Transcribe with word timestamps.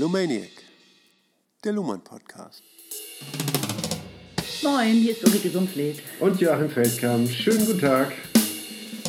Lumaniac, 0.00 0.48
der 1.62 1.74
Luhmann 1.74 2.02
Podcast. 2.02 2.62
Moin, 4.62 4.94
hier 4.94 5.10
ist 5.10 5.22
Ulrike 5.26 5.50
Sumpfleth. 5.50 6.00
Und 6.20 6.40
Joachim 6.40 6.70
Feldkamp. 6.70 7.28
Schönen 7.28 7.66
guten 7.66 7.80
Tag. 7.80 8.12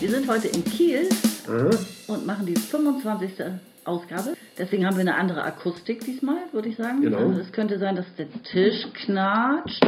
Wir 0.01 0.09
sind 0.09 0.27
heute 0.27 0.49
in 0.49 0.65
Kiel 0.65 1.07
Aha. 1.47 1.69
und 2.07 2.25
machen 2.25 2.45
die 2.45 2.57
25. 2.57 3.31
Ausgabe. 3.85 4.33
Deswegen 4.57 4.85
haben 4.85 4.97
wir 4.97 5.01
eine 5.03 5.15
andere 5.15 5.43
Akustik 5.43 6.03
diesmal, 6.03 6.39
würde 6.51 6.67
ich 6.67 6.75
sagen. 6.75 6.99
Genau. 6.99 7.19
Also 7.19 7.39
es 7.39 7.53
könnte 7.53 7.79
sein, 7.79 7.95
dass 7.95 8.13
der 8.17 8.27
Tisch 8.51 8.85
knatscht 9.05 9.85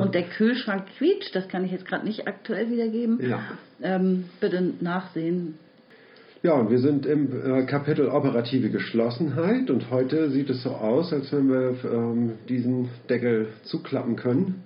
und 0.00 0.14
der 0.14 0.30
Kühlschrank 0.30 0.86
quietscht. 0.96 1.36
Das 1.36 1.46
kann 1.48 1.66
ich 1.66 1.72
jetzt 1.72 1.84
gerade 1.84 2.06
nicht 2.06 2.26
aktuell 2.26 2.70
wiedergeben. 2.70 3.20
Ja. 3.20 3.42
Ähm, 3.82 4.30
bitte 4.40 4.62
nachsehen. 4.80 5.58
Ja, 6.44 6.52
und 6.52 6.68
wir 6.70 6.78
sind 6.78 7.06
im 7.06 7.28
äh, 7.42 7.64
Kapitel 7.64 8.06
operative 8.08 8.68
Geschlossenheit 8.68 9.70
und 9.70 9.90
heute 9.90 10.28
sieht 10.30 10.50
es 10.50 10.62
so 10.62 10.72
aus, 10.72 11.10
als 11.10 11.32
wenn 11.32 11.48
wir 11.48 11.74
ähm, 11.90 12.32
diesen 12.50 12.90
Deckel 13.08 13.48
zuklappen 13.62 14.16
können 14.16 14.62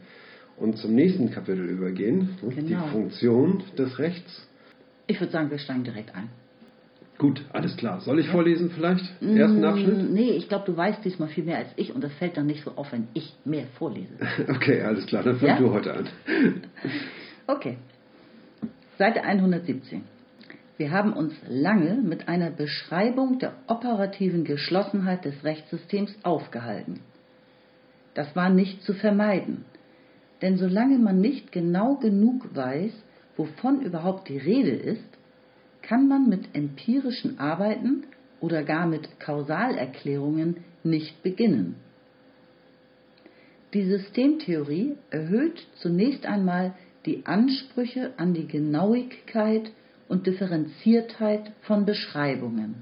und 0.56 0.76
zum 0.76 0.92
nächsten 0.96 1.30
Kapitel 1.30 1.64
übergehen. 1.66 2.30
ne? 2.42 2.52
Genau. 2.52 2.66
Die 2.66 2.90
Funktion 2.90 3.62
des 3.78 3.96
Rechts. 4.00 4.48
Ich 5.06 5.20
würde 5.20 5.30
sagen, 5.32 5.52
wir 5.52 5.58
steigen 5.58 5.84
direkt 5.84 6.16
ein. 6.16 6.28
Gut, 7.16 7.44
alles 7.52 7.76
klar. 7.76 8.00
Soll 8.00 8.18
ich 8.18 8.28
vorlesen 8.28 8.70
vielleicht? 8.70 9.04
Ersten 9.22 9.64
Abschnitt? 9.64 10.10
Mm, 10.10 10.14
Nee, 10.14 10.30
ich 10.32 10.48
glaube, 10.48 10.64
du 10.66 10.76
weißt 10.76 11.04
diesmal 11.04 11.28
viel 11.28 11.44
mehr 11.44 11.58
als 11.58 11.68
ich 11.76 11.94
und 11.94 12.02
das 12.02 12.12
fällt 12.14 12.36
dann 12.36 12.46
nicht 12.46 12.64
so 12.64 12.72
auf, 12.72 12.90
wenn 12.92 13.06
ich 13.14 13.36
mehr 13.44 13.66
vorlese. 13.78 14.14
Okay, 14.48 14.82
alles 14.82 15.06
klar. 15.06 15.22
Dann 15.22 15.36
fang 15.36 15.48
Ja? 15.48 15.58
du 15.60 15.72
heute 15.72 15.94
an. 15.94 16.08
Okay. 17.46 17.76
Seite 18.98 19.22
117. 19.22 20.02
Wir 20.78 20.92
haben 20.92 21.12
uns 21.12 21.34
lange 21.48 21.96
mit 21.96 22.28
einer 22.28 22.50
Beschreibung 22.50 23.40
der 23.40 23.52
operativen 23.66 24.44
Geschlossenheit 24.44 25.24
des 25.24 25.42
Rechtssystems 25.42 26.14
aufgehalten. 26.22 27.00
Das 28.14 28.34
war 28.36 28.48
nicht 28.48 28.82
zu 28.84 28.94
vermeiden, 28.94 29.64
denn 30.40 30.56
solange 30.56 30.98
man 30.98 31.20
nicht 31.20 31.50
genau 31.50 31.96
genug 31.96 32.54
weiß, 32.54 32.92
wovon 33.36 33.82
überhaupt 33.82 34.28
die 34.28 34.38
Rede 34.38 34.70
ist, 34.70 35.18
kann 35.82 36.06
man 36.06 36.28
mit 36.28 36.54
empirischen 36.54 37.40
Arbeiten 37.40 38.04
oder 38.40 38.62
gar 38.62 38.86
mit 38.86 39.18
Kausalerklärungen 39.18 40.58
nicht 40.84 41.24
beginnen. 41.24 41.74
Die 43.74 43.84
Systemtheorie 43.84 44.94
erhöht 45.10 45.66
zunächst 45.74 46.24
einmal 46.24 46.74
die 47.04 47.26
Ansprüche 47.26 48.12
an 48.16 48.32
die 48.32 48.46
Genauigkeit 48.46 49.72
und 50.08 50.26
Differenziertheit 50.26 51.52
von 51.62 51.84
Beschreibungen. 51.84 52.76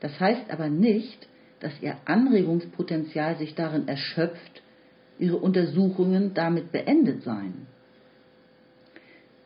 Das 0.00 0.18
heißt 0.18 0.50
aber 0.50 0.68
nicht, 0.68 1.28
dass 1.60 1.72
ihr 1.80 1.96
Anregungspotenzial 2.04 3.38
sich 3.38 3.54
darin 3.54 3.88
erschöpft, 3.88 4.62
ihre 5.18 5.36
Untersuchungen 5.36 6.34
damit 6.34 6.72
beendet 6.72 7.22
seien. 7.22 7.66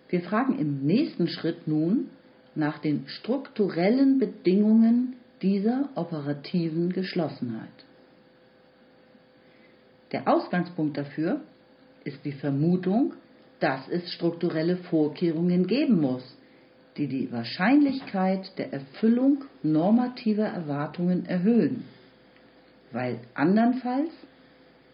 Wir 0.09 0.22
fragen 0.22 0.59
im 0.59 0.84
nächsten 0.87 1.28
Schritt 1.28 1.69
nun 1.69 2.09
nach 2.54 2.78
den 2.78 3.06
strukturellen 3.06 4.19
Bedingungen 4.19 5.16
dieser 5.43 5.91
operativen 5.94 6.93
Geschlossenheit. 6.93 7.69
Der 10.12 10.27
Ausgangspunkt 10.27 10.97
dafür 10.97 11.43
ist 12.04 12.25
die 12.25 12.32
Vermutung, 12.32 13.12
dass 13.61 13.89
es 13.89 14.13
strukturelle 14.13 14.77
Vorkehrungen 14.77 15.67
geben 15.67 16.01
muss, 16.01 16.23
die 16.97 17.07
die 17.07 17.31
Wahrscheinlichkeit 17.33 18.59
der 18.59 18.73
Erfüllung 18.73 19.45
normativer 19.63 20.47
Erwartungen 20.47 21.27
erhöhen, 21.27 21.85
weil 22.93 23.21
andernfalls 23.35 24.11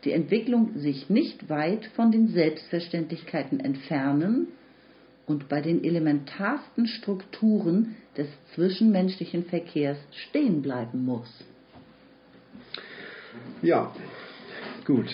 die 0.05 0.13
Entwicklung 0.13 0.79
sich 0.79 1.09
nicht 1.09 1.49
weit 1.49 1.87
von 1.97 2.13
den 2.13 2.29
Selbstverständlichkeiten 2.29 3.61
entfernen 3.61 4.49
und 5.27 5.49
bei 5.49 5.63
den 5.63 5.83
elementarsten 5.83 6.87
Strukturen 6.87 7.97
des 8.17 8.29
zwischenmenschlichen 8.55 9.47
Verkehrs 9.47 9.99
stehen 10.29 10.61
bleiben 10.61 11.05
muss. 11.05 11.29
Ja, 13.63 13.93
gut. 14.85 15.09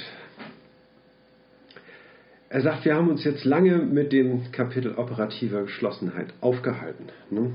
Er 2.53 2.63
sagt, 2.63 2.85
wir 2.85 2.97
haben 2.97 3.09
uns 3.09 3.23
jetzt 3.23 3.45
lange 3.45 3.79
mit 3.79 4.13
dem 4.13 4.51
Kapitel 4.51 4.97
operativer 4.97 5.63
Geschlossenheit 5.63 6.35
aufgehalten. 6.41 7.05
ne? 7.31 7.53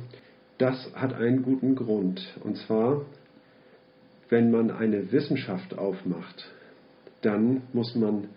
Das 0.57 0.89
hat 0.95 1.13
einen 1.13 1.43
guten 1.43 1.75
Grund. 1.75 2.33
Und 2.45 2.55
zwar, 2.59 3.01
wenn 4.29 4.51
man 4.51 4.71
eine 4.71 5.11
Wissenschaft 5.11 5.77
aufmacht, 5.77 6.49
dann 7.21 7.63
muss 7.73 7.93
man 7.93 8.29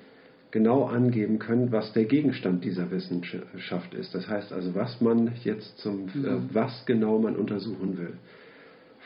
genau 0.51 0.87
angeben 0.87 1.39
können, 1.39 1.71
was 1.71 1.93
der 1.93 2.07
Gegenstand 2.07 2.65
dieser 2.65 2.91
Wissenschaft 2.91 3.95
ist. 3.95 4.13
Das 4.17 4.27
heißt 4.27 4.53
also, 4.53 4.75
was 4.75 5.01
man 5.01 5.31
jetzt 5.45 5.79
zum, 5.79 6.09
äh, 6.09 6.53
was 6.53 6.85
genau 6.87 7.21
man 7.21 7.37
untersuchen 7.37 7.99
will. 7.99 8.15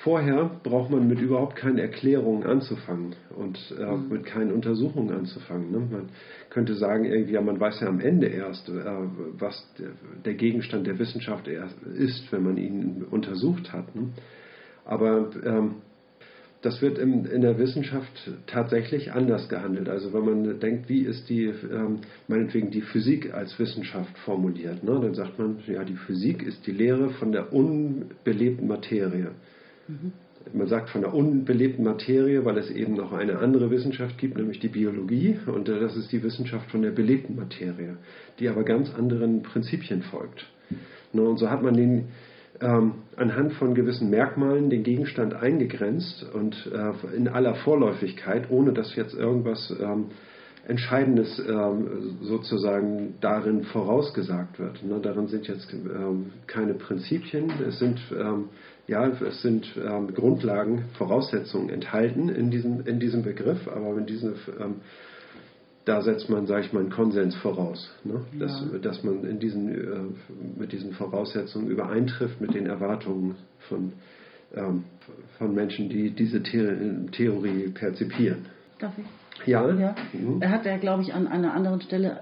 Vorher 0.02 0.50
braucht 0.64 0.90
man 0.90 1.06
mit 1.06 1.20
überhaupt 1.20 1.54
keinen 1.54 1.78
Erklärungen 1.78 2.42
anzufangen 2.42 3.14
und 3.36 3.56
äh, 3.78 3.96
mit 3.96 4.24
keinen 4.24 4.50
Untersuchungen 4.50 5.14
anzufangen. 5.14 5.70
Ne? 5.70 5.78
Man 5.78 6.08
könnte 6.50 6.74
sagen, 6.74 7.04
irgendwie, 7.04 7.34
ja, 7.34 7.40
man 7.40 7.60
weiß 7.60 7.80
ja 7.80 7.86
am 7.86 8.00
Ende 8.00 8.26
erst, 8.26 8.68
äh, 8.68 8.72
was 8.74 9.64
der, 10.24 10.34
Gegenstand 10.34 10.88
der 10.88 10.98
Wissenschaft 10.98 11.46
erst 11.46 11.80
ist, 11.84 12.32
wenn 12.32 12.42
man 12.42 12.56
ihn 12.56 13.04
untersucht 13.08 13.72
hat. 13.72 13.94
Ne? 13.94 14.08
Aber 14.84 15.30
ähm, 15.44 15.76
das 16.62 16.82
wird 16.82 16.98
im, 16.98 17.24
in 17.24 17.42
der 17.42 17.58
Wissenschaft 17.58 18.32
tatsächlich 18.48 19.12
anders 19.12 19.48
gehandelt. 19.48 19.88
Also 19.88 20.12
wenn 20.12 20.24
man 20.24 20.58
denkt, 20.58 20.88
wie 20.88 21.02
ist 21.02 21.28
die, 21.28 21.44
ähm, 21.44 22.00
meinetwegen 22.26 22.72
die 22.72 22.82
Physik 22.82 23.32
als 23.34 23.56
Wissenschaft 23.60 24.18
formuliert, 24.18 24.82
ne? 24.82 24.98
dann 25.00 25.14
sagt 25.14 25.38
man, 25.38 25.58
ja, 25.68 25.84
die 25.84 25.94
Physik 25.96 26.42
ist 26.42 26.66
die 26.66 26.72
Lehre 26.72 27.10
von 27.10 27.30
der 27.30 27.52
unbelebten 27.52 28.66
Materie. 28.66 29.30
Man 30.52 30.66
sagt 30.66 30.90
von 30.90 31.02
der 31.02 31.14
unbelebten 31.14 31.84
Materie, 31.84 32.44
weil 32.44 32.58
es 32.58 32.70
eben 32.70 32.94
noch 32.94 33.12
eine 33.12 33.38
andere 33.38 33.70
Wissenschaft 33.70 34.18
gibt, 34.18 34.36
nämlich 34.36 34.58
die 34.58 34.68
Biologie. 34.68 35.38
Und 35.46 35.68
äh, 35.68 35.80
das 35.80 35.96
ist 35.96 36.10
die 36.12 36.22
Wissenschaft 36.22 36.70
von 36.70 36.82
der 36.82 36.90
belebten 36.90 37.36
Materie, 37.36 37.96
die 38.38 38.48
aber 38.48 38.64
ganz 38.64 38.92
anderen 38.94 39.42
Prinzipien 39.42 40.02
folgt. 40.02 40.46
Ne, 41.12 41.22
Und 41.22 41.38
so 41.38 41.48
hat 41.48 41.62
man 41.62 41.74
den 41.74 42.08
ähm, 42.60 42.94
anhand 43.16 43.54
von 43.54 43.74
gewissen 43.74 44.10
Merkmalen 44.10 44.70
den 44.70 44.82
Gegenstand 44.82 45.34
eingegrenzt 45.34 46.26
und 46.32 46.70
äh, 46.72 47.16
in 47.16 47.28
aller 47.28 47.54
Vorläufigkeit, 47.56 48.50
ohne 48.50 48.72
dass 48.72 48.94
jetzt 48.94 49.14
irgendwas 49.14 49.74
ähm, 49.80 50.06
Entscheidendes 50.66 51.40
ähm, 51.40 52.18
sozusagen 52.22 53.14
darin 53.20 53.64
vorausgesagt 53.64 54.60
wird. 54.60 54.84
Ne? 54.84 55.00
Darin 55.02 55.26
sind 55.26 55.48
jetzt 55.48 55.72
ähm, 55.72 56.32
keine 56.46 56.74
Prinzipien, 56.74 57.50
es 57.66 57.80
sind, 57.80 57.98
ähm, 58.16 58.44
ja, 58.88 59.06
es 59.06 59.42
sind 59.42 59.66
ähm, 59.76 60.12
Grundlagen, 60.14 60.84
Voraussetzungen 60.98 61.70
enthalten 61.70 62.28
in 62.28 62.50
diesem, 62.50 62.84
in 62.86 62.98
diesem 63.00 63.22
Begriff, 63.22 63.68
aber 63.68 63.96
wenn 63.96 64.06
diese, 64.06 64.34
ähm, 64.60 64.76
da 65.84 66.02
setzt 66.02 66.28
man, 66.28 66.46
sage 66.46 66.66
ich 66.66 66.72
mal, 66.72 66.80
einen 66.80 66.90
Konsens 66.90 67.34
voraus, 67.36 67.90
ne? 68.04 68.24
dass, 68.38 68.64
dass 68.82 69.02
man 69.02 69.24
in 69.24 69.38
diesen, 69.38 69.68
äh, 69.72 70.58
mit 70.58 70.72
diesen 70.72 70.92
Voraussetzungen 70.92 71.68
übereintrifft 71.68 72.40
mit 72.40 72.54
den 72.54 72.66
Erwartungen 72.66 73.36
von, 73.68 73.92
ähm, 74.54 74.84
von 75.38 75.54
Menschen, 75.54 75.88
die 75.88 76.10
diese 76.10 76.40
The 76.44 77.06
Theorie 77.10 77.68
perzipieren. 77.68 78.46
Darf 78.78 78.92
ich? 78.98 79.46
Ja, 79.46 79.70
Ja, 79.72 79.94
Mhm. 80.12 80.40
er 80.40 80.50
hat 80.50 80.66
ja, 80.66 80.76
glaube 80.76 81.02
ich, 81.02 81.14
an 81.14 81.26
einer 81.26 81.54
anderen 81.54 81.80
Stelle 81.80 82.20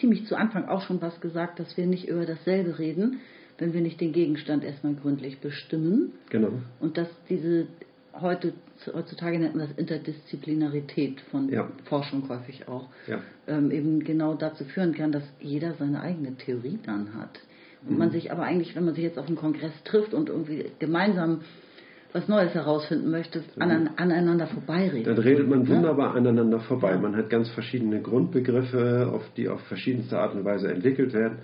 ziemlich 0.00 0.26
zu 0.26 0.36
Anfang 0.36 0.66
auch 0.68 0.82
schon 0.82 1.00
was 1.00 1.20
gesagt, 1.20 1.58
dass 1.60 1.76
wir 1.76 1.86
nicht 1.86 2.08
über 2.08 2.26
dasselbe 2.26 2.78
reden, 2.78 3.20
wenn 3.58 3.72
wir 3.72 3.80
nicht 3.80 4.00
den 4.00 4.12
Gegenstand 4.12 4.64
erstmal 4.64 4.94
gründlich 4.94 5.38
bestimmen 5.40 6.12
genau. 6.30 6.50
und 6.80 6.96
dass 6.98 7.08
diese 7.28 7.66
heute 8.20 8.52
heutzutage 8.92 9.38
nennt 9.38 9.54
man 9.54 9.68
das 9.68 9.76
Interdisziplinarität 9.78 11.20
von 11.30 11.48
Ja. 11.50 11.68
Forschung 11.84 12.28
häufig 12.28 12.68
auch 12.68 12.88
Ja. 13.06 13.20
ähm, 13.46 13.70
eben 13.70 14.00
genau 14.04 14.34
dazu 14.34 14.64
führen 14.64 14.94
kann, 14.94 15.12
dass 15.12 15.22
jeder 15.40 15.74
seine 15.74 16.00
eigene 16.00 16.34
Theorie 16.36 16.78
dann 16.84 17.14
hat 17.14 17.40
und 17.88 17.98
man 17.98 18.10
sich 18.10 18.32
aber 18.32 18.42
eigentlich, 18.42 18.74
wenn 18.74 18.84
man 18.84 18.94
sich 18.94 19.04
jetzt 19.04 19.18
auf 19.18 19.26
einem 19.26 19.36
Kongress 19.36 19.72
trifft 19.84 20.12
und 20.12 20.28
irgendwie 20.28 20.66
gemeinsam 20.78 21.42
was 22.12 22.28
Neues 22.28 22.54
herausfinden 22.54 23.10
möchte, 23.10 23.42
anan 23.58 23.90
aneinander 23.96 24.46
vorbeiredet. 24.46 25.06
Dann 25.06 25.18
redet 25.18 25.48
man 25.48 25.62
Ne? 25.62 25.68
wunderbar 25.68 26.14
aneinander 26.14 26.60
vorbei. 26.60 26.92
Ja. 26.92 26.98
Man 26.98 27.16
hat 27.16 27.30
ganz 27.30 27.48
verschiedene 27.50 28.00
Grundbegriffe, 28.00 29.10
auf 29.12 29.22
die 29.36 29.48
auf 29.48 29.60
verschiedenste 29.62 30.18
Art 30.18 30.34
und 30.34 30.44
Weise 30.44 30.72
entwickelt 30.72 31.12
werden. 31.12 31.38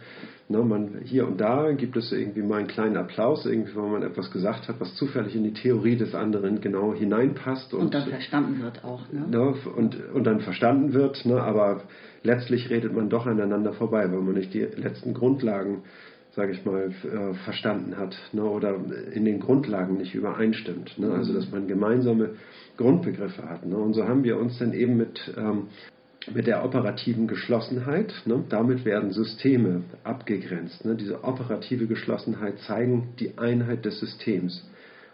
Ne, 0.48 0.58
man, 0.58 1.00
hier 1.04 1.26
und 1.26 1.40
da 1.40 1.72
gibt 1.72 1.96
es 1.96 2.12
irgendwie 2.12 2.42
mal 2.42 2.58
einen 2.58 2.68
kleinen 2.68 2.96
Applaus, 2.96 3.46
irgendwie, 3.46 3.74
wenn 3.74 3.90
man 3.90 4.02
etwas 4.02 4.30
gesagt 4.30 4.68
hat, 4.68 4.80
was 4.80 4.94
zufällig 4.96 5.34
in 5.34 5.44
die 5.44 5.52
Theorie 5.52 5.96
des 5.96 6.14
anderen 6.14 6.60
genau 6.60 6.94
hineinpasst. 6.94 7.72
Und 7.72 7.94
dann 7.94 8.08
verstanden 8.08 8.62
wird 8.62 8.84
auch. 8.84 9.10
Ne? 9.12 9.26
ne, 9.28 9.54
und, 9.76 9.96
und 10.12 10.24
dann 10.24 10.40
verstanden 10.40 10.92
wird, 10.92 11.24
ne, 11.24 11.40
aber 11.40 11.82
letztlich 12.22 12.70
redet 12.70 12.92
man 12.92 13.08
doch 13.08 13.26
aneinander 13.26 13.72
vorbei, 13.72 14.10
weil 14.10 14.20
man 14.20 14.34
nicht 14.34 14.52
die 14.52 14.60
letzten 14.60 15.14
Grundlagen 15.14 15.84
sage 16.34 16.52
ich 16.52 16.64
mal, 16.64 16.90
äh, 16.90 17.34
verstanden 17.44 17.96
hat 17.98 18.16
ne, 18.32 18.42
oder 18.42 18.76
in 19.12 19.24
den 19.24 19.40
Grundlagen 19.40 19.98
nicht 19.98 20.14
übereinstimmt. 20.14 20.98
Ne? 20.98 21.12
Also 21.12 21.34
dass 21.34 21.50
man 21.50 21.68
gemeinsame 21.68 22.36
Grundbegriffe 22.76 23.48
hat. 23.48 23.66
Ne? 23.66 23.76
Und 23.76 23.94
so 23.94 24.08
haben 24.08 24.24
wir 24.24 24.38
uns 24.38 24.58
dann 24.58 24.72
eben 24.72 24.96
mit, 24.96 25.20
ähm, 25.36 25.68
mit 26.32 26.46
der 26.46 26.64
operativen 26.64 27.26
Geschlossenheit, 27.26 28.14
ne? 28.24 28.44
damit 28.48 28.84
werden 28.84 29.10
Systeme 29.12 29.82
abgegrenzt. 30.04 30.84
Ne? 30.84 30.94
Diese 30.96 31.22
operative 31.22 31.86
Geschlossenheit 31.86 32.58
zeigen 32.60 33.08
die 33.20 33.36
Einheit 33.36 33.84
des 33.84 34.00
Systems. 34.00 34.66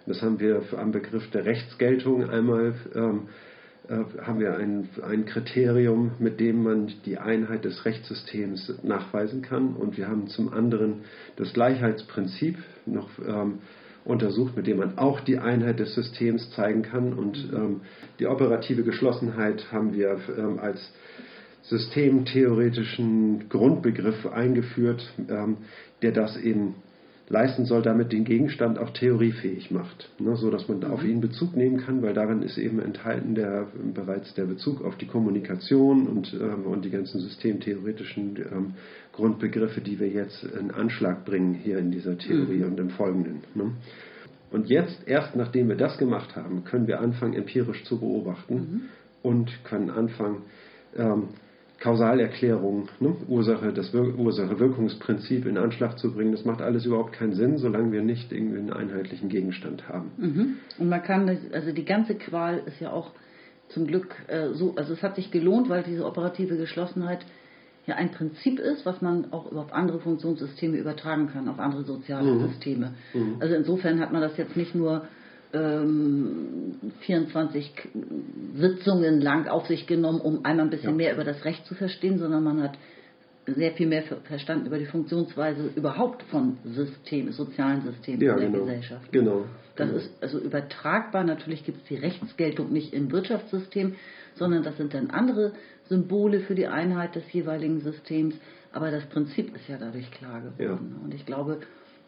Das 0.06 0.22
haben 0.22 0.38
wir 0.38 0.62
am 0.76 0.92
Begriff 0.92 1.28
der 1.30 1.44
Rechtsgeltung 1.44 2.30
einmal 2.30 2.74
ähm, 2.94 3.22
äh, 3.26 3.47
haben 3.88 4.38
wir 4.38 4.56
ein, 4.56 4.88
ein 5.02 5.24
Kriterium, 5.24 6.12
mit 6.18 6.40
dem 6.40 6.62
man 6.62 6.92
die 7.06 7.18
Einheit 7.18 7.64
des 7.64 7.84
Rechtssystems 7.84 8.74
nachweisen 8.82 9.40
kann. 9.40 9.74
Und 9.74 9.96
wir 9.96 10.08
haben 10.08 10.28
zum 10.28 10.52
anderen 10.52 11.04
das 11.36 11.52
Gleichheitsprinzip 11.54 12.58
noch 12.84 13.08
ähm, 13.26 13.60
untersucht, 14.04 14.56
mit 14.56 14.66
dem 14.66 14.78
man 14.78 14.98
auch 14.98 15.20
die 15.20 15.38
Einheit 15.38 15.78
des 15.78 15.94
Systems 15.94 16.50
zeigen 16.50 16.82
kann. 16.82 17.12
Und 17.14 17.50
ähm, 17.52 17.80
die 18.18 18.26
operative 18.26 18.82
Geschlossenheit 18.82 19.72
haben 19.72 19.94
wir 19.94 20.18
ähm, 20.36 20.58
als 20.58 20.92
systemtheoretischen 21.62 23.48
Grundbegriff 23.48 24.26
eingeführt, 24.26 25.12
ähm, 25.28 25.58
der 26.02 26.12
das 26.12 26.36
eben 26.36 26.74
leisten 27.28 27.66
soll, 27.66 27.82
damit 27.82 28.12
den 28.12 28.24
Gegenstand 28.24 28.78
auch 28.78 28.90
theoriefähig 28.90 29.70
macht, 29.70 30.10
ne, 30.18 30.36
so 30.36 30.50
dass 30.50 30.68
man 30.68 30.82
auf 30.84 31.02
mhm. 31.02 31.10
ihn 31.10 31.20
Bezug 31.20 31.54
nehmen 31.56 31.78
kann, 31.78 32.02
weil 32.02 32.14
darin 32.14 32.42
ist 32.42 32.56
eben 32.56 32.80
enthalten 32.80 33.34
der, 33.34 33.66
bereits 33.94 34.32
der 34.34 34.44
Bezug 34.44 34.82
auf 34.82 34.96
die 34.96 35.06
Kommunikation 35.06 36.06
und, 36.06 36.32
ähm, 36.32 36.64
und 36.64 36.84
die 36.84 36.90
ganzen 36.90 37.20
systemtheoretischen 37.20 38.36
ähm, 38.36 38.74
Grundbegriffe, 39.12 39.80
die 39.80 40.00
wir 40.00 40.08
jetzt 40.08 40.42
in 40.42 40.70
Anschlag 40.70 41.24
bringen 41.24 41.54
hier 41.54 41.78
in 41.78 41.90
dieser 41.90 42.16
Theorie 42.16 42.58
mhm. 42.58 42.64
und 42.64 42.80
im 42.80 42.90
Folgenden. 42.90 43.42
Ne. 43.54 43.72
Und 44.50 44.68
jetzt, 44.70 45.06
erst 45.06 45.36
nachdem 45.36 45.68
wir 45.68 45.76
das 45.76 45.98
gemacht 45.98 46.34
haben, 46.34 46.64
können 46.64 46.86
wir 46.86 47.00
anfangen, 47.00 47.34
empirisch 47.34 47.84
zu 47.84 48.00
beobachten 48.00 48.54
mhm. 48.54 48.80
und 49.22 49.64
können 49.64 49.90
anfangen, 49.90 50.42
ähm, 50.96 51.24
Kausalerklärung, 51.80 52.88
ne? 52.98 53.14
Ursache, 53.28 53.72
das 53.72 53.94
Ursache-Wirkungsprinzip 53.94 55.46
in 55.46 55.56
Anschlag 55.56 55.98
zu 55.98 56.12
bringen, 56.12 56.32
das 56.32 56.44
macht 56.44 56.60
alles 56.60 56.84
überhaupt 56.84 57.12
keinen 57.12 57.34
Sinn, 57.34 57.58
solange 57.58 57.92
wir 57.92 58.02
nicht 58.02 58.32
irgendwie 58.32 58.58
einen 58.58 58.72
einheitlichen 58.72 59.28
Gegenstand 59.28 59.88
haben. 59.88 60.10
Mhm. 60.16 60.56
Und 60.78 60.88
man 60.88 61.02
kann, 61.02 61.28
also 61.52 61.72
die 61.72 61.84
ganze 61.84 62.16
Qual 62.16 62.62
ist 62.66 62.80
ja 62.80 62.90
auch 62.90 63.12
zum 63.68 63.86
Glück 63.86 64.14
äh, 64.26 64.54
so, 64.54 64.74
also 64.76 64.92
es 64.92 65.02
hat 65.02 65.14
sich 65.14 65.30
gelohnt, 65.30 65.68
weil 65.68 65.84
diese 65.84 66.04
operative 66.04 66.56
Geschlossenheit 66.56 67.24
ja 67.86 67.94
ein 67.94 68.10
Prinzip 68.10 68.58
ist, 68.58 68.84
was 68.84 69.00
man 69.00 69.32
auch 69.32 69.52
auf 69.52 69.72
andere 69.72 70.00
Funktionssysteme 70.00 70.76
übertragen 70.76 71.28
kann, 71.28 71.48
auf 71.48 71.60
andere 71.60 71.84
soziale 71.84 72.32
mhm. 72.32 72.48
Systeme. 72.48 72.94
Mhm. 73.14 73.36
Also 73.38 73.54
insofern 73.54 74.00
hat 74.00 74.12
man 74.12 74.20
das 74.20 74.36
jetzt 74.36 74.56
nicht 74.56 74.74
nur 74.74 75.06
24 75.50 77.72
ähm, 77.94 78.24
Sitzungen 78.56 79.20
lang 79.20 79.48
auf 79.48 79.66
sich 79.66 79.86
genommen, 79.86 80.20
um 80.20 80.44
einmal 80.44 80.66
ein 80.66 80.70
bisschen 80.70 80.90
ja. 80.90 80.96
mehr 80.96 81.14
über 81.14 81.24
das 81.24 81.44
Recht 81.44 81.64
zu 81.66 81.74
verstehen, 81.74 82.18
sondern 82.18 82.44
man 82.44 82.62
hat 82.62 82.76
sehr 83.46 83.72
viel 83.72 83.86
mehr 83.86 84.02
verstanden 84.24 84.66
über 84.66 84.78
die 84.78 84.86
Funktionsweise 84.86 85.70
überhaupt 85.74 86.22
von 86.24 86.58
Systemen, 86.64 87.32
sozialen 87.32 87.82
Systemen 87.82 88.20
ja, 88.20 88.34
in 88.34 88.40
der 88.40 88.50
genau. 88.50 88.64
Gesellschaft. 88.64 89.12
Genau. 89.12 89.44
Das 89.76 89.88
genau. 89.88 90.00
ist 90.00 90.22
also 90.22 90.38
übertragbar. 90.38 91.24
Natürlich 91.24 91.64
gibt 91.64 91.82
es 91.82 91.88
die 91.88 91.96
Rechtsgeltung 91.96 92.72
nicht 92.72 92.92
im 92.92 93.10
Wirtschaftssystem, 93.10 93.94
sondern 94.34 94.62
das 94.62 94.76
sind 94.76 94.92
dann 94.92 95.10
andere 95.10 95.52
Symbole 95.88 96.40
für 96.40 96.54
die 96.54 96.66
Einheit 96.66 97.14
des 97.14 97.32
jeweiligen 97.32 97.80
Systems. 97.80 98.34
Aber 98.72 98.90
das 98.90 99.04
Prinzip 99.06 99.54
ist 99.54 99.68
ja 99.68 99.78
dadurch 99.78 100.10
klar 100.10 100.40
geworden. 100.40 100.56
Ja. 100.58 101.04
Und 101.04 101.14
ich 101.14 101.24
glaube, 101.24 101.60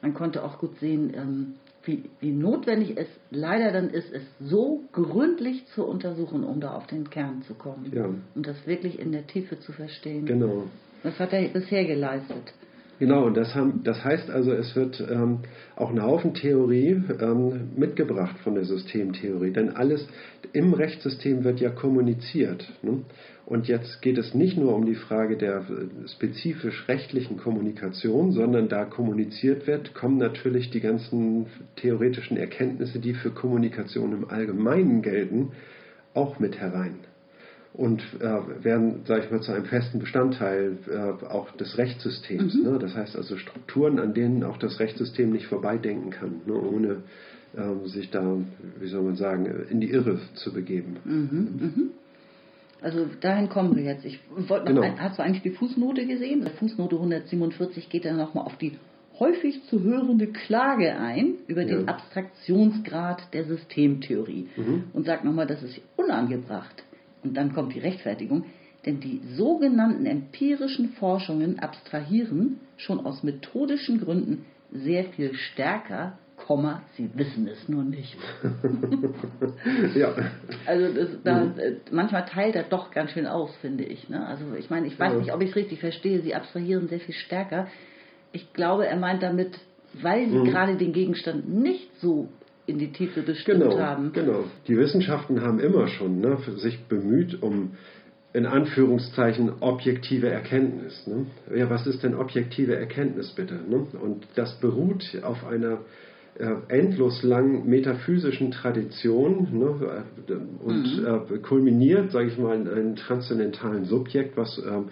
man 0.03 0.15
konnte 0.15 0.45
auch 0.45 0.59
gut 0.59 0.79
sehen, 0.79 1.13
ähm, 1.15 1.55
wie, 1.85 2.05
wie 2.21 2.33
notwendig 2.33 2.97
es 2.97 3.09
leider 3.31 3.73
dann 3.73 3.91
ist, 3.91 4.13
es 4.13 4.23
so 4.41 4.85
gründlich 4.93 5.67
zu 5.75 5.85
untersuchen, 5.85 6.45
um 6.45 6.61
da 6.61 6.75
auf 6.75 6.87
den 6.87 7.09
Kern 7.09 7.43
zu 7.43 7.55
kommen. 7.55 7.91
Ja. 7.95 8.07
Um 8.07 8.43
das 8.43 8.67
wirklich 8.67 8.99
in 8.99 9.13
der 9.13 9.27
Tiefe 9.27 9.59
zu 9.61 9.73
verstehen. 9.73 10.27
Genau. 10.27 10.65
Was 11.03 11.19
hat 11.19 11.33
er 11.33 11.49
bisher 11.49 11.85
geleistet? 11.85 12.53
Genau, 13.01 13.25
und 13.25 13.35
das, 13.35 13.55
haben, 13.55 13.81
das 13.83 14.05
heißt 14.05 14.31
also, 14.31 14.53
es 14.53 14.77
wird 14.77 15.03
ähm, 15.11 15.39
auch 15.75 15.89
ein 15.91 16.03
Haufen 16.03 16.35
Theorie 16.35 17.03
ähm, 17.19 17.71
mitgebracht 17.75 18.39
von 18.45 18.55
der 18.55 18.65
Systemtheorie. 18.65 19.53
Denn 19.53 19.71
alles 19.71 20.07
im 20.53 20.75
Rechtssystem 20.75 21.43
wird 21.43 21.61
ja 21.61 21.71
kommuniziert. 21.71 22.71
Ne? 22.83 23.01
Und 23.47 23.69
jetzt 23.69 24.03
geht 24.03 24.19
es 24.19 24.35
nicht 24.35 24.59
nur 24.59 24.75
um 24.75 24.85
die 24.85 24.97
Frage 24.97 25.39
der 25.39 25.61
äh, 25.61 26.09
spezifisch 26.09 26.87
rechtlichen 26.89 27.39
Kommunikation, 27.39 28.33
sondern 28.33 28.69
da 28.69 28.85
kommuniziert 28.85 29.67
wird, 29.67 29.95
kommen 29.95 30.19
natürlich 30.19 30.69
die 30.69 30.81
ganzen 30.81 31.47
theoretischen 31.77 32.37
Erkenntnisse, 32.37 32.99
die 32.99 33.15
für 33.15 33.31
Kommunikation 33.31 34.13
im 34.13 34.29
Allgemeinen 34.29 35.01
gelten, 35.01 35.53
auch 36.13 36.39
mit 36.39 36.61
herein 36.61 36.99
und 37.81 38.03
äh, 38.21 38.63
werden, 38.63 39.07
sage 39.07 39.25
ich 39.25 39.31
mal, 39.31 39.41
zu 39.41 39.53
einem 39.53 39.65
festen 39.65 40.01
Bestandteil 40.01 40.77
äh, 40.87 41.25
auch 41.25 41.51
des 41.53 41.79
Rechtssystems. 41.79 42.55
Mhm. 42.55 42.63
Ne? 42.73 42.79
Das 42.79 42.95
heißt 42.95 43.17
also 43.17 43.39
Strukturen, 43.39 43.99
an 43.99 44.13
denen 44.13 44.45
auch 44.45 44.59
das 44.59 44.81
Rechtssystem 44.81 45.33
nicht 45.33 45.47
vorbeidenken 45.47 46.11
kann, 46.11 46.43
ne? 46.45 46.53
ohne 46.53 47.05
äh, 47.57 47.89
sich 47.89 48.11
da, 48.11 48.37
wie 48.79 48.87
soll 48.87 49.03
man 49.03 49.17
sagen, 49.17 49.47
in 49.71 49.81
die 49.81 49.91
Irre 49.91 50.19
zu 50.35 50.53
begeben. 50.53 50.99
Mhm. 51.05 51.39
Mhm. 51.59 51.91
Also 52.83 53.07
dahin 53.23 53.49
kommen 53.49 53.75
wir 53.75 53.83
jetzt. 53.83 54.05
Ich 54.05 54.21
wollte 54.29 54.75
noch, 54.75 54.83
genau. 54.83 54.95
ein, 54.97 55.01
hast 55.01 55.19
du 55.19 55.23
eigentlich 55.23 55.43
die 55.43 55.51
Fußnote 55.51 56.07
gesehen? 56.07 56.45
Die 56.45 56.51
Fußnote 56.59 56.97
147 56.97 57.89
geht 57.89 58.05
dann 58.05 58.19
nochmal 58.19 58.45
auf 58.45 58.59
die 58.59 58.73
häufig 59.19 59.65
zu 59.71 59.83
hörende 59.83 60.27
Klage 60.27 60.97
ein 60.97 61.37
über 61.47 61.63
ja. 61.63 61.79
den 61.79 61.89
Abstraktionsgrad 61.89 63.33
der 63.33 63.45
Systemtheorie 63.45 64.49
mhm. 64.55 64.85
und 64.93 65.07
sagt 65.07 65.25
nochmal, 65.25 65.47
das 65.47 65.63
ist 65.63 65.81
unangebracht 65.97 66.85
und 67.23 67.37
dann 67.37 67.55
kommt 67.55 67.75
die 67.75 67.81
Rechtfertigung, 67.81 68.45
denn 68.87 69.01
die 69.01 69.21
sogenannten 69.37 70.07
empirischen 70.07 70.91
Forschungen 70.91 71.59
abstrahieren 71.59 72.61
schon 72.77 73.05
aus 73.05 73.23
methodischen 73.23 74.01
Gründen 74.01 74.47
sehr 74.73 75.05
viel 75.05 75.35
stärker, 75.35 76.19
Komma, 76.47 76.83
sie 76.97 77.11
wissen 77.15 77.47
es 77.49 77.69
nur 77.69 77.85
nicht. 77.85 78.17
ja. 79.95 80.15
Also 80.65 80.95
das, 80.95 81.09
da, 81.23 81.45
mhm. 81.45 81.53
manchmal 81.91 82.25
teilt 82.25 82.57
er 82.57 82.63
doch 82.63 82.91
ganz 82.91 83.11
schön 83.11 83.27
aus, 83.27 83.55
finde 83.61 83.85
ich. 83.85 84.09
Ne? 84.09 84.25
Also 84.27 84.45
ich 84.59 84.71
meine, 84.71 84.87
ich 84.87 84.99
weiß 84.99 85.13
ja. 85.13 85.19
nicht, 85.19 85.33
ob 85.35 85.43
ich 85.43 85.51
es 85.51 85.57
richtig 85.57 85.81
verstehe, 85.81 86.23
sie 86.23 86.35
abstrahieren 86.35 86.89
sehr 86.89 87.01
viel 87.01 87.15
stärker. 87.15 87.67
Ich 88.33 88.53
glaube, 88.55 88.87
er 88.87 88.97
meint 88.97 89.23
damit, 89.23 89.59
weil 90.01 90.31
sie 90.31 90.39
mhm. 90.39 90.45
gerade 90.47 90.77
den 90.77 90.93
Gegenstand 90.93 91.49
nicht 91.49 91.91
so 92.01 92.29
in 92.67 92.79
die 92.79 92.93
Tiefe 92.93 93.23
bestimmt 93.23 93.63
genau, 93.63 93.79
haben. 93.79 94.13
Genau. 94.13 94.45
Die 94.69 94.77
Wissenschaften 94.77 95.41
haben 95.41 95.61
immer 95.61 95.89
schon 95.89 96.21
ne, 96.21 96.39
sich 96.57 96.85
bemüht 96.85 97.43
um 97.43 97.73
in 98.33 98.47
Anführungszeichen 98.47 99.61
objektive 99.61 100.29
Erkenntnis. 100.29 101.07
Ne? 101.07 101.27
Ja, 101.55 101.69
was 101.69 101.87
ist 101.87 102.03
denn 102.05 102.15
objektive 102.15 102.77
Erkenntnis 102.77 103.33
bitte? 103.33 103.55
Ne? 103.55 103.87
Und 104.01 104.27
das 104.37 104.61
beruht 104.61 105.05
auf 105.23 105.45
einer 105.45 105.79
äh, 106.39 106.55
endlos 106.69 107.25
langen 107.25 107.69
metaphysischen 107.69 108.53
Tradition 108.53 109.49
ne? 109.51 110.05
und 110.63 110.99
mhm. 110.99 111.35
äh, 111.35 111.39
kulminiert, 111.39 112.13
sage 112.13 112.29
ich 112.29 112.39
mal, 112.39 112.55
in 112.55 112.69
einem 112.69 112.97
transzendentalen 112.97 113.85
Subjekt, 113.85 114.37
was 114.37 114.59
äh, 114.59 114.83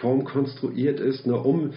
formkonstruiert 0.00 1.00
ist, 1.00 1.26
ne, 1.26 1.36
um 1.36 1.70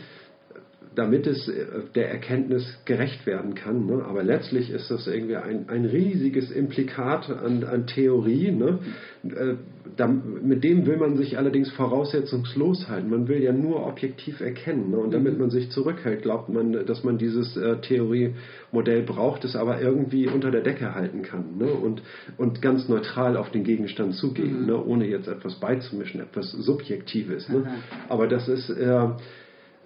damit 0.98 1.28
es 1.28 1.48
äh, 1.48 1.66
der 1.94 2.10
Erkenntnis 2.10 2.80
gerecht 2.86 3.26
werden 3.28 3.54
kann. 3.54 3.86
Ne? 3.86 4.04
Aber 4.04 4.24
letztlich 4.24 4.72
ist 4.72 4.90
das 4.90 5.06
irgendwie 5.06 5.36
ein, 5.36 5.70
ein 5.70 5.86
riesiges 5.86 6.50
Implikat 6.50 7.30
an, 7.30 7.64
an 7.64 7.86
Theorie. 7.86 8.52
Ne? 8.52 8.80
Äh, 9.24 9.56
da, 9.96 10.08
mit 10.08 10.64
dem 10.64 10.88
will 10.88 10.98
man 10.98 11.16
sich 11.16 11.38
allerdings 11.38 11.72
voraussetzungslos 11.72 12.90
halten. 12.90 13.12
Man 13.12 13.28
will 13.28 13.44
ja 13.44 13.52
nur 13.52 13.86
objektiv 13.86 14.42
erkennen. 14.42 14.90
Ne? 14.90 14.98
Und 14.98 15.14
damit 15.14 15.34
mhm. 15.34 15.42
man 15.42 15.50
sich 15.52 15.70
zurückhält, 15.70 16.24
glaubt 16.24 16.50
man, 16.50 16.86
dass 16.88 17.04
man 17.04 17.20
dieses 17.20 17.56
äh, 17.56 17.78
Theoriemodell 17.82 19.04
braucht, 19.04 19.46
es 19.46 19.56
aber 19.56 19.80
irgendwie 19.80 20.28
unter 20.28 20.50
der 20.50 20.62
Decke 20.62 20.96
halten 20.96 21.22
kann. 21.22 21.58
Ne? 21.60 21.68
Und, 21.68 22.02
und 22.38 22.64
ganz 22.64 22.90
neutral 22.90 23.38
auf 23.38 23.52
den 23.52 23.64
Gegenstand 23.64 24.16
zugehen, 24.16 24.62
mhm. 24.62 24.66
ne? 24.66 24.84
ohne 24.84 25.08
jetzt 25.08 25.28
etwas 25.28 25.60
beizumischen, 25.60 26.22
etwas 26.22 26.52
Subjektives. 26.52 27.50
Ne? 27.50 27.68
Aber 28.10 28.28
das 28.28 28.48
ist... 28.48 28.72
Äh, 28.72 29.10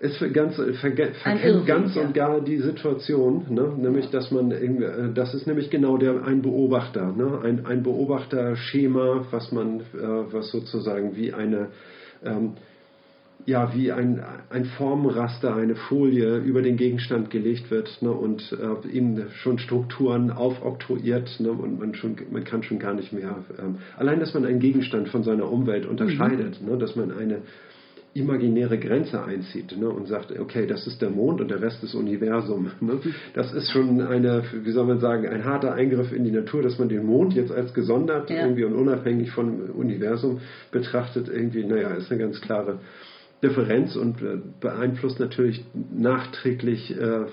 es 0.02 0.34
ganz, 0.34 0.56
verkennt 0.56 1.68
ganz 1.68 1.96
und 1.96 2.14
gar 2.14 2.42
die 2.42 2.58
Situation, 2.58 3.46
ne? 3.50 3.74
nämlich 3.78 4.10
dass 4.10 4.32
man, 4.32 4.52
äh, 4.52 5.14
das 5.14 5.34
ist 5.34 5.46
nämlich 5.46 5.70
genau 5.70 5.98
der 5.98 6.26
ein 6.26 6.42
Beobachter, 6.42 7.14
ne? 7.16 7.40
ein, 7.44 7.66
ein 7.66 7.84
Beobachterschema, 7.84 9.28
was 9.30 9.52
man, 9.52 9.80
äh, 9.80 9.84
was 10.32 10.50
sozusagen 10.50 11.16
wie 11.16 11.34
eine 11.34 11.68
ähm, 12.24 12.54
ja, 13.46 13.74
wie 13.74 13.92
ein, 13.92 14.24
ein 14.50 14.66
Formraster, 14.66 15.56
eine 15.56 15.76
Folie 15.76 16.38
über 16.38 16.62
den 16.62 16.78
Gegenstand 16.78 17.30
gelegt 17.30 17.72
wird 17.72 17.90
ne, 18.02 18.12
und 18.12 18.52
äh, 18.52 18.88
ihm 18.88 19.24
schon 19.42 19.58
Strukturen 19.58 20.30
aufoktroyiert 20.32 21.40
ne, 21.40 21.52
und 21.52 21.80
man, 21.80 21.96
schon, 21.96 22.16
man 22.32 22.44
kann 22.44 22.64
schon 22.64 22.78
gar 22.78 22.94
nicht 22.94 23.14
mehr, 23.14 23.44
ähm, 23.60 23.78
allein 23.98 24.20
dass 24.20 24.34
man 24.34 24.46
einen 24.46 24.60
Gegenstand 24.60 25.10
von 25.10 25.24
seiner 25.24 25.52
Umwelt 25.52 25.86
unterscheidet, 25.86 26.62
mhm. 26.62 26.70
ne, 26.70 26.78
dass 26.78 26.96
man 26.96 27.12
eine 27.12 27.42
imaginäre 28.14 28.78
Grenze 28.78 29.24
einzieht 29.24 29.78
ne, 29.78 29.90
und 29.90 30.08
sagt, 30.08 30.38
okay, 30.38 30.68
das 30.68 30.86
ist 30.86 31.02
der 31.02 31.10
Mond 31.10 31.40
und 31.40 31.50
der 31.50 31.62
Rest 31.62 31.82
ist 31.84 31.96
Universum. 31.96 32.72
Ne? 32.82 33.00
Das 33.34 33.54
ist 33.54 33.72
schon 33.72 34.02
eine, 34.02 34.44
wie 34.52 34.72
soll 34.72 34.86
man 34.86 35.00
sagen, 35.00 35.28
ein 35.28 35.46
harter 35.46 35.74
Eingriff 35.74 36.12
in 36.12 36.26
die 36.26 36.32
Natur, 36.32 36.62
dass 36.62 36.78
man 36.78 36.90
den 36.90 37.06
Mond 37.06 37.34
jetzt 37.34 37.52
als 37.52 37.74
gesondert 37.74 38.30
ja. 38.30 38.42
irgendwie 38.42 38.66
und 38.66 38.74
unabhängig 38.74 39.32
vom 39.32 39.70
Universum 39.70 40.42
betrachtet. 40.72 41.30
Irgendwie, 41.30 41.64
naja, 41.64 41.90
ist 41.92 42.12
eine 42.12 42.22
ganz 42.22 42.42
klare 42.42 42.80
Differenz 43.44 43.96
und 43.96 44.22
äh, 44.22 44.38
beeinflusst 44.60 45.20
natürlich 45.20 45.66
nachträglich 45.74 46.96
äh, 46.96 47.26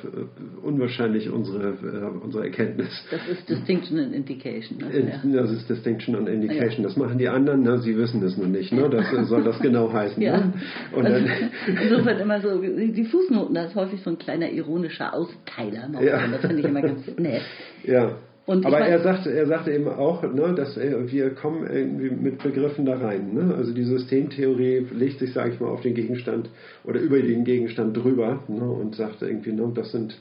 unwahrscheinlich 0.62 1.28
unsere, 1.28 1.68
äh, 1.68 2.24
unsere 2.24 2.44
Erkenntnis. 2.44 2.88
Das 3.10 3.20
ist 3.28 3.48
Distinction 3.48 3.98
and 3.98 4.14
Indication. 4.14 4.78
Ne? 4.78 5.20
Das 5.34 5.50
ist 5.50 5.68
Distinction 5.68 6.16
and 6.16 6.28
Indication. 6.28 6.82
Ja. 6.82 6.88
Das 6.88 6.96
machen 6.96 7.18
die 7.18 7.28
anderen, 7.28 7.62
ne? 7.62 7.78
sie 7.78 7.96
wissen 7.96 8.22
es 8.22 8.38
noch 8.38 8.46
nicht. 8.46 8.72
Ne? 8.72 8.88
Das 8.88 9.28
soll 9.28 9.44
das 9.44 9.58
genau 9.60 9.92
heißen. 9.92 10.22
Ja. 10.22 10.38
Ne? 10.38 10.52
Und 10.92 11.06
also, 11.06 11.26
insofern 11.66 12.18
immer 12.20 12.40
so, 12.40 12.58
die 12.58 13.04
Fußnoten, 13.04 13.54
da 13.54 13.64
ist 13.64 13.74
häufig 13.74 14.00
so 14.02 14.10
ein 14.10 14.18
kleiner 14.18 14.50
ironischer 14.50 15.12
Austeiler. 15.12 15.90
Ja. 16.00 16.26
Das 16.26 16.40
finde 16.40 16.60
ich 16.60 16.64
immer 16.64 16.82
ganz 16.82 17.06
nett. 17.18 17.42
Ja. 17.84 18.16
Und 18.48 18.64
Aber 18.64 18.78
er 18.78 19.02
sagte, 19.02 19.30
er 19.30 19.46
sagte 19.46 19.72
eben 19.72 19.88
auch, 19.88 20.22
ne, 20.22 20.54
dass 20.54 20.74
wir 20.78 21.34
kommen 21.34 21.68
irgendwie 21.70 22.08
mit 22.08 22.42
Begriffen 22.42 22.86
da 22.86 22.96
rein. 22.96 23.34
Ne? 23.34 23.54
Also 23.54 23.74
die 23.74 23.84
Systemtheorie 23.84 24.86
legt 24.90 25.18
sich, 25.18 25.34
sage 25.34 25.50
ich 25.52 25.60
mal, 25.60 25.68
auf 25.68 25.82
den 25.82 25.92
Gegenstand 25.92 26.48
oder 26.82 26.98
über 26.98 27.20
den 27.20 27.44
Gegenstand 27.44 27.94
drüber 27.94 28.42
ne, 28.48 28.64
und 28.64 28.94
sagt 28.94 29.20
irgendwie, 29.20 29.52
ne, 29.52 29.70
das 29.74 29.92
sind 29.92 30.18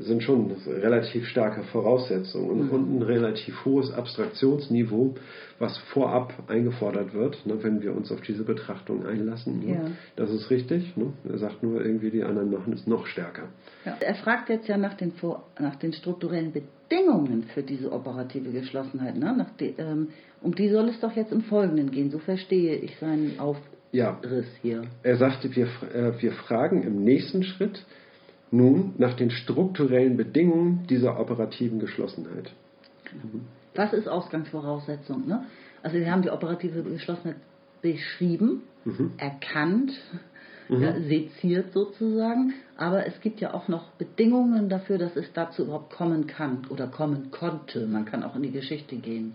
sind 0.00 0.22
schon 0.22 0.50
relativ 0.66 1.26
starke 1.26 1.62
Voraussetzungen 1.64 2.66
mhm. 2.66 2.70
und 2.70 2.96
ein 2.96 3.02
relativ 3.02 3.64
hohes 3.64 3.92
Abstraktionsniveau, 3.92 5.14
was 5.58 5.76
vorab 5.92 6.32
eingefordert 6.48 7.14
wird, 7.14 7.44
ne, 7.46 7.62
wenn 7.62 7.82
wir 7.82 7.94
uns 7.94 8.12
auf 8.12 8.20
diese 8.20 8.44
Betrachtung 8.44 9.06
einlassen. 9.06 9.60
Ne. 9.60 9.72
Ja. 9.72 9.90
Das 10.16 10.30
ist 10.30 10.50
richtig. 10.50 10.96
Ne. 10.96 11.12
Er 11.28 11.38
sagt 11.38 11.62
nur 11.62 11.84
irgendwie, 11.84 12.10
die 12.10 12.22
anderen 12.22 12.50
machen 12.50 12.72
es 12.72 12.86
noch 12.86 13.06
stärker. 13.06 13.48
Ja. 13.84 13.96
Er 14.00 14.14
fragt 14.14 14.48
jetzt 14.48 14.68
ja 14.68 14.76
nach 14.76 14.94
den, 14.94 15.12
nach 15.58 15.76
den 15.76 15.92
strukturellen 15.92 16.52
Bedingungen 16.52 17.44
für 17.54 17.62
diese 17.62 17.92
operative 17.92 18.50
Geschlossenheit. 18.50 19.16
Ne? 19.16 19.46
Die, 19.58 19.74
ähm, 19.78 20.08
um 20.40 20.54
die 20.54 20.68
soll 20.68 20.88
es 20.88 21.00
doch 21.00 21.14
jetzt 21.16 21.32
im 21.32 21.42
Folgenden 21.42 21.90
gehen. 21.90 22.10
So 22.10 22.18
verstehe 22.18 22.76
ich 22.76 22.96
seinen 22.98 23.38
Aufriss 23.40 23.64
ja. 23.92 24.18
hier. 24.62 24.82
Er 25.02 25.16
sagte, 25.16 25.54
wir, 25.54 25.66
äh, 25.92 26.20
wir 26.20 26.32
fragen 26.32 26.82
im 26.82 27.02
nächsten 27.02 27.42
Schritt, 27.42 27.84
nun 28.50 28.94
nach 28.98 29.14
den 29.14 29.30
strukturellen 29.30 30.16
Bedingungen 30.16 30.86
dieser 30.88 31.18
operativen 31.20 31.78
Geschlossenheit. 31.78 32.50
Was 33.74 33.92
ist 33.92 34.08
Ausgangsvoraussetzung? 34.08 35.26
Ne? 35.26 35.44
Also 35.82 35.98
Sie 35.98 36.10
haben 36.10 36.22
die 36.22 36.30
operative 36.30 36.82
Geschlossenheit 36.82 37.36
beschrieben, 37.82 38.62
mhm. 38.84 39.12
erkannt, 39.16 39.92
mhm. 40.68 40.82
Ja, 40.82 41.00
seziert 41.00 41.72
sozusagen, 41.72 42.54
aber 42.76 43.06
es 43.06 43.20
gibt 43.20 43.40
ja 43.40 43.54
auch 43.54 43.68
noch 43.68 43.90
Bedingungen 43.92 44.68
dafür, 44.68 44.98
dass 44.98 45.16
es 45.16 45.32
dazu 45.32 45.64
überhaupt 45.64 45.92
kommen 45.92 46.26
kann 46.26 46.66
oder 46.68 46.88
kommen 46.88 47.30
konnte. 47.30 47.86
Man 47.86 48.04
kann 48.04 48.22
auch 48.22 48.36
in 48.36 48.42
die 48.42 48.50
Geschichte 48.50 48.96
gehen, 48.96 49.34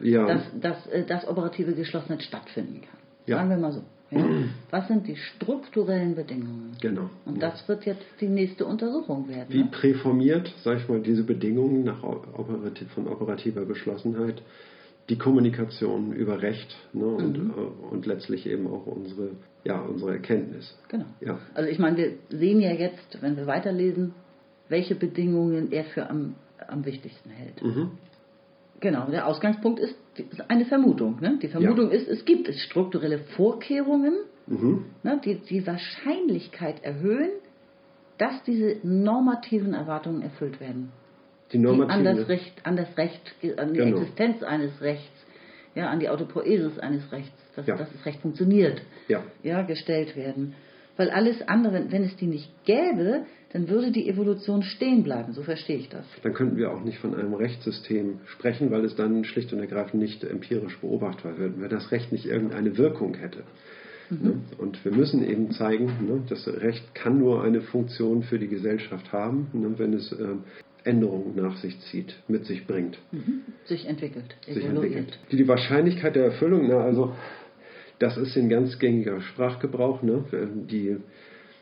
ja. 0.00 0.26
dass, 0.26 0.42
dass, 0.60 0.86
äh, 0.88 1.04
dass 1.04 1.26
operative 1.26 1.74
Geschlossenheit 1.74 2.22
stattfinden 2.22 2.82
kann. 2.82 3.00
Ja. 3.26 3.38
Sagen 3.38 3.50
wir 3.50 3.56
mal 3.56 3.72
so. 3.72 3.82
Ja? 4.10 4.24
Was 4.70 4.88
sind 4.88 5.06
die 5.08 5.16
strukturellen 5.16 6.14
Bedingungen? 6.14 6.76
Genau. 6.80 7.10
Und 7.24 7.42
das 7.42 7.66
wird 7.68 7.84
jetzt 7.86 8.04
die 8.20 8.28
nächste 8.28 8.66
Untersuchung 8.66 9.28
werden. 9.28 9.46
Wie 9.48 9.64
ne? 9.64 9.70
präformiert, 9.70 10.52
sag 10.62 10.78
ich 10.78 10.88
mal, 10.88 11.00
diese 11.00 11.24
Bedingungen 11.24 11.84
nach 11.84 12.02
operativ, 12.02 12.90
von 12.92 13.08
operativer 13.08 13.64
Geschlossenheit 13.64 14.42
die 15.08 15.18
Kommunikation 15.18 16.12
über 16.12 16.40
Recht 16.40 16.74
ne, 16.92 17.04
und, 17.06 17.38
mhm. 17.38 17.50
Äh, 17.50 17.92
und 17.94 18.06
letztlich 18.06 18.46
eben 18.46 18.66
auch 18.66 18.86
unsere, 18.86 19.30
ja, 19.64 19.80
unsere 19.80 20.12
Erkenntnis. 20.12 20.74
Genau. 20.88 21.04
Ja. 21.20 21.38
Also 21.54 21.68
ich 21.68 21.78
meine, 21.78 21.96
wir 21.98 22.12
sehen 22.30 22.60
ja 22.60 22.72
jetzt, 22.72 23.20
wenn 23.20 23.36
wir 23.36 23.46
weiterlesen, 23.46 24.14
welche 24.68 24.94
Bedingungen 24.94 25.72
er 25.72 25.84
für 25.84 26.08
am, 26.08 26.36
am 26.68 26.86
wichtigsten 26.86 27.30
hält. 27.30 27.62
Mhm. 27.62 27.90
Genau, 28.80 29.06
der 29.06 29.26
Ausgangspunkt 29.26 29.80
ist 29.80 29.96
eine 30.48 30.64
Vermutung. 30.66 31.20
Ne? 31.20 31.38
Die 31.40 31.48
Vermutung 31.48 31.90
ja. 31.90 31.96
ist, 31.96 32.08
es 32.08 32.24
gibt 32.24 32.52
strukturelle 32.54 33.18
Vorkehrungen, 33.36 34.14
mhm. 34.46 34.84
ne, 35.02 35.20
die 35.24 35.36
die 35.36 35.66
Wahrscheinlichkeit 35.66 36.82
erhöhen, 36.84 37.30
dass 38.18 38.42
diese 38.44 38.76
normativen 38.82 39.74
Erwartungen 39.74 40.22
erfüllt 40.22 40.60
werden. 40.60 40.92
Die, 41.52 41.58
die 41.58 41.66
an 41.66 42.04
das 42.04 42.28
Recht, 42.28 42.52
an 42.64 42.76
das 42.76 42.96
Recht, 42.96 43.34
an 43.56 43.72
die 43.72 43.80
genau. 43.80 43.98
Existenz 43.98 44.42
eines 44.42 44.80
Rechts, 44.80 45.26
ja, 45.74 45.88
an 45.88 46.00
die 46.00 46.08
Autopoesis 46.08 46.78
eines 46.78 47.10
Rechts, 47.12 47.32
dass, 47.56 47.66
ja. 47.66 47.76
dass 47.76 47.92
das 47.92 48.06
Recht 48.06 48.20
funktioniert, 48.20 48.82
ja. 49.08 49.22
Ja, 49.42 49.62
gestellt 49.62 50.16
werden. 50.16 50.54
Weil 50.96 51.10
alles 51.10 51.46
andere, 51.48 51.90
wenn 51.90 52.04
es 52.04 52.16
die 52.16 52.26
nicht 52.26 52.50
gäbe, 52.64 53.26
dann 53.54 53.68
würde 53.68 53.92
die 53.92 54.08
Evolution 54.08 54.64
stehen 54.64 55.04
bleiben. 55.04 55.32
So 55.32 55.42
verstehe 55.44 55.76
ich 55.76 55.88
das. 55.88 56.04
Dann 56.24 56.34
könnten 56.34 56.56
wir 56.56 56.72
auch 56.72 56.82
nicht 56.82 56.98
von 56.98 57.14
einem 57.14 57.34
Rechtssystem 57.34 58.18
sprechen, 58.26 58.72
weil 58.72 58.84
es 58.84 58.96
dann 58.96 59.24
schlicht 59.24 59.52
und 59.52 59.60
ergreifend 59.60 60.02
nicht 60.02 60.24
empirisch 60.24 60.76
beobachtbar 60.78 61.38
wird, 61.38 61.60
wenn 61.60 61.70
das 61.70 61.92
Recht 61.92 62.10
nicht 62.10 62.26
irgendeine 62.26 62.76
Wirkung 62.76 63.14
hätte. 63.14 63.44
Mhm. 64.10 64.18
Ne? 64.22 64.40
Und 64.58 64.84
wir 64.84 64.90
müssen 64.90 65.24
eben 65.24 65.52
zeigen, 65.52 65.86
ne, 66.04 66.24
das 66.28 66.48
Recht 66.48 66.96
kann 66.96 67.20
nur 67.20 67.44
eine 67.44 67.60
Funktion 67.60 68.24
für 68.24 68.40
die 68.40 68.48
Gesellschaft 68.48 69.12
haben, 69.12 69.46
ne, 69.52 69.72
wenn 69.76 69.94
es 69.94 70.10
ähm, 70.10 70.42
Änderungen 70.82 71.36
nach 71.36 71.56
sich 71.58 71.78
zieht, 71.92 72.12
mit 72.26 72.46
sich 72.46 72.66
bringt. 72.66 72.98
Mhm. 73.12 73.42
Sich 73.66 73.86
entwickelt, 73.86 74.34
sich 74.46 74.64
entwickelt. 74.64 75.16
Die, 75.30 75.36
die 75.36 75.46
Wahrscheinlichkeit 75.46 76.16
der 76.16 76.24
Erfüllung, 76.24 76.66
na, 76.66 76.80
also 76.80 77.14
das 78.00 78.16
ist 78.16 78.36
ein 78.36 78.48
ganz 78.48 78.80
gängiger 78.80 79.20
Sprachgebrauch. 79.20 80.02
Ne? 80.02 80.24
Die 80.68 80.96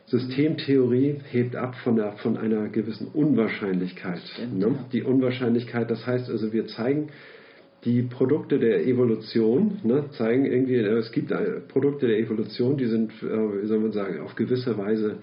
Systemtheorie 0.05 1.15
hebt 1.31 1.55
ab 1.55 1.75
von, 1.83 1.95
der, 1.95 2.13
von 2.13 2.37
einer 2.37 2.67
gewissen 2.69 3.07
Unwahrscheinlichkeit. 3.13 4.19
Stimmt, 4.33 4.59
ne? 4.59 4.65
ja. 4.67 4.85
Die 4.91 5.03
Unwahrscheinlichkeit, 5.03 5.89
das 5.89 6.05
heißt 6.05 6.29
also, 6.29 6.51
wir 6.51 6.67
zeigen 6.67 7.09
die 7.85 8.01
Produkte 8.03 8.59
der 8.59 8.85
Evolution, 8.85 9.79
ne, 9.83 10.05
zeigen 10.11 10.45
irgendwie, 10.45 10.75
äh, 10.75 10.97
es 10.97 11.11
gibt 11.11 11.31
äh, 11.31 11.59
Produkte 11.67 12.07
der 12.07 12.17
Evolution, 12.17 12.77
die 12.77 12.85
sind, 12.85 13.11
äh, 13.21 13.61
wie 13.61 13.67
soll 13.67 13.79
man 13.79 13.91
sagen, 13.91 14.21
auf 14.21 14.35
gewisse 14.35 14.77
Weise 14.77 15.17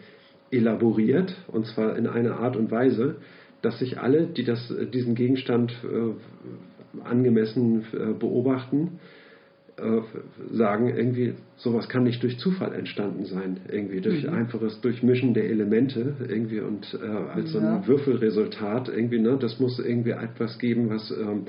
elaboriert, 0.50 1.34
und 1.49 1.66
zwar 1.66 1.96
in 1.96 2.06
einer 2.06 2.38
Art 2.38 2.56
und 2.56 2.70
Weise, 2.70 3.16
dass 3.62 3.78
sich 3.78 3.99
alle, 3.99 4.26
die 4.26 4.44
das, 4.44 4.72
diesen 4.92 5.14
Gegenstand 5.14 5.72
angemessen 7.04 7.84
beobachten, 8.18 8.99
äh, 9.80 10.56
sagen, 10.56 10.88
irgendwie, 10.88 11.34
sowas 11.56 11.88
kann 11.88 12.04
nicht 12.04 12.22
durch 12.22 12.38
Zufall 12.38 12.75
entstanden 12.75 13.25
sein, 13.25 13.60
irgendwie 13.70 14.00
durch 14.00 14.25
mhm. 14.25 14.34
einfaches 14.34 14.80
Durchmischen 14.80 15.34
der 15.34 15.49
Elemente 15.49 16.14
irgendwie 16.28 16.60
und 16.60 16.99
äh, 17.02 17.06
als 17.06 17.52
ja. 17.52 17.60
so 17.60 17.66
ein 17.66 17.87
Würfelresultat 17.87 18.88
irgendwie, 18.88 19.18
ne, 19.18 19.37
das 19.40 19.58
muss 19.60 19.78
irgendwie 19.78 20.10
etwas 20.10 20.58
geben, 20.58 20.90
was 20.90 21.10
ähm, 21.10 21.46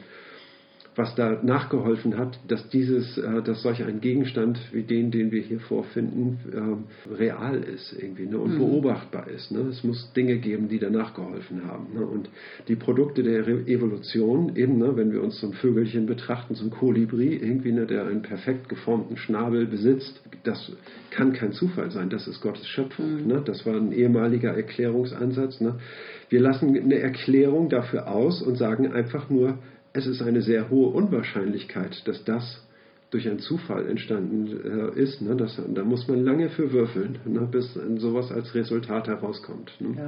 was 0.95 1.15
da 1.15 1.39
nachgeholfen 1.41 2.17
hat, 2.17 2.37
dass 2.47 2.67
dieses, 2.69 3.17
äh, 3.17 3.41
dass 3.43 3.61
solch 3.61 3.83
ein 3.83 4.01
Gegenstand 4.01 4.59
wie 4.73 4.83
den, 4.83 5.09
den 5.09 5.31
wir 5.31 5.41
hier 5.41 5.61
vorfinden, 5.61 6.39
äh, 6.51 7.13
real 7.13 7.63
ist 7.63 7.95
irgendwie 7.97 8.25
ne, 8.25 8.37
und 8.37 8.55
mhm. 8.55 8.59
beobachtbar 8.59 9.29
ist. 9.29 9.51
Ne. 9.51 9.59
Es 9.69 9.83
muss 9.83 10.11
Dinge 10.13 10.37
geben, 10.39 10.67
die 10.67 10.79
da 10.79 10.89
nachgeholfen 10.89 11.65
haben. 11.65 11.93
Ne. 11.93 12.05
Und 12.05 12.29
die 12.67 12.75
Produkte 12.75 13.23
der 13.23 13.47
Re 13.47 13.61
Evolution, 13.67 14.55
eben, 14.57 14.77
ne, 14.77 14.97
wenn 14.97 15.13
wir 15.13 15.23
uns 15.23 15.39
so 15.39 15.47
ein 15.47 15.53
Vögelchen 15.53 16.07
betrachten, 16.07 16.55
so 16.55 16.65
ein 16.65 16.71
Kolibri, 16.71 17.35
irgendwie, 17.35 17.71
ne, 17.71 17.85
der 17.85 18.07
einen 18.07 18.21
perfekt 18.21 18.67
geformten 18.67 19.15
Schnabel 19.15 19.67
besitzt, 19.67 20.21
das 20.43 20.73
kann 21.11 21.31
kein 21.31 21.53
Zufall 21.53 21.91
sein, 21.91 22.09
das 22.09 22.27
ist 22.27 22.41
Gottes 22.41 22.67
Schöpfung. 22.67 23.21
Mhm. 23.21 23.27
Ne. 23.27 23.41
Das 23.45 23.65
war 23.65 23.75
ein 23.75 23.93
ehemaliger 23.93 24.51
Erklärungsansatz. 24.51 25.61
Ne. 25.61 25.75
Wir 26.27 26.41
lassen 26.41 26.75
eine 26.77 26.99
Erklärung 26.99 27.69
dafür 27.69 28.11
aus 28.11 28.41
und 28.41 28.57
sagen 28.57 28.91
einfach 28.91 29.29
nur, 29.29 29.57
es 29.93 30.07
ist 30.07 30.21
eine 30.21 30.41
sehr 30.41 30.69
hohe 30.69 30.89
Unwahrscheinlichkeit, 30.89 32.07
dass 32.07 32.23
das 32.23 32.61
durch 33.09 33.27
einen 33.27 33.39
Zufall 33.39 33.87
entstanden 33.87 34.47
äh, 34.47 34.99
ist. 34.99 35.21
Ne? 35.21 35.35
Das, 35.35 35.61
da 35.73 35.83
muss 35.83 36.07
man 36.07 36.23
lange 36.23 36.49
für 36.49 36.71
würfeln, 36.71 37.19
ne? 37.25 37.47
bis 37.51 37.73
sowas 37.97 38.31
als 38.31 38.55
Resultat 38.55 39.07
herauskommt. 39.07 39.73
Ne? 39.79 39.95
Ja. 39.97 40.07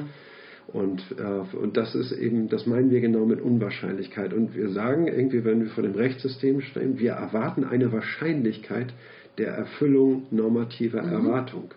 Und, 0.68 1.04
äh, 1.18 1.58
und 1.58 1.76
das 1.76 1.94
ist 1.94 2.14
eben, 2.14 2.48
das 2.48 2.66
meinen 2.66 2.90
wir 2.90 3.02
genau 3.02 3.26
mit 3.26 3.42
Unwahrscheinlichkeit. 3.42 4.34
Und 4.34 4.56
wir 4.56 4.70
sagen 4.70 5.08
irgendwie, 5.08 5.44
wenn 5.44 5.60
wir 5.60 5.70
vor 5.72 5.84
dem 5.84 5.96
Rechtssystem 5.96 6.62
stehen, 6.62 6.98
wir 7.00 7.12
erwarten 7.12 7.66
eine 7.66 7.92
Wahrscheinlichkeit 7.92 8.94
der 9.38 9.50
Erfüllung 9.50 10.28
normativer 10.32 11.04
mhm. 11.04 11.12
Erwartung 11.12 11.74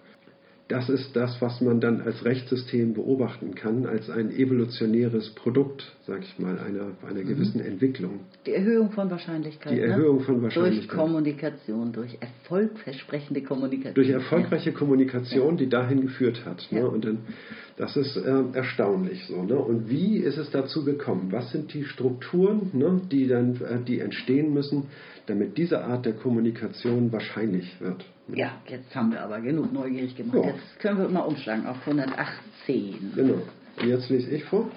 das 0.68 0.88
ist 0.88 1.14
das, 1.14 1.40
was 1.40 1.60
man 1.60 1.80
dann 1.80 2.00
als 2.00 2.24
Rechtssystem 2.24 2.94
beobachten 2.94 3.54
kann, 3.54 3.86
als 3.86 4.10
ein 4.10 4.30
evolutionäres 4.30 5.30
Produkt, 5.36 5.96
sag 6.06 6.22
ich 6.22 6.38
mal, 6.40 6.58
einer, 6.58 6.88
einer 7.08 7.22
mhm. 7.22 7.28
gewissen 7.28 7.60
Entwicklung. 7.60 8.20
Die 8.46 8.52
Erhöhung 8.52 8.90
von 8.90 9.08
Wahrscheinlichkeit. 9.08 9.72
Die 9.72 9.80
Erhöhung 9.80 10.18
ne? 10.18 10.24
von 10.24 10.42
Wahrscheinlichkeit. 10.42 10.90
Durch 10.90 10.98
Kommunikation, 10.98 11.92
durch 11.92 12.18
erfolgversprechende 12.20 13.42
Kommunikation. 13.42 13.94
Durch 13.94 14.08
erfolgreiche 14.08 14.70
ja. 14.70 14.76
Kommunikation, 14.76 15.56
die 15.56 15.68
dahin 15.68 16.00
geführt 16.00 16.44
hat. 16.44 16.66
Ne? 16.72 16.80
Ja. 16.80 16.86
Und 16.86 17.04
dann, 17.04 17.18
Das 17.76 17.96
ist 17.96 18.16
äh, 18.16 18.42
erstaunlich 18.52 19.24
so. 19.26 19.44
Ne? 19.44 19.56
Und 19.56 19.88
wie 19.88 20.16
ist 20.16 20.36
es 20.36 20.50
dazu 20.50 20.84
gekommen? 20.84 21.28
Was 21.30 21.52
sind 21.52 21.72
die 21.74 21.84
Strukturen, 21.84 22.70
ne, 22.72 23.00
die 23.10 23.28
dann, 23.28 23.60
äh, 23.62 23.78
die 23.86 24.00
entstehen 24.00 24.52
müssen, 24.52 24.88
damit 25.26 25.58
diese 25.58 25.84
Art 25.84 26.06
der 26.06 26.14
Kommunikation 26.14 27.12
wahrscheinlich 27.12 27.80
wird? 27.80 28.04
Ja, 28.28 28.60
jetzt 28.66 28.94
haben 28.94 29.12
wir 29.12 29.20
aber 29.22 29.40
genug 29.40 29.72
neugierig 29.72 30.16
gemacht. 30.16 30.36
Ja. 30.36 30.46
Jetzt 30.46 30.80
können 30.80 30.98
wir 30.98 31.08
mal 31.08 31.20
umschlagen 31.20 31.66
auf 31.66 31.76
118. 31.86 33.12
Genau. 33.14 33.42
Jetzt 33.84 34.08
lese 34.08 34.30
ich 34.30 34.44
vor. 34.44 34.70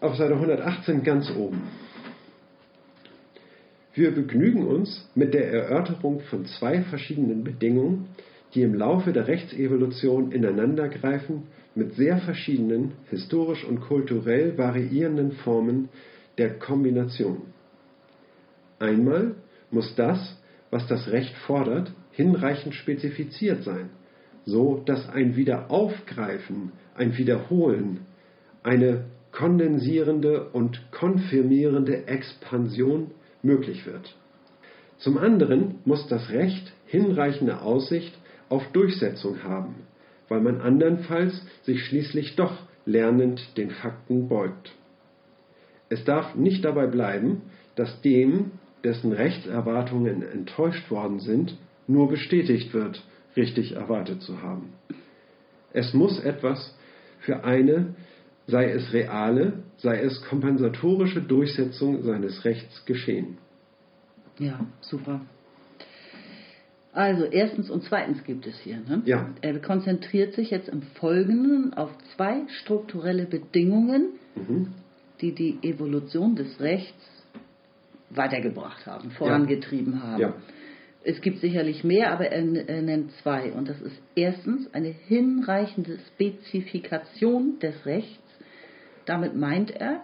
Auf 0.00 0.16
Seite 0.16 0.34
118 0.34 1.02
ganz 1.02 1.30
oben. 1.30 1.62
Wir 3.94 4.14
begnügen 4.14 4.66
uns 4.66 5.08
mit 5.14 5.32
der 5.32 5.50
Erörterung 5.50 6.20
von 6.20 6.44
zwei 6.44 6.82
verschiedenen 6.82 7.44
Bedingungen, 7.44 8.08
die 8.54 8.62
im 8.62 8.74
Laufe 8.74 9.12
der 9.12 9.26
Rechtsevolution 9.26 10.32
ineinandergreifen 10.32 11.44
mit 11.74 11.94
sehr 11.94 12.18
verschiedenen, 12.18 12.92
historisch 13.10 13.64
und 13.64 13.80
kulturell 13.80 14.56
variierenden 14.58 15.32
Formen 15.32 15.88
der 16.38 16.58
Kombination. 16.58 17.42
Einmal 18.78 19.34
muss 19.70 19.94
das, 19.96 20.36
was 20.70 20.86
das 20.86 21.08
Recht 21.08 21.34
fordert, 21.46 21.90
hinreichend 22.16 22.74
spezifiziert 22.74 23.62
sein, 23.62 23.90
so 24.46 24.82
dass 24.86 25.08
ein 25.10 25.36
Wiederaufgreifen, 25.36 26.72
ein 26.94 27.16
Wiederholen, 27.18 28.06
eine 28.62 29.04
kondensierende 29.32 30.48
und 30.48 30.80
konfirmierende 30.92 32.06
Expansion 32.06 33.10
möglich 33.42 33.84
wird. 33.84 34.16
Zum 34.96 35.18
anderen 35.18 35.80
muss 35.84 36.08
das 36.08 36.30
Recht 36.30 36.72
hinreichende 36.86 37.60
Aussicht 37.60 38.16
auf 38.48 38.66
Durchsetzung 38.72 39.42
haben, 39.42 39.74
weil 40.28 40.40
man 40.40 40.62
andernfalls 40.62 41.44
sich 41.64 41.84
schließlich 41.84 42.34
doch 42.36 42.56
lernend 42.86 43.58
den 43.58 43.70
Fakten 43.70 44.26
beugt. 44.26 44.72
Es 45.90 46.02
darf 46.04 46.34
nicht 46.34 46.64
dabei 46.64 46.86
bleiben, 46.86 47.42
dass 47.74 48.00
dem, 48.00 48.52
dessen 48.84 49.12
Rechtserwartungen 49.12 50.22
enttäuscht 50.22 50.90
worden 50.90 51.20
sind, 51.20 51.58
nur 51.86 52.08
bestätigt 52.08 52.72
wird, 52.74 53.02
richtig 53.36 53.72
erwartet 53.72 54.22
zu 54.22 54.42
haben. 54.42 54.72
Es 55.72 55.92
muss 55.94 56.18
etwas 56.20 56.74
für 57.20 57.44
eine 57.44 57.94
sei 58.46 58.70
es 58.70 58.92
reale, 58.92 59.64
sei 59.78 60.00
es 60.00 60.22
kompensatorische 60.22 61.20
Durchsetzung 61.20 62.02
seines 62.02 62.44
Rechts 62.44 62.84
geschehen. 62.86 63.38
Ja, 64.38 64.66
super. 64.80 65.20
Also 66.92 67.24
erstens 67.24 67.68
und 67.68 67.82
zweitens 67.84 68.24
gibt 68.24 68.46
es 68.46 68.58
hier. 68.60 68.78
Ne? 68.78 69.02
Ja. 69.04 69.30
Er 69.42 69.58
konzentriert 69.60 70.34
sich 70.34 70.50
jetzt 70.50 70.68
im 70.68 70.82
Folgenden 70.82 71.74
auf 71.74 71.90
zwei 72.14 72.42
strukturelle 72.62 73.26
Bedingungen, 73.26 74.10
Mhm. 74.34 74.68
die 75.20 75.32
die 75.32 75.58
Evolution 75.62 76.36
des 76.36 76.60
Rechts 76.60 77.24
weitergebracht 78.10 78.86
haben, 78.86 79.10
vorangetrieben 79.10 80.02
haben. 80.02 80.20
Ja. 80.20 80.34
Es 81.08 81.20
gibt 81.20 81.38
sicherlich 81.40 81.84
mehr, 81.84 82.12
aber 82.12 82.26
er, 82.32 82.68
er 82.68 82.82
nennt 82.82 83.12
zwei. 83.22 83.52
Und 83.52 83.68
das 83.68 83.80
ist 83.80 83.96
erstens 84.16 84.72
eine 84.74 84.88
hinreichende 84.88 85.98
Spezifikation 86.08 87.58
des 87.60 87.86
Rechts. 87.86 88.22
Damit 89.04 89.36
meint 89.36 89.70
er, 89.70 90.00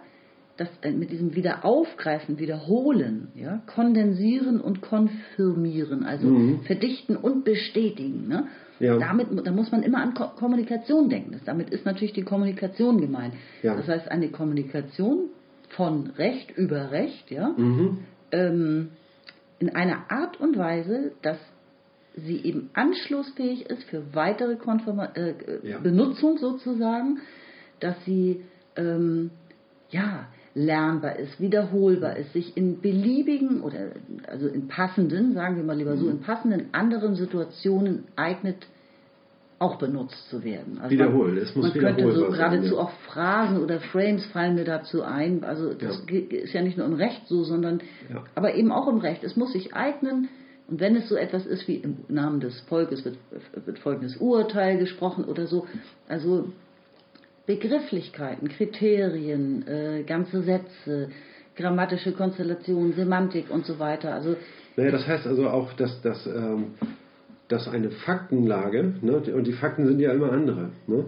dass 0.55 0.69
mit 0.95 1.11
diesem 1.11 1.35
Wiederaufgreifen, 1.35 2.39
Wiederholen, 2.39 3.29
ja, 3.35 3.61
kondensieren 3.65 4.61
und 4.61 4.81
konfirmieren, 4.81 6.03
also 6.05 6.27
Mhm. 6.27 6.61
verdichten 6.61 7.17
und 7.17 7.43
bestätigen. 7.43 8.27
Ne? 8.27 8.47
Ja. 8.79 8.97
Damit, 8.97 9.27
da 9.45 9.51
muss 9.51 9.71
man 9.71 9.83
immer 9.83 9.99
an 10.01 10.13
Ko 10.13 10.27
Kommunikation 10.37 11.09
denken. 11.09 11.39
Damit 11.45 11.69
ist 11.71 11.85
natürlich 11.85 12.13
die 12.13 12.23
Kommunikation 12.23 13.01
gemeint. 13.01 13.33
Ja. 13.61 13.75
Das 13.75 13.87
heißt, 13.87 14.09
eine 14.11 14.29
Kommunikation 14.29 15.29
von 15.69 16.11
Recht 16.17 16.51
über 16.55 16.91
Recht, 16.91 17.29
ja, 17.31 17.49
Mhm. 17.57 17.97
ähm, 18.31 18.89
in 19.59 19.69
einer 19.75 20.09
Art 20.11 20.39
und 20.39 20.57
Weise, 20.57 21.11
dass 21.21 21.37
sie 22.15 22.37
eben 22.43 22.69
anschlussfähig 22.73 23.69
ist 23.69 23.83
für 23.85 24.13
weitere 24.13 24.55
Konforma 24.55 25.05
äh, 25.15 25.31
äh, 25.31 25.69
Ja. 25.69 25.79
Benutzung 25.79 26.37
sozusagen, 26.37 27.19
dass 27.79 27.95
sie 28.05 28.43
ähm, 28.75 29.31
ja 29.89 30.27
lernbar 30.55 31.17
ist, 31.17 31.39
wiederholbar 31.39 32.15
ist, 32.17 32.33
sich 32.33 32.55
in 32.55 32.79
beliebigen 32.81 33.61
oder 33.61 33.93
also 34.27 34.47
in 34.47 34.67
passenden, 34.67 35.33
sagen 35.33 35.55
wir 35.55 35.63
mal 35.63 35.75
lieber 35.77 35.95
Mhm. 35.95 35.99
so, 35.99 36.09
in 36.09 36.19
passenden 36.21 36.67
anderen 36.73 37.15
Situationen 37.15 38.03
eignet, 38.15 38.67
auch 39.63 39.77
benutzt 39.77 40.29
zu 40.29 40.43
werden. 40.43 40.77
Also 40.79 40.91
Wiederholen, 40.91 41.35
man, 41.35 41.43
es 41.43 41.55
muss 41.55 41.65
man 41.65 41.73
könnte 41.73 42.01
so 42.03 42.07
wiederholbar 42.09 42.37
sein, 42.37 42.49
geradezu 42.51 42.75
ja. 42.75 42.81
auch 42.81 42.91
Phrasen 43.07 43.63
oder 43.63 43.79
Frames 43.79 44.25
fallen 44.27 44.55
mir 44.55 44.65
dazu 44.65 45.01
ein. 45.03 45.43
Also 45.43 45.73
das 45.73 46.03
Ja. 46.07 46.17
ist 46.37 46.53
ja 46.53 46.61
nicht 46.61 46.77
nur 46.77 46.85
im 46.85 46.93
Recht 46.93 47.27
so, 47.27 47.43
sondern 47.43 47.81
Ja. 48.11 48.23
aber 48.35 48.55
eben 48.55 48.71
auch 48.71 48.87
im 48.87 48.97
Recht. 48.99 49.23
Es 49.23 49.35
muss 49.35 49.53
sich 49.53 49.73
eignen. 49.73 50.29
Und 50.67 50.79
wenn 50.79 50.95
es 50.95 51.09
so 51.09 51.15
etwas 51.15 51.45
ist 51.45 51.67
wie 51.67 51.75
im 51.75 51.97
Namen 52.07 52.39
des 52.39 52.59
Volkes 52.61 53.03
wird, 53.03 53.17
wird 53.65 53.79
folgendes 53.79 54.15
Urteil 54.17 54.77
gesprochen 54.77 55.25
oder 55.25 55.45
so, 55.47 55.67
also 56.07 56.51
Begrifflichkeiten, 57.45 58.47
Kriterien, 58.47 59.67
äh, 59.67 60.03
ganze 60.03 60.41
Sätze, 60.43 61.09
grammatische 61.55 62.13
Konstellationen, 62.13 62.93
Semantik 62.93 63.49
und 63.49 63.65
so 63.65 63.79
weiter. 63.79 64.13
Also 64.13 64.35
Naja, 64.77 64.91
das 64.91 65.05
heißt 65.05 65.27
also 65.27 65.49
auch, 65.49 65.73
dass, 65.73 66.01
dass, 66.01 66.25
ähm, 66.25 66.75
dass 67.49 67.67
eine 67.67 67.89
Faktenlage, 67.89 68.93
ne, 69.01 69.17
und 69.35 69.45
die 69.47 69.53
Fakten 69.53 69.85
sind 69.85 69.99
ja 69.99 70.11
immer 70.11 70.31
andere, 70.31 70.69
ne, 70.87 71.05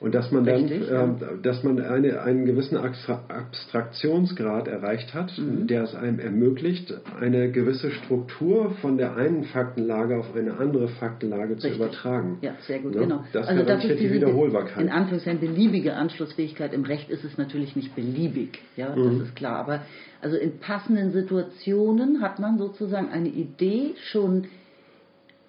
und 0.00 0.14
dass 0.14 0.30
man 0.32 0.44
dann, 0.44 0.62
Richtig, 0.64 0.90
ähm, 0.90 1.16
dass 1.42 1.62
man 1.62 1.80
eine, 1.80 2.20
einen 2.20 2.44
gewissen 2.44 2.76
Abstra- 2.76 3.22
Abstraktionsgrad 3.28 4.68
erreicht 4.68 5.14
hat, 5.14 5.32
Mhm. 5.38 5.66
der 5.66 5.84
es 5.84 5.94
einem 5.94 6.18
ermöglicht, 6.18 6.92
eine 7.20 7.50
gewisse 7.50 7.90
Struktur 7.90 8.72
von 8.82 8.98
der 8.98 9.16
einen 9.16 9.44
Faktenlage 9.44 10.18
auf 10.18 10.34
eine 10.36 10.58
andere 10.58 10.88
Faktenlage 10.88 11.56
zu 11.56 11.68
Richtig. 11.68 11.76
übertragen. 11.82 12.38
Ja, 12.42 12.52
sehr 12.66 12.80
gut, 12.80 12.94
Ne? 12.94 13.02
genau. 13.02 13.24
Das 13.32 13.46
also 13.48 13.62
das 13.62 13.84
ist 13.84 13.98
die 14.00 14.12
Wiederholbarkeit. 14.12 14.82
in 14.82 14.90
Anführungszeichen 14.90 15.40
beliebige 15.40 15.94
Anschlussfähigkeit. 15.94 16.74
Im 16.74 16.84
Recht 16.84 17.08
ist 17.08 17.24
es 17.24 17.38
natürlich 17.38 17.74
nicht 17.76 17.94
beliebig, 17.94 18.60
ja, 18.76 18.94
Mhm. 18.94 19.04
das 19.20 19.28
ist 19.28 19.36
klar. 19.36 19.56
Aber 19.56 19.80
also 20.20 20.36
in 20.36 20.58
passenden 20.58 21.12
Situationen 21.12 22.20
hat 22.20 22.38
man 22.40 22.58
sozusagen 22.58 23.08
eine 23.10 23.28
Idee 23.28 23.94
schon 24.10 24.44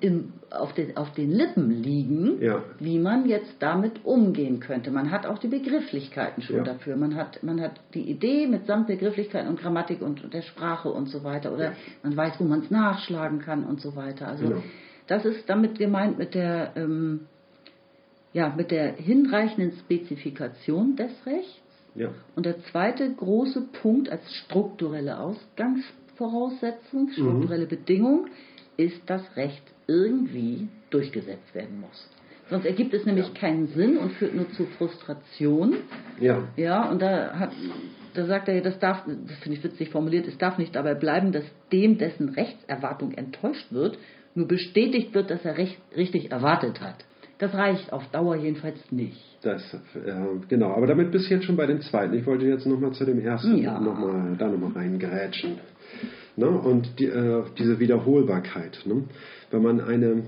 im, 0.05 0.33
auf, 0.51 0.73
den, 0.73 0.95
auf 0.97 1.11
den 1.13 1.31
Lippen 1.31 1.69
liegen, 1.83 2.41
Ja. 2.41 2.63
wie 2.79 2.99
man 2.99 3.27
jetzt 3.27 3.55
damit 3.59 4.05
umgehen 4.05 4.59
könnte. 4.59 4.91
Man 4.91 5.11
hat 5.11 5.25
auch 5.25 5.37
die 5.39 5.47
Begrifflichkeiten 5.47 6.41
schon 6.43 6.57
Ja. 6.57 6.63
dafür. 6.63 6.95
Man 6.95 7.15
hat, 7.15 7.43
man 7.43 7.59
hat 7.61 7.79
die 7.93 8.09
Idee 8.09 8.47
mitsamt 8.47 8.87
Begrifflichkeiten 8.87 9.49
und 9.49 9.59
Grammatik 9.59 10.01
und 10.01 10.33
der 10.33 10.41
Sprache 10.43 10.89
und 10.89 11.09
so 11.09 11.23
weiter. 11.23 11.51
Oder 11.53 11.65
Ja. 11.65 11.73
man 12.03 12.15
weiß, 12.15 12.33
wo 12.39 12.43
man 12.45 12.61
es 12.61 12.71
nachschlagen 12.71 13.39
kann 13.39 13.63
und 13.65 13.81
so 13.81 13.95
weiter. 13.95 14.27
Also 14.27 14.61
das 15.07 15.25
ist 15.25 15.49
damit 15.49 15.77
gemeint 15.77 16.17
mit 16.17 16.33
der, 16.33 16.71
ähm, 16.75 17.21
ja, 18.33 18.53
mit 18.55 18.71
der 18.71 18.93
hinreichenden 18.93 19.71
Spezifikation 19.79 20.95
des 20.95 21.11
Rechts. 21.25 21.61
Und 22.35 22.45
der 22.45 22.59
zweite 22.63 23.09
große 23.09 23.61
Punkt 23.81 24.09
als 24.09 24.21
strukturelle 24.33 25.17
Ausgangsvoraussetzung, 25.17 27.09
strukturelle 27.11 27.65
Bedingung, 27.67 28.27
ist, 28.77 29.01
dass 29.09 29.21
Recht 29.35 29.63
irgendwie 29.87 30.67
durchgesetzt 30.89 31.53
werden 31.53 31.81
muss. 31.81 32.09
Sonst 32.49 32.65
ergibt 32.65 32.93
es 32.93 33.05
nämlich 33.05 33.27
Ja. 33.27 33.33
keinen 33.33 33.67
Sinn 33.67 33.97
und 33.97 34.11
führt 34.13 34.35
nur 34.35 34.49
zu 34.51 34.65
Frustration. 34.77 35.77
Ja. 36.19 36.43
Ja, 36.55 36.89
und 36.89 37.01
da, 37.01 37.39
hat, 37.39 37.51
da 38.13 38.25
sagt 38.25 38.47
er, 38.49 38.61
das 38.61 38.77
darf, 38.79 39.03
das 39.05 39.37
finde 39.39 39.57
ich 39.57 39.63
witzig 39.63 39.89
formuliert, 39.89 40.27
es 40.27 40.37
darf 40.37 40.57
nicht 40.59 40.75
dabei 40.75 40.93
bleiben, 40.93 41.31
dass 41.31 41.43
dem, 41.71 41.97
dessen 41.97 42.29
Rechtserwartung 42.29 43.13
enttäuscht 43.13 43.71
wird, 43.71 43.97
nur 44.35 44.47
bestätigt 44.47 45.13
wird, 45.15 45.31
dass 45.31 45.43
er 45.43 45.57
recht, 45.57 45.77
richtig 45.95 46.31
erwartet 46.31 46.81
hat. 46.81 46.97
Das 47.39 47.53
reicht 47.53 47.91
auf 47.91 48.03
Dauer 48.11 48.35
jedenfalls 48.37 48.79
nicht. 48.91 49.21
Das, 49.41 49.61
äh, 49.73 50.13
genau, 50.47 50.71
aber 50.73 50.87
damit 50.87 51.11
bist 51.11 51.29
du 51.29 51.33
jetzt 51.33 51.45
schon 51.45 51.57
bei 51.57 51.65
dem 51.65 51.81
zweiten. 51.81 52.13
Ich 52.13 52.25
wollte 52.25 52.45
jetzt 52.45 52.65
nochmal 52.65 52.91
zu 52.93 53.05
dem 53.05 53.19
ersten 53.19 53.57
Ja. 53.57 53.79
noch 53.79 53.97
mal, 53.97 54.35
da 54.37 54.47
nochmal 54.47 54.71
reingrätschen. 54.73 55.57
Ne? 56.37 56.47
Und 56.47 56.99
die, 56.99 57.05
äh, 57.05 57.43
diese 57.57 57.79
Wiederholbarkeit. 57.79 58.81
Ne? 58.85 59.03
Wenn 59.51 59.63
man 59.63 59.81
eine, 59.81 60.23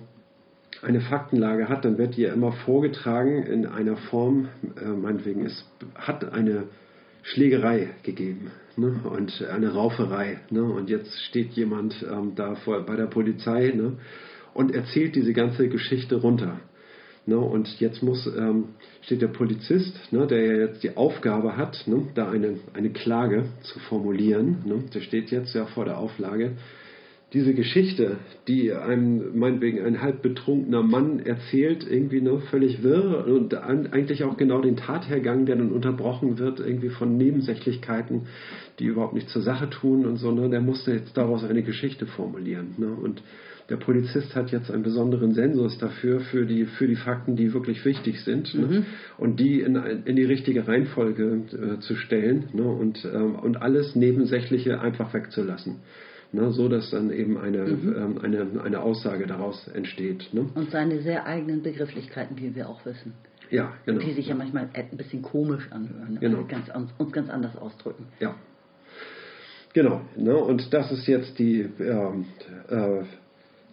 eine 0.82 1.02
Faktenlage 1.02 1.70
hat, 1.70 1.86
dann 1.86 1.98
wird 1.98 2.16
die 2.18 2.22
ja 2.22 2.34
immer 2.34 2.52
vorgetragen 2.52 3.44
in 3.44 3.66
einer 3.66 3.98
Form, 3.98 4.50
äh, 4.82 4.88
meinetwegen, 4.88 5.46
es 5.46 5.66
hat 5.96 6.32
eine 6.32 6.64
Schlägerei 7.24 7.90
gegeben 8.04 8.52
ne? 8.78 9.02
und 9.04 9.44
eine 9.44 9.74
Rauferei. 9.74 10.40
Ne? 10.50 10.64
Und 10.64 10.90
jetzt 10.90 11.12
steht 11.24 11.52
jemand 11.54 12.06
ähm, 12.10 12.34
da 12.36 12.56
vor, 12.56 12.86
bei 12.86 12.96
der 12.96 13.08
Polizei 13.08 13.74
ne? 13.76 13.94
und 14.54 14.74
erzählt 14.74 15.16
diese 15.16 15.34
ganze 15.34 15.68
Geschichte 15.68 16.16
runter. 16.16 16.60
Ne, 17.28 17.38
und 17.38 17.82
jetzt 17.82 18.02
muss, 18.02 18.26
ähm, 18.38 18.70
steht 19.02 19.22
der 19.22 19.28
Polizist, 19.28 20.00
ne, 20.14 20.26
der 20.28 20.46
ja 20.46 20.66
jetzt 20.66 20.82
die 20.82 20.96
Aufgabe 20.96 21.58
hat, 21.58 21.84
ne, 21.86 22.08
da 22.16 22.32
eine, 22.32 22.56
eine 22.74 22.90
Klage 22.90 23.44
zu 23.64 23.80
formulieren. 23.80 24.60
Ne, 24.64 24.86
der 24.94 25.02
steht 25.02 25.30
jetzt 25.30 25.54
ja 25.54 25.66
vor 25.66 25.84
der 25.84 25.98
Auflage, 25.98 26.54
diese 27.34 27.54
Geschichte, 27.54 28.16
die 28.48 28.72
einem 28.72 29.38
meinetwegen 29.38 29.84
ein 29.84 30.02
halb 30.02 30.22
betrunkener 30.22 30.82
Mann 30.82 31.20
erzählt, 31.20 31.86
irgendwie 31.86 32.22
ne, 32.22 32.40
völlig 32.50 32.82
wirr 32.82 33.28
und 33.28 33.54
eigentlich 33.54 34.24
auch 34.24 34.38
genau 34.38 34.62
den 34.62 34.78
Tathergang, 34.78 35.46
der 35.46 35.58
dann 35.58 35.74
unterbrochen 35.74 36.40
wird, 36.40 36.62
irgendwie 36.62 36.90
von 36.90 37.18
Nebensächlichkeiten, 37.18 38.28
die 38.80 38.86
überhaupt 38.86 39.16
nichts 39.16 39.34
zur 39.34 39.42
Sache 39.42 39.70
tun 39.70 40.06
und 40.06 40.16
so, 40.16 40.32
ne, 40.32 40.50
der 40.50 40.62
musste 40.62 40.94
jetzt 40.94 41.18
daraus 41.18 41.44
eine 41.44 41.64
Geschichte 41.64 42.06
formulieren. 42.06 42.76
Ne, 42.78 42.88
und 42.88 43.22
der 43.70 43.78
Polizist 43.78 44.36
hat 44.36 44.52
jetzt 44.52 44.72
einen 44.72 44.84
besonderen 44.84 45.34
Sensus 45.34 45.78
dafür, 45.78 46.22
für 46.22 46.46
die, 46.46 46.66
für 46.66 46.88
die 46.88 46.96
Fakten, 46.96 47.36
die 47.36 47.54
wirklich 47.54 47.84
wichtig 47.84 48.22
sind, 48.22 48.54
ne, 48.54 48.66
mhm. 48.66 48.72
ne, 48.72 48.86
und 49.18 49.40
die 49.40 49.62
in, 49.62 49.76
in 49.76 50.16
die 50.16 50.24
richtige 50.24 50.68
Reihenfolge 50.68 51.42
äh, 51.52 51.80
zu 51.80 51.96
stellen 51.96 52.46
ne, 52.54 52.64
und, 52.64 53.04
äh, 53.04 53.18
und 53.18 53.62
alles 53.62 53.96
Nebensächliche 53.96 54.80
einfach 54.80 55.14
wegzulassen 55.14 55.78
ne, 56.32 56.52
so 56.52 56.68
dass 56.68 56.90
dann 56.92 57.12
eben 57.12 57.38
eine, 57.38 57.66
mhm. 57.66 57.96
ähm, 57.96 58.18
eine, 58.22 58.62
eine 58.64 58.82
Aussage 58.82 59.28
daraus 59.28 59.68
entsteht. 59.70 60.34
Ne? 60.34 60.50
Und 60.56 60.72
seine 60.72 61.02
sehr 61.02 61.26
eigenen 61.26 61.64
Begrifflichkeiten, 61.64 62.38
wie 62.38 62.56
wir 62.56 62.70
auch 62.70 62.86
wissen. 62.86 63.14
Ja, 63.50 63.74
genau. 63.86 64.00
Die 64.00 64.14
sich 64.14 64.28
ja 64.28 64.36
manchmal 64.36 64.70
ein 64.74 64.98
bisschen 64.98 65.22
komisch 65.22 65.72
anhören, 65.72 66.18
genau. 66.20 66.40
Also 66.40 66.48
ganz, 66.48 66.92
uns 66.98 67.12
ganz 67.14 67.30
anders 67.30 67.56
ausdrücken. 67.56 68.08
Ja. 68.20 68.36
Genau, 69.74 70.02
ne? 70.18 70.36
und 70.36 70.74
das 70.74 70.92
ist 70.92 71.08
jetzt 71.08 71.38
die 71.40 71.62
ähm, 71.80 72.26
äh, 72.70 73.04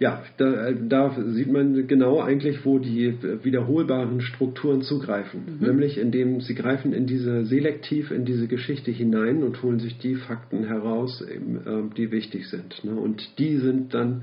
ja, 0.01 0.25
da, 0.39 0.73
da, 0.73 1.17
sieht 1.29 1.51
man 1.51 1.87
genau 1.87 2.21
eigentlich, 2.21 2.65
wo 2.65 2.79
die 2.79 3.15
wiederholbaren 3.45 4.21
Strukturen 4.21 4.83
zugreifen. 4.83 5.59
Mhm. 5.61 5.67
Nämlich 5.67 5.99
indem 5.99 6.41
sie 6.41 6.55
greifen 6.55 6.93
in 6.93 7.07
diese 7.07 7.45
selektiv 7.45 8.11
in 8.11 8.25
diese 8.25 8.49
Geschichte 8.49 8.91
hinein 8.91 9.45
und 9.45 9.63
holen 9.63 9.79
sich 9.79 9.99
die 9.99 10.17
Fakten 10.17 10.65
heraus, 10.65 11.23
eben, 11.23 11.57
äh, 11.57 11.95
die 11.97 12.11
wichtig 12.11 12.49
sind. 12.49 12.85
Ne? 12.85 12.93
Und 12.93 13.39
die 13.39 13.57
sind 13.59 13.95
dann 13.95 14.23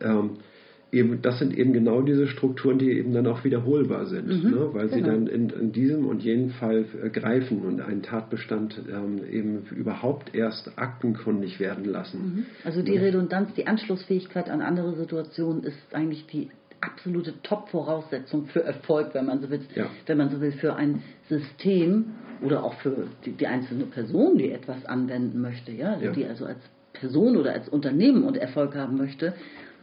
ähm, 0.00 0.38
eben, 0.92 1.20
das 1.22 1.38
sind 1.38 1.56
eben 1.56 1.72
genau 1.72 2.02
diese 2.02 2.26
Strukturen, 2.26 2.78
die 2.78 2.92
eben 2.92 3.12
dann 3.12 3.26
auch 3.26 3.44
wiederholbar 3.44 4.06
sind, 4.06 4.28
mhm, 4.28 4.50
ne? 4.50 4.68
weil 4.72 4.88
genau. 4.88 4.96
sie 4.96 5.02
dann 5.02 5.26
in, 5.26 5.50
in, 5.50 5.72
diesem 5.72 6.06
und 6.06 6.22
jenem 6.22 6.50
Fall 6.50 6.84
äh, 7.02 7.10
greifen 7.10 7.62
und 7.62 7.80
einen 7.80 8.02
Tatbestand 8.02 8.80
ähm, 8.90 9.20
eben 9.30 9.66
überhaupt 9.70 10.34
erst 10.34 10.72
aktenkundig 10.76 11.60
werden 11.60 11.84
lassen. 11.84 12.18
Mhm. 12.18 12.46
Also 12.64 12.82
die 12.82 12.96
Redundanz, 12.96 13.52
die 13.54 13.66
Anschlussfähigkeit 13.66 14.48
an 14.48 14.62
andere 14.62 14.94
Situationen 14.96 15.62
ist 15.64 15.76
eigentlich 15.92 16.26
die 16.26 16.48
absolute 16.80 17.34
Top-Voraussetzung 17.42 18.46
für 18.46 18.62
Erfolg, 18.62 19.08
wenn 19.12 19.26
man 19.26 19.40
so 19.40 19.50
will, 19.50 19.60
ja. 19.74 19.86
wenn 20.06 20.16
man 20.16 20.30
so 20.30 20.40
will, 20.40 20.52
für 20.52 20.76
ein 20.76 21.02
System 21.28 22.12
oder 22.40 22.62
auch 22.62 22.74
für 22.74 23.08
die, 23.24 23.32
die 23.32 23.46
einzelne 23.46 23.84
Person, 23.84 24.38
die 24.38 24.52
etwas 24.52 24.86
anwenden 24.86 25.40
möchte, 25.40 25.72
ja, 25.72 25.94
also 25.94 26.06
ja. 26.06 26.12
die 26.12 26.24
also 26.24 26.46
als 26.46 26.60
Person 26.92 27.36
oder 27.36 27.52
als 27.52 27.68
Unternehmen 27.68 28.22
und 28.22 28.36
Erfolg 28.36 28.74
haben 28.74 28.96
möchte 28.96 29.34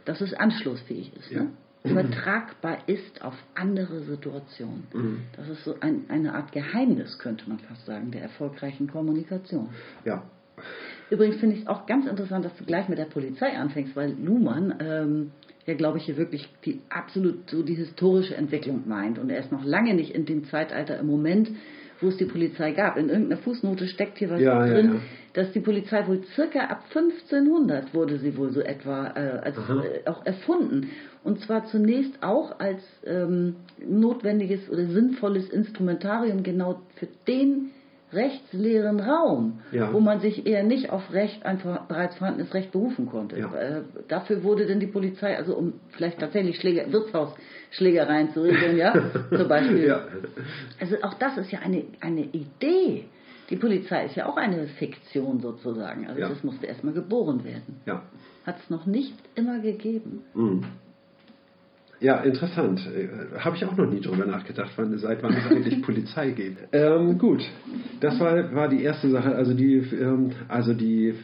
dass 0.06 0.20
es 0.22 0.32
anschlussfähig 0.32 1.12
ist. 1.14 1.30
Ja. 1.30 1.42
Ne? 1.42 1.50
Übertragbar 1.84 2.78
ist 2.88 3.22
auf 3.22 3.34
andere 3.54 4.00
Situationen. 4.00 4.88
Mhm. 4.92 5.20
Das 5.36 5.48
ist 5.48 5.62
so 5.62 5.76
ein, 5.80 6.06
eine 6.08 6.34
Art 6.34 6.50
Geheimnis, 6.50 7.18
könnte 7.18 7.48
man 7.48 7.60
fast 7.60 7.86
sagen, 7.86 8.10
der 8.10 8.22
erfolgreichen 8.22 8.88
Kommunikation. 8.88 9.68
Ja. 10.04 10.24
Übrigens 11.10 11.36
finde 11.36 11.56
ich 11.56 11.62
es 11.62 11.68
auch 11.68 11.86
ganz 11.86 12.06
interessant, 12.06 12.44
dass 12.44 12.56
du 12.56 12.64
gleich 12.64 12.88
mit 12.88 12.98
der 12.98 13.04
Polizei 13.04 13.56
anfängst, 13.56 13.94
weil 13.94 14.16
Luhmann 14.18 14.74
ähm, 14.80 15.30
ja, 15.66 15.74
glaube 15.74 15.98
ich, 15.98 16.04
hier 16.04 16.16
wirklich 16.16 16.48
die 16.64 16.80
absolut 16.88 17.50
so 17.50 17.62
die 17.62 17.74
historische 17.74 18.36
Entwicklung 18.36 18.84
meint. 18.86 19.18
Und 19.18 19.30
er 19.30 19.40
ist 19.40 19.50
noch 19.50 19.64
lange 19.64 19.94
nicht 19.94 20.12
in 20.14 20.24
dem 20.24 20.44
Zeitalter 20.44 20.98
im 20.98 21.06
Moment, 21.06 21.50
wo 22.00 22.08
es 22.08 22.16
die 22.16 22.24
Polizei 22.24 22.72
gab. 22.72 22.96
In 22.96 23.08
irgendeiner 23.08 23.40
Fußnote 23.40 23.86
steckt 23.86 24.18
hier 24.18 24.30
was 24.30 24.40
ja, 24.40 24.66
drin, 24.66 24.86
ja, 24.86 24.94
ja. 24.94 25.00
dass 25.32 25.52
die 25.52 25.60
Polizei 25.60 26.06
wohl 26.06 26.22
circa 26.34 26.60
ab 26.60 26.84
1500 26.94 27.94
wurde 27.94 28.18
sie 28.18 28.36
wohl 28.36 28.50
so 28.52 28.60
etwa 28.60 29.12
äh, 29.16 29.40
als, 29.42 29.56
äh, 29.56 30.08
auch 30.08 30.24
erfunden. 30.24 30.90
Und 31.24 31.40
zwar 31.40 31.66
zunächst 31.66 32.22
auch 32.22 32.58
als 32.60 32.82
ähm, 33.04 33.56
notwendiges 33.78 34.68
oder 34.70 34.86
sinnvolles 34.86 35.48
Instrumentarium 35.50 36.42
genau 36.42 36.82
für 36.96 37.08
den 37.26 37.72
rechtsleeren 38.16 38.98
Raum, 39.00 39.60
ja. 39.70 39.92
wo 39.92 40.00
man 40.00 40.20
sich 40.20 40.46
eher 40.46 40.64
nicht 40.64 40.90
auf 40.90 41.12
Recht, 41.12 41.44
einfach 41.44 41.86
bereits 41.86 42.16
vorhandenes 42.16 42.52
Recht 42.54 42.72
berufen 42.72 43.06
konnte. 43.06 43.38
Ja. 43.38 43.54
Äh, 43.54 43.82
dafür 44.08 44.42
wurde 44.42 44.66
denn 44.66 44.80
die 44.80 44.86
Polizei, 44.86 45.36
also 45.36 45.54
um 45.54 45.74
vielleicht 45.90 46.18
tatsächlich 46.18 46.58
Schläger, 46.58 46.90
Wirtshausschlägereien 46.90 48.32
zu 48.32 48.42
regeln, 48.42 48.76
ja, 48.76 48.92
zum 49.30 49.48
Beispiel. 49.48 49.86
Ja. 49.86 50.06
Also 50.80 50.96
auch 51.02 51.14
das 51.14 51.36
ist 51.38 51.52
ja 51.52 51.60
eine, 51.60 51.84
eine 52.00 52.22
Idee. 52.22 53.04
Die 53.50 53.56
Polizei 53.56 54.06
ist 54.06 54.16
ja 54.16 54.26
auch 54.26 54.36
eine 54.36 54.66
Fiktion 54.66 55.38
sozusagen. 55.40 56.08
Also 56.08 56.20
das 56.20 56.42
musste 56.42 56.66
erstmal 56.66 56.94
geboren 56.94 57.44
werden. 57.44 57.80
Hat 58.44 58.56
es 58.58 58.70
noch 58.70 58.86
nicht 58.86 59.14
immer 59.36 59.60
gegeben. 59.60 60.24
Mhm. 60.34 60.64
Ja, 62.00 62.16
interessant. 62.20 62.80
Äh, 62.86 63.38
Habe 63.38 63.56
ich 63.56 63.64
auch 63.64 63.76
noch 63.76 63.90
nie 63.90 64.00
drüber 64.00 64.26
nachgedacht, 64.26 64.72
wann, 64.76 64.96
seit 64.98 65.22
wann 65.22 65.34
es 65.34 65.46
eigentlich 65.46 65.82
Polizei 65.82 66.30
geht. 66.30 66.56
Ähm, 66.72 67.16
gut, 67.16 67.42
das 68.00 68.20
war, 68.20 68.54
war 68.54 68.68
die 68.68 68.82
erste 68.82 69.08
Sache. 69.08 69.34
Also, 69.34 69.54
die, 69.54 69.76
ähm, 69.76 70.32
also 70.48 70.74
die, 70.74 71.08
äh, 71.08 71.14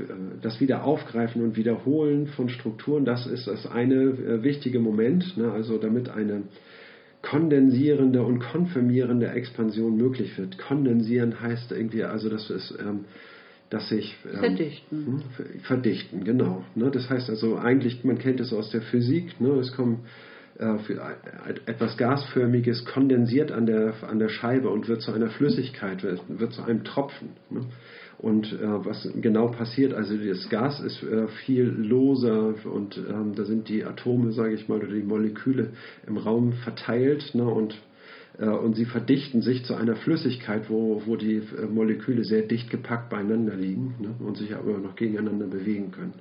das 0.40 0.60
Wiederaufgreifen 0.60 1.42
und 1.42 1.56
Wiederholen 1.56 2.28
von 2.28 2.48
Strukturen, 2.48 3.04
das 3.04 3.26
ist 3.26 3.46
das 3.46 3.66
eine 3.66 3.94
äh, 3.94 4.42
wichtige 4.42 4.78
Moment. 4.78 5.36
Ne? 5.36 5.50
Also 5.52 5.78
damit 5.78 6.08
eine 6.08 6.44
kondensierende 7.20 8.22
und 8.22 8.40
konfirmierende 8.40 9.28
Expansion 9.28 9.96
möglich 9.96 10.38
wird. 10.38 10.58
Kondensieren 10.58 11.40
heißt 11.40 11.72
irgendwie, 11.72 12.04
also 12.04 12.28
das 12.28 12.50
ist... 12.50 12.74
Ähm, 12.80 13.04
dass 13.68 13.88
sich 13.88 14.14
ähm, 14.30 14.38
verdichten. 14.38 15.06
Hm, 15.06 15.22
verdichten, 15.62 16.24
genau. 16.24 16.62
Ne? 16.74 16.90
Das 16.90 17.08
heißt 17.08 17.30
also 17.30 17.56
eigentlich, 17.56 18.04
man 18.04 18.18
kennt 18.18 18.38
es 18.40 18.52
aus 18.52 18.70
der 18.70 18.82
Physik, 18.82 19.40
ne? 19.40 19.48
es 19.54 19.72
kommen 19.72 20.00
für 20.56 21.00
etwas 21.66 21.96
Gasförmiges 21.96 22.84
kondensiert 22.84 23.50
an 23.50 23.66
der, 23.66 23.94
an 24.02 24.18
der 24.18 24.28
Scheibe 24.28 24.68
und 24.68 24.86
wird 24.86 25.00
zu 25.00 25.12
einer 25.12 25.30
Flüssigkeit, 25.30 26.02
wird, 26.02 26.20
wird 26.28 26.52
zu 26.52 26.62
einem 26.62 26.84
Tropfen. 26.84 27.30
Ne? 27.50 27.66
Und 28.22 28.52
äh, 28.52 28.84
was 28.84 29.08
genau 29.20 29.48
passiert, 29.48 29.94
also 29.94 30.16
das 30.16 30.48
Gas 30.48 30.78
ist 30.80 31.02
äh, 31.02 31.26
viel 31.44 31.64
loser 31.64 32.54
und 32.64 32.96
ähm, 32.96 33.34
da 33.34 33.44
sind 33.44 33.68
die 33.68 33.84
Atome, 33.84 34.30
sage 34.30 34.54
ich 34.54 34.68
mal, 34.68 34.78
oder 34.78 34.94
die 34.94 35.02
Moleküle 35.02 35.70
im 36.06 36.16
Raum 36.16 36.52
verteilt 36.52 37.34
ne? 37.34 37.44
und, 37.44 37.74
äh, 38.38 38.46
und 38.46 38.76
sie 38.76 38.84
verdichten 38.84 39.42
sich 39.42 39.64
zu 39.64 39.74
einer 39.74 39.96
Flüssigkeit, 39.96 40.70
wo, 40.70 41.02
wo 41.04 41.16
die 41.16 41.38
äh, 41.38 41.66
Moleküle 41.66 42.22
sehr 42.22 42.42
dicht 42.42 42.70
gepackt 42.70 43.10
beieinander 43.10 43.56
liegen 43.56 43.96
ne? 43.98 44.14
und 44.24 44.36
sich 44.36 44.54
aber 44.54 44.78
noch 44.78 44.94
gegeneinander 44.94 45.46
bewegen 45.46 45.90
können. 45.90 46.14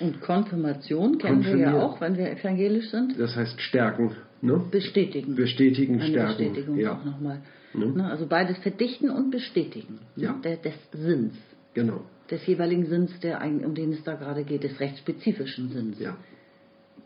Und 0.00 0.20
Konfirmation 0.20 1.18
kennen 1.18 1.44
wir 1.44 1.56
ja 1.56 1.80
auch, 1.80 2.00
wenn 2.00 2.16
wir 2.16 2.28
evangelisch 2.30 2.90
sind. 2.90 3.16
Das 3.18 3.36
heißt 3.36 3.60
stärken. 3.60 4.16
Ne? 4.40 4.60
Bestätigen. 4.70 5.36
Bestätigen, 5.36 6.00
Eine 6.00 6.10
stärken. 6.10 6.36
Bestätigung 6.36 6.78
ja. 6.78 6.98
auch 6.98 7.04
nochmal. 7.04 7.42
Ne? 7.72 8.04
Also 8.04 8.26
beides 8.26 8.58
verdichten 8.58 9.10
und 9.10 9.30
bestätigen. 9.30 10.00
Ja. 10.16 10.32
Ne? 10.32 10.58
des 10.58 10.74
Sinns. 10.92 11.34
Genau. 11.74 12.00
Des 12.30 12.46
jeweiligen 12.46 12.86
Sinns, 12.86 13.20
der, 13.20 13.42
um 13.42 13.74
den 13.74 13.92
es 13.92 14.02
da 14.04 14.14
gerade 14.14 14.44
geht, 14.44 14.64
des 14.64 14.80
rechtsspezifischen 14.80 15.68
Sinns. 15.70 16.00
Ja. 16.00 16.16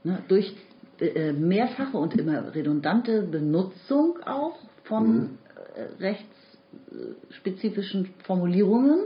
Ne? 0.04 0.22
Durch 0.28 0.54
äh, 1.00 1.32
mehrfache 1.32 1.96
und 1.96 2.16
immer 2.16 2.54
redundante 2.54 3.22
Benutzung 3.22 4.18
auch 4.24 4.56
von 4.84 5.16
mhm. 5.16 5.30
äh, 5.76 5.88
rechtsspezifischen 6.02 8.10
Formulierungen 8.24 9.00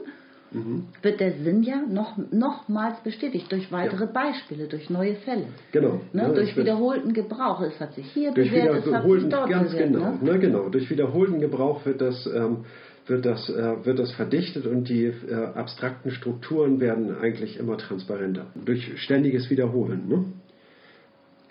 mhm. 0.52 0.84
wird 1.02 1.20
der 1.20 1.32
Sinn 1.32 1.62
ja 1.62 1.82
noch, 1.88 2.16
nochmals 2.30 3.00
bestätigt 3.02 3.50
durch 3.50 3.70
weitere 3.72 4.04
ja. 4.04 4.10
Beispiele, 4.10 4.66
durch 4.66 4.90
neue 4.90 5.16
Fälle. 5.16 5.46
Genau. 5.72 6.00
Ne? 6.12 6.22
Ja, 6.22 6.28
durch 6.28 6.56
wiederholten 6.56 7.12
Gebrauch. 7.12 7.60
Es 7.62 7.78
hat 7.80 7.94
sich 7.94 8.06
hier 8.12 8.32
durch 8.32 8.50
bewährt, 8.50 8.86
es 8.86 8.92
hat 8.92 9.08
sich 9.08 9.28
dort 9.28 9.50
ganz 9.50 9.72
bewährt. 9.72 9.92
Genau, 9.92 10.10
ne? 10.10 10.18
Ne, 10.22 10.38
genau. 10.38 10.68
Durch 10.68 10.90
wiederholten 10.90 11.40
Gebrauch 11.40 11.84
wird 11.86 12.00
das, 12.00 12.26
ähm, 12.26 12.64
wird 13.06 13.24
das, 13.26 13.48
äh, 13.48 13.84
wird 13.84 13.98
das 13.98 14.12
verdichtet 14.12 14.66
und 14.66 14.88
die 14.88 15.04
äh, 15.04 15.34
abstrakten 15.54 16.10
Strukturen 16.10 16.80
werden 16.80 17.16
eigentlich 17.18 17.58
immer 17.58 17.76
transparenter. 17.76 18.46
Durch 18.64 18.92
ständiges 19.00 19.50
Wiederholen. 19.50 20.08
Ne? 20.08 20.24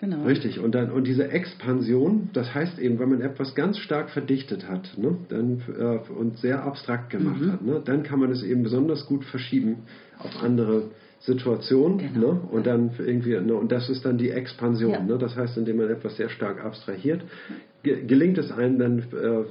Genau. 0.02 0.24
Richtig. 0.24 0.58
Und, 0.58 0.74
dann, 0.74 0.90
und 0.90 1.06
diese 1.06 1.30
Expansion, 1.30 2.28
das 2.32 2.52
heißt 2.52 2.80
eben, 2.80 2.98
wenn 2.98 3.08
man 3.08 3.20
etwas 3.20 3.54
ganz 3.54 3.78
stark 3.78 4.10
verdichtet 4.10 4.68
hat 4.68 4.90
ne, 4.96 5.16
dann, 5.28 5.62
äh, 5.78 6.12
und 6.12 6.38
sehr 6.38 6.64
abstrakt 6.64 7.10
gemacht 7.10 7.40
mhm. 7.40 7.52
hat, 7.52 7.62
ne, 7.62 7.80
dann 7.84 8.02
kann 8.02 8.18
man 8.18 8.32
es 8.32 8.42
eben 8.42 8.64
besonders 8.64 9.06
gut 9.06 9.24
verschieben 9.24 9.84
auf 10.18 10.42
andere 10.42 10.90
Situationen. 11.20 11.98
Genau. 11.98 12.32
Ne, 12.32 12.40
und 12.50 12.66
dann 12.66 12.90
irgendwie, 12.98 13.38
ne, 13.38 13.54
und 13.54 13.70
das 13.70 13.88
ist 13.88 14.04
dann 14.04 14.18
die 14.18 14.30
Expansion. 14.30 14.90
Ja. 14.90 15.02
Ne, 15.04 15.18
das 15.18 15.36
heißt, 15.36 15.56
indem 15.56 15.76
man 15.76 15.88
etwas 15.88 16.16
sehr 16.16 16.30
stark 16.30 16.64
abstrahiert, 16.64 17.22
gelingt 17.82 18.38
es 18.38 18.52
einem 18.52 18.78
dann, 18.78 18.98
äh, 18.98 19.26
äh, 19.26 19.44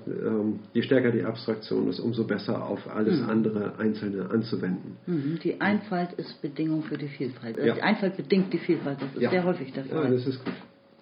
je 0.74 0.82
stärker 0.82 1.12
die 1.12 1.24
Abstraktion 1.24 1.90
ist, 1.90 2.00
umso 2.00 2.26
besser 2.26 2.66
auf 2.66 2.90
alles 2.90 3.22
mhm. 3.22 3.30
andere 3.30 3.80
Einzelne 3.80 4.30
anzuwenden. 4.30 4.98
Mhm. 5.06 5.40
Die 5.44 5.60
Einfalt 5.60 6.14
ist 6.14 6.42
Bedingung 6.42 6.84
für 6.84 6.98
die 6.98 7.08
Vielfalt. 7.08 7.58
Also 7.58 7.68
ja. 7.68 7.76
Die 7.76 7.82
Einfalt 7.82 8.16
bedingt 8.18 8.54
die 8.54 8.60
Vielfalt, 8.60 9.02
das 9.02 9.14
ist 9.14 9.22
ja. 9.22 9.30
sehr 9.30 9.44
häufig 9.44 9.74
der 9.74 9.86
Fall. 9.86 10.06
Ja, 10.06 10.10
das 10.10 10.28
ist 10.28 10.44
gut. 10.44 10.54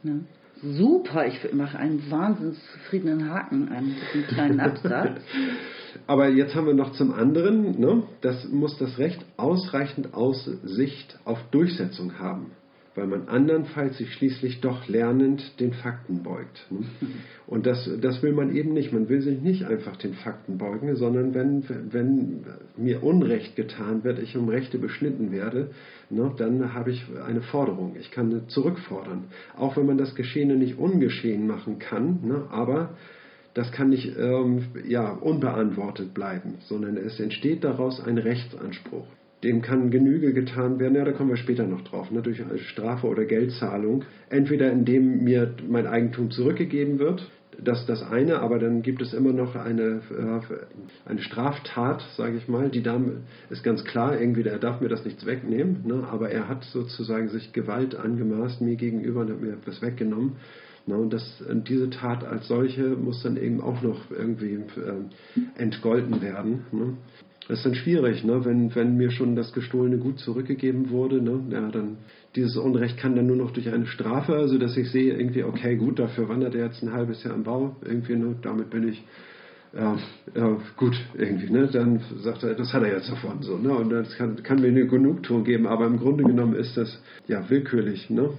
Ja. 0.04 0.14
Super, 0.62 1.26
ich 1.26 1.54
mache 1.54 1.78
einen 1.78 2.12
wahnsinnig 2.12 2.58
zufriedenen 2.74 3.30
Haken 3.30 3.70
an 3.70 3.96
diesem 4.14 4.28
kleinen 4.28 4.60
Absatz. 4.60 5.22
Aber 6.08 6.28
jetzt 6.28 6.54
haben 6.56 6.68
wir 6.68 6.74
noch 6.74 6.92
zum 6.94 7.14
anderen, 7.14 7.80
ne, 7.80 8.04
das 8.22 8.48
muss 8.50 8.78
das 8.78 8.98
Recht 8.98 9.24
ausreichend 9.38 10.14
Aussicht 10.14 11.18
auf 11.24 11.40
Durchsetzung 11.52 12.20
haben. 12.20 12.52
Weil 13.00 13.08
man 13.08 13.30
andernfalls 13.30 13.98
sich 13.98 14.14
schließlich 14.14 14.60
doch 14.60 14.90
lernend 14.90 15.58
den 15.62 15.72
Fakten 15.72 16.22
beugt. 16.22 16.68
Ne? 16.70 16.80
Und 17.48 17.66
das, 17.66 17.90
das 18.02 18.22
will 18.22 18.34
man 18.34 18.54
eben 18.54 18.74
nicht. 18.74 18.92
Man 18.92 19.08
will 19.08 19.22
sich 19.22 19.42
nicht 19.42 19.64
einfach 19.64 19.96
den 19.96 20.14
Fakten 20.14 20.58
beugen, 20.58 20.96
sondern 20.98 21.34
wenn, 21.34 21.64
wenn 21.92 22.44
mir 22.76 23.02
Unrecht 23.04 23.56
getan 23.56 24.04
wird, 24.04 24.20
ich 24.20 24.36
um 24.36 24.50
Rechte 24.50 24.78
beschnitten 24.78 25.32
werde, 25.32 25.72
ne, 26.10 26.32
dann 26.38 26.74
habe 26.74 26.92
ich 26.92 27.04
eine 27.26 27.42
Forderung. 27.42 27.96
Ich 27.98 28.12
kann 28.12 28.44
zurückfordern. 28.50 29.26
Auch 29.58 29.78
wenn 29.78 29.86
man 29.86 29.98
das 29.98 30.14
Geschehene 30.14 30.58
nicht 30.58 30.78
ungeschehen 30.78 31.48
machen 31.48 31.80
kann, 31.80 32.20
ne, 32.24 32.44
aber 32.52 32.92
das 33.54 33.72
kann 33.72 33.90
nicht 33.90 34.16
ähm, 34.18 34.66
ja, 34.88 35.10
unbeantwortet 35.10 36.14
bleiben, 36.14 36.56
sondern 36.66 36.98
es 36.98 37.20
entsteht 37.20 37.64
daraus 37.64 38.00
ein 38.00 38.18
Rechtsanspruch. 38.18 39.08
Dem 39.44 39.62
kann 39.62 39.90
Genüge 39.90 40.34
getan 40.34 40.80
werden, 40.80 40.96
ja, 40.96 41.06
da 41.06 41.14
kommen 41.14 41.30
wir 41.30 41.38
später 41.38 41.66
noch 41.66 41.84
drauf, 41.84 42.12
ne, 42.12 42.22
durch 42.22 42.44
Strafe 42.68 43.08
oder 43.08 43.24
Geldzahlung. 43.24 44.04
Entweder 44.30 44.72
indem 44.72 45.24
mir 45.24 45.54
mein 45.68 45.88
Eigentum 45.88 46.30
zurückgegeben 46.30 47.00
wird, 47.00 47.30
das 47.64 47.82
ist 47.82 47.90
das 47.90 48.04
eine, 48.04 48.40
aber 48.40 48.60
dann 48.60 48.82
gibt 48.82 49.02
es 49.02 49.14
immer 49.14 49.34
noch 49.34 49.56
eine, 49.56 50.02
äh, 50.12 51.10
eine 51.10 51.22
Straftat, 51.22 52.04
sage 52.16 52.38
ich 52.38 52.48
mal, 52.48 52.70
die 52.70 52.84
da 52.84 53.02
ist 53.50 53.64
ganz 53.64 53.84
klar, 53.84 54.20
irgendwie, 54.20 54.44
er 54.44 54.60
darf 54.60 54.82
mir 54.82 54.90
das 54.90 55.06
nichts 55.06 55.26
wegnehmen, 55.26 55.84
ne, 55.86 56.08
aber 56.10 56.30
er 56.30 56.48
hat 56.48 56.64
sozusagen 56.66 57.30
sich 57.30 57.54
Gewalt 57.54 57.96
angemaßt 57.96 58.62
mir 58.62 58.76
gegenüber 58.76 59.22
und 59.22 59.30
hat 59.30 59.42
mir 59.42 59.54
etwas 59.54 59.82
weggenommen. 59.82 60.34
Ne, 60.86 60.98
und 60.98 61.14
das, 61.14 61.44
diese 61.68 61.90
Tat 61.90 62.24
als 62.24 62.48
solche 62.48 62.90
muss 62.90 63.22
dann 63.24 63.38
eben 63.38 63.62
auch 63.62 63.82
noch 63.82 64.10
irgendwie 64.12 64.54
äh, 64.56 65.62
entgolten 65.62 66.22
werden. 66.22 66.66
Ne. 66.72 66.98
Das 67.50 67.58
ist 67.58 67.66
dann 67.66 67.74
schwierig, 67.74 68.24
ne? 68.24 68.46
wenn, 68.46 68.74
wenn 68.76 68.96
mir 68.96 69.10
schon 69.10 69.36
das 69.36 69.52
gestohlene 69.54 69.98
Gut 69.98 70.20
zurückgegeben 70.20 70.92
wurde. 70.92 71.20
Ne? 71.20 71.42
Ja, 71.50 71.70
dann 71.72 71.98
dieses 72.36 72.56
Unrecht 72.58 72.98
kann 72.98 73.16
dann 73.16 73.26
nur 73.26 73.38
noch 73.38 73.50
durch 73.50 73.74
eine 73.74 73.88
Strafe, 73.88 74.36
also 74.36 74.60
dass 74.60 74.78
ich 74.78 74.92
sehe, 74.92 75.18
irgendwie, 75.18 75.44
okay, 75.44 75.76
gut, 75.76 75.98
dafür 75.98 76.30
wandert 76.30 76.54
er 76.54 76.68
jetzt 76.68 76.84
ein 76.84 76.94
halbes 76.94 77.24
Jahr 77.24 77.34
im 77.34 77.42
Bau, 77.42 77.76
irgendwie, 77.84 78.16
ne? 78.16 78.36
damit 78.44 78.70
bin 78.70 78.88
ich 78.88 79.04
ja, 79.74 79.98
ja, 80.36 80.58
gut, 80.78 80.96
irgendwie, 81.16 81.52
ne? 81.52 81.68
Dann 81.68 82.02
sagt 82.24 82.42
er, 82.42 82.56
das 82.56 82.74
hat 82.74 82.82
er 82.82 82.94
jetzt 82.94 83.12
davon, 83.12 83.44
so, 83.44 83.58
ne? 83.58 83.72
Und 83.72 83.92
das 83.92 84.16
kann, 84.16 84.42
kann 84.42 84.62
mir 84.62 84.70
eine 84.70 84.88
Genugtuung 84.88 85.44
geben, 85.44 85.68
aber 85.68 85.86
im 85.86 86.00
Grunde 86.00 86.24
genommen 86.24 86.56
ist 86.56 86.76
das 86.76 87.00
ja 87.28 87.48
willkürlich, 87.52 88.10
ne? 88.10 88.32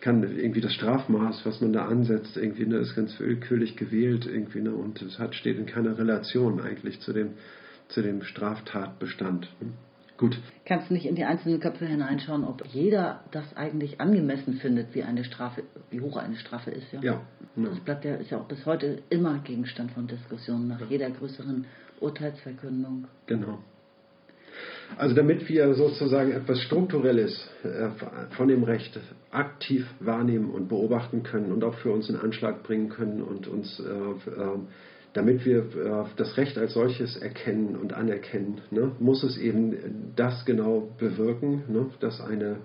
Kann 0.00 0.22
irgendwie 0.22 0.62
das 0.62 0.72
Strafmaß, 0.72 1.44
was 1.44 1.60
man 1.60 1.74
da 1.74 1.84
ansetzt, 1.86 2.38
irgendwie, 2.38 2.64
ne, 2.64 2.78
ist 2.78 2.96
ganz 2.96 3.20
willkürlich 3.20 3.76
gewählt, 3.76 4.26
irgendwie, 4.26 4.62
ne? 4.62 4.72
Und 4.72 5.02
es 5.02 5.18
hat, 5.18 5.34
steht 5.34 5.58
in 5.58 5.66
keiner 5.66 5.98
Relation 5.98 6.58
eigentlich 6.58 7.00
zu 7.00 7.12
dem, 7.12 7.32
zu 7.88 8.02
dem 8.02 8.22
Straftatbestand. 8.22 9.48
Gut. 10.18 10.36
Kannst 10.64 10.90
du 10.90 10.94
nicht 10.94 11.06
in 11.06 11.14
die 11.14 11.24
einzelnen 11.24 11.60
Köpfe 11.60 11.86
hineinschauen, 11.86 12.44
ob 12.44 12.66
jeder 12.66 13.22
das 13.30 13.56
eigentlich 13.56 14.00
angemessen 14.00 14.54
findet, 14.54 14.94
wie 14.94 15.04
eine 15.04 15.22
Strafe, 15.22 15.62
wie 15.90 16.00
hoch 16.00 16.16
eine 16.16 16.36
Strafe 16.36 16.72
ist, 16.72 16.92
ja? 16.92 17.00
Ja. 17.00 17.20
ja. 17.54 17.68
Das 17.68 17.78
bleibt 17.80 18.04
ja, 18.04 18.16
ist 18.16 18.30
ja 18.30 18.38
auch 18.38 18.48
bis 18.48 18.66
heute 18.66 19.02
immer 19.10 19.38
Gegenstand 19.38 19.92
von 19.92 20.08
Diskussionen 20.08 20.66
nach 20.66 20.80
ja. 20.80 20.86
jeder 20.90 21.10
größeren 21.10 21.66
Urteilsverkündung. 22.00 23.06
Genau. 23.26 23.58
Also 24.96 25.14
damit 25.14 25.48
wir 25.48 25.74
sozusagen 25.74 26.32
etwas 26.32 26.60
Strukturelles 26.62 27.48
äh, 27.62 27.90
von 28.34 28.48
dem 28.48 28.64
Recht 28.64 28.98
aktiv 29.30 29.86
wahrnehmen 30.00 30.50
und 30.50 30.68
beobachten 30.68 31.22
können 31.22 31.52
und 31.52 31.62
auch 31.62 31.74
für 31.74 31.92
uns 31.92 32.08
in 32.08 32.16
Anschlag 32.16 32.64
bringen 32.64 32.88
können 32.88 33.22
und 33.22 33.46
uns 33.46 33.80
äh, 33.80 33.82
äh, 33.84 34.58
damit 35.12 35.44
wir 35.44 35.58
äh, 35.58 36.04
das 36.16 36.36
Recht 36.36 36.58
als 36.58 36.74
solches 36.74 37.16
erkennen 37.16 37.76
und 37.76 37.92
anerkennen, 37.92 38.60
ne, 38.70 38.92
muss 38.98 39.22
es 39.22 39.36
eben 39.36 40.12
das 40.16 40.44
genau 40.44 40.88
bewirken, 40.98 41.64
ne, 41.68 41.86
dass 42.00 42.20
eine 42.20 42.58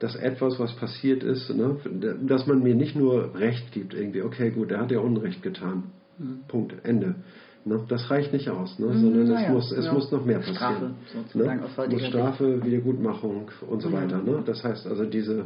dass 0.00 0.14
etwas, 0.14 0.60
was 0.60 0.76
passiert 0.76 1.24
ist, 1.24 1.50
ne, 1.50 1.76
dass 2.22 2.46
man 2.46 2.62
mir 2.62 2.76
nicht 2.76 2.94
nur 2.94 3.34
Recht 3.34 3.72
gibt, 3.72 3.94
irgendwie, 3.94 4.22
okay, 4.22 4.50
gut, 4.50 4.70
er 4.70 4.80
hat 4.80 4.92
ja 4.92 5.00
Unrecht 5.00 5.42
getan. 5.42 5.90
Mhm. 6.18 6.40
Punkt, 6.46 6.74
Ende. 6.84 7.16
Ne? 7.64 7.84
Das 7.88 8.10
reicht 8.10 8.32
nicht 8.32 8.48
aus, 8.48 8.78
ne? 8.78 8.86
Mhm, 8.86 9.00
sondern 9.00 9.30
es, 9.30 9.48
muss, 9.50 9.72
es 9.72 9.84
ja. 9.84 9.92
muss 9.92 10.10
noch 10.10 10.24
mehr 10.24 10.38
passieren. 10.38 10.94
Strafe, 11.28 11.38
ne? 11.38 11.60
muss 11.90 12.06
Strafe, 12.06 12.64
Wiedergutmachung 12.64 13.50
und 13.68 13.80
so 13.80 13.90
mhm. 13.90 13.92
weiter. 13.94 14.22
Ne? 14.22 14.42
Das 14.44 14.64
heißt 14.64 14.86
also, 14.86 15.04
diese 15.04 15.44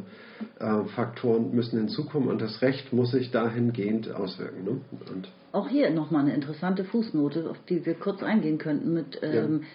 äh, 0.59 0.85
Faktoren 0.95 1.55
müssen 1.55 1.79
hinzukommen 1.79 2.29
und 2.29 2.41
das 2.41 2.63
Recht 2.63 2.93
muss 2.93 3.11
sich 3.11 3.31
dahingehend 3.31 4.13
auswirken. 4.13 4.65
Ne? 4.65 4.81
Und 5.13 5.29
Auch 5.53 5.69
hier 5.69 5.91
nochmal 5.91 6.23
eine 6.23 6.35
interessante 6.35 6.85
Fußnote, 6.85 7.51
auf 7.51 7.59
die 7.69 7.85
wir 7.85 7.95
kurz 7.95 8.23
eingehen 8.23 8.59
könnten, 8.59 8.93
mit 8.93 9.19
ähm, 9.23 9.61
ja. 9.63 9.69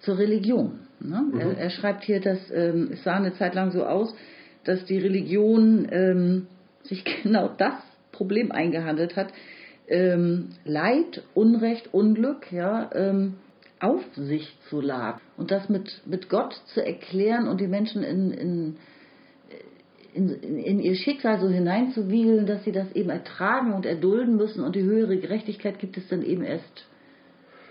zur 0.00 0.18
Religion. 0.18 0.80
Ne? 1.00 1.22
Mhm. 1.32 1.40
Er, 1.40 1.58
er, 1.58 1.70
schreibt 1.70 2.04
hier, 2.04 2.20
dass 2.20 2.38
ähm, 2.52 2.90
es 2.92 3.04
sah 3.04 3.14
eine 3.14 3.34
Zeit 3.34 3.54
lang 3.54 3.70
so 3.70 3.84
aus, 3.84 4.14
dass 4.64 4.84
die 4.84 4.98
Religion 4.98 5.86
ähm, 5.90 6.46
sich 6.82 7.04
genau 7.22 7.48
das 7.56 7.74
Problem 8.12 8.52
eingehandelt 8.52 9.16
hat, 9.16 9.28
ähm, 9.88 10.50
Leid, 10.64 11.22
Unrecht, 11.34 11.92
Unglück 11.92 12.50
ja, 12.52 12.90
ähm, 12.94 13.34
auf 13.80 14.02
sich 14.14 14.56
zu 14.68 14.80
laden 14.80 15.20
und 15.36 15.50
das 15.50 15.68
mit, 15.68 16.02
mit 16.06 16.28
Gott 16.28 16.54
zu 16.72 16.84
erklären 16.84 17.48
und 17.48 17.60
die 17.60 17.66
Menschen 17.66 18.02
in, 18.02 18.30
in, 18.30 18.76
in, 20.14 20.30
in 20.30 20.80
ihr 20.80 20.94
Schicksal 20.94 21.40
so 21.40 21.48
hineinzuwiegeln, 21.48 22.46
dass 22.46 22.64
sie 22.64 22.72
das 22.72 22.90
eben 22.92 23.10
ertragen 23.10 23.72
und 23.72 23.84
erdulden 23.84 24.36
müssen 24.36 24.62
und 24.62 24.74
die 24.76 24.82
höhere 24.82 25.18
Gerechtigkeit 25.18 25.78
gibt 25.78 25.96
es 25.96 26.08
dann 26.08 26.22
eben 26.22 26.44
erst 26.44 26.86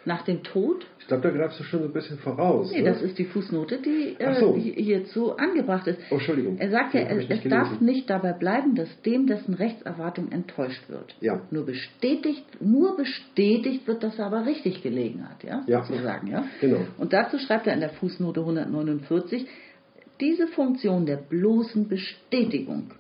nach 0.06 0.24
dem 0.24 0.44
Tod. 0.44 0.86
Ich 1.04 1.08
glaube, 1.10 1.24
da 1.24 1.32
greifst 1.32 1.60
du 1.60 1.66
schon 1.66 1.82
so 1.82 1.88
ein 1.88 1.92
bisschen 1.92 2.18
voraus. 2.18 2.72
Nee, 2.72 2.82
ne? 2.82 2.92
das 2.92 3.02
ist 3.02 3.20
die 3.20 3.26
Fußnote, 3.26 3.80
die 3.80 4.16
äh, 4.18 4.40
so. 4.40 4.56
hierzu 4.56 5.36
angebracht 5.36 5.86
ist. 5.86 6.00
Oh, 6.10 6.14
Entschuldigung. 6.14 6.58
Er 6.60 6.72
sagt 6.72 6.94
ja, 6.94 7.02
es, 7.02 7.26
es 7.28 7.44
darf 7.44 7.82
nicht 7.82 8.10
dabei 8.10 8.32
bleiben, 8.32 8.74
dass 8.74 8.88
dem, 9.02 9.28
dessen 9.28 9.54
Rechtserwartung 9.54 10.32
enttäuscht 10.32 10.88
wird. 10.88 11.14
Ja. 11.20 11.42
Nur 11.52 11.66
bestätigt, 11.66 12.46
nur 12.62 12.96
bestätigt 12.96 13.86
wird, 13.86 14.02
dass 14.02 14.18
er 14.18 14.28
aber 14.28 14.46
richtig 14.46 14.82
gelegen 14.82 15.28
hat, 15.28 15.44
ja, 15.44 15.64
ja. 15.68 15.84
sozusagen, 15.84 16.28
ja. 16.28 16.46
Genau. 16.62 16.80
Und 16.98 17.12
dazu 17.12 17.38
schreibt 17.38 17.68
er 17.68 17.74
in 17.74 17.82
der 17.82 17.90
Fußnote 17.90 18.40
149, 18.40 19.46
diese 20.22 20.48
Funktion 20.48 21.06
der 21.06 21.18
bloßen 21.18 21.90
Bestätigung 21.90 22.92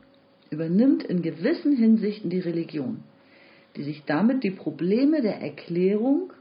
übernimmt 0.49 1.03
in 1.03 1.21
gewissen 1.21 1.77
Hinsichten 1.77 2.29
die 2.29 2.41
Religion, 2.41 3.05
die 3.77 3.83
sich 3.83 4.03
damit 4.05 4.43
die 4.43 4.51
Probleme 4.51 5.21
der 5.21 5.39
Erklärung 5.39 6.32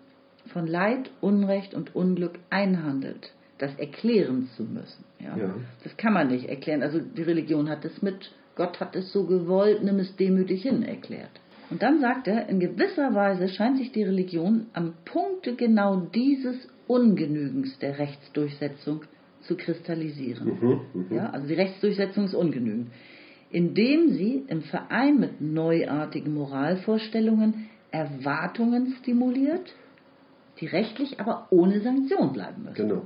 von 0.46 0.66
Leid, 0.66 1.10
Unrecht 1.20 1.74
und 1.74 1.94
Unglück 1.94 2.38
einhandelt, 2.50 3.32
das 3.58 3.74
erklären 3.76 4.48
zu 4.56 4.64
müssen. 4.64 5.04
Ja? 5.20 5.36
ja? 5.36 5.54
Das 5.84 5.96
kann 5.96 6.12
man 6.12 6.28
nicht 6.28 6.48
erklären. 6.48 6.82
Also 6.82 7.00
die 7.00 7.22
Religion 7.22 7.68
hat 7.68 7.84
es 7.84 8.02
mit, 8.02 8.32
Gott 8.56 8.80
hat 8.80 8.96
es 8.96 9.12
so 9.12 9.24
gewollt, 9.26 9.82
nimm 9.82 9.98
es 9.98 10.16
demütig 10.16 10.62
hin 10.62 10.82
erklärt. 10.82 11.30
Und 11.70 11.82
dann 11.82 12.00
sagt 12.00 12.28
er, 12.28 12.48
in 12.48 12.60
gewisser 12.60 13.14
Weise 13.14 13.48
scheint 13.48 13.78
sich 13.78 13.92
die 13.92 14.02
Religion 14.02 14.66
am 14.74 14.92
Punkte 15.04 15.54
genau 15.54 15.96
dieses 16.14 16.68
Ungenügens 16.86 17.78
der 17.78 17.98
Rechtsdurchsetzung 17.98 19.02
zu 19.42 19.56
kristallisieren. 19.56 20.58
Mhm, 20.60 20.80
mh. 20.92 21.16
ja, 21.16 21.30
also 21.30 21.46
die 21.46 21.54
Rechtsdurchsetzung 21.54 22.24
ist 22.24 22.34
ungenügend. 22.34 22.88
Indem 23.50 24.10
sie 24.10 24.44
im 24.48 24.62
Verein 24.62 25.18
mit 25.18 25.40
neuartigen 25.40 26.34
Moralvorstellungen 26.34 27.68
Erwartungen 27.90 28.94
stimuliert, 29.00 29.74
die 30.62 30.68
rechtlich 30.68 31.18
aber 31.20 31.48
ohne 31.50 31.80
Sanktion 31.80 32.32
bleiben 32.32 32.62
müssen. 32.62 32.76
Genau. 32.76 33.02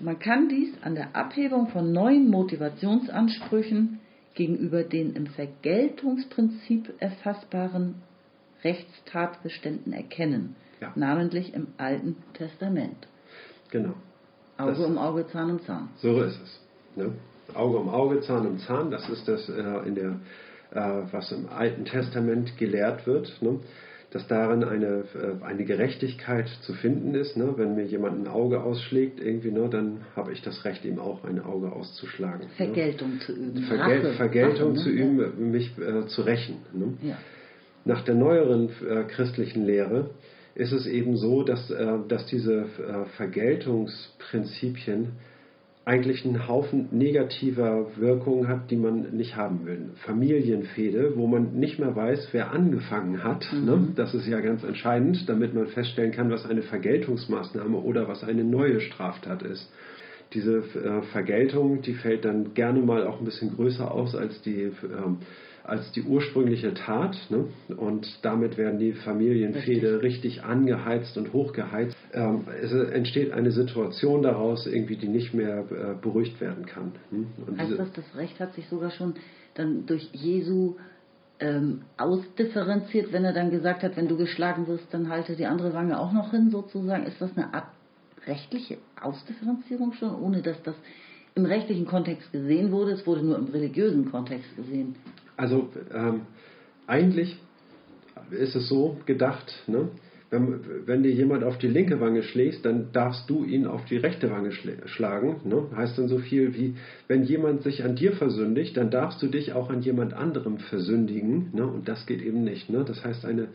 Man 0.00 0.18
kann 0.18 0.48
dies 0.48 0.74
an 0.82 0.94
der 0.94 1.14
Abhebung 1.14 1.68
von 1.68 1.92
neuen 1.92 2.30
Motivationsansprüchen 2.30 4.00
gegenüber 4.34 4.82
den 4.82 5.14
im 5.14 5.26
Vergeltungsprinzip 5.26 6.92
erfassbaren 7.00 7.96
Rechtstatbeständen 8.64 9.92
erkennen, 9.92 10.56
ja. 10.80 10.92
namentlich 10.94 11.54
im 11.54 11.68
Alten 11.76 12.16
Testament. 12.32 13.06
Genau. 13.70 13.94
Auge 14.56 14.70
das, 14.72 14.80
um 14.80 14.98
Auge, 14.98 15.26
Zahn 15.28 15.50
um 15.50 15.60
Zahn. 15.64 15.88
So 15.98 16.20
ist 16.22 16.40
es. 16.42 16.60
Ne? 16.96 17.12
Auge 17.54 17.76
um 17.76 17.90
Auge, 17.90 18.20
Zahn 18.22 18.46
um 18.46 18.58
Zahn, 18.58 18.90
das 18.90 19.06
ist 19.08 19.28
das 19.28 19.48
äh, 19.50 19.86
in 19.86 19.94
der, 19.94 20.16
äh, 20.70 21.02
was 21.12 21.30
im 21.32 21.48
Alten 21.48 21.84
Testament 21.84 22.56
gelehrt 22.56 23.06
wird. 23.06 23.30
Ne? 23.42 23.60
Dass 24.10 24.26
darin 24.28 24.64
eine, 24.64 25.04
äh, 25.14 25.44
eine 25.44 25.64
Gerechtigkeit 25.64 26.48
zu 26.62 26.74
finden 26.74 27.14
ist. 27.14 27.36
Ne? 27.36 27.54
Wenn 27.56 27.74
mir 27.74 27.84
jemand 27.84 28.20
ein 28.20 28.28
Auge 28.28 28.62
ausschlägt, 28.62 29.20
irgendwie, 29.20 29.50
ne, 29.50 29.68
dann 29.68 30.02
habe 30.14 30.32
ich 30.32 30.42
das 30.42 30.64
Recht, 30.64 30.84
ihm 30.84 30.98
auch 30.98 31.24
ein 31.24 31.40
Auge 31.40 31.72
auszuschlagen. 31.72 32.46
Ne? 32.46 32.52
Vergeltung 32.56 33.14
ne? 33.14 33.18
zu 33.20 33.32
üben. 33.32 33.62
Vergel 33.64 34.06
Rache. 34.06 34.12
Vergeltung 34.14 34.70
Rache, 34.70 34.78
ne? 34.78 34.84
zu 34.84 34.90
üben, 34.90 35.50
mich 35.50 35.72
äh, 35.78 36.06
zu 36.06 36.22
rächen. 36.22 36.56
Ne? 36.72 36.94
Ja. 37.02 37.18
Nach 37.84 38.02
der 38.02 38.14
neueren 38.14 38.68
äh, 38.68 39.04
christlichen 39.04 39.64
Lehre 39.64 40.10
ist 40.54 40.72
es 40.72 40.86
eben 40.86 41.16
so, 41.16 41.42
dass, 41.42 41.70
äh, 41.70 41.98
dass 42.08 42.26
diese 42.26 42.62
äh, 42.62 43.04
Vergeltungsprinzipien 43.16 45.12
eigentlich 45.86 46.24
einen 46.24 46.48
Haufen 46.48 46.88
negativer 46.90 47.96
Wirkungen 47.96 48.48
hat, 48.48 48.72
die 48.72 48.76
man 48.76 49.16
nicht 49.16 49.36
haben 49.36 49.64
will. 49.66 49.90
Familienfehde, 50.04 51.12
wo 51.14 51.28
man 51.28 51.54
nicht 51.54 51.78
mehr 51.78 51.94
weiß, 51.94 52.30
wer 52.32 52.50
angefangen 52.50 53.22
hat. 53.22 53.46
Mhm. 53.52 53.64
Ne? 53.64 53.88
Das 53.94 54.12
ist 54.12 54.26
ja 54.26 54.40
ganz 54.40 54.64
entscheidend, 54.64 55.28
damit 55.28 55.54
man 55.54 55.68
feststellen 55.68 56.10
kann, 56.10 56.28
was 56.28 56.44
eine 56.44 56.62
Vergeltungsmaßnahme 56.62 57.78
oder 57.78 58.08
was 58.08 58.24
eine 58.24 58.42
neue 58.42 58.80
Straftat 58.80 59.42
ist. 59.42 59.72
diese 60.32 60.58
äh, 60.58 61.02
Vergeltung, 61.12 61.82
die 61.82 61.94
fällt 61.94 62.24
dann 62.24 62.52
gerne 62.54 62.80
mal 62.80 63.06
auch 63.06 63.20
ein 63.20 63.24
bisschen 63.24 63.54
größer 63.54 63.88
aus 63.88 64.16
als 64.16 64.42
die, 64.42 64.72
ähm, 64.82 65.18
als 65.66 65.90
die 65.92 66.02
ursprüngliche 66.02 66.74
Tat. 66.74 67.16
Ne? 67.28 67.48
Und 67.76 68.06
damit 68.22 68.56
werden 68.56 68.78
die 68.78 68.92
Familienfehde 68.92 70.02
richtig. 70.02 70.44
angeheizt 70.44 71.16
und 71.18 71.32
hochgeheizt. 71.32 71.96
Ähm, 72.12 72.44
es 72.62 72.72
entsteht 72.72 73.32
eine 73.32 73.50
Situation 73.50 74.22
daraus, 74.22 74.66
irgendwie, 74.66 74.96
die 74.96 75.08
nicht 75.08 75.34
mehr 75.34 75.64
äh, 75.70 76.00
beruhigt 76.00 76.40
werden 76.40 76.66
kann. 76.66 76.92
Hm? 77.10 77.26
Heißt 77.58 77.78
das, 77.78 77.92
das 77.92 78.16
Recht 78.16 78.38
hat 78.40 78.54
sich 78.54 78.68
sogar 78.68 78.90
schon 78.90 79.14
dann 79.54 79.86
durch 79.86 80.08
Jesu 80.12 80.76
ähm, 81.40 81.82
ausdifferenziert, 81.96 83.12
wenn 83.12 83.24
er 83.24 83.32
dann 83.32 83.50
gesagt 83.50 83.82
hat, 83.82 83.96
wenn 83.96 84.08
du 84.08 84.16
geschlagen 84.16 84.66
wirst, 84.68 84.86
dann 84.92 85.08
halte 85.08 85.36
die 85.36 85.46
andere 85.46 85.74
Wange 85.74 85.98
auch 85.98 86.12
noch 86.12 86.30
hin, 86.30 86.50
sozusagen. 86.50 87.04
Ist 87.04 87.20
das 87.20 87.36
eine 87.36 87.52
Art 87.52 87.66
rechtliche 88.26 88.78
Ausdifferenzierung 89.00 89.92
schon, 89.92 90.14
ohne 90.14 90.42
dass 90.42 90.62
das 90.62 90.74
im 91.34 91.44
rechtlichen 91.44 91.86
Kontext 91.86 92.32
gesehen 92.32 92.70
wurde? 92.72 92.92
Es 92.92 93.06
wurde 93.06 93.22
nur 93.22 93.36
im 93.36 93.46
religiösen 93.46 94.10
Kontext 94.10 94.54
gesehen. 94.56 94.96
Also 95.36 95.68
ähm, 95.94 96.22
eigentlich 96.86 97.36
ist 98.30 98.56
es 98.56 98.68
so 98.68 98.98
gedacht, 99.06 99.62
ne? 99.66 99.88
wenn, 100.30 100.60
wenn 100.86 101.02
dir 101.02 101.12
jemand 101.12 101.44
auf 101.44 101.58
die 101.58 101.68
linke 101.68 102.00
Wange 102.00 102.22
schlägt, 102.22 102.64
dann 102.64 102.92
darfst 102.92 103.30
du 103.30 103.44
ihn 103.44 103.66
auf 103.66 103.84
die 103.84 103.96
rechte 103.96 104.30
Wange 104.30 104.50
schlagen. 104.52 105.36
Ne? 105.44 105.66
Heißt 105.74 105.98
dann 105.98 106.08
so 106.08 106.18
viel 106.18 106.54
wie, 106.54 106.74
wenn 107.06 107.22
jemand 107.22 107.62
sich 107.62 107.84
an 107.84 107.94
dir 107.94 108.12
versündigt, 108.12 108.76
dann 108.76 108.90
darfst 108.90 109.22
du 109.22 109.28
dich 109.28 109.52
auch 109.52 109.70
an 109.70 109.82
jemand 109.82 110.14
anderem 110.14 110.58
versündigen. 110.58 111.50
Ne? 111.52 111.66
Und 111.66 111.88
das 111.88 112.06
geht 112.06 112.22
eben 112.22 112.42
nicht. 112.42 112.70
Ne? 112.70 112.84
Das 112.86 113.04
heißt, 113.04 113.24
eine, 113.24 113.48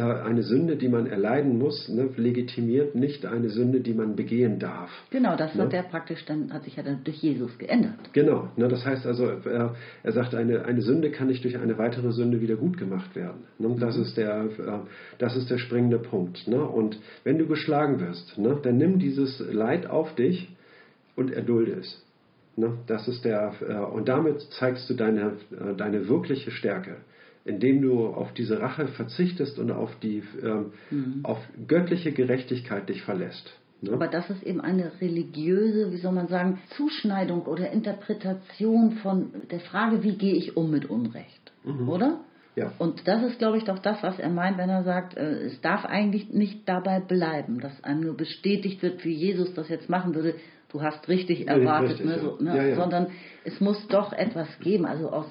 eine 0.00 0.42
Sünde, 0.42 0.76
die 0.76 0.88
man 0.88 1.06
erleiden 1.06 1.58
muss, 1.58 1.88
ne, 1.88 2.08
legitimiert 2.16 2.94
nicht 2.94 3.26
eine 3.26 3.50
Sünde, 3.50 3.80
die 3.80 3.92
man 3.92 4.16
begehen 4.16 4.58
darf. 4.58 4.90
Genau, 5.10 5.36
das 5.36 5.54
ne? 5.54 5.64
hat 5.64 5.74
er 5.74 5.82
praktisch 5.82 6.24
dann, 6.24 6.52
hat 6.52 6.64
sich 6.64 6.76
ja 6.76 6.82
dann 6.82 7.04
durch 7.04 7.18
Jesus 7.18 7.58
geändert. 7.58 7.98
Genau, 8.14 8.48
ne, 8.56 8.68
das 8.68 8.86
heißt 8.86 9.06
also, 9.06 9.26
er, 9.26 9.74
er 10.02 10.12
sagt, 10.12 10.34
eine, 10.34 10.64
eine 10.64 10.80
Sünde 10.80 11.10
kann 11.10 11.28
nicht 11.28 11.44
durch 11.44 11.58
eine 11.58 11.76
weitere 11.76 12.12
Sünde 12.12 12.40
wieder 12.40 12.56
gut 12.56 12.78
gemacht 12.78 13.14
werden. 13.14 13.42
Ne? 13.58 13.76
Das, 13.78 13.96
mhm. 13.96 14.02
ist 14.02 14.16
der, 14.16 14.44
äh, 14.44 14.78
das 15.18 15.36
ist 15.36 15.50
der 15.50 15.58
springende 15.58 15.98
Punkt. 15.98 16.48
Ne? 16.48 16.62
Und 16.62 16.98
wenn 17.24 17.38
du 17.38 17.46
geschlagen 17.46 18.00
wirst, 18.00 18.38
ne, 18.38 18.58
dann 18.62 18.78
nimm 18.78 18.98
dieses 18.98 19.40
Leid 19.52 19.86
auf 19.86 20.14
dich 20.14 20.56
und 21.16 21.30
erdulde 21.32 21.72
es. 21.72 22.02
Ne? 22.56 22.78
Das 22.86 23.08
ist 23.08 23.24
der, 23.24 23.52
äh, 23.66 23.74
und 23.74 24.08
damit 24.08 24.40
zeigst 24.58 24.88
du 24.88 24.94
deine, 24.94 25.32
äh, 25.50 25.74
deine 25.76 26.08
wirkliche 26.08 26.50
Stärke 26.50 26.96
indem 27.44 27.82
du 27.82 28.06
auf 28.06 28.32
diese 28.32 28.60
Rache 28.60 28.88
verzichtest 28.88 29.58
und 29.58 29.70
auf 29.70 29.94
die 30.00 30.22
ähm, 30.42 30.72
mhm. 30.90 31.20
auf 31.24 31.38
göttliche 31.66 32.12
Gerechtigkeit 32.12 32.88
dich 32.88 33.02
verlässt. 33.02 33.58
Ne? 33.80 33.92
Aber 33.92 34.06
das 34.06 34.30
ist 34.30 34.42
eben 34.44 34.60
eine 34.60 34.92
religiöse, 35.00 35.92
wie 35.92 35.96
soll 35.96 36.12
man 36.12 36.28
sagen, 36.28 36.60
Zuschneidung 36.76 37.42
oder 37.42 37.70
Interpretation 37.70 38.92
von 39.02 39.32
der 39.50 39.60
Frage, 39.60 40.02
wie 40.04 40.16
gehe 40.16 40.34
ich 40.34 40.56
um 40.56 40.70
mit 40.70 40.88
Unrecht, 40.88 41.52
mhm. 41.64 41.88
oder? 41.88 42.20
Ja. 42.54 42.72
Und 42.78 43.08
das 43.08 43.22
ist, 43.22 43.38
glaube 43.38 43.56
ich, 43.56 43.64
doch 43.64 43.78
das, 43.78 44.02
was 44.02 44.18
er 44.18 44.28
meint, 44.28 44.58
wenn 44.58 44.68
er 44.68 44.84
sagt, 44.84 45.16
äh, 45.16 45.44
es 45.44 45.60
darf 45.62 45.84
eigentlich 45.86 46.30
nicht 46.32 46.68
dabei 46.68 47.00
bleiben, 47.00 47.60
dass 47.60 47.82
einem 47.82 48.02
nur 48.02 48.16
bestätigt 48.16 48.82
wird, 48.82 49.04
wie 49.04 49.14
Jesus 49.14 49.54
das 49.54 49.68
jetzt 49.68 49.88
machen 49.88 50.14
würde. 50.14 50.34
Du 50.70 50.82
hast 50.82 51.08
richtig 51.08 51.48
erwartet, 51.48 52.00
richtig, 52.00 52.06
ne, 52.06 52.18
so, 52.18 52.36
ne? 52.42 52.56
Ja, 52.56 52.64
ja. 52.64 52.76
sondern 52.76 53.08
es 53.44 53.60
muss 53.60 53.86
doch 53.88 54.12
etwas 54.12 54.48
geben, 54.60 54.86
also 54.86 55.10
aus 55.10 55.26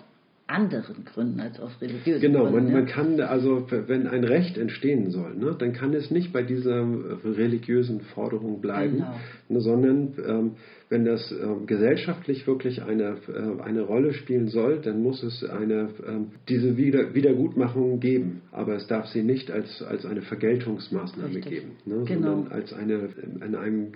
anderen 0.51 1.05
Gründen 1.05 1.39
als 1.39 1.59
aus 1.59 1.71
religiösen 1.81 2.21
genau, 2.21 2.43
Gründen. 2.43 2.67
Genau, 2.67 2.79
man, 2.79 2.85
man, 2.85 2.85
kann, 2.85 3.19
also 3.21 3.65
wenn 3.69 4.07
ein 4.07 4.23
Recht 4.23 4.57
entstehen 4.57 5.11
soll, 5.11 5.35
ne, 5.35 5.55
dann 5.57 5.73
kann 5.73 5.93
es 5.93 6.11
nicht 6.11 6.33
bei 6.33 6.43
dieser 6.43 6.85
religiösen 7.23 8.01
Forderung 8.01 8.61
bleiben, 8.61 9.03
genau. 9.47 9.59
sondern 9.59 10.13
ähm, 10.27 10.51
wenn 10.91 11.05
das 11.05 11.31
ähm, 11.31 11.67
gesellschaftlich 11.67 12.45
wirklich 12.45 12.83
eine, 12.83 13.15
äh, 13.29 13.61
eine 13.63 13.81
Rolle 13.81 14.13
spielen 14.13 14.49
soll, 14.49 14.81
dann 14.81 15.01
muss 15.01 15.23
es 15.23 15.41
eine, 15.43 15.87
ähm, 16.05 16.31
diese 16.49 16.75
Wieder 16.75 17.15
Wiedergutmachung 17.15 18.01
geben. 18.01 18.41
Aber 18.51 18.75
es 18.75 18.87
darf 18.87 19.07
sie 19.07 19.23
nicht 19.23 19.49
als, 19.49 19.81
als 19.81 20.05
eine 20.05 20.21
Vergeltungsmaßnahme 20.21 21.35
Richtig. 21.35 21.61
geben, 21.61 21.71
ne, 21.85 22.03
genau. 22.05 22.33
sondern 22.33 22.51
als 22.51 22.73
eine 22.73 23.07
in 23.41 23.55
einem 23.55 23.93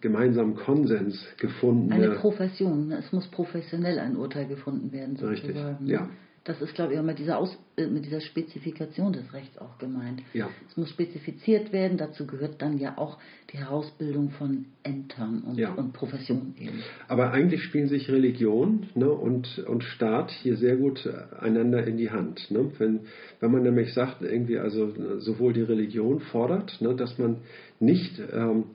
gemeinsamen 0.00 0.54
Konsens 0.54 1.20
gefundene. 1.38 1.94
Eine 1.94 2.14
Profession. 2.14 2.92
Es 2.92 3.12
muss 3.12 3.26
professionell 3.28 3.98
ein 3.98 4.16
Urteil 4.16 4.46
gefunden 4.46 4.92
werden, 4.92 5.16
sozusagen. 5.16 5.78
Richtig, 5.78 5.90
ja. 5.90 6.08
Das 6.46 6.62
ist, 6.62 6.74
glaube 6.74 6.94
ich, 6.94 6.98
auch 7.00 7.04
mit 7.04 7.18
dieser, 7.18 7.38
Aus, 7.38 7.58
äh, 7.76 7.86
mit 7.86 8.06
dieser 8.06 8.20
Spezifikation 8.20 9.12
des 9.12 9.32
Rechts 9.32 9.58
auch 9.58 9.78
gemeint. 9.78 10.22
Ja. 10.32 10.48
Es 10.68 10.76
muss 10.76 10.88
spezifiziert 10.90 11.72
werden, 11.72 11.98
dazu 11.98 12.24
gehört 12.24 12.62
dann 12.62 12.78
ja 12.78 12.96
auch 12.96 13.18
die 13.52 13.58
Herausbildung 13.58 14.30
von 14.30 14.66
Ämtern 14.84 15.42
und, 15.42 15.58
ja. 15.58 15.74
und 15.74 15.92
Professionen 15.92 16.54
eben. 16.58 16.84
Aber 17.08 17.32
eigentlich 17.32 17.64
spielen 17.64 17.88
sich 17.88 18.08
Religion 18.08 18.86
ne, 18.94 19.10
und, 19.10 19.58
und 19.66 19.82
Staat 19.82 20.30
hier 20.30 20.56
sehr 20.56 20.76
gut 20.76 21.08
einander 21.40 21.84
in 21.84 21.96
die 21.96 22.10
Hand. 22.10 22.48
Ne? 22.52 22.70
Wenn, 22.78 23.00
wenn 23.40 23.50
man 23.50 23.64
nämlich 23.64 23.92
sagt, 23.92 24.22
irgendwie 24.22 24.58
also 24.58 25.18
sowohl 25.18 25.52
die 25.52 25.62
Religion 25.62 26.20
fordert, 26.20 26.80
ne, 26.80 26.94
dass 26.94 27.18
man 27.18 27.38
nicht 27.80 28.20
ähm, 28.32 28.66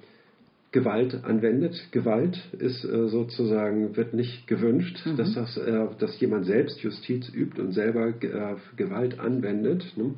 Gewalt 0.72 1.26
anwendet. 1.26 1.76
Gewalt 1.92 2.40
ist 2.58 2.86
äh, 2.86 3.08
sozusagen, 3.10 3.96
wird 3.98 4.14
nicht 4.14 4.48
gewünscht, 4.48 5.06
mhm. 5.06 5.18
dass, 5.18 5.34
das, 5.34 5.58
äh, 5.58 5.88
dass 6.00 6.20
jemand 6.20 6.46
selbst 6.46 6.82
Justiz 6.82 7.30
übt 7.34 7.62
und 7.62 7.74
selber 7.74 8.08
äh, 8.08 8.56
Gewalt 8.78 9.20
anwendet, 9.20 9.86
ne? 9.98 10.14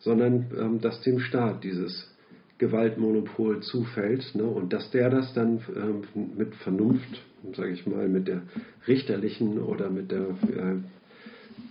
sondern 0.00 0.46
ähm, 0.58 0.80
dass 0.80 1.00
dem 1.02 1.20
Staat 1.20 1.62
dieses 1.62 2.10
Gewaltmonopol 2.58 3.60
zufällt 3.60 4.34
ne? 4.34 4.44
und 4.44 4.72
dass 4.72 4.90
der 4.90 5.08
das 5.08 5.32
dann 5.34 5.60
ähm, 5.76 6.02
mit 6.36 6.54
Vernunft, 6.56 7.22
sage 7.54 7.70
ich 7.70 7.86
mal, 7.86 8.08
mit 8.08 8.26
der 8.26 8.42
richterlichen 8.88 9.60
oder 9.60 9.88
mit 9.88 10.10
der 10.10 10.22
äh, 10.22 10.76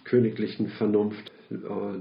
königlichen 0.05 0.67
Vernunft 0.67 1.30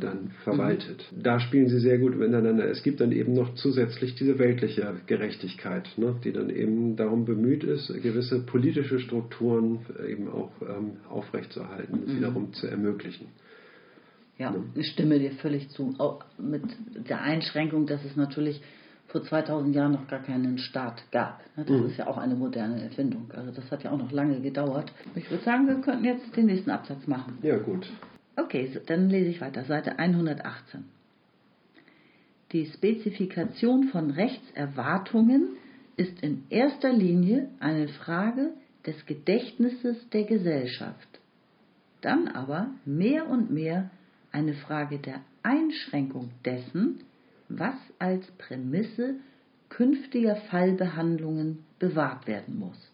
dann 0.01 0.31
verwaltet. 0.45 1.05
Mhm. 1.11 1.23
Da 1.23 1.41
spielen 1.41 1.69
sie 1.69 1.81
sehr 1.81 1.99
gut 1.99 2.17
miteinander. 2.17 2.69
Es 2.69 2.83
gibt 2.83 3.01
dann 3.01 3.13
eben 3.13 3.35
noch 3.35 3.55
zusätzlich 3.55 4.15
diese 4.15 4.39
weltliche 4.39 4.95
Gerechtigkeit, 5.07 5.89
ne, 5.97 6.15
die 6.25 6.33
dann 6.33 6.51
eben 6.51 6.97
darum 6.97 7.25
bemüht 7.25 7.65
ist, 7.65 7.89
gewisse 8.03 8.41
politische 8.41 9.01
Strukturen 9.01 9.81
eben 10.07 10.29
auch 10.29 10.53
ähm, 10.63 10.99
aufrechtzuerhalten, 11.09 12.01
mhm. 12.07 12.17
wiederum 12.17 12.53
zu 12.53 12.67
ermöglichen. 12.67 13.27
Ja, 14.39 14.51
ne? 14.51 14.65
ich 14.75 14.89
stimme 14.89 15.19
dir 15.19 15.33
völlig 15.33 15.69
zu. 15.71 15.95
Auch 15.99 16.25
mit 16.39 16.63
der 17.09 17.21
Einschränkung, 17.21 17.87
dass 17.87 18.05
es 18.05 18.17
natürlich 18.17 18.61
vor 19.09 19.23
2000 19.23 19.75
Jahren 19.75 19.93
noch 19.93 20.07
gar 20.07 20.23
keinen 20.23 20.59
Staat 20.59 21.03
gab. 21.11 21.41
Ne, 21.57 21.65
das 21.65 21.77
mhm. 21.77 21.87
ist 21.87 21.99
ja 21.99 22.07
auch 22.07 22.19
eine 22.19 22.37
moderne 22.37 22.83
Erfindung. 22.83 23.31
Also 23.35 23.51
das 23.51 23.71
hat 23.71 23.83
ja 23.83 23.91
auch 23.91 23.99
noch 23.99 24.13
lange 24.13 24.41
gedauert. 24.41 24.93
Ich 25.17 25.31
würde 25.31 25.45
sagen, 25.45 25.67
wir 25.67 25.77
könnten 25.77 26.05
jetzt 26.05 26.37
den 26.37 26.47
nächsten 26.47 26.71
Absatz 26.71 27.07
machen. 27.07 27.39
Ja, 27.43 27.59
gut. 27.59 27.91
Okay, 28.37 28.71
dann 28.87 29.09
lese 29.09 29.31
ich 29.31 29.41
weiter, 29.41 29.65
Seite 29.65 29.99
118. 29.99 30.85
Die 32.53 32.67
Spezifikation 32.67 33.89
von 33.89 34.11
Rechtserwartungen 34.11 35.57
ist 35.97 36.21
in 36.23 36.45
erster 36.51 36.93
Linie 36.93 37.49
eine 37.61 37.89
Frage 37.89 38.53
des 38.87 39.07
Gedächtnisses 39.07 40.09
der 40.11 40.25
Gesellschaft, 40.25 41.21
dann 42.01 42.29
aber 42.29 42.71
mehr 42.85 43.29
und 43.29 43.51
mehr 43.51 43.91
eine 44.33 44.55
Frage 44.55 44.99
der 44.99 45.21
Einschränkung 45.43 46.31
dessen, 46.45 47.01
was 47.49 47.77
als 47.99 48.27
Prämisse 48.33 49.17
künftiger 49.69 50.37
Fallbehandlungen 50.37 51.65
bewahrt 51.79 52.27
werden 52.27 52.59
muss. 52.59 52.91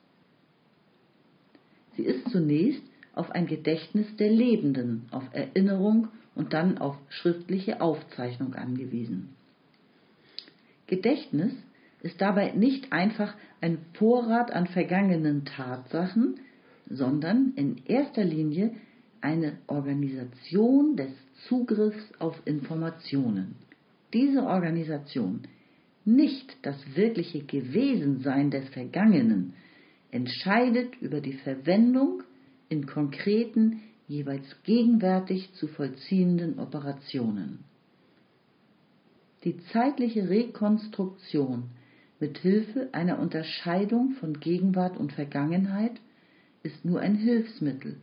Sie 1.97 2.03
ist 2.03 2.29
zunächst 2.31 2.83
auf 3.17 3.33
ein 3.33 3.47
Gedächtnis 3.47 4.15
der 4.17 4.31
Lebenden, 4.31 5.07
auf 5.11 5.25
Erinnerung 5.33 6.09
und 6.37 6.53
dann 6.53 6.79
auf 6.79 6.97
schriftliche 7.09 7.81
Aufzeichnung 7.81 8.55
angewiesen. 8.55 9.31
Gedächtnis 10.87 11.53
ist 12.03 12.21
dabei 12.21 12.53
nicht 12.53 12.93
einfach 12.93 13.35
ein 13.61 13.79
Vorrat 13.95 14.53
an 14.53 14.67
vergangenen 14.69 15.45
Tatsachen, 15.45 16.37
sondern 16.89 17.55
in 17.57 17.79
erster 17.87 18.23
Linie 18.23 18.75
eine 19.21 19.59
Organisation 19.67 20.95
des 20.97 21.11
Zugriffs 21.49 22.13
auf 22.21 22.41
Informationen. 22.45 23.57
Diese 24.13 24.45
Organisation, 24.45 25.43
nicht 26.05 26.57
das 26.63 26.77
wirkliche 26.95 27.41
Gewesensein 27.41 28.51
des 28.51 28.69
Vergangenen, 28.69 29.55
entscheidet 30.11 30.95
über 31.01 31.21
die 31.21 31.33
Verwendung 31.33 32.23
in 32.69 32.87
konkreten, 32.87 33.81
jeweils 34.09 34.45
gegenwärtig 34.65 35.53
zu 35.55 35.69
vollziehenden 35.69 36.59
Operationen. 36.59 37.65
Die 39.45 39.59
zeitliche 39.73 40.29
Rekonstruktion 40.29 41.71
mit 42.19 42.39
Hilfe 42.39 42.89
einer 42.93 43.19
Unterscheidung 43.19 44.13
von 44.13 44.41
Gegenwart 44.41 44.97
und 44.97 45.13
Vergangenheit 45.13 46.01
ist 46.63 46.85
nur 46.85 47.01
ein 47.01 47.15
Hilfsmittel 47.15 47.97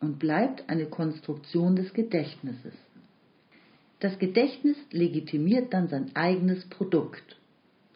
und 0.00 0.18
bleibt 0.18 0.68
eine 0.68 0.86
Konstruktion 0.86 1.76
des 1.76 1.94
Gedächtnisses. 1.94 2.74
Das 4.00 4.18
Gedächtnis 4.18 4.76
legitimiert 4.90 5.72
dann 5.72 5.88
sein 5.88 6.10
eigenes 6.14 6.66
Produkt, 6.66 7.36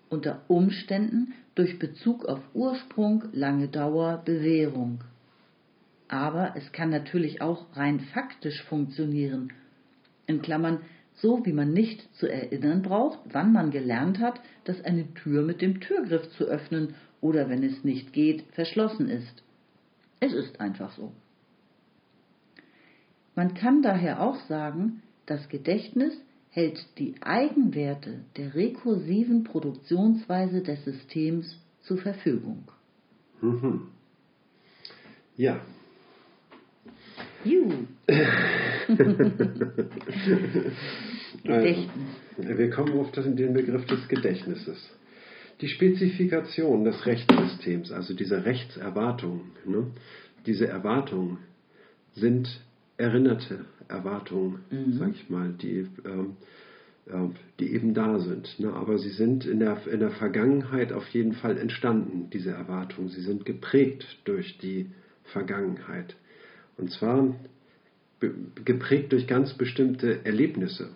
unter 0.08 0.42
Umständen 0.48 1.34
durch 1.54 1.78
Bezug 1.78 2.24
auf 2.24 2.40
Ursprung, 2.54 3.24
lange 3.32 3.68
Dauer, 3.68 4.22
Bewährung. 4.24 5.00
Aber 6.10 6.56
es 6.56 6.72
kann 6.72 6.90
natürlich 6.90 7.40
auch 7.40 7.76
rein 7.76 8.00
faktisch 8.00 8.64
funktionieren. 8.64 9.52
In 10.26 10.42
Klammern, 10.42 10.80
so 11.14 11.46
wie 11.46 11.52
man 11.52 11.72
nicht 11.72 12.12
zu 12.16 12.26
erinnern 12.26 12.82
braucht, 12.82 13.20
wann 13.32 13.52
man 13.52 13.70
gelernt 13.70 14.18
hat, 14.18 14.40
dass 14.64 14.84
eine 14.84 15.14
Tür 15.14 15.42
mit 15.42 15.60
dem 15.60 15.78
Türgriff 15.78 16.28
zu 16.30 16.46
öffnen 16.46 16.94
oder 17.20 17.48
wenn 17.48 17.62
es 17.62 17.84
nicht 17.84 18.12
geht, 18.12 18.42
verschlossen 18.54 19.08
ist. 19.08 19.44
Es 20.18 20.32
ist 20.32 20.60
einfach 20.60 20.90
so. 20.96 21.12
Man 23.36 23.54
kann 23.54 23.80
daher 23.80 24.20
auch 24.20 24.40
sagen, 24.48 25.02
das 25.26 25.48
Gedächtnis 25.48 26.12
hält 26.48 26.84
die 26.98 27.14
Eigenwerte 27.20 28.24
der 28.36 28.56
rekursiven 28.56 29.44
Produktionsweise 29.44 30.60
des 30.60 30.84
Systems 30.84 31.56
zur 31.82 31.98
Verfügung. 31.98 32.66
Mhm. 33.40 33.90
Ja. 35.36 35.60
Juhu. 37.44 37.86
Gedächtnis. 41.42 41.88
Also, 42.38 42.58
wir 42.58 42.70
kommen 42.70 42.98
auf 42.98 43.12
das, 43.12 43.24
den 43.24 43.54
Begriff 43.54 43.86
des 43.86 44.08
Gedächtnisses. 44.08 44.90
Die 45.60 45.68
Spezifikation 45.68 46.84
des 46.84 47.04
Rechtssystems, 47.06 47.92
also 47.92 48.14
diese 48.14 48.44
Rechtserwartungen, 48.44 49.52
ne, 49.66 49.86
diese 50.46 50.66
Erwartungen 50.66 51.38
sind 52.14 52.48
erinnerte 52.96 53.66
Erwartungen, 53.88 54.60
mhm. 54.70 54.92
sag 54.94 55.10
ich 55.10 55.28
mal, 55.28 55.52
die, 55.52 55.86
ähm, 56.04 56.36
äh, 57.06 57.28
die 57.58 57.72
eben 57.74 57.94
da 57.94 58.18
sind. 58.20 58.58
Ne? 58.58 58.72
Aber 58.72 58.98
sie 58.98 59.10
sind 59.10 59.44
in 59.44 59.60
der, 59.60 59.86
in 59.86 60.00
der 60.00 60.10
Vergangenheit 60.10 60.92
auf 60.92 61.08
jeden 61.08 61.34
Fall 61.34 61.58
entstanden, 61.58 62.30
diese 62.32 62.50
Erwartungen. 62.50 63.08
Sie 63.08 63.22
sind 63.22 63.44
geprägt 63.44 64.06
durch 64.24 64.58
die 64.58 64.90
Vergangenheit. 65.24 66.16
Und 66.80 66.90
zwar 66.92 67.34
geprägt 68.64 69.12
durch 69.12 69.26
ganz 69.26 69.54
bestimmte 69.54 70.24
Erlebnisse, 70.24 70.88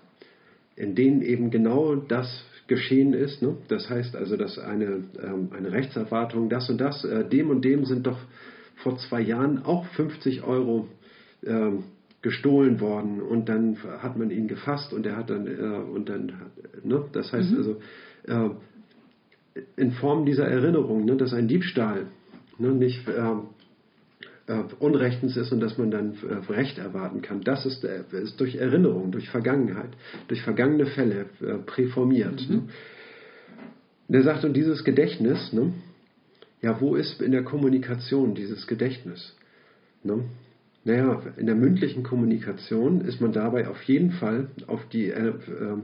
in 0.77 0.95
denen 0.95 1.23
eben 1.23 1.51
genau 1.51 1.95
das 1.95 2.45
geschehen 2.67 3.13
ist. 3.13 3.43
Ne? 3.43 3.57
Das 3.69 3.89
heißt 3.89 4.17
also, 4.17 4.37
dass 4.37 4.59
eine, 4.59 5.05
ähm, 5.23 5.51
eine 5.57 5.73
Rechtserwartung, 5.73 6.49
das 6.49 6.69
und 6.71 6.79
das, 6.79 7.05
äh, 7.05 7.29
dem 7.29 7.51
und 7.51 7.65
dem 7.65 7.85
sind 7.85 8.07
doch 8.07 8.19
vor 8.77 8.97
zwei 8.99 9.21
Jahren 9.21 9.65
auch 9.65 9.87
50 9.87 10.43
Euro 10.43 10.89
ähm, 11.45 11.85
gestohlen 12.23 12.81
worden 12.81 13.21
und 13.21 13.51
dann 13.51 13.77
hat 13.99 14.17
man 14.17 14.31
ihn 14.31 14.49
gefasst 14.49 14.95
und 14.95 15.05
er 15.05 15.17
hat 15.17 15.29
dann 15.29 15.47
äh, 15.47 15.51
und 15.61 16.09
dann 16.09 16.33
ne? 16.83 17.05
das 17.13 17.31
heißt 17.33 17.51
mhm. 17.51 17.57
also 17.59 17.77
äh, 18.27 19.61
in 19.77 19.93
Form 19.93 20.25
dieser 20.25 20.47
Erinnerung, 20.47 21.05
ne, 21.05 21.17
dass 21.17 21.35
ein 21.35 21.49
Diebstahl 21.49 22.07
ne, 22.59 22.73
nicht 22.73 23.07
äh, 24.47 24.53
äh, 24.53 24.65
unrechtens 24.79 25.39
ist 25.39 25.53
und 25.53 25.61
dass 25.61 25.79
man 25.79 25.91
dann 25.91 26.15
äh, 26.29 26.53
Recht 26.53 26.79
erwarten 26.79 27.23
kann. 27.23 27.41
Das 27.41 27.65
ist, 27.65 27.83
äh, 27.83 28.03
ist 28.23 28.39
durch 28.41 28.57
Erinnerung, 28.57 29.11
durch 29.11 29.31
Vergangenheit, 29.31 29.91
durch 30.29 30.43
vergangene 30.43 30.85
Fälle 30.87 31.27
äh, 31.41 31.55
präformiert. 31.65 32.47
Mhm. 32.49 32.55
Ne? 32.55 32.63
Und 34.09 34.15
er 34.15 34.23
sagt, 34.23 34.45
und 34.45 34.55
dieses 34.55 34.85
Gedächtnis, 34.85 35.53
ne, 35.55 35.73
ja, 36.61 36.79
wo 36.79 36.95
ist 36.95 37.23
in 37.23 37.33
der 37.33 37.43
Kommunikation 37.43 38.35
dieses 38.35 38.67
Gedächtnis? 38.67 39.35
Ne? 40.03 40.25
Naja, 40.85 41.23
in 41.39 41.47
der 41.47 41.55
mündlichen 41.55 42.03
Kommunikation 42.03 43.01
ist 43.01 43.23
man 43.23 43.33
dabei 43.33 43.69
auf 43.69 43.83
jeden 43.85 44.11
Fall 44.11 44.49
auf, 44.67 44.87
die, 44.91 45.09
äh, 45.09 45.33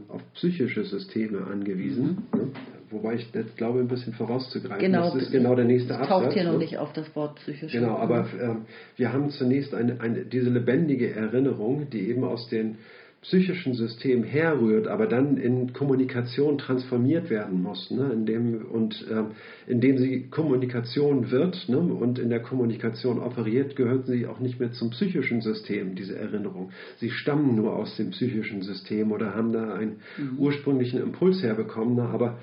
auf 0.08 0.20
psychische 0.34 0.84
Systeme 0.84 1.46
angewiesen. 1.46 2.28
Mhm. 2.34 2.38
Ne? 2.38 2.48
Wobei 2.90 3.14
ich 3.14 3.28
jetzt 3.32 3.56
glaube, 3.56 3.80
ein 3.80 3.88
bisschen 3.88 4.12
vorauszugreifen. 4.14 4.80
Genau, 4.80 5.14
das 5.14 5.22
ist 5.22 5.32
genau 5.32 5.54
der 5.54 5.64
nächste 5.64 5.94
Absatz. 5.94 6.08
taucht 6.08 6.32
hier 6.32 6.44
noch 6.44 6.52
ne? 6.52 6.58
nicht 6.58 6.78
auf 6.78 6.92
das 6.92 7.14
Wort 7.14 7.36
psychische. 7.36 7.78
Genau, 7.78 7.96
aber 7.96 8.20
äh, 8.20 8.54
wir 8.96 9.12
haben 9.12 9.30
zunächst 9.30 9.74
eine, 9.74 10.00
eine, 10.00 10.24
diese 10.24 10.50
lebendige 10.50 11.14
Erinnerung, 11.14 11.88
die 11.90 12.08
eben 12.08 12.24
aus 12.24 12.48
den 12.48 12.78
psychischen 13.22 13.74
System 13.74 14.24
herrührt, 14.24 14.86
aber 14.86 15.06
dann 15.06 15.36
in 15.36 15.74
Kommunikation 15.74 16.56
transformiert 16.56 17.28
werden 17.28 17.62
muss. 17.62 17.90
Ne? 17.90 18.10
Indem, 18.14 18.64
und 18.64 19.06
äh, 19.10 19.24
indem 19.70 19.98
sie 19.98 20.28
Kommunikation 20.30 21.30
wird 21.30 21.68
ne? 21.68 21.78
und 21.78 22.18
in 22.18 22.30
der 22.30 22.40
Kommunikation 22.40 23.18
operiert, 23.18 23.76
gehört 23.76 24.06
sie 24.06 24.26
auch 24.26 24.40
nicht 24.40 24.58
mehr 24.58 24.72
zum 24.72 24.90
psychischen 24.90 25.42
System, 25.42 25.96
diese 25.96 26.16
Erinnerung. 26.18 26.70
Sie 26.96 27.10
stammen 27.10 27.56
nur 27.56 27.76
aus 27.76 27.94
dem 27.96 28.10
psychischen 28.10 28.62
System 28.62 29.12
oder 29.12 29.34
haben 29.34 29.52
da 29.52 29.74
einen 29.74 30.00
mhm. 30.16 30.38
ursprünglichen 30.38 31.02
Impuls 31.02 31.42
herbekommen, 31.42 31.96
ne? 31.96 32.04
aber 32.04 32.38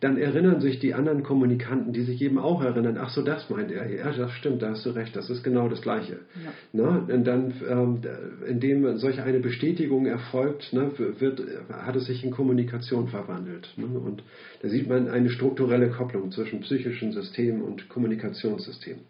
dann 0.00 0.16
erinnern 0.16 0.60
sich 0.60 0.78
die 0.78 0.94
anderen 0.94 1.22
Kommunikanten, 1.22 1.92
die 1.92 2.02
sich 2.02 2.20
eben 2.22 2.38
auch 2.38 2.62
erinnern, 2.62 2.98
ach 3.00 3.10
so, 3.10 3.22
das 3.22 3.50
meint 3.50 3.70
er. 3.72 3.90
Ja, 3.90 4.12
das 4.12 4.32
stimmt, 4.32 4.62
da 4.62 4.70
hast 4.70 4.86
du 4.86 4.90
recht, 4.90 5.14
das 5.16 5.30
ist 5.30 5.42
genau 5.42 5.68
das 5.68 5.82
Gleiche. 5.82 6.18
Ja. 6.44 6.52
Ne? 6.72 7.14
Und 7.14 7.24
dann, 7.24 7.52
ähm, 7.68 8.00
indem 8.46 8.98
solch 8.98 9.20
eine 9.20 9.40
Bestätigung 9.40 9.62
Bestätigung 9.62 10.06
erfolgt, 10.06 10.72
ne, 10.72 10.92
wird, 10.96 11.42
hat 11.70 11.96
es 11.96 12.06
sich 12.06 12.24
in 12.24 12.30
Kommunikation 12.30 13.08
verwandelt. 13.08 13.72
Ne? 13.76 13.86
Und 13.86 14.22
da 14.60 14.68
sieht 14.68 14.88
man 14.88 15.08
eine 15.08 15.30
strukturelle 15.30 15.90
Kopplung 15.90 16.30
zwischen 16.30 16.60
psychischen 16.60 17.12
Systemen 17.12 17.62
und 17.62 17.88
Kommunikationssystemen. 17.88 19.02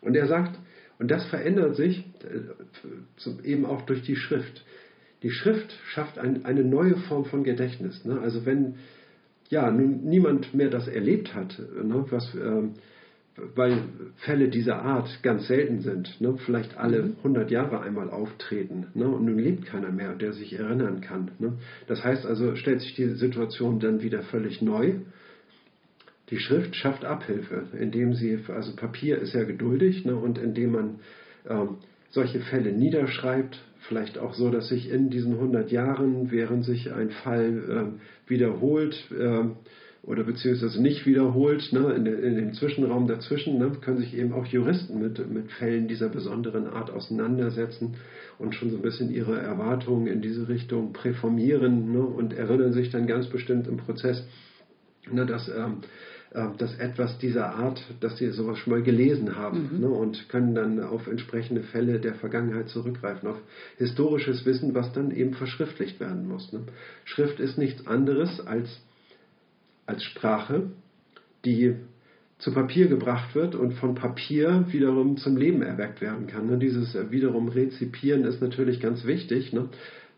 Und 0.00 0.16
er 0.16 0.26
sagt, 0.26 0.58
und 0.98 1.10
das 1.10 1.24
verändert 1.26 1.76
sich 1.76 2.04
äh, 2.24 3.48
eben 3.48 3.64
auch 3.64 3.82
durch 3.82 4.02
die 4.02 4.16
Schrift. 4.16 4.64
Die 5.22 5.30
Schrift 5.30 5.72
schafft 5.88 6.18
ein, 6.18 6.44
eine 6.44 6.64
neue 6.64 6.96
Form 6.96 7.24
von 7.24 7.44
Gedächtnis. 7.44 8.04
Ne? 8.04 8.20
Also 8.20 8.46
wenn 8.46 8.74
ja 9.50 9.70
nun 9.70 10.04
niemand 10.04 10.54
mehr 10.54 10.70
das 10.70 10.88
erlebt 10.88 11.34
hat, 11.34 11.58
ne, 11.58 12.04
was 12.08 12.34
ähm, 12.34 12.74
weil 13.54 13.82
Fälle 14.16 14.48
dieser 14.48 14.82
Art 14.82 15.22
ganz 15.22 15.46
selten 15.46 15.80
sind, 15.80 16.20
ne? 16.20 16.36
vielleicht 16.44 16.76
alle 16.76 17.14
100 17.18 17.46
mhm. 17.46 17.52
Jahre 17.52 17.80
einmal 17.80 18.10
auftreten 18.10 18.88
ne? 18.94 19.08
und 19.08 19.24
nun 19.24 19.38
lebt 19.38 19.66
keiner 19.66 19.90
mehr, 19.90 20.14
der 20.14 20.32
sich 20.32 20.58
erinnern 20.58 21.00
kann. 21.00 21.30
Ne? 21.38 21.54
Das 21.86 22.04
heißt 22.04 22.26
also, 22.26 22.54
stellt 22.56 22.80
sich 22.80 22.94
die 22.94 23.10
Situation 23.10 23.80
dann 23.80 24.02
wieder 24.02 24.22
völlig 24.22 24.62
neu. 24.62 24.94
Die 26.30 26.38
Schrift 26.38 26.76
schafft 26.76 27.04
Abhilfe, 27.04 27.64
indem 27.78 28.14
sie, 28.14 28.38
also 28.48 28.74
Papier 28.76 29.18
ist 29.18 29.34
ja 29.34 29.44
geduldig 29.44 30.04
ne? 30.04 30.16
und 30.16 30.38
indem 30.38 30.72
man 30.72 31.00
ähm, 31.48 31.76
solche 32.10 32.40
Fälle 32.40 32.72
niederschreibt, 32.72 33.58
vielleicht 33.90 34.18
auch 34.18 34.34
so, 34.34 34.50
dass 34.50 34.68
sich 34.68 34.88
in 34.88 35.10
diesen 35.10 35.32
100 35.32 35.72
Jahren, 35.72 36.30
während 36.30 36.64
sich 36.64 36.92
ein 36.92 37.10
Fall 37.10 37.62
ähm, 37.68 38.00
wiederholt, 38.28 38.96
ähm, 39.20 39.56
oder 40.02 40.22
beziehungsweise 40.22 40.80
nicht 40.80 41.06
wiederholt, 41.06 41.72
ne, 41.72 41.92
in, 41.92 42.06
in, 42.06 42.36
dem 42.36 42.52
Zwischenraum 42.54 43.08
dazwischen, 43.08 43.58
ne, 43.58 43.72
können 43.80 43.98
sich 43.98 44.16
eben 44.16 44.32
auch 44.32 44.46
Juristen 44.46 45.00
mit, 45.00 45.28
mit 45.28 45.50
Fällen 45.52 45.88
dieser 45.88 46.08
besonderen 46.08 46.68
Art 46.68 46.90
auseinandersetzen 46.90 47.96
und 48.38 48.54
schon 48.54 48.70
so 48.70 48.76
ein 48.76 48.82
bisschen 48.82 49.10
ihre 49.12 49.38
Erwartungen 49.38 50.06
in 50.06 50.22
diese 50.22 50.48
Richtung 50.48 50.92
präformieren 50.92 51.92
ne, 51.92 52.00
und 52.00 52.32
erinnern 52.32 52.72
sich 52.72 52.90
dann 52.90 53.08
ganz 53.08 53.26
bestimmt 53.26 53.66
im 53.66 53.76
Prozess, 53.76 54.24
ne, 55.10 55.26
dass, 55.26 55.48
ähm, 55.48 55.54
äh, 55.54 55.86
dass 56.58 56.78
etwas 56.78 57.18
dieser 57.18 57.54
Art, 57.56 57.82
dass 58.00 58.18
sie 58.18 58.30
sowas 58.30 58.58
schon 58.58 58.72
mal 58.72 58.82
gelesen 58.82 59.36
haben 59.36 59.70
mhm. 59.72 59.80
ne, 59.80 59.88
und 59.88 60.28
können 60.28 60.54
dann 60.54 60.80
auf 60.80 61.08
entsprechende 61.08 61.62
Fälle 61.62 61.98
der 61.98 62.14
Vergangenheit 62.14 62.68
zurückgreifen, 62.68 63.28
auf 63.28 63.38
historisches 63.78 64.46
Wissen, 64.46 64.74
was 64.74 64.92
dann 64.92 65.10
eben 65.10 65.34
verschriftlicht 65.34 65.98
werden 65.98 66.28
muss. 66.28 66.52
Ne. 66.52 66.60
Schrift 67.04 67.40
ist 67.40 67.58
nichts 67.58 67.86
anderes 67.86 68.46
als 68.46 68.80
als 69.86 70.04
Sprache, 70.04 70.70
die 71.44 71.74
zu 72.38 72.52
Papier 72.52 72.88
gebracht 72.88 73.34
wird 73.34 73.54
und 73.54 73.74
von 73.74 73.94
Papier 73.94 74.64
wiederum 74.70 75.18
zum 75.18 75.36
Leben 75.36 75.62
erweckt 75.62 76.00
werden 76.00 76.26
kann. 76.26 76.48
Und 76.48 76.60
dieses 76.60 76.96
wiederum 77.10 77.48
Rezipieren 77.48 78.24
ist 78.24 78.40
natürlich 78.40 78.80
ganz 78.80 79.04
wichtig. 79.04 79.52
Ne? 79.52 79.68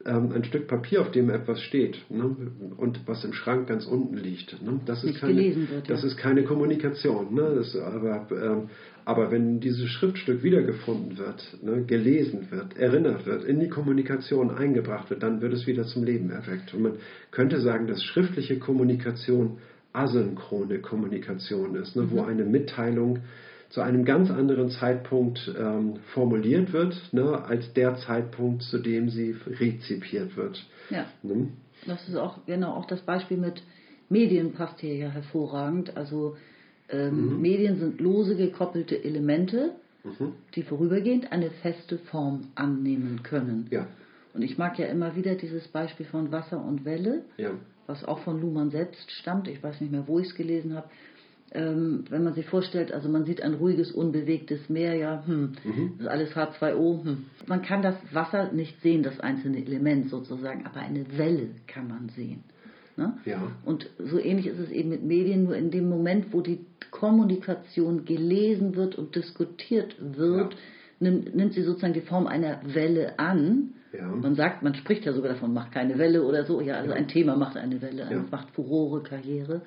Ähm, 0.04 0.32
ein 0.32 0.42
Stück 0.44 0.66
Papier, 0.66 1.00
auf 1.00 1.12
dem 1.12 1.30
etwas 1.30 1.60
steht 1.62 1.96
ne? 2.10 2.36
und 2.76 3.06
was 3.06 3.24
im 3.24 3.32
Schrank 3.32 3.68
ganz 3.68 3.86
unten 3.86 4.16
liegt. 4.16 4.60
Ne? 4.62 4.80
Das, 4.84 5.04
ist 5.04 5.20
keine, 5.20 5.36
wird, 5.36 5.88
das 5.88 6.02
ja. 6.02 6.08
ist 6.08 6.16
keine 6.16 6.42
Kommunikation. 6.42 7.32
Ne? 7.34 7.54
Das, 7.54 7.76
aber, 7.76 8.26
ähm, 8.32 8.70
aber 9.04 9.30
wenn 9.30 9.60
dieses 9.60 9.88
Schriftstück 9.90 10.42
wiedergefunden 10.42 11.18
wird, 11.18 11.58
ne, 11.62 11.84
gelesen 11.84 12.48
wird, 12.50 12.76
erinnert 12.76 13.26
wird, 13.26 13.44
in 13.44 13.60
die 13.60 13.68
Kommunikation 13.68 14.50
eingebracht 14.50 15.10
wird, 15.10 15.22
dann 15.22 15.40
wird 15.40 15.52
es 15.52 15.66
wieder 15.66 15.84
zum 15.84 16.04
Leben 16.04 16.30
erweckt. 16.30 16.74
Und 16.74 16.82
man 16.82 16.92
könnte 17.30 17.60
sagen, 17.60 17.86
dass 17.86 18.02
schriftliche 18.02 18.58
Kommunikation 18.58 19.58
asynchrone 19.92 20.78
Kommunikation 20.80 21.74
ist, 21.76 21.96
ne, 21.96 22.02
mhm. 22.02 22.10
wo 22.10 22.22
eine 22.22 22.44
Mitteilung 22.44 23.20
zu 23.72 23.80
einem 23.80 24.04
ganz 24.04 24.30
anderen 24.30 24.70
Zeitpunkt 24.70 25.50
ähm, 25.58 25.96
formuliert 26.12 26.72
wird, 26.74 26.94
ne, 27.12 27.42
als 27.42 27.72
der 27.72 27.96
Zeitpunkt, 27.96 28.62
zu 28.62 28.78
dem 28.78 29.08
sie 29.08 29.34
rezipiert 29.46 30.36
wird. 30.36 30.64
Ja. 30.90 31.06
Ne? 31.22 31.48
Das 31.86 32.06
ist 32.06 32.16
auch 32.16 32.44
genau 32.46 32.74
auch 32.74 32.86
das 32.86 33.00
Beispiel 33.00 33.38
mit 33.38 33.62
Medien 34.10 34.52
passt 34.52 34.80
hier 34.80 34.94
ja 34.94 35.08
hervorragend. 35.08 35.96
Also 35.96 36.36
ähm, 36.90 37.36
mhm. 37.36 37.40
Medien 37.40 37.78
sind 37.78 38.00
lose 38.00 38.36
gekoppelte 38.36 39.02
Elemente, 39.02 39.72
mhm. 40.04 40.34
die 40.54 40.62
vorübergehend 40.62 41.32
eine 41.32 41.50
feste 41.50 41.96
Form 41.96 42.48
annehmen 42.54 43.22
können. 43.22 43.68
Ja. 43.70 43.86
Und 44.34 44.42
ich 44.42 44.58
mag 44.58 44.78
ja 44.78 44.86
immer 44.86 45.16
wieder 45.16 45.34
dieses 45.34 45.66
Beispiel 45.68 46.06
von 46.06 46.30
Wasser 46.30 46.62
und 46.62 46.84
Welle, 46.84 47.24
ja. 47.38 47.52
was 47.86 48.04
auch 48.04 48.18
von 48.20 48.38
Luhmann 48.38 48.70
selbst 48.70 49.10
stammt. 49.12 49.48
Ich 49.48 49.62
weiß 49.62 49.80
nicht 49.80 49.92
mehr, 49.92 50.06
wo 50.06 50.18
ich 50.18 50.28
es 50.28 50.34
gelesen 50.34 50.74
habe. 50.74 50.88
Ähm, 51.54 52.04
wenn 52.08 52.24
man 52.24 52.34
sich 52.34 52.46
vorstellt, 52.46 52.92
also 52.92 53.08
man 53.08 53.24
sieht 53.24 53.42
ein 53.42 53.54
ruhiges, 53.54 53.92
unbewegtes 53.92 54.68
Meer, 54.68 54.94
ja, 54.94 55.22
hm, 55.26 55.52
mhm. 55.64 55.92
das 55.98 56.00
ist 56.00 56.06
alles 56.06 56.36
H2O. 56.36 57.04
Hm. 57.04 57.24
Man 57.46 57.62
kann 57.62 57.82
das 57.82 57.96
Wasser 58.12 58.52
nicht 58.52 58.80
sehen, 58.80 59.02
das 59.02 59.20
einzelne 59.20 59.58
Element 59.58 60.08
sozusagen, 60.08 60.64
aber 60.64 60.80
eine 60.80 61.18
Welle 61.18 61.48
kann 61.66 61.88
man 61.88 62.08
sehen. 62.08 62.44
Ne? 62.96 63.14
Ja. 63.24 63.42
Und 63.64 63.88
so 63.98 64.18
ähnlich 64.18 64.46
ist 64.46 64.58
es 64.58 64.70
eben 64.70 64.90
mit 64.90 65.02
Medien, 65.02 65.44
nur 65.44 65.56
in 65.56 65.70
dem 65.70 65.88
Moment, 65.88 66.32
wo 66.32 66.40
die 66.40 66.60
Kommunikation 66.90 68.04
gelesen 68.04 68.74
wird 68.74 68.96
und 68.96 69.14
diskutiert 69.14 69.96
wird, 69.98 70.54
ja. 70.54 70.58
nimmt, 71.00 71.34
nimmt, 71.34 71.54
sie 71.54 71.62
sozusagen 71.62 71.94
die 71.94 72.02
Form 72.02 72.26
einer 72.26 72.60
Welle 72.64 73.18
an. 73.18 73.74
Ja. 73.92 74.06
Man 74.06 74.34
sagt, 74.34 74.62
man 74.62 74.74
spricht 74.74 75.04
ja 75.04 75.12
sogar 75.12 75.32
davon, 75.32 75.52
macht 75.52 75.72
keine 75.72 75.98
Welle 75.98 76.22
oder 76.22 76.44
so. 76.44 76.60
Ja, 76.62 76.76
also 76.76 76.92
ein 76.92 77.08
Thema 77.08 77.36
macht 77.36 77.56
eine 77.56 77.82
Welle, 77.82 78.24
macht 78.30 78.50
Furore, 78.52 79.02
Karriere. 79.02 79.62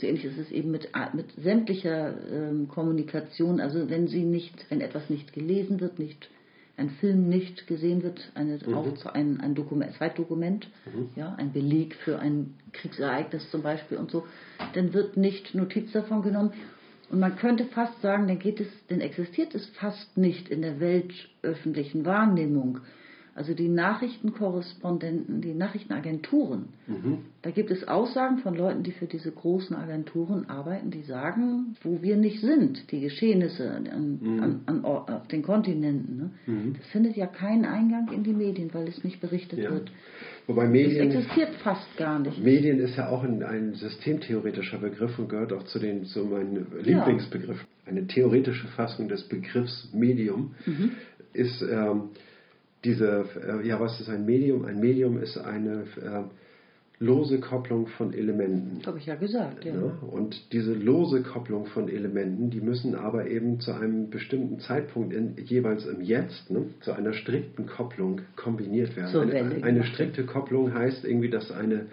So 0.00 0.06
ähnlich 0.06 0.24
ist 0.24 0.38
es 0.38 0.50
eben 0.50 0.70
mit, 0.70 0.88
mit 1.12 1.26
sämtlicher 1.36 2.14
ähm, 2.32 2.68
Kommunikation. 2.68 3.60
Also 3.60 3.90
wenn 3.90 4.08
sie 4.08 4.22
nicht, 4.22 4.66
wenn 4.70 4.80
etwas 4.80 5.10
nicht 5.10 5.32
gelesen 5.32 5.80
wird, 5.80 5.98
nicht 5.98 6.28
ein 6.76 6.90
Film 6.90 7.28
nicht 7.28 7.66
gesehen 7.66 8.02
wird, 8.02 8.32
eine, 8.34 8.58
mhm. 8.66 8.74
auch 8.74 9.06
ein, 9.06 9.40
ein 9.40 9.54
Dokument, 9.54 9.94
Zweitdokument, 9.96 10.68
mhm. 10.86 11.10
ja, 11.14 11.34
ein 11.34 11.52
Beleg 11.52 11.94
für 11.96 12.18
ein 12.18 12.54
Kriegsereignis 12.72 13.50
zum 13.50 13.62
Beispiel 13.62 13.98
und 13.98 14.10
so, 14.10 14.26
dann 14.72 14.94
wird 14.94 15.18
nicht 15.18 15.54
Notiz 15.54 15.92
davon 15.92 16.22
genommen. 16.22 16.52
Und 17.10 17.20
man 17.20 17.36
könnte 17.36 17.66
fast 17.66 18.00
sagen, 18.00 18.28
dann 18.28 18.38
geht 18.38 18.60
es, 18.60 18.68
dann 18.88 19.00
existiert 19.00 19.54
es 19.54 19.66
fast 19.70 20.16
nicht 20.16 20.48
in 20.48 20.62
der 20.62 20.80
weltöffentlichen 20.80 22.06
Wahrnehmung. 22.06 22.80
Also 23.40 23.54
die 23.54 23.70
Nachrichtenkorrespondenten, 23.70 25.40
die 25.40 25.54
Nachrichtenagenturen, 25.54 26.66
mhm. 26.86 27.20
da 27.40 27.50
gibt 27.50 27.70
es 27.70 27.88
Aussagen 27.88 28.36
von 28.40 28.54
Leuten, 28.54 28.82
die 28.82 28.92
für 28.92 29.06
diese 29.06 29.32
großen 29.32 29.74
Agenturen 29.74 30.50
arbeiten, 30.50 30.90
die 30.90 31.00
sagen, 31.00 31.74
wo 31.82 32.02
wir 32.02 32.18
nicht 32.18 32.42
sind, 32.42 32.92
die 32.92 33.00
Geschehnisse 33.00 33.70
an, 33.70 34.18
mhm. 34.20 34.42
an, 34.42 34.60
an, 34.66 34.84
auf 34.84 35.26
den 35.28 35.42
Kontinenten. 35.42 36.16
Ne? 36.18 36.30
Mhm. 36.44 36.74
Das 36.74 36.86
findet 36.88 37.16
ja 37.16 37.26
keinen 37.26 37.64
Eingang 37.64 38.12
in 38.12 38.24
die 38.24 38.34
Medien, 38.34 38.74
weil 38.74 38.86
es 38.86 39.02
nicht 39.04 39.22
berichtet 39.22 39.58
ja. 39.58 39.70
wird. 39.70 39.90
Wobei 40.46 40.68
Medien, 40.68 41.08
das 41.08 41.16
existiert 41.16 41.54
fast 41.64 41.96
gar 41.96 42.18
nicht. 42.18 42.44
Medien 42.44 42.78
ist 42.78 42.98
ja 42.98 43.08
auch 43.08 43.24
ein, 43.24 43.42
ein 43.42 43.72
systemtheoretischer 43.72 44.76
Begriff 44.76 45.18
und 45.18 45.30
gehört 45.30 45.54
auch 45.54 45.62
zu, 45.62 45.78
den, 45.78 46.04
zu 46.04 46.26
meinen 46.26 46.66
Lieblingsbegriffen. 46.82 47.66
Ja. 47.86 47.90
Eine 47.90 48.06
theoretische 48.06 48.68
Fassung 48.68 49.08
des 49.08 49.22
Begriffs 49.22 49.88
Medium 49.94 50.54
mhm. 50.66 50.90
ist 51.32 51.62
ähm, 51.62 52.10
diese, 52.84 53.26
äh, 53.36 53.66
ja, 53.66 53.80
was 53.80 54.00
ist 54.00 54.08
ein 54.08 54.24
Medium? 54.24 54.64
Ein 54.64 54.80
Medium 54.80 55.18
ist 55.18 55.36
eine 55.36 55.84
äh, 56.02 56.24
lose 57.00 57.40
Kopplung 57.40 57.86
von 57.86 58.12
Elementen. 58.12 58.84
Habe 58.86 58.98
ich 58.98 59.06
ja 59.06 59.14
gesagt, 59.14 59.64
ja. 59.64 59.74
ja. 59.74 59.92
Und 60.10 60.52
diese 60.52 60.74
lose 60.74 61.22
Kopplung 61.22 61.66
von 61.66 61.88
Elementen, 61.88 62.50
die 62.50 62.60
müssen 62.60 62.94
aber 62.94 63.26
eben 63.26 63.58
zu 63.60 63.72
einem 63.72 64.10
bestimmten 64.10 64.60
Zeitpunkt 64.60 65.12
in, 65.12 65.34
jeweils 65.44 65.86
im 65.86 66.02
Jetzt 66.02 66.50
ne, 66.50 66.66
zu 66.80 66.92
einer 66.92 67.14
strikten 67.14 67.66
Kopplung 67.66 68.20
kombiniert 68.36 68.96
werden. 68.96 69.12
So, 69.12 69.20
eine, 69.20 69.62
eine 69.62 69.84
strikte 69.84 70.24
Kopplung 70.24 70.74
heißt 70.74 71.04
irgendwie, 71.04 71.30
dass 71.30 71.50
eine 71.50 71.86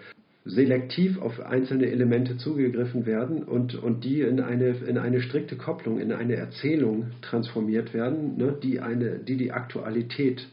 selektiv 0.44 1.20
auf 1.20 1.40
einzelne 1.40 1.90
Elemente 1.90 2.36
zugegriffen 2.36 3.06
werden 3.06 3.42
und, 3.42 3.74
und 3.74 4.04
die 4.04 4.22
in 4.22 4.40
eine, 4.40 4.76
in 4.86 4.96
eine 4.98 5.20
strikte 5.20 5.56
Kopplung, 5.56 5.98
in 6.00 6.12
eine 6.12 6.36
Erzählung 6.36 7.06
transformiert 7.22 7.92
werden, 7.94 8.36
ne, 8.36 8.54
die, 8.62 8.80
eine, 8.80 9.18
die 9.18 9.36
die 9.36 9.52
Aktualität 9.52 10.46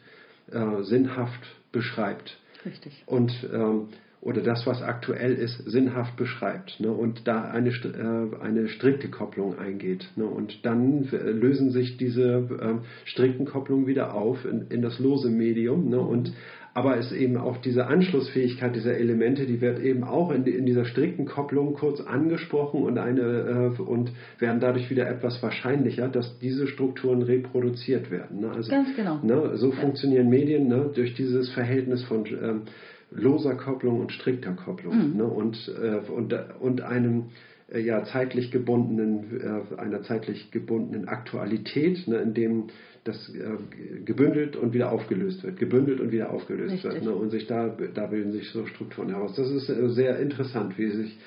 äh, 0.52 0.84
sinnhaft 0.84 1.42
beschreibt. 1.72 2.38
Richtig. 2.66 3.04
Und 3.06 3.32
ähm, 3.54 3.90
oder 4.26 4.42
das, 4.42 4.66
was 4.66 4.82
aktuell 4.82 5.36
ist, 5.36 5.56
sinnhaft 5.70 6.16
beschreibt 6.16 6.80
ne, 6.80 6.92
und 6.92 7.28
da 7.28 7.44
eine, 7.44 7.70
äh, 7.70 8.42
eine 8.42 8.68
strikte 8.70 9.10
Kopplung 9.10 9.60
eingeht. 9.60 10.10
Ne, 10.16 10.26
und 10.26 10.66
dann 10.66 11.08
äh, 11.12 11.18
lösen 11.30 11.70
sich 11.70 11.98
diese 11.98 12.24
äh, 12.24 13.08
strikten 13.08 13.46
Kopplungen 13.46 13.86
wieder 13.86 14.16
auf 14.16 14.44
in, 14.44 14.68
in 14.70 14.82
das 14.82 14.98
lose 14.98 15.30
Medium 15.30 15.90
ne, 15.90 16.00
und 16.00 16.34
aber 16.76 16.98
es 16.98 17.14
eben 17.14 17.38
auch 17.38 17.56
diese 17.58 17.88
Anschlussfähigkeit 17.88 18.76
dieser 18.76 18.98
Elemente, 18.98 19.46
die 19.46 19.62
wird 19.62 19.80
eben 19.80 20.04
auch 20.04 20.30
in, 20.30 20.44
in 20.44 20.66
dieser 20.66 20.84
strikten 20.84 21.26
Kopplung 21.26 21.74
kurz 21.74 22.02
angesprochen 22.02 22.84
und, 22.84 22.98
eine, 22.98 23.74
äh, 23.78 23.82
und 23.82 24.12
werden 24.40 24.60
dadurch 24.60 24.90
wieder 24.90 25.10
etwas 25.10 25.42
wahrscheinlicher, 25.42 26.10
dass 26.10 26.38
diese 26.40 26.68
Strukturen 26.68 27.22
reproduziert 27.22 28.12
werden. 28.12 28.42
Ne? 28.42 28.52
Also, 28.52 28.70
Ganz 28.70 28.94
genau. 28.94 29.22
Ne, 29.24 29.56
so 29.56 29.70
ja. 29.70 29.76
funktionieren 29.78 30.28
Medien 30.28 30.68
ne, 30.68 30.92
durch 30.94 31.14
dieses 31.14 31.50
Verhältnis 31.54 32.04
von 32.04 32.26
ähm, 32.26 32.64
loser 33.10 33.56
Kopplung 33.56 34.02
und 34.02 34.12
strikter 34.12 34.52
Kopplung 34.52 35.12
mhm. 35.12 35.18
ne, 35.18 35.24
und, 35.24 35.72
äh, 35.82 36.12
und, 36.12 36.36
und 36.60 36.82
einem 36.82 37.28
ja, 37.74 38.04
zeitlich 38.06 38.52
gebundenen, 38.52 39.42
äh, 39.42 39.80
einer 39.80 40.04
zeitlich 40.04 40.52
gebundenen 40.52 41.08
Aktualität, 41.08 42.08
ne, 42.08 42.18
in 42.18 42.34
dem 42.34 42.68
das 43.04 43.30
äh, 43.30 44.04
gebündelt 44.04 44.56
und 44.56 44.74
wieder 44.74 44.92
aufgelöst 44.92 45.44
wird, 45.44 45.58
gebündelt 45.58 46.00
und 46.00 46.12
wieder 46.12 46.32
aufgelöst 46.32 46.74
Richtig. 46.74 46.92
wird. 46.92 47.04
Ne? 47.04 47.14
Und 47.14 47.30
sich 47.30 47.46
da, 47.48 47.70
da 47.94 48.08
bilden 48.08 48.32
sich 48.32 48.50
so 48.50 48.66
Strukturen 48.66 49.10
heraus. 49.10 49.36
Das 49.36 49.50
ist 49.50 49.70
äh, 49.70 49.90
sehr 49.90 50.20
interessant, 50.20 50.78
wie 50.78 50.90
sich 50.90 51.18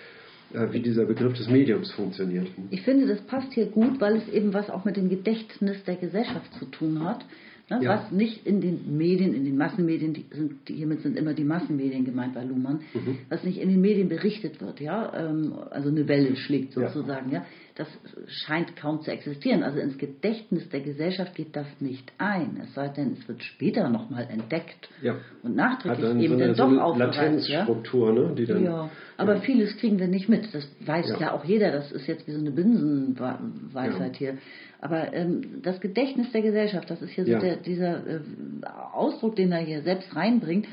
äh, 0.55 0.73
wie 0.73 0.81
dieser 0.81 1.05
Begriff 1.05 1.35
des 1.35 1.49
Mediums 1.49 1.93
funktioniert. 1.93 2.49
Ich 2.71 2.83
finde, 2.83 3.07
das 3.07 3.21
passt 3.23 3.53
hier 3.53 3.67
gut, 3.67 4.01
weil 4.01 4.17
es 4.17 4.29
eben 4.29 4.55
was 4.55 4.71
auch 4.71 4.85
mit 4.85 4.97
dem 4.97 5.09
Gedächtnis 5.09 5.85
der 5.85 5.97
Gesellschaft 5.97 6.53
zu 6.55 6.65
tun 6.67 7.05
hat. 7.05 7.25
Ne? 7.71 7.81
Ja. 7.83 7.91
Was 7.91 8.11
nicht 8.11 8.47
in 8.47 8.61
den 8.61 8.97
Medien, 8.97 9.35
in 9.35 9.45
den 9.45 9.57
Massenmedien, 9.57 10.15
die 10.15 10.25
sind, 10.31 10.69
die, 10.69 10.75
hiermit 10.75 11.03
sind 11.03 11.19
immer 11.19 11.35
die 11.35 11.45
Massenmedien 11.45 12.05
gemeint 12.05 12.35
bei 12.35 12.43
Luhmann, 12.45 12.81
mhm. 12.95 13.19
was 13.29 13.45
nicht 13.45 13.59
in 13.59 13.69
den 13.69 13.81
Medien 13.81 14.09
berichtet 14.09 14.61
wird, 14.61 14.81
ja, 14.81 15.13
ähm, 15.15 15.55
also 15.71 15.91
eine 15.91 16.09
Welle 16.09 16.37
schlägt 16.37 16.73
sozusagen, 16.73 17.31
ja. 17.31 17.41
ja, 17.41 17.47
das 17.79 17.89
scheint 18.27 18.77
kaum 18.77 19.03
zu 19.03 19.13
existieren. 19.13 19.63
Also 19.63 19.79
ins 19.79 19.99
Gedächtnis 19.99 20.69
der 20.69 20.81
Gesellschaft 20.81 21.37
geht 21.37 21.55
das 21.55 21.67
nicht 21.79 22.13
ein, 22.19 22.61
es 22.61 22.75
sei 22.75 22.89
denn, 22.89 23.13
es 23.13 23.29
wird 23.29 23.43
später 23.45 23.89
nochmal 23.89 24.27
entdeckt 24.29 24.89
ja. 25.01 25.15
und 25.45 25.55
nachträglich 25.55 26.01
dann 26.01 26.21
eben 26.21 26.39
so 26.39 26.43
eine, 26.43 26.55
dann 26.55 26.77
doch 26.77 26.93
so 26.95 26.99
Latenzstruktur, 26.99 28.09
ja? 28.09 28.21
ne, 28.21 28.35
die 28.35 28.47
dann, 28.47 28.65
ja, 28.65 28.91
aber 29.17 29.37
ja. 29.37 29.41
vieles 29.43 29.77
kriegen 29.77 30.01
wir 30.01 30.09
nicht 30.09 30.29
mit. 30.29 30.53
Das 30.53 30.69
weiß 30.81 31.15
ja. 31.21 31.33
auch 31.33 31.45
jeder. 31.45 31.71
Das 31.71 31.93
ist 31.93 32.09
jetzt 32.09 32.27
wie 32.27 32.33
so 32.33 32.41
eine 32.41 32.51
Binsenweisheit 32.51 34.17
hier. 34.17 34.39
Aber 34.81 35.13
ähm, 35.15 35.63
das 35.63 35.81
Gedächtnis 35.81 36.33
der 36.33 36.43
Gesellschaft, 36.43 36.91
das 36.91 37.01
ist 37.01 37.11
hier 37.11 37.27
so 37.27 37.39
der, 37.39 37.57
dieser 37.57 38.07
äh, 38.07 38.21
Ausdruck, 38.93 39.37
den 39.37 39.53
er 39.53 39.61
hier 39.61 39.83
selbst 39.83 40.15
reinbringt. 40.17 40.67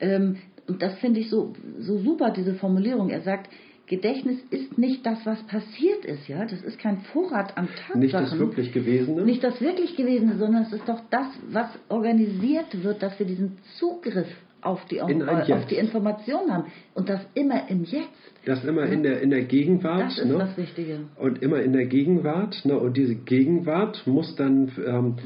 Ähm, 0.00 0.38
und 0.66 0.82
das 0.82 0.98
finde 0.98 1.20
ich 1.20 1.30
so, 1.30 1.54
so 1.78 1.98
super, 1.98 2.30
diese 2.30 2.54
Formulierung. 2.54 3.10
Er 3.10 3.20
sagt, 3.20 3.50
Gedächtnis 3.86 4.38
ist 4.50 4.78
nicht 4.78 5.06
das, 5.06 5.24
was 5.24 5.40
passiert 5.44 6.04
ist, 6.04 6.26
ja. 6.26 6.44
Das 6.44 6.60
ist 6.62 6.78
kein 6.78 6.98
Vorrat 7.12 7.56
an 7.56 7.68
Tatsachen. 7.68 8.00
Nicht 8.00 8.14
das 8.14 8.38
wirklich 8.38 8.72
Gewesene. 8.72 9.24
Nicht 9.24 9.44
das 9.44 9.60
wirklich 9.60 9.96
Gewesene, 9.96 10.36
sondern 10.38 10.64
es 10.64 10.72
ist 10.72 10.88
doch 10.88 11.00
das, 11.10 11.28
was 11.50 11.68
organisiert 11.88 12.82
wird, 12.82 13.02
dass 13.02 13.16
wir 13.18 13.26
diesen 13.26 13.58
Zugriff 13.78 14.26
auf 14.60 14.84
die, 14.86 15.00
auf, 15.00 15.10
auf 15.10 15.66
die 15.66 15.76
Information 15.76 16.52
haben. 16.52 16.64
Und 16.94 17.08
das 17.08 17.20
immer 17.34 17.70
im 17.70 17.84
Jetzt. 17.84 18.08
Das 18.44 18.64
immer 18.64 18.86
in 18.86 19.04
der, 19.04 19.20
in 19.22 19.30
der 19.30 19.44
Gegenwart. 19.44 20.02
Das 20.02 20.18
ist 20.18 20.26
ne? 20.26 20.38
das 20.38 20.56
Wichtige. 20.56 21.00
Und 21.16 21.42
immer 21.42 21.62
in 21.62 21.72
der 21.72 21.86
Gegenwart. 21.86 22.64
Ne? 22.64 22.76
Und 22.76 22.96
diese 22.96 23.14
Gegenwart 23.14 24.04
muss 24.06 24.34
dann, 24.34 24.72
ähm, 24.84 25.16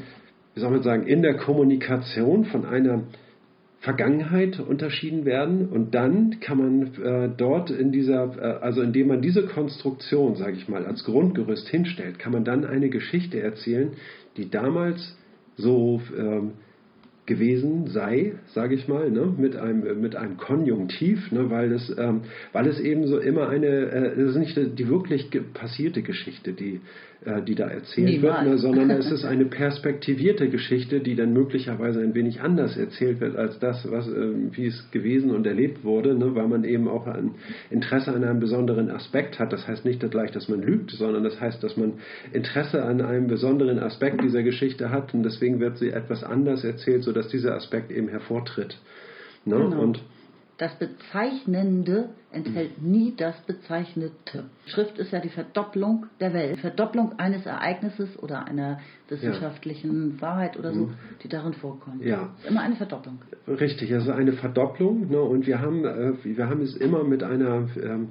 wie 0.53 0.59
soll 0.59 0.69
man 0.69 0.83
sagen, 0.83 1.07
in 1.07 1.23
der 1.23 1.37
Kommunikation 1.37 2.45
von 2.45 2.65
einer 2.65 3.03
Vergangenheit 3.81 4.59
unterschieden 4.59 5.25
werden. 5.25 5.67
Und 5.67 5.95
dann 5.95 6.39
kann 6.39 6.57
man 6.59 7.03
äh, 7.03 7.29
dort 7.35 7.71
in 7.71 7.91
dieser, 7.91 8.37
äh, 8.37 8.63
also 8.63 8.81
indem 8.81 9.07
man 9.07 9.21
diese 9.21 9.47
Konstruktion, 9.47 10.35
sage 10.35 10.55
ich 10.55 10.69
mal, 10.69 10.85
als 10.85 11.03
Grundgerüst 11.03 11.67
hinstellt, 11.67 12.19
kann 12.19 12.31
man 12.31 12.45
dann 12.45 12.63
eine 12.63 12.89
Geschichte 12.89 13.41
erzählen, 13.41 13.93
die 14.37 14.49
damals 14.49 15.17
so 15.57 15.99
ähm, 16.15 16.53
gewesen 17.31 17.87
sei, 17.87 18.33
sage 18.47 18.75
ich 18.75 18.89
mal, 18.89 19.09
ne, 19.09 19.33
mit 19.37 19.55
einem 19.55 20.01
mit 20.01 20.17
einem 20.17 20.35
Konjunktiv, 20.35 21.31
ne, 21.31 21.49
weil 21.49 21.71
es 21.71 21.95
ähm, 21.97 22.21
weil 22.51 22.67
es 22.67 22.77
eben 22.79 23.07
so 23.07 23.19
immer 23.19 23.47
eine, 23.47 23.67
äh, 23.67 24.19
es 24.19 24.31
ist 24.31 24.37
nicht 24.37 24.79
die 24.79 24.89
wirklich 24.89 25.29
passierte 25.53 26.01
Geschichte, 26.01 26.51
die 26.51 26.81
äh, 27.23 27.43
die 27.43 27.53
da 27.53 27.67
erzählt 27.67 28.09
Niemals. 28.09 28.45
wird, 28.45 28.51
ne, 28.51 28.57
sondern 28.57 28.89
es 28.89 29.11
ist 29.11 29.25
eine 29.25 29.45
perspektivierte 29.45 30.49
Geschichte, 30.49 31.01
die 31.01 31.15
dann 31.15 31.33
möglicherweise 31.33 32.01
ein 32.01 32.15
wenig 32.15 32.41
anders 32.41 32.75
erzählt 32.77 33.19
wird 33.21 33.35
als 33.35 33.59
das, 33.59 33.89
was, 33.91 34.07
äh, 34.07 34.31
wie 34.51 34.65
es 34.65 34.89
gewesen 34.89 35.29
und 35.29 35.45
erlebt 35.45 35.83
wurde, 35.83 36.15
ne, 36.15 36.33
weil 36.33 36.47
man 36.47 36.63
eben 36.63 36.87
auch 36.87 37.05
ein 37.05 37.35
Interesse 37.69 38.11
an 38.11 38.23
einem 38.23 38.39
besonderen 38.39 38.89
Aspekt 38.89 39.37
hat. 39.37 39.53
Das 39.53 39.67
heißt 39.67 39.85
nicht 39.85 40.01
gleich, 40.09 40.31
dass 40.31 40.49
man 40.49 40.63
lügt, 40.63 40.89
sondern 40.91 41.23
das 41.23 41.39
heißt, 41.39 41.63
dass 41.63 41.77
man 41.77 41.93
Interesse 42.33 42.83
an 42.83 43.01
einem 43.01 43.27
besonderen 43.27 43.77
Aspekt 43.77 44.23
dieser 44.23 44.41
Geschichte 44.41 44.89
hat 44.89 45.13
und 45.13 45.21
deswegen 45.21 45.59
wird 45.59 45.77
sie 45.77 45.91
etwas 45.91 46.23
anders 46.23 46.63
erzählt, 46.63 47.03
sodass 47.21 47.31
dieser 47.31 47.55
Aspekt 47.55 47.91
eben 47.91 48.07
hervortritt. 48.07 48.77
Ne? 49.45 49.55
Genau. 49.55 49.81
Und 49.81 50.01
das 50.57 50.77
Bezeichnende 50.77 52.09
enthält 52.31 52.81
nie 52.81 53.15
das 53.17 53.35
Bezeichnete. 53.47 54.45
Schrift 54.67 54.99
ist 54.99 55.11
ja 55.11 55.19
die 55.19 55.29
Verdopplung 55.29 56.05
der 56.19 56.33
Welt. 56.33 56.59
Verdopplung 56.59 57.17
eines 57.17 57.47
Ereignisses 57.47 58.21
oder 58.21 58.45
einer 58.45 58.79
wissenschaftlichen 59.09 60.15
ja. 60.15 60.21
Wahrheit 60.21 60.57
oder 60.57 60.71
so, 60.71 60.85
mhm. 60.85 60.93
die 61.23 61.29
darin 61.29 61.53
vorkommt. 61.53 62.05
Ja. 62.05 62.29
Ist 62.37 62.49
immer 62.49 62.61
eine 62.61 62.75
Verdopplung. 62.75 63.19
Richtig, 63.47 63.91
also 63.91 64.11
eine 64.11 64.33
Verdopplung. 64.33 65.09
Ne? 65.09 65.19
Und 65.19 65.47
wir 65.47 65.59
haben, 65.59 65.83
äh, 65.83 66.13
wir 66.23 66.47
haben 66.47 66.61
es 66.61 66.75
immer 66.75 67.03
mit 67.03 67.23
einer 67.23 67.67
ähm, 67.81 68.09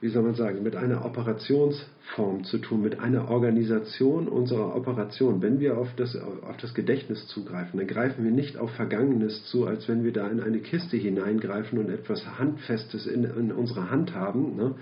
wie 0.00 0.08
soll 0.08 0.22
man 0.22 0.34
sagen, 0.34 0.62
mit 0.62 0.76
einer 0.76 1.04
Operationsform 1.06 2.44
zu 2.44 2.58
tun, 2.58 2.82
mit 2.82 3.00
einer 3.00 3.30
Organisation 3.30 4.28
unserer 4.28 4.76
Operation. 4.76 5.40
Wenn 5.40 5.58
wir 5.58 5.78
auf 5.78 5.88
das, 5.96 6.14
auf 6.16 6.56
das 6.58 6.74
Gedächtnis 6.74 7.26
zugreifen, 7.28 7.78
dann 7.78 7.86
greifen 7.86 8.24
wir 8.24 8.30
nicht 8.30 8.58
auf 8.58 8.70
Vergangenes 8.72 9.46
zu, 9.46 9.66
als 9.66 9.88
wenn 9.88 10.04
wir 10.04 10.12
da 10.12 10.28
in 10.28 10.40
eine 10.40 10.58
Kiste 10.58 10.98
hineingreifen 10.98 11.78
und 11.78 11.88
etwas 11.88 12.38
Handfestes 12.38 13.06
in, 13.06 13.24
in 13.24 13.52
unserer 13.52 13.90
Hand 13.90 14.14
haben, 14.14 14.56
ne? 14.56 14.74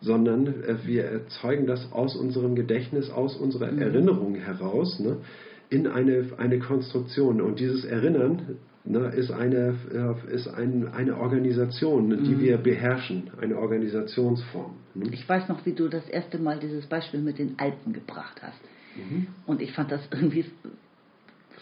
sondern 0.00 0.46
äh, 0.46 0.76
wir 0.84 1.04
erzeugen 1.04 1.66
das 1.66 1.90
aus 1.92 2.14
unserem 2.14 2.54
Gedächtnis, 2.54 3.10
aus 3.10 3.36
unserer 3.36 3.72
mhm. 3.72 3.82
Erinnerung 3.82 4.34
heraus. 4.36 5.00
Ne? 5.00 5.16
in 5.70 5.86
eine, 5.86 6.30
eine 6.36 6.58
Konstruktion. 6.58 7.40
Und 7.40 7.60
dieses 7.60 7.84
Erinnern 7.84 8.58
ne, 8.84 9.08
ist, 9.08 9.30
eine, 9.30 9.74
äh, 9.92 10.34
ist 10.34 10.48
ein, 10.48 10.88
eine 10.88 11.16
Organisation, 11.16 12.10
die 12.24 12.34
mhm. 12.34 12.40
wir 12.40 12.58
beherrschen, 12.58 13.30
eine 13.40 13.58
Organisationsform. 13.58 14.74
Ne? 14.94 15.10
Ich 15.12 15.28
weiß 15.28 15.48
noch, 15.48 15.64
wie 15.66 15.72
du 15.72 15.88
das 15.88 16.08
erste 16.08 16.38
Mal 16.38 16.58
dieses 16.58 16.86
Beispiel 16.86 17.20
mit 17.20 17.38
den 17.38 17.58
Alpen 17.58 17.92
gebracht 17.92 18.40
hast. 18.42 18.60
Mhm. 18.96 19.28
Und 19.46 19.60
ich 19.60 19.72
fand 19.72 19.92
das 19.92 20.02
irgendwie 20.10 20.46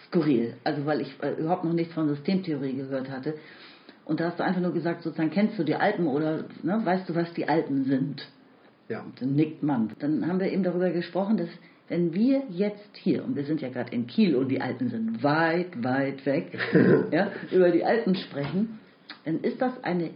skurril, 0.06 0.54
also 0.64 0.86
weil 0.86 1.00
ich 1.00 1.14
äh, 1.22 1.34
überhaupt 1.40 1.64
noch 1.64 1.72
nichts 1.72 1.94
von 1.94 2.08
Systemtheorie 2.08 2.74
gehört 2.74 3.10
hatte. 3.10 3.34
Und 4.04 4.20
da 4.20 4.30
hast 4.30 4.38
du 4.38 4.44
einfach 4.44 4.62
nur 4.62 4.72
gesagt, 4.72 5.02
sozusagen, 5.02 5.30
kennst 5.30 5.58
du 5.58 5.64
die 5.64 5.74
Alpen 5.74 6.06
oder 6.06 6.44
ne, 6.62 6.80
weißt 6.82 7.08
du, 7.08 7.14
was 7.14 7.32
die 7.34 7.46
Alpen 7.46 7.84
sind? 7.84 8.26
Ja. 8.88 9.02
Und 9.02 9.20
dann 9.20 9.34
nickt 9.34 9.62
man. 9.62 9.90
Dann 9.98 10.26
haben 10.26 10.40
wir 10.40 10.50
eben 10.50 10.62
darüber 10.62 10.90
gesprochen, 10.90 11.36
dass 11.36 11.50
wenn 11.88 12.12
wir 12.12 12.42
jetzt 12.50 12.96
hier, 12.96 13.24
und 13.24 13.34
wir 13.36 13.44
sind 13.44 13.60
ja 13.60 13.70
gerade 13.70 13.92
in 13.94 14.06
Kiel 14.06 14.36
und 14.36 14.48
die 14.48 14.60
Alpen 14.60 14.90
sind 14.90 15.22
weit, 15.22 15.82
weit 15.82 16.24
weg, 16.26 16.58
ja, 17.10 17.30
über 17.50 17.70
die 17.70 17.84
Alpen 17.84 18.14
sprechen, 18.14 18.78
dann 19.24 19.40
ist 19.40 19.60
das 19.60 19.82
eine 19.82 20.10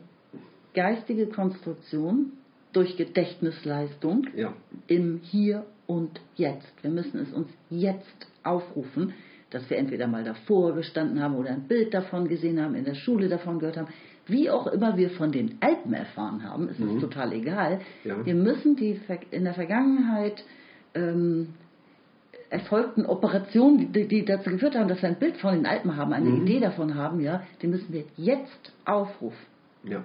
geistige 0.75 1.27
Konstruktion 1.27 2.33
durch 2.73 2.97
Gedächtnisleistung 2.97 4.27
ja. 4.35 4.55
im 4.87 5.21
Hier 5.23 5.65
und 5.87 6.21
Jetzt. 6.37 6.73
Wir 6.83 6.91
müssen 6.91 7.21
es 7.21 7.33
uns 7.33 7.49
jetzt 7.69 8.27
aufrufen, 8.43 9.13
dass 9.51 9.69
wir 9.69 9.77
entweder 9.77 10.07
mal 10.07 10.25
davor 10.25 10.75
gestanden 10.75 11.23
haben 11.23 11.37
oder 11.37 11.51
ein 11.51 11.69
Bild 11.69 11.93
davon 11.93 12.29
gesehen 12.29 12.61
haben, 12.61 12.75
in 12.75 12.85
der 12.85 12.95
Schule 12.95 13.29
davon 13.29 13.59
gehört 13.59 13.77
haben. 13.77 13.89
Wie 14.27 14.49
auch 14.51 14.67
immer 14.69 14.97
wir 14.97 15.11
von 15.11 15.33
den 15.33 15.59
Alpen 15.61 15.93
erfahren 15.93 16.49
haben, 16.49 16.69
ist 16.69 16.79
mhm. 16.79 16.97
es 16.97 17.01
total 17.01 17.33
egal. 17.33 17.81
Ja. 18.05 18.25
Wir 18.25 18.35
müssen 18.35 18.77
die 18.77 18.99
in 19.31 19.45
der 19.45 19.55
Vergangenheit 19.55 20.43
ähm, 20.95 21.49
erfolgten 22.53 23.07
Operationen, 23.07 23.93
die, 23.93 24.07
die, 24.07 24.25
dazu 24.25 24.51
geführt 24.51 24.77
haben, 24.77 24.89
dass 24.89 25.01
wir 25.01 25.09
ein 25.09 25.19
Bild 25.19 25.39
von 25.39 25.55
den 25.55 25.67
Alpen 25.67 25.97
haben, 25.97 26.13
eine 26.13 26.29
mhm. 26.29 26.43
Idee 26.43 26.61
davon 26.61 26.95
haben, 26.95 27.21
ja, 27.21 27.43
die 27.63 27.67
müssen 27.67 27.93
wir 27.93 28.05
jetzt 28.17 28.73
aufrufen. 28.85 29.47
Ja. 29.85 30.05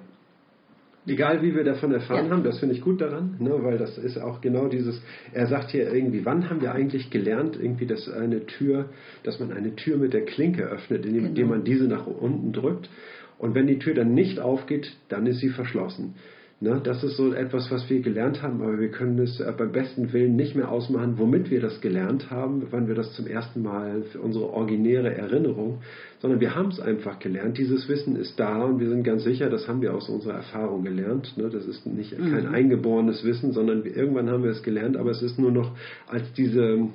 Egal 1.05 1.41
wie 1.41 1.55
wir 1.55 1.63
davon 1.63 1.93
erfahren 1.93 2.25
ja. 2.25 2.31
haben, 2.31 2.43
das 2.43 2.59
finde 2.59 2.75
ich 2.75 2.81
gut 2.81 2.99
daran, 2.99 3.35
ne, 3.39 3.51
weil 3.63 3.77
das 3.77 3.97
ist 3.97 4.17
auch 4.17 4.41
genau 4.41 4.67
dieses, 4.67 5.01
er 5.33 5.47
sagt 5.47 5.71
hier 5.71 5.93
irgendwie, 5.93 6.25
wann 6.25 6.49
haben 6.49 6.61
wir 6.61 6.73
eigentlich 6.73 7.09
gelernt, 7.09 7.57
irgendwie, 7.61 7.85
dass 7.85 8.09
eine 8.09 8.45
Tür, 8.45 8.89
dass 9.23 9.39
man 9.39 9.51
eine 9.51 9.75
Tür 9.75 9.97
mit 9.97 10.13
der 10.13 10.25
Klinke 10.25 10.63
öffnet, 10.63 11.05
indem, 11.05 11.33
genau. 11.33 11.49
man 11.49 11.63
diese 11.63 11.85
nach 11.85 12.07
unten 12.07 12.51
drückt. 12.51 12.89
Und 13.37 13.55
wenn 13.55 13.67
die 13.67 13.79
Tür 13.79 13.93
dann 13.93 14.13
nicht 14.13 14.39
aufgeht, 14.39 14.97
dann 15.09 15.27
ist 15.27 15.39
sie 15.39 15.49
verschlossen. 15.49 16.15
Ne, 16.59 16.81
das 16.83 17.03
ist 17.03 17.17
so 17.17 17.33
etwas, 17.33 17.69
was 17.69 17.87
wir 17.87 18.01
gelernt 18.01 18.41
haben, 18.41 18.63
aber 18.63 18.79
wir 18.79 18.89
können 18.89 19.19
es 19.19 19.39
äh, 19.39 19.53
beim 19.55 19.71
besten 19.71 20.11
Willen 20.11 20.35
nicht 20.35 20.55
mehr 20.55 20.71
ausmachen, 20.71 21.19
womit 21.19 21.51
wir 21.51 21.61
das 21.61 21.81
gelernt 21.81 22.31
haben, 22.31 22.65
wann 22.71 22.87
wir 22.87 22.95
das 22.95 23.13
zum 23.13 23.27
ersten 23.27 23.61
Mal 23.61 24.01
für 24.11 24.19
unsere 24.21 24.49
originäre 24.49 25.13
Erinnerung, 25.13 25.81
sondern 26.17 26.39
wir 26.39 26.55
haben 26.55 26.69
es 26.69 26.79
einfach 26.79 27.19
gelernt. 27.19 27.59
Dieses 27.59 27.87
Wissen 27.87 28.15
ist 28.15 28.39
da 28.39 28.63
und 28.63 28.79
wir 28.79 28.89
sind 28.89 29.03
ganz 29.03 29.23
sicher, 29.23 29.51
das 29.51 29.67
haben 29.67 29.83
wir 29.83 29.93
aus 29.93 30.09
unserer 30.09 30.33
Erfahrung 30.33 30.83
gelernt. 30.83 31.37
Ne, 31.37 31.47
das 31.47 31.67
ist 31.67 31.85
nicht 31.85 32.17
kein 32.17 32.47
mhm. 32.47 32.55
eingeborenes 32.55 33.23
Wissen, 33.23 33.51
sondern 33.51 33.85
irgendwann 33.85 34.31
haben 34.31 34.41
wir 34.41 34.49
es 34.49 34.63
gelernt, 34.63 34.97
aber 34.97 35.11
es 35.11 35.21
ist 35.21 35.37
nur 35.37 35.51
noch 35.51 35.77
als 36.07 36.33
diese 36.33 36.89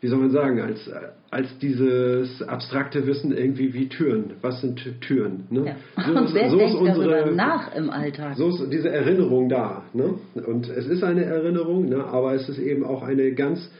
wie 0.00 0.08
soll 0.08 0.18
man 0.18 0.30
sagen, 0.30 0.60
als, 0.60 0.90
als 1.30 1.58
dieses 1.58 2.42
abstrakte 2.42 3.06
Wissen 3.06 3.36
irgendwie 3.36 3.72
wie 3.72 3.88
Türen. 3.88 4.34
Was 4.42 4.60
sind 4.60 5.00
Türen? 5.00 5.46
Ne? 5.50 5.66
Ja. 5.96 6.04
So, 6.04 6.34
wer 6.34 6.50
so 6.50 6.58
ist 6.58 6.74
unsere, 6.74 7.34
nach 7.34 7.74
im 7.74 7.90
Alltag? 7.90 8.36
So 8.36 8.48
ist 8.48 8.70
diese 8.70 8.90
Erinnerung 8.90 9.48
da. 9.48 9.84
Ne? 9.94 10.14
Und 10.34 10.68
es 10.68 10.86
ist 10.86 11.02
eine 11.02 11.24
Erinnerung, 11.24 11.88
ne? 11.88 12.04
aber 12.04 12.34
es 12.34 12.48
ist 12.48 12.58
eben 12.58 12.84
auch 12.84 13.02
eine 13.02 13.32
ganz, 13.32 13.70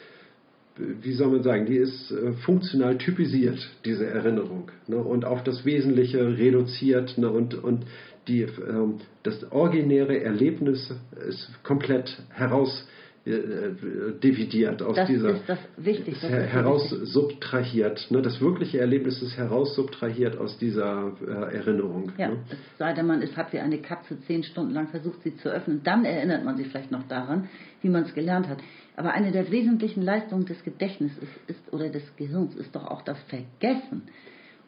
wie 0.77 1.13
soll 1.13 1.29
man 1.29 1.43
sagen, 1.43 1.67
die 1.67 1.77
ist 1.77 2.11
äh, 2.11 2.33
funktional 2.45 2.97
typisiert, 2.97 3.59
diese 3.85 4.07
Erinnerung. 4.07 4.71
Ne? 4.87 4.97
Und 4.97 5.27
auf 5.27 5.45
das 5.45 5.67
Wesentliche 5.67 6.39
reduziert 6.39 7.19
ne? 7.19 7.31
und, 7.31 7.63
und 7.63 7.85
die, 8.27 8.43
ähm, 8.43 8.97
das 9.23 9.53
originäre 9.53 10.21
Erlebnis 10.21 10.95
ist 11.29 11.51
komplett 11.63 12.19
heraus 12.31 12.87
dividiert 13.27 14.81
aus 14.83 14.95
das 14.95 15.09
dieser 15.09 15.31
ist 15.31 15.49
das 15.49 15.59
wichtig, 15.77 16.17
das 16.21 16.31
heraus 16.31 16.89
subtrahiert. 16.91 18.09
Ne? 18.11 18.23
Das 18.23 18.41
wirkliche 18.41 18.79
Erlebnis 18.79 19.21
ist 19.21 19.37
heraus 19.37 19.75
subtrahiert 19.75 20.39
aus 20.39 20.57
dieser 20.59 21.13
äh, 21.27 21.57
Erinnerung. 21.57 22.13
Ja, 22.19 22.29
ne? 22.29 22.39
es 22.49 22.59
sei 22.79 22.93
denn, 22.93 23.07
man 23.07 23.23
ist, 23.23 23.37
hat 23.37 23.53
wie 23.53 23.59
eine 23.59 23.79
Katze 23.79 24.21
zehn 24.29 24.45
Stunden 24.45 24.75
lang 24.75 24.89
versucht, 24.89 25.25
sie 25.25 25.37
zu 25.39 25.49
öffnen, 25.49 25.81
dann 25.83 26.05
erinnert 26.05 26.45
man 26.45 26.57
sich 26.57 26.69
vielleicht 26.69 26.93
noch 26.93 27.03
daran, 27.09 27.49
wie 27.83 27.89
man 27.89 28.05
es 28.05 28.15
gelernt 28.15 28.47
hat. 28.47 28.59
Aber 28.97 29.13
eine 29.13 29.33
der 29.33 29.51
wesentlichen 29.51 30.03
Leistungen 30.03 30.47
des 30.47 30.63
Gedächtnisses 30.63 31.19
ist, 31.19 31.51
ist, 31.51 31.73
oder 31.73 31.89
des 31.89 32.05
Gehirns 32.15 32.55
ist 32.55 32.77
doch 32.77 32.87
auch 32.87 33.03
das 33.03 33.19
Vergessen. 33.25 34.03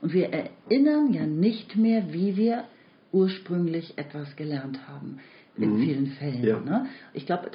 Und 0.01 0.13
wir 0.13 0.31
erinnern 0.31 1.13
ja 1.13 1.27
nicht 1.27 1.77
mehr, 1.77 2.13
wie 2.13 2.37
wir 2.37 2.65
ursprünglich 3.13 3.97
etwas 3.97 4.35
gelernt 4.35 4.89
haben 4.89 5.21
in 5.59 5.77
mhm. 5.77 5.83
vielen 5.83 6.07
Fällen. 6.07 6.45
Ja. 6.45 6.61
Ne? 6.61 6.87
Ich 7.13 7.27
glaube, 7.27 7.51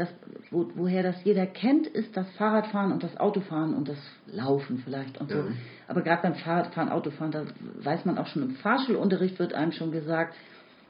wo, 0.51 0.70
woher 0.76 1.04
das 1.04 1.24
jeder 1.24 1.45
kennt, 1.45 1.88
ist 1.88 2.16
das 2.16 2.30
Fahrradfahren 2.32 2.91
und 2.91 3.04
das 3.04 3.18
Autofahren 3.18 3.74
und 3.74 3.88
das 3.88 3.97
Laufen 4.28 4.80
vielleicht 4.84 5.20
und 5.20 5.32
so. 5.32 5.38
Ja. 5.38 5.45
Aber 5.88 6.01
gerade 6.01 6.22
beim 6.22 6.36
Fahrradfahren, 6.36 6.89
Autofahren, 6.89 7.32
da 7.32 7.45
weiß 7.82 8.06
man 8.06 8.18
auch 8.18 8.28
schon 8.28 8.43
im 8.43 8.56
Fahrschulunterricht 8.56 9.39
wird 9.39 9.54
einem 9.54 9.72
schon 9.72 9.91
gesagt, 9.91 10.36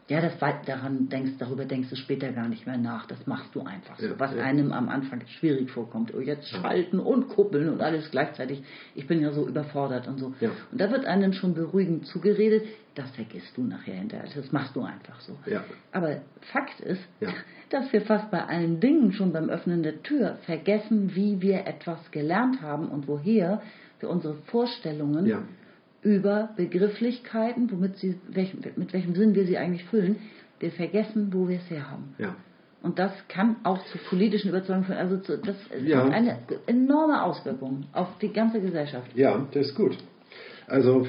ja, 0.09 0.19
das 0.19 0.33
daran 0.65 1.07
denkst, 1.07 1.33
darüber 1.39 1.63
denkst 1.63 1.89
du 1.89 1.95
später 1.95 2.33
gar 2.33 2.49
nicht 2.49 2.67
mehr 2.67 2.77
nach. 2.77 3.07
Das 3.07 3.25
machst 3.25 3.55
du 3.55 3.61
einfach 3.61 3.97
so. 3.97 4.07
Ja, 4.07 4.19
was 4.19 4.35
ja. 4.35 4.43
einem 4.43 4.73
am 4.73 4.89
Anfang 4.89 5.21
schwierig 5.39 5.71
vorkommt. 5.71 6.13
Oh, 6.13 6.19
jetzt 6.19 6.49
schalten 6.49 6.99
und 6.99 7.29
kuppeln 7.29 7.69
und 7.69 7.81
alles 7.81 8.11
gleichzeitig. 8.11 8.61
Ich 8.95 9.07
bin 9.07 9.21
ja 9.21 9.31
so 9.31 9.47
überfordert 9.47 10.07
und 10.09 10.17
so. 10.17 10.33
Ja. 10.41 10.51
Und 10.71 10.81
da 10.81 10.91
wird 10.91 11.05
einem 11.05 11.31
schon 11.31 11.53
beruhigend 11.53 12.05
zugeredet, 12.05 12.65
das 12.95 13.09
vergisst 13.11 13.55
du 13.55 13.63
nachher 13.63 13.95
hinterher. 13.95 14.27
Das 14.35 14.51
machst 14.51 14.75
du 14.75 14.81
einfach 14.81 15.19
so. 15.21 15.37
Aber 15.93 16.21
Fakt 16.51 16.81
ist, 16.81 17.01
dass 17.69 17.91
wir 17.93 18.01
fast 18.01 18.29
bei 18.29 18.43
allen 18.45 18.81
Dingen 18.81 19.13
schon 19.13 19.31
beim 19.31 19.49
Öffnen 19.49 19.83
der 19.83 20.03
Tür 20.03 20.37
vergessen, 20.45 21.15
wie 21.15 21.41
wir 21.41 21.65
etwas 21.65 22.11
gelernt 22.11 22.61
haben 22.61 22.89
und 22.89 23.07
woher 23.07 23.61
wir 23.99 24.09
unsere 24.09 24.35
Vorstellungen 24.47 25.25
über 26.03 26.49
Begrifflichkeiten, 26.55 27.71
womit 27.71 27.97
sie, 27.97 28.19
welch, 28.29 28.53
mit 28.75 28.93
welchem 28.93 29.15
Sinn 29.15 29.35
wir 29.35 29.45
sie 29.45 29.57
eigentlich 29.57 29.85
füllen. 29.85 30.17
Wir 30.59 30.71
vergessen, 30.71 31.33
wo 31.33 31.47
wir 31.47 31.57
es 31.57 31.69
her 31.69 31.89
haben. 31.89 32.15
Ja. 32.17 32.35
Und 32.81 32.99
das 32.99 33.11
kann 33.29 33.55
auch 33.63 33.83
zu 33.85 33.97
politischen 34.09 34.49
Überzeugungen 34.49 34.85
führen. 34.85 34.97
Also 34.97 35.17
zu, 35.17 35.37
das 35.37 35.55
ja. 35.85 36.03
hat 36.03 36.11
eine 36.11 36.37
enorme 36.67 37.23
Auswirkung 37.23 37.85
auf 37.93 38.17
die 38.21 38.31
ganze 38.31 38.59
Gesellschaft. 38.59 39.09
Ja, 39.15 39.47
das 39.53 39.67
ist 39.67 39.75
gut. 39.75 39.97
Also, 40.67 41.05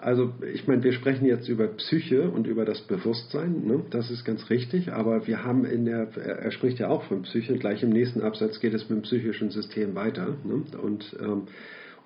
also 0.00 0.32
ich 0.52 0.66
meine, 0.68 0.82
wir 0.82 0.92
sprechen 0.92 1.26
jetzt 1.26 1.48
über 1.48 1.66
Psyche 1.66 2.30
und 2.30 2.46
über 2.46 2.64
das 2.64 2.82
Bewusstsein, 2.82 3.64
ne? 3.64 3.82
das 3.90 4.10
ist 4.10 4.24
ganz 4.24 4.48
richtig, 4.48 4.92
aber 4.92 5.26
wir 5.26 5.44
haben 5.44 5.64
in 5.64 5.84
der, 5.84 6.08
er 6.16 6.50
spricht 6.52 6.78
ja 6.78 6.88
auch 6.88 7.02
von 7.04 7.22
Psyche, 7.22 7.54
gleich 7.58 7.82
im 7.82 7.90
nächsten 7.90 8.22
Absatz 8.22 8.60
geht 8.60 8.74
es 8.74 8.88
mit 8.88 8.98
dem 8.98 9.02
psychischen 9.02 9.50
System 9.50 9.94
weiter. 9.96 10.36
Ne? 10.44 10.62
Und 10.80 11.16
ähm, 11.20 11.42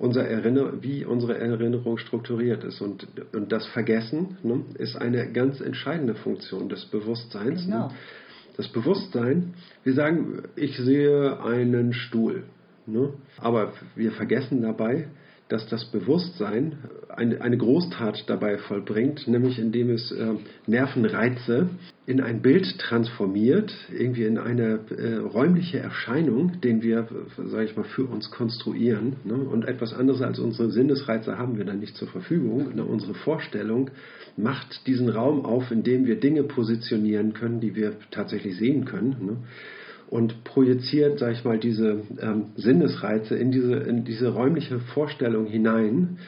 unser 0.00 0.26
Erinner 0.26 0.82
wie 0.82 1.04
unsere 1.04 1.38
Erinnerung 1.38 1.98
strukturiert 1.98 2.64
ist. 2.64 2.80
Und, 2.80 3.06
und 3.34 3.52
das 3.52 3.66
Vergessen 3.66 4.38
ne, 4.42 4.64
ist 4.78 4.96
eine 4.96 5.30
ganz 5.30 5.60
entscheidende 5.60 6.14
Funktion 6.14 6.68
des 6.70 6.86
Bewusstseins. 6.86 7.66
Ne? 7.66 7.72
Genau. 7.72 7.88
Ne? 7.88 7.94
Das 8.56 8.68
Bewusstsein, 8.68 9.54
wir 9.84 9.92
sagen, 9.94 10.42
ich 10.56 10.76
sehe 10.76 11.40
einen 11.40 11.92
Stuhl. 11.92 12.44
Ne? 12.86 13.12
Aber 13.38 13.74
wir 13.94 14.12
vergessen 14.12 14.62
dabei, 14.62 15.08
dass 15.50 15.66
das 15.66 15.84
Bewusstsein 15.86 16.78
eine, 17.08 17.40
eine 17.40 17.58
Großtat 17.58 18.24
dabei 18.28 18.56
vollbringt, 18.56 19.26
nämlich 19.26 19.58
indem 19.58 19.90
es 19.90 20.12
äh, 20.12 20.34
Nervenreize 20.68 21.68
in 22.06 22.20
ein 22.20 22.40
Bild 22.40 22.78
transformiert, 22.78 23.74
irgendwie 23.92 24.24
in 24.24 24.38
eine 24.38 24.78
äh, 24.96 25.16
räumliche 25.16 25.80
Erscheinung, 25.80 26.60
den 26.60 26.82
wir, 26.82 27.08
sage 27.36 27.64
ich 27.64 27.76
mal, 27.76 27.84
für 27.84 28.04
uns 28.04 28.30
konstruieren. 28.30 29.16
Ne? 29.24 29.34
Und 29.34 29.66
etwas 29.66 29.92
anderes 29.92 30.22
als 30.22 30.38
unsere 30.38 30.70
Sinnesreize 30.70 31.36
haben 31.36 31.58
wir 31.58 31.64
dann 31.64 31.80
nicht 31.80 31.96
zur 31.96 32.08
Verfügung. 32.08 32.72
Ne? 32.76 32.84
Unsere 32.84 33.14
Vorstellung 33.14 33.90
macht 34.36 34.86
diesen 34.86 35.08
Raum 35.08 35.44
auf, 35.44 35.72
in 35.72 35.82
dem 35.82 36.06
wir 36.06 36.20
Dinge 36.20 36.44
positionieren 36.44 37.32
können, 37.32 37.60
die 37.60 37.74
wir 37.74 37.94
tatsächlich 38.12 38.56
sehen 38.56 38.84
können. 38.84 39.16
Ne? 39.20 39.36
Und 40.10 40.42
projiziert, 40.42 41.20
sag 41.20 41.32
ich 41.32 41.44
mal, 41.44 41.58
diese 41.58 42.02
ähm, 42.20 42.46
Sinnesreize 42.56 43.36
in 43.36 43.52
diese, 43.52 43.76
in 43.76 44.04
diese 44.04 44.28
räumliche 44.28 44.80
Vorstellung 44.80 45.46
hinein, 45.46 46.18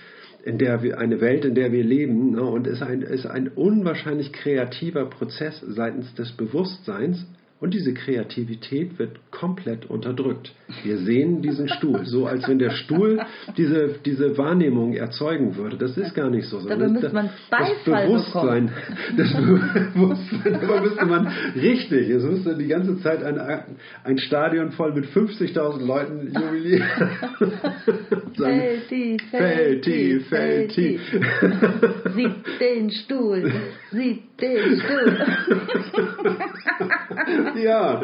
in 0.45 0.59
der 0.59 0.83
wir 0.83 0.99
eine 0.99 1.21
Welt, 1.21 1.45
in 1.45 1.55
der 1.55 1.73
wir 1.73 1.83
leben, 1.83 2.33
ne, 2.33 2.43
und 2.43 2.67
ist 2.67 2.83
ein, 2.83 3.03
ist 3.03 3.27
ein 3.27 3.49
unwahrscheinlich 3.49 4.33
kreativer 4.33 5.07
Prozess 5.07 5.61
seitens 5.61 6.15
des 6.15 6.33
Bewusstseins 6.33 7.27
Und 7.63 7.73
diese 7.75 7.95
Kreativität 7.95 8.99
wird 8.99 9.31
komplett 9.31 9.89
unterdrückt. 9.89 10.53
Wir 10.83 10.99
sehen 10.99 11.43
diesen 11.43 11.69
Stuhl, 11.69 12.05
so 12.07 12.27
als 12.27 12.49
wenn 12.49 12.59
der 12.59 12.71
Stuhl 12.71 13.21
diese, 13.57 13.95
diese 14.05 14.37
Wahrnehmung 14.37 14.95
erzeugen 14.95 15.55
würde. 15.55 15.77
Das 15.77 15.97
ist 15.97 16.13
gar 16.13 16.29
nicht 16.29 16.49
so. 16.49 16.61
Dabei 16.61 16.89
müsste 16.89 17.11
man 17.11 17.31
Beifall 17.51 18.09
das 18.09 18.09
Bewusstsein, 18.09 18.71
das 19.17 19.33
Bewusstsein, 19.33 20.55
aber 20.57 20.81
müsste 20.81 21.07
man 21.07 21.33
richtig, 21.55 22.11
es 22.11 22.25
müsste 22.25 22.57
die 22.57 22.67
ganze 22.67 22.99
Zeit 23.01 23.23
ein, 23.23 23.39
ein 24.03 24.19
Stadion 24.19 24.73
voll 24.73 24.93
mit 24.95 25.05
50.000 25.05 25.87
Leuten 25.87 26.33
jubilieren. 26.35 26.89
tief, 29.85 30.29
fällt 30.29 30.73
tief. 30.73 31.01
Sieht 32.17 32.61
den 32.61 32.91
Stuhl, 32.91 33.53
sieht 33.93 34.32
Stuhl. 34.43 35.19
ja. 37.63 38.03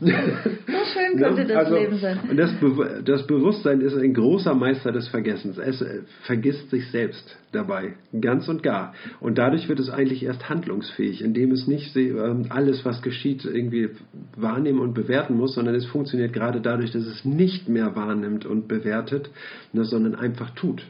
So 0.00 0.06
schön 0.06 1.18
könnte 1.18 1.44
das 1.46 1.56
also, 1.56 1.74
Leben 1.74 1.98
sein. 1.98 2.18
Und 2.30 2.36
das, 2.36 2.52
Be 2.60 3.02
das 3.04 3.26
Bewusstsein 3.26 3.80
ist 3.80 3.96
ein 3.96 4.14
großer 4.14 4.54
Meister 4.54 4.92
des 4.92 5.08
Vergessens. 5.08 5.58
Es 5.58 5.80
äh, 5.82 6.02
vergisst 6.22 6.70
sich 6.70 6.90
selbst 6.90 7.36
dabei, 7.52 7.94
ganz 8.20 8.48
und 8.48 8.62
gar. 8.62 8.94
Und 9.20 9.38
dadurch 9.38 9.68
wird 9.68 9.80
es 9.80 9.90
eigentlich 9.90 10.22
erst 10.22 10.48
handlungsfähig, 10.48 11.22
indem 11.22 11.50
es 11.52 11.66
nicht 11.66 11.96
äh, 11.96 12.14
alles, 12.48 12.84
was 12.84 13.02
geschieht, 13.02 13.44
irgendwie 13.44 13.90
wahrnehmen 14.36 14.78
und 14.78 14.94
bewerten 14.94 15.36
muss, 15.36 15.54
sondern 15.54 15.74
es 15.74 15.86
funktioniert 15.86 16.32
gerade 16.32 16.60
dadurch, 16.60 16.92
dass 16.92 17.04
es 17.04 17.24
nicht 17.24 17.68
mehr 17.68 17.96
wahrnimmt 17.96 18.46
und 18.46 18.68
bewertet, 18.68 19.30
ne, 19.72 19.84
sondern 19.84 20.14
einfach 20.14 20.50
tut 20.50 20.84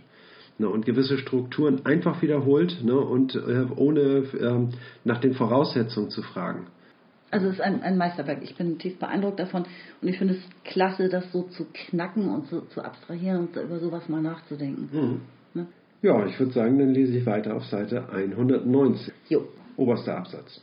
ne, 0.60 0.68
und 0.68 0.86
gewisse 0.86 1.18
Strukturen 1.18 1.84
einfach 1.84 2.22
wiederholt 2.22 2.84
ne, 2.84 2.96
und 2.96 3.34
äh, 3.34 3.66
ohne 3.74 4.00
äh, 4.00 4.76
nach 5.04 5.20
den 5.20 5.34
Voraussetzungen 5.34 6.10
zu 6.10 6.22
fragen. 6.22 6.66
Also 7.32 7.46
es 7.46 7.54
ist 7.54 7.60
ein, 7.60 7.82
ein 7.82 7.96
Meisterwerk. 7.96 8.42
Ich 8.42 8.56
bin 8.56 8.78
tief 8.78 8.98
beeindruckt 8.98 9.38
davon 9.38 9.64
und 10.02 10.08
ich 10.08 10.18
finde 10.18 10.34
es 10.34 10.40
klasse, 10.64 11.08
das 11.08 11.30
so 11.32 11.42
zu 11.44 11.66
knacken 11.72 12.28
und 12.28 12.48
so 12.48 12.60
zu 12.62 12.82
abstrahieren 12.82 13.48
und 13.48 13.56
über 13.56 13.78
sowas 13.78 14.08
mal 14.08 14.20
nachzudenken. 14.20 14.88
Mhm. 14.92 15.20
Ne? 15.54 15.66
Ja, 16.02 16.26
ich 16.26 16.38
würde 16.38 16.52
sagen, 16.52 16.78
dann 16.78 16.92
lese 16.92 17.16
ich 17.16 17.26
weiter 17.26 17.56
auf 17.56 17.64
Seite 17.66 18.08
119. 18.10 19.12
Jo. 19.28 19.48
Oberster 19.76 20.16
Absatz. 20.16 20.60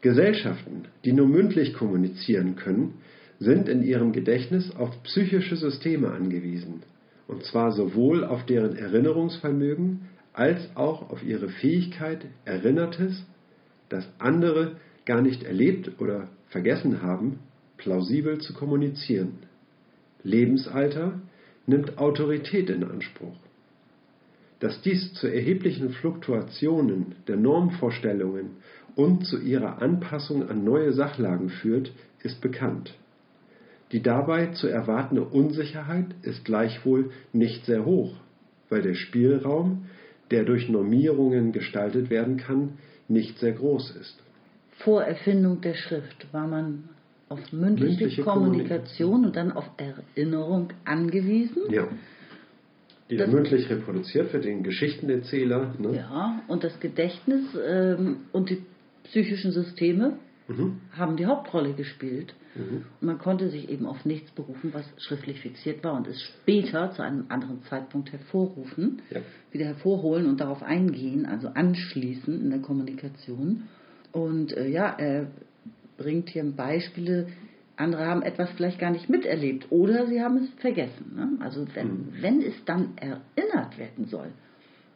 Gesellschaften, 0.00 0.84
die 1.04 1.12
nur 1.12 1.26
mündlich 1.26 1.74
kommunizieren 1.74 2.56
können, 2.56 2.94
sind 3.40 3.68
in 3.68 3.82
ihrem 3.82 4.12
Gedächtnis 4.12 4.74
auf 4.76 5.02
psychische 5.02 5.56
Systeme 5.56 6.10
angewiesen, 6.10 6.82
und 7.26 7.44
zwar 7.44 7.72
sowohl 7.72 8.24
auf 8.24 8.44
deren 8.46 8.76
Erinnerungsvermögen 8.76 10.08
als 10.32 10.68
auch 10.74 11.10
auf 11.10 11.22
ihre 11.22 11.48
Fähigkeit, 11.48 12.26
Erinnertes, 12.44 13.24
das 13.88 14.06
andere 14.18 14.76
gar 15.06 15.22
nicht 15.22 15.42
erlebt 15.44 16.00
oder 16.00 16.28
vergessen 16.48 17.02
haben, 17.02 17.38
plausibel 17.76 18.38
zu 18.38 18.54
kommunizieren. 18.54 19.38
Lebensalter 20.22 21.20
nimmt 21.66 21.98
Autorität 21.98 22.70
in 22.70 22.84
Anspruch. 22.84 23.36
Dass 24.60 24.80
dies 24.82 25.12
zu 25.14 25.26
erheblichen 25.26 25.90
Fluktuationen 25.90 27.16
der 27.28 27.36
Normvorstellungen 27.36 28.56
und 28.96 29.26
zu 29.26 29.38
ihrer 29.40 29.82
Anpassung 29.82 30.48
an 30.48 30.64
neue 30.64 30.92
Sachlagen 30.92 31.50
führt, 31.50 31.92
ist 32.22 32.40
bekannt. 32.40 32.94
Die 33.92 34.02
dabei 34.02 34.48
zu 34.48 34.66
erwartende 34.66 35.24
Unsicherheit 35.24 36.06
ist 36.22 36.44
gleichwohl 36.44 37.10
nicht 37.32 37.64
sehr 37.66 37.84
hoch, 37.84 38.14
weil 38.68 38.82
der 38.82 38.94
Spielraum, 38.94 39.86
der 40.30 40.44
durch 40.44 40.68
Normierungen 40.68 41.52
gestaltet 41.52 42.10
werden 42.10 42.38
kann, 42.38 42.78
nicht 43.08 43.38
sehr 43.38 43.52
groß 43.52 43.96
ist 43.96 44.24
vor 44.78 45.02
Erfindung 45.02 45.60
der 45.60 45.74
Schrift 45.74 46.32
war 46.32 46.46
man 46.46 46.88
auf 47.28 47.52
mündliche, 47.52 48.04
mündliche 48.04 48.22
Kommunikation 48.22 49.24
und 49.24 49.36
dann 49.36 49.52
auf 49.52 49.64
Erinnerung 49.76 50.72
angewiesen. 50.84 51.62
Ja. 51.70 51.88
Die 53.10 53.16
das, 53.16 53.30
mündlich 53.30 53.68
reproduziert 53.68 54.30
für 54.30 54.40
den 54.40 54.62
Geschichtenerzähler. 54.62 55.74
Ne? 55.78 55.96
Ja, 55.96 56.42
und 56.48 56.64
das 56.64 56.78
Gedächtnis 56.80 57.42
ähm, 57.66 58.16
und 58.32 58.50
die 58.50 58.62
psychischen 59.04 59.52
Systeme 59.52 60.18
mhm. 60.48 60.80
haben 60.92 61.16
die 61.16 61.26
Hauptrolle 61.26 61.74
gespielt. 61.74 62.34
Mhm. 62.54 62.84
Und 63.00 63.06
man 63.06 63.18
konnte 63.18 63.48
sich 63.50 63.68
eben 63.68 63.86
auf 63.86 64.04
nichts 64.04 64.30
berufen, 64.32 64.72
was 64.72 64.84
schriftlich 64.98 65.40
fixiert 65.40 65.82
war 65.84 65.94
und 65.94 66.06
es 66.06 66.20
später 66.22 66.92
zu 66.92 67.02
einem 67.02 67.26
anderen 67.28 67.62
Zeitpunkt 67.64 68.12
hervorrufen, 68.12 69.02
ja. 69.10 69.20
wieder 69.50 69.66
hervorholen 69.66 70.26
und 70.26 70.40
darauf 70.40 70.62
eingehen, 70.62 71.26
also 71.26 71.48
anschließen 71.48 72.40
in 72.40 72.50
der 72.50 72.60
Kommunikation. 72.60 73.64
Und 74.12 74.56
äh, 74.56 74.68
ja, 74.68 74.94
er 74.96 75.28
bringt 75.96 76.30
hier 76.30 76.44
Beispiele, 76.44 77.28
andere 77.76 78.06
haben 78.06 78.22
etwas 78.22 78.50
vielleicht 78.50 78.78
gar 78.78 78.90
nicht 78.90 79.08
miterlebt 79.08 79.66
oder 79.70 80.06
sie 80.06 80.22
haben 80.22 80.38
es 80.38 80.50
vergessen. 80.60 81.12
Ne? 81.16 81.28
Also 81.40 81.66
wenn, 81.74 81.88
mhm. 81.88 82.08
wenn 82.20 82.40
es 82.40 82.54
dann 82.64 82.92
erinnert 82.96 83.78
werden 83.78 84.06
soll, 84.06 84.28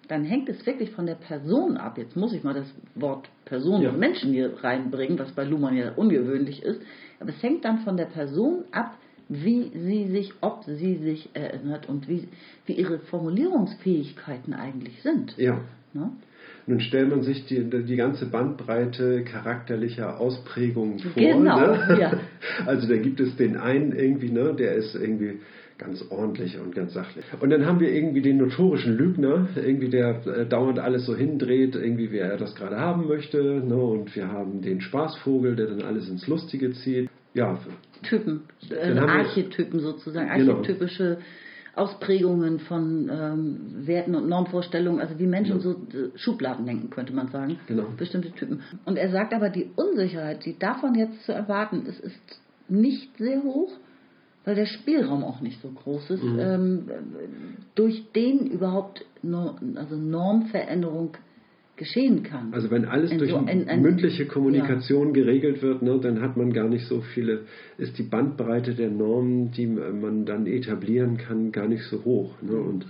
dann 0.09 0.25
hängt 0.25 0.49
es 0.49 0.65
wirklich 0.67 0.91
von 0.91 1.07
der 1.07 1.15
Person 1.15 1.77
ab. 1.77 1.99
Jetzt 1.99 2.17
muss 2.17 2.33
ich 2.33 2.43
mal 2.43 2.55
das 2.55 2.67
Wort 2.95 3.29
Person 3.45 3.83
ja. 3.83 3.91
und 3.91 3.99
Menschen 3.99 4.33
hier 4.33 4.53
reinbringen, 4.63 5.19
was 5.19 5.33
bei 5.33 5.45
Luhmann 5.45 5.77
ja 5.77 5.93
ungewöhnlich 5.93 6.63
ist. 6.63 6.81
Aber 7.21 7.31
es 7.31 7.43
hängt 7.43 7.65
dann 7.65 7.81
von 7.81 7.97
der 7.97 8.07
Person 8.07 8.65
ab, 8.73 8.97
wie 9.29 9.71
sie 9.75 10.09
sich, 10.09 10.33
ob 10.41 10.65
sie 10.65 10.97
sich 10.97 11.29
erinnert 11.35 11.89
und 11.89 12.09
wie, 12.09 12.29
wie 12.67 12.73
ihre 12.73 12.99
Formulierungsfähigkeiten 12.99 14.55
eigentlich 14.55 15.03
sind. 15.03 15.37
Ja. 15.37 15.61
Ne? 15.93 16.11
Nun 16.67 16.81
stellt 16.81 17.11
man 17.11 17.23
sich 17.23 17.47
die, 17.47 17.65
die 17.65 17.97
ganze 17.97 18.27
Bandbreite 18.27 19.25
charakterlicher 19.25 20.21
Ausprägungen 20.21 20.99
vor. 20.99 21.13
Genau, 21.15 21.61
ne? 21.61 21.99
ja. 22.01 22.13
Also 22.67 22.89
da 22.89 22.97
gibt 22.97 23.21
es 23.21 23.37
den 23.37 23.57
einen 23.57 23.93
irgendwie, 23.93 24.31
ne, 24.31 24.55
der 24.55 24.75
ist 24.75 24.95
irgendwie 24.95 25.41
ganz 25.79 26.05
ordentlich 26.11 26.59
und 26.59 26.75
ganz 26.75 26.93
sachlich. 26.93 27.25
Und 27.41 27.51
dann 27.51 27.65
haben 27.65 27.81
wir 27.81 27.93
irgendwie 27.93 28.21
den 28.21 28.39
notorischen 28.39 28.97
Lügner, 28.97 29.49
irgendwie 29.55 29.89
der 29.89 30.27
äh, 30.27 30.47
dauernd 30.47 30.79
alles 30.79 31.07
so 31.07 31.17
hindreht, 31.17 31.77
irgendwie 31.77 32.11
wie 32.11 32.19
er 32.19 32.37
das 32.37 32.55
gerade 32.55 32.79
haben 32.79 33.07
möchte. 33.07 33.39
Ne? 33.65 33.77
Und 33.77 34.15
wir 34.15 34.29
haben 34.29 34.61
den 34.61 34.81
Spaßvogel, 34.81 35.57
der 35.57 35.67
dann 35.69 35.83
alles 35.83 36.09
ins 36.09 36.27
Lustige 36.27 36.73
zieht. 36.73 37.09
Ja. 37.35 37.59
Typen, 38.03 38.43
äh, 38.71 38.99
Archetypen 38.99 39.81
sozusagen, 39.81 40.29
genau. 40.37 40.57
archetypische 40.57 41.05
genau. 41.05 41.21
Ausprägungen 41.79 42.59
von 42.59 43.09
ähm, 43.09 43.87
Werten 43.87 44.17
und 44.17 44.29
Normvorstellungen, 44.29 45.01
also 45.01 45.19
wie 45.21 45.27
Menschen 45.27 45.57
ja. 45.57 45.61
so 45.61 45.71
äh, 45.71 46.11
Schubladen 46.17 46.67
denken, 46.67 46.91
könnte 46.91 47.13
man 47.13 47.29
sagen. 47.29 47.61
Genau. 47.69 47.85
Bestimmte 47.97 48.33
Typen. 48.33 48.63
Und 48.85 48.97
er 48.97 49.11
sagt 49.11 49.33
aber, 49.33 49.49
die 49.49 49.71
Unsicherheit, 49.77 50.45
die 50.45 50.59
davon 50.59 50.97
jetzt 50.97 51.25
zu 51.25 51.33
erwarten 51.33 51.87
ist, 51.87 52.01
ist 52.01 52.41
nicht 52.69 53.17
sehr 53.17 53.45
hoch, 53.45 53.71
weil 54.49 54.55
der 54.55 54.65
Spielraum 54.65 55.25
auch 55.25 55.43
nicht 55.43 55.61
so 55.61 55.69
groß 55.69 56.09
ist, 56.09 56.25
mhm. 56.25 56.39
ähm, 56.39 56.83
durch 57.75 58.03
den 58.17 58.47
überhaupt 58.47 59.05
no, 59.23 59.57
also 59.75 59.95
Normveränderung 59.95 61.19
geschehen 61.77 62.23
kann. 62.23 62.55
Also 62.55 62.71
wenn 62.71 62.87
alles 62.87 63.11
durch 63.11 63.31
so, 63.31 63.37
ein, 63.37 63.69
ein, 63.69 63.83
mündliche 63.83 64.25
Kommunikation 64.25 65.09
ja. 65.09 65.13
geregelt 65.13 65.61
wird, 65.61 65.83
ne, 65.83 65.99
dann 66.01 66.23
hat 66.23 66.39
man 66.39 66.55
gar 66.55 66.67
nicht 66.67 66.87
so 66.87 67.03
viele, 67.03 67.43
ist 67.77 67.99
die 67.99 68.05
Bandbreite 68.05 68.75
der 68.75 68.89
Normen, 68.89 69.51
die 69.51 69.67
man 69.67 70.25
dann 70.25 70.47
etablieren 70.47 71.19
kann, 71.19 71.53
gar 71.53 71.69
nicht 71.69 71.83
so 71.83 72.03
hoch. 72.07 72.41
Ne? 72.41 72.57
Und 72.57 72.87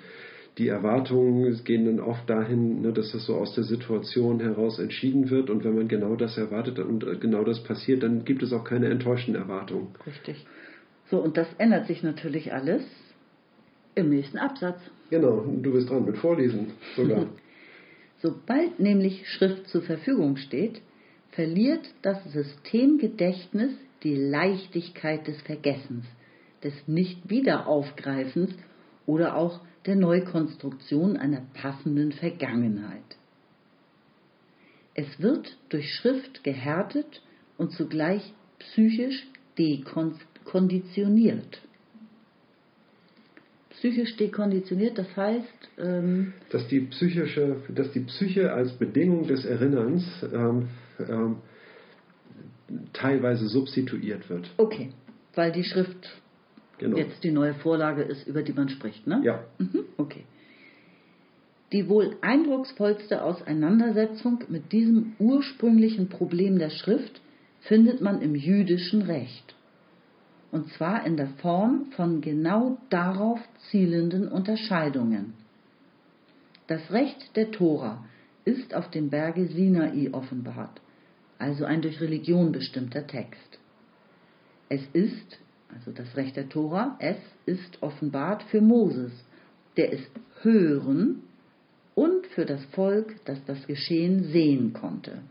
die 0.58 0.68
Erwartungen 0.68 1.58
gehen 1.64 1.86
dann 1.86 1.98
oft 1.98 2.30
dahin, 2.30 2.82
ne, 2.82 2.92
dass 2.92 3.10
das 3.10 3.26
so 3.26 3.34
aus 3.34 3.52
der 3.56 3.64
Situation 3.64 4.38
heraus 4.38 4.78
entschieden 4.78 5.28
wird. 5.28 5.50
Und 5.50 5.64
wenn 5.64 5.74
man 5.74 5.88
genau 5.88 6.14
das 6.14 6.38
erwartet 6.38 6.78
und 6.78 7.20
genau 7.20 7.42
das 7.42 7.64
passiert, 7.64 8.04
dann 8.04 8.24
gibt 8.24 8.44
es 8.44 8.52
auch 8.52 8.62
keine 8.62 8.86
enttäuschten 8.90 9.34
Erwartungen. 9.34 9.88
Richtig. 10.06 10.46
So, 11.10 11.18
und 11.18 11.36
das 11.36 11.48
ändert 11.58 11.86
sich 11.86 12.02
natürlich 12.02 12.52
alles 12.52 12.82
im 13.94 14.10
nächsten 14.10 14.38
Absatz. 14.38 14.78
Genau, 15.10 15.44
du 15.46 15.72
bist 15.72 15.88
dran 15.88 16.04
mit 16.04 16.18
Vorlesen 16.18 16.72
sogar. 16.96 17.26
Sobald 18.20 18.80
nämlich 18.80 19.28
Schrift 19.28 19.68
zur 19.68 19.82
Verfügung 19.82 20.36
steht, 20.36 20.82
verliert 21.30 21.88
das 22.02 22.22
Systemgedächtnis 22.32 23.72
die 24.02 24.16
Leichtigkeit 24.16 25.26
des 25.26 25.40
Vergessens, 25.42 26.04
des 26.62 26.74
Nicht-Wiederaufgreifens 26.86 28.50
oder 29.06 29.36
auch 29.36 29.60
der 29.86 29.96
Neukonstruktion 29.96 31.16
einer 31.16 31.42
passenden 31.54 32.12
Vergangenheit. 32.12 33.16
Es 34.94 35.20
wird 35.20 35.56
durch 35.68 35.94
Schrift 35.94 36.42
gehärtet 36.42 37.22
und 37.56 37.72
zugleich 37.72 38.34
psychisch 38.58 39.26
dekonditioniert 40.48 41.60
psychisch 43.78 44.16
dekonditioniert, 44.16 44.98
das 44.98 45.16
heißt. 45.16 45.68
Ähm, 45.78 46.32
dass, 46.50 46.66
die 46.68 46.80
psychische, 46.80 47.56
dass 47.74 47.92
die 47.92 48.00
Psyche 48.00 48.52
als 48.52 48.72
Bedingung 48.72 49.26
des 49.26 49.44
Erinnerns 49.44 50.04
ähm, 50.32 50.68
ähm, 50.98 51.36
teilweise 52.92 53.48
substituiert 53.48 54.28
wird. 54.28 54.50
Okay, 54.56 54.90
weil 55.34 55.52
die 55.52 55.64
Schrift 55.64 56.20
genau. 56.78 56.96
jetzt 56.96 57.22
die 57.22 57.30
neue 57.30 57.54
Vorlage 57.54 58.02
ist, 58.02 58.26
über 58.26 58.42
die 58.42 58.52
man 58.52 58.68
spricht, 58.68 59.06
ne? 59.06 59.20
Ja. 59.24 59.44
Mhm, 59.58 59.84
okay. 59.96 60.24
Die 61.72 61.88
wohl 61.88 62.16
eindrucksvollste 62.22 63.22
Auseinandersetzung 63.22 64.42
mit 64.48 64.72
diesem 64.72 65.12
ursprünglichen 65.18 66.08
Problem 66.08 66.58
der 66.58 66.70
Schrift 66.70 67.20
findet 67.60 68.00
man 68.00 68.22
im 68.22 68.34
jüdischen 68.34 69.02
Recht. 69.02 69.54
Und 70.50 70.72
zwar 70.72 71.04
in 71.04 71.16
der 71.16 71.28
Form 71.42 71.86
von 71.96 72.20
genau 72.20 72.78
darauf 72.88 73.40
zielenden 73.70 74.28
Unterscheidungen. 74.28 75.34
Das 76.68 76.90
Recht 76.90 77.36
der 77.36 77.50
Tora 77.50 78.04
ist 78.44 78.74
auf 78.74 78.90
dem 78.90 79.10
Berge 79.10 79.46
Sinai 79.46 80.08
offenbart, 80.12 80.80
also 81.38 81.64
ein 81.64 81.82
durch 81.82 82.00
Religion 82.00 82.52
bestimmter 82.52 83.06
Text. 83.06 83.58
Es 84.70 84.82
ist, 84.92 85.38
also 85.74 85.92
das 85.92 86.16
Recht 86.16 86.36
der 86.36 86.48
Tora, 86.48 86.96
es 86.98 87.18
ist 87.46 87.82
offenbart 87.82 88.42
für 88.44 88.60
Moses, 88.60 89.12
der 89.76 89.92
es 89.92 90.00
hören 90.42 91.22
und 91.94 92.26
für 92.28 92.44
das 92.44 92.64
Volk, 92.66 93.16
das 93.24 93.42
das 93.46 93.66
Geschehen 93.66 94.24
sehen 94.24 94.72
konnte. 94.72 95.22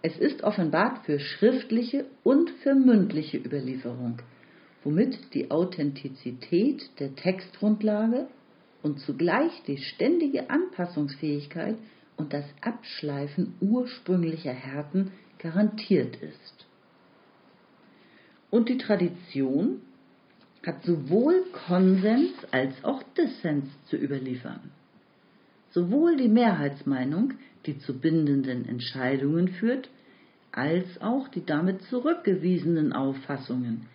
Es 0.00 0.16
ist 0.16 0.42
offenbart 0.44 1.04
für 1.04 1.18
schriftliche 1.18 2.06
und 2.22 2.50
für 2.62 2.74
mündliche 2.74 3.38
Überlieferung, 3.38 4.18
womit 4.84 5.34
die 5.34 5.50
Authentizität 5.50 6.88
der 7.00 7.16
Textgrundlage 7.16 8.28
und 8.82 9.00
zugleich 9.00 9.62
die 9.66 9.78
ständige 9.78 10.50
Anpassungsfähigkeit 10.50 11.76
und 12.16 12.32
das 12.32 12.44
Abschleifen 12.60 13.54
ursprünglicher 13.60 14.52
Härten 14.52 15.10
garantiert 15.38 16.16
ist. 16.16 16.66
Und 18.50 18.68
die 18.68 18.78
Tradition 18.78 19.80
hat 20.64 20.82
sowohl 20.84 21.44
Konsens 21.66 22.32
als 22.50 22.84
auch 22.84 23.02
Dissens 23.16 23.66
zu 23.86 23.96
überliefern. 23.96 24.70
Sowohl 25.70 26.16
die 26.16 26.28
Mehrheitsmeinung, 26.28 27.34
die 27.66 27.78
zu 27.78 27.98
bindenden 27.98 28.66
Entscheidungen 28.66 29.48
führt, 29.48 29.88
als 30.52 31.00
auch 31.00 31.28
die 31.28 31.44
damit 31.44 31.82
zurückgewiesenen 31.82 32.92
Auffassungen, 32.92 33.86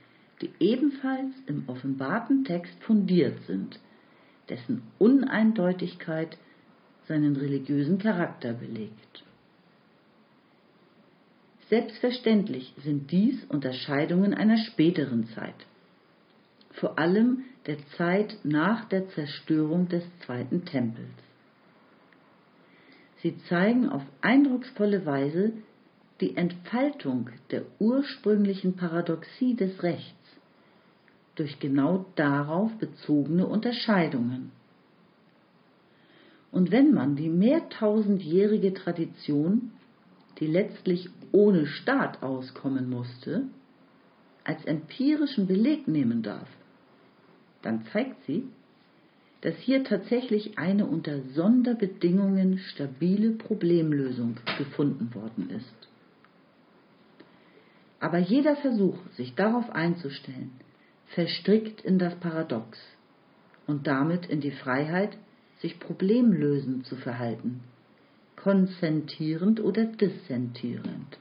die 0.42 0.52
ebenfalls 0.60 1.34
im 1.48 1.64
offenbarten 1.68 2.44
Text 2.44 2.76
fundiert 2.84 3.40
sind, 3.48 3.80
dessen 4.50 4.84
Uneindeutigkeit 5.00 6.38
seinen 7.08 7.36
religiösen 7.36 7.98
Charakter 7.98 8.54
belegt. 8.54 9.24
Selbstverständlich 11.70 12.74
sind 12.84 13.12
dies 13.12 13.44
Unterscheidungen 13.46 14.34
einer 14.34 14.58
späteren 14.58 15.28
Zeit, 15.30 15.56
vor 16.72 17.00
allem 17.00 17.46
der 17.66 17.78
Zeit 17.98 18.38
nach 18.44 18.86
der 18.90 19.08
Zerstörung 19.10 19.88
des 19.88 20.04
zweiten 20.20 20.66
Tempels. 20.66 21.23
Sie 23.24 23.38
zeigen 23.50 23.88
auf 23.88 24.04
eindrucksvolle 24.20 25.06
Weise 25.06 25.54
die 26.20 26.36
Entfaltung 26.36 27.30
der 27.52 27.64
ursprünglichen 27.80 28.76
Paradoxie 28.76 29.56
des 29.56 29.82
Rechts 29.82 30.38
durch 31.36 31.60
genau 31.60 32.06
darauf 32.16 32.78
bezogene 32.78 33.48
Unterscheidungen. 33.48 34.52
Und 36.52 36.70
wenn 36.72 36.94
man 36.94 37.16
die 37.16 37.30
mehrtausendjährige 37.30 38.74
Tradition, 38.74 39.72
die 40.40 40.48
letztlich 40.48 41.10
ohne 41.32 41.66
Staat 41.66 42.22
auskommen 42.22 42.90
musste, 42.90 43.46
als 44.44 44.64
empirischen 44.66 45.48
Beleg 45.48 45.88
nehmen 45.88 46.24
darf, 46.24 46.50
dann 47.62 47.86
zeigt 47.94 48.22
sie, 48.26 48.48
dass 49.44 49.58
hier 49.58 49.84
tatsächlich 49.84 50.58
eine 50.58 50.86
unter 50.86 51.22
Sonderbedingungen 51.34 52.60
stabile 52.60 53.32
Problemlösung 53.32 54.38
gefunden 54.58 55.14
worden 55.14 55.50
ist. 55.50 55.89
Aber 58.00 58.20
jeder 58.20 58.56
Versuch, 58.56 58.98
sich 59.18 59.36
darauf 59.36 59.70
einzustellen, 59.70 60.52
verstrickt 61.08 61.82
in 61.82 62.00
das 62.00 62.16
Paradox 62.16 62.80
und 63.68 63.86
damit 63.86 64.28
in 64.28 64.39
die 64.39 64.52
Freiheit, 64.52 65.18
sich 65.60 65.78
problemlösend 65.78 66.86
zu 66.86 66.96
verhalten, 66.96 67.66
konsentierend 68.38 69.60
oder 69.60 69.84
dissentierend. 69.84 71.18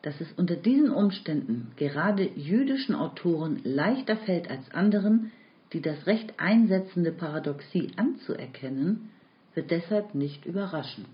Dass 0.00 0.18
es 0.22 0.32
unter 0.32 0.56
diesen 0.56 0.88
Umständen 0.88 1.72
gerade 1.76 2.26
jüdischen 2.36 2.94
Autoren 2.94 3.60
leichter 3.64 4.16
fällt 4.16 4.50
als 4.50 4.70
anderen, 4.70 5.30
die 5.72 5.82
das 5.82 6.06
Recht 6.06 6.34
einsetzende 6.38 7.12
Paradoxie 7.12 7.90
anzuerkennen, 7.96 9.10
wird 9.54 9.70
deshalb 9.70 10.14
nicht 10.14 10.46
überraschen. 10.46 11.06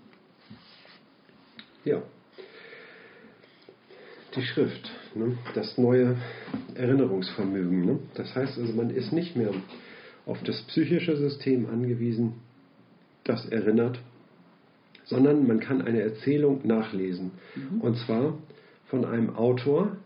Ja. 1.83 2.01
Die 4.35 4.41
Schrift, 4.41 4.91
ne? 5.13 5.37
das 5.53 5.77
neue 5.77 6.17
Erinnerungsvermögen. 6.75 7.85
Ne? 7.85 7.99
Das 8.15 8.35
heißt 8.35 8.57
also, 8.57 8.73
man 8.73 8.89
ist 8.89 9.13
nicht 9.13 9.35
mehr 9.35 9.51
auf 10.25 10.41
das 10.43 10.61
psychische 10.63 11.15
System 11.15 11.67
angewiesen, 11.69 12.33
das 13.23 13.45
erinnert, 13.45 13.99
sondern 15.05 15.47
man 15.47 15.59
kann 15.59 15.81
eine 15.81 16.01
Erzählung 16.01 16.61
nachlesen. 16.65 17.31
Mhm. 17.55 17.81
Und 17.81 17.97
zwar 17.99 18.37
von 18.87 19.05
einem 19.05 19.35
Autor, 19.35 19.97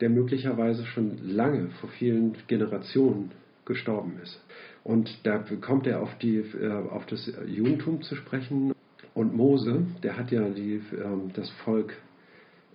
der 0.00 0.10
möglicherweise 0.10 0.86
schon 0.86 1.18
lange, 1.22 1.70
vor 1.80 1.90
vielen 1.90 2.36
Generationen 2.46 3.30
gestorben 3.66 4.18
ist. 4.22 4.40
Und 4.84 5.10
da 5.24 5.44
kommt 5.60 5.86
er 5.86 6.00
auf, 6.00 6.16
die, 6.18 6.38
äh, 6.38 6.70
auf 6.70 7.06
das 7.06 7.30
Judentum 7.46 8.02
zu 8.02 8.14
sprechen. 8.14 8.72
Und 9.14 9.34
Mose, 9.34 9.86
der 10.02 10.16
hat 10.16 10.30
ja 10.30 10.48
die, 10.48 10.80
ähm, 10.92 11.32
das 11.34 11.50
Volk 11.64 11.94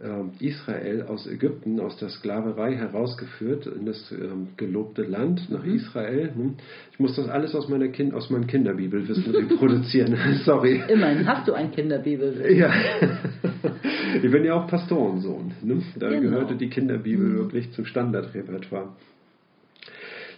ähm, 0.03 0.31
Israel 0.39 1.03
aus 1.03 1.27
Ägypten, 1.27 1.79
aus 1.79 1.95
der 1.97 2.09
Sklaverei 2.09 2.75
herausgeführt 2.75 3.67
in 3.67 3.85
das 3.85 4.11
ähm, 4.11 4.47
gelobte 4.57 5.03
Land 5.03 5.49
nach 5.49 5.63
mhm. 5.63 5.75
Israel. 5.75 6.31
Hm? 6.33 6.55
Ich 6.91 6.99
muss 6.99 7.15
das 7.15 7.29
alles 7.29 7.53
aus 7.53 7.69
meiner 7.69 7.87
kind, 7.89 8.13
aus 8.13 8.29
meinem 8.29 8.47
Kinderbibelwissen 8.47 9.35
reproduzieren. 9.35 10.17
Sorry. 10.43 10.81
Immerhin 10.87 11.27
hast 11.27 11.47
du 11.47 11.53
ein 11.53 11.71
Kinderbibelwissen. 11.71 12.57
Ja. 12.57 12.73
ich 14.23 14.31
bin 14.31 14.43
ja 14.43 14.55
auch 14.55 14.67
Pastorensohn. 14.67 15.53
Ne? 15.61 15.81
Da 15.99 16.09
genau. 16.09 16.21
gehörte 16.21 16.55
die 16.55 16.69
Kinderbibel 16.69 17.27
mhm. 17.27 17.37
wirklich 17.37 17.71
zum 17.73 17.85
Standardrepertoire. 17.85 18.95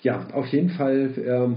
Ja, 0.03 0.27
auf 0.33 0.47
jeden 0.47 0.69
Fall 0.69 1.11
ähm, 1.25 1.55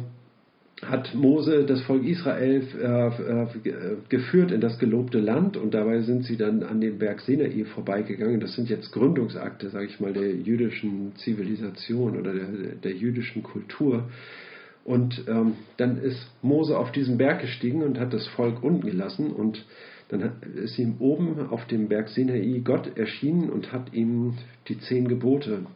hat 0.82 1.14
Mose 1.14 1.64
das 1.64 1.82
Volk 1.82 2.04
Israel 2.04 2.62
äh, 2.80 3.68
äh, 3.68 3.96
geführt 4.08 4.52
in 4.52 4.60
das 4.60 4.78
gelobte 4.78 5.18
Land 5.18 5.56
und 5.56 5.74
dabei 5.74 6.00
sind 6.02 6.24
sie 6.24 6.36
dann 6.36 6.62
an 6.62 6.80
den 6.80 6.98
Berg 6.98 7.20
Sinai 7.20 7.64
vorbeigegangen. 7.64 8.38
Das 8.40 8.54
sind 8.54 8.68
jetzt 8.68 8.92
Gründungsakte, 8.92 9.70
sage 9.70 9.86
ich 9.86 9.98
mal, 9.98 10.12
der 10.12 10.32
jüdischen 10.32 11.16
Zivilisation 11.16 12.16
oder 12.18 12.32
der, 12.32 12.46
der 12.84 12.92
jüdischen 12.92 13.42
Kultur. 13.42 14.08
Und 14.84 15.24
ähm, 15.26 15.54
dann 15.78 15.98
ist 15.98 16.30
Mose 16.40 16.78
auf 16.78 16.92
diesen 16.92 17.18
Berg 17.18 17.40
gestiegen 17.40 17.82
und 17.82 17.98
hat 17.98 18.12
das 18.12 18.28
Volk 18.28 18.62
unten 18.62 18.86
gelassen 18.86 19.32
und 19.32 19.64
dann 20.08 20.34
ist 20.54 20.78
ihm 20.78 20.96
oben 21.00 21.48
auf 21.48 21.66
dem 21.66 21.88
Berg 21.88 22.10
Sinai 22.10 22.60
Gott 22.62 22.96
erschienen 22.96 23.50
und 23.50 23.72
hat 23.72 23.92
ihm 23.92 24.34
die 24.68 24.78
zehn 24.78 25.08
Gebote 25.08 25.66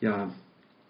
ja, 0.00 0.32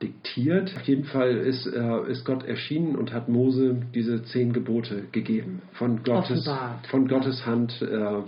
diktiert. 0.04 0.74
Auf 0.76 0.82
jeden 0.82 1.04
Fall 1.04 1.36
ist, 1.36 1.66
äh, 1.66 2.10
ist 2.10 2.24
Gott 2.24 2.44
erschienen 2.44 2.96
und 2.96 3.12
hat 3.12 3.28
Mose 3.28 3.82
diese 3.94 4.22
zehn 4.24 4.52
Gebote 4.52 5.04
gegeben. 5.12 5.62
Von 5.72 6.02
Gottes, 6.02 6.48
von 6.90 7.08
Gottes 7.08 7.46
Hand, 7.46 7.80
äh, 7.80 7.86
äh, 7.86 8.22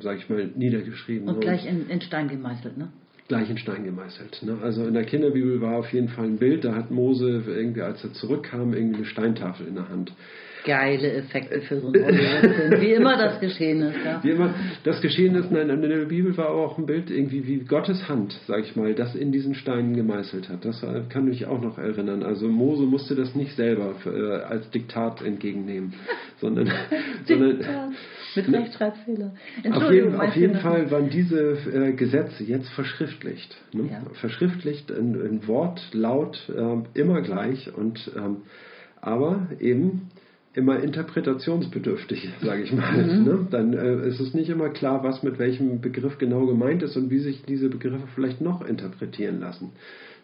sage 0.00 0.18
ich 0.18 0.28
mal, 0.28 0.50
niedergeschrieben. 0.54 1.28
Und 1.28 1.40
gleich 1.40 1.66
in, 1.66 1.88
in 1.88 2.00
Stein 2.00 2.28
gemeißelt, 2.28 2.76
ne? 2.76 2.88
Gleich 3.28 3.48
in 3.48 3.56
Stein 3.56 3.84
gemeißelt. 3.84 4.42
Ne? 4.42 4.58
Also 4.62 4.84
in 4.86 4.94
der 4.94 5.04
Kinderbibel 5.04 5.60
war 5.60 5.76
auf 5.76 5.92
jeden 5.92 6.08
Fall 6.08 6.26
ein 6.26 6.36
Bild, 6.36 6.64
da 6.64 6.74
hat 6.74 6.90
Mose 6.90 7.42
irgendwie, 7.46 7.82
als 7.82 8.04
er 8.04 8.12
zurückkam, 8.12 8.74
irgendwie 8.74 8.96
eine 8.96 9.04
Steintafel 9.06 9.66
in 9.66 9.76
der 9.76 9.88
Hand 9.88 10.12
geile 10.64 11.12
Effekte 11.12 11.60
für 11.62 11.80
so 11.80 11.88
einen 11.88 12.04
Hollywood-Film. 12.04 12.80
Wie 12.80 12.92
immer 12.92 13.16
das 13.16 13.40
geschehen 13.40 13.82
ist. 13.82 13.96
Ja. 14.04 14.22
Wie 14.22 14.30
immer 14.30 14.54
das 14.84 15.00
geschehen 15.00 15.34
ist. 15.34 15.50
Nein, 15.50 15.70
in 15.70 15.82
der 15.82 16.04
Bibel 16.06 16.36
war 16.36 16.50
auch 16.50 16.78
ein 16.78 16.86
Bild 16.86 17.10
irgendwie 17.10 17.46
wie 17.46 17.58
Gottes 17.60 18.08
Hand, 18.08 18.38
sag 18.46 18.60
ich 18.60 18.76
mal, 18.76 18.94
das 18.94 19.14
in 19.14 19.32
diesen 19.32 19.54
Steinen 19.54 19.94
gemeißelt 19.94 20.48
hat. 20.48 20.64
Das 20.64 20.84
kann 21.08 21.24
mich 21.24 21.46
auch 21.46 21.60
noch 21.60 21.78
erinnern. 21.78 22.22
Also 22.22 22.48
Mose 22.48 22.84
musste 22.84 23.14
das 23.14 23.34
nicht 23.34 23.56
selber 23.56 23.94
äh, 24.06 24.42
als 24.44 24.70
Diktat 24.70 25.22
entgegennehmen, 25.22 25.94
sondern, 26.40 26.70
sondern 27.24 27.58
mit 28.36 28.52
Rechtschreibfehler. 28.52 29.34
Auf 29.72 29.90
jeden, 29.90 30.14
auf 30.14 30.36
jeden 30.36 30.56
Fall 30.56 30.90
waren 30.90 31.10
diese 31.10 31.58
äh, 31.72 31.92
Gesetze 31.92 32.44
jetzt 32.44 32.68
verschriftlicht. 32.70 33.56
Ne? 33.72 33.88
Ja. 33.90 34.02
Verschriftlicht 34.14 34.90
in, 34.90 35.14
in 35.14 35.46
Wort, 35.46 35.80
Laut, 35.92 36.38
äh, 36.48 36.98
immer 36.98 37.20
gleich 37.22 37.72
und 37.74 38.10
ähm, 38.16 38.38
aber 39.00 39.48
eben 39.58 40.11
immer 40.54 40.80
interpretationsbedürftig, 40.80 42.28
sage 42.42 42.62
ich 42.62 42.72
mal. 42.72 42.92
Mhm. 42.92 43.24
Ne? 43.24 43.46
Dann 43.50 43.72
äh, 43.72 44.08
ist 44.08 44.20
es 44.20 44.34
nicht 44.34 44.50
immer 44.50 44.68
klar, 44.68 45.02
was 45.02 45.22
mit 45.22 45.38
welchem 45.38 45.80
Begriff 45.80 46.18
genau 46.18 46.46
gemeint 46.46 46.82
ist 46.82 46.96
und 46.96 47.10
wie 47.10 47.20
sich 47.20 47.42
diese 47.44 47.68
Begriffe 47.68 48.06
vielleicht 48.14 48.40
noch 48.40 48.66
interpretieren 48.66 49.40
lassen. 49.40 49.70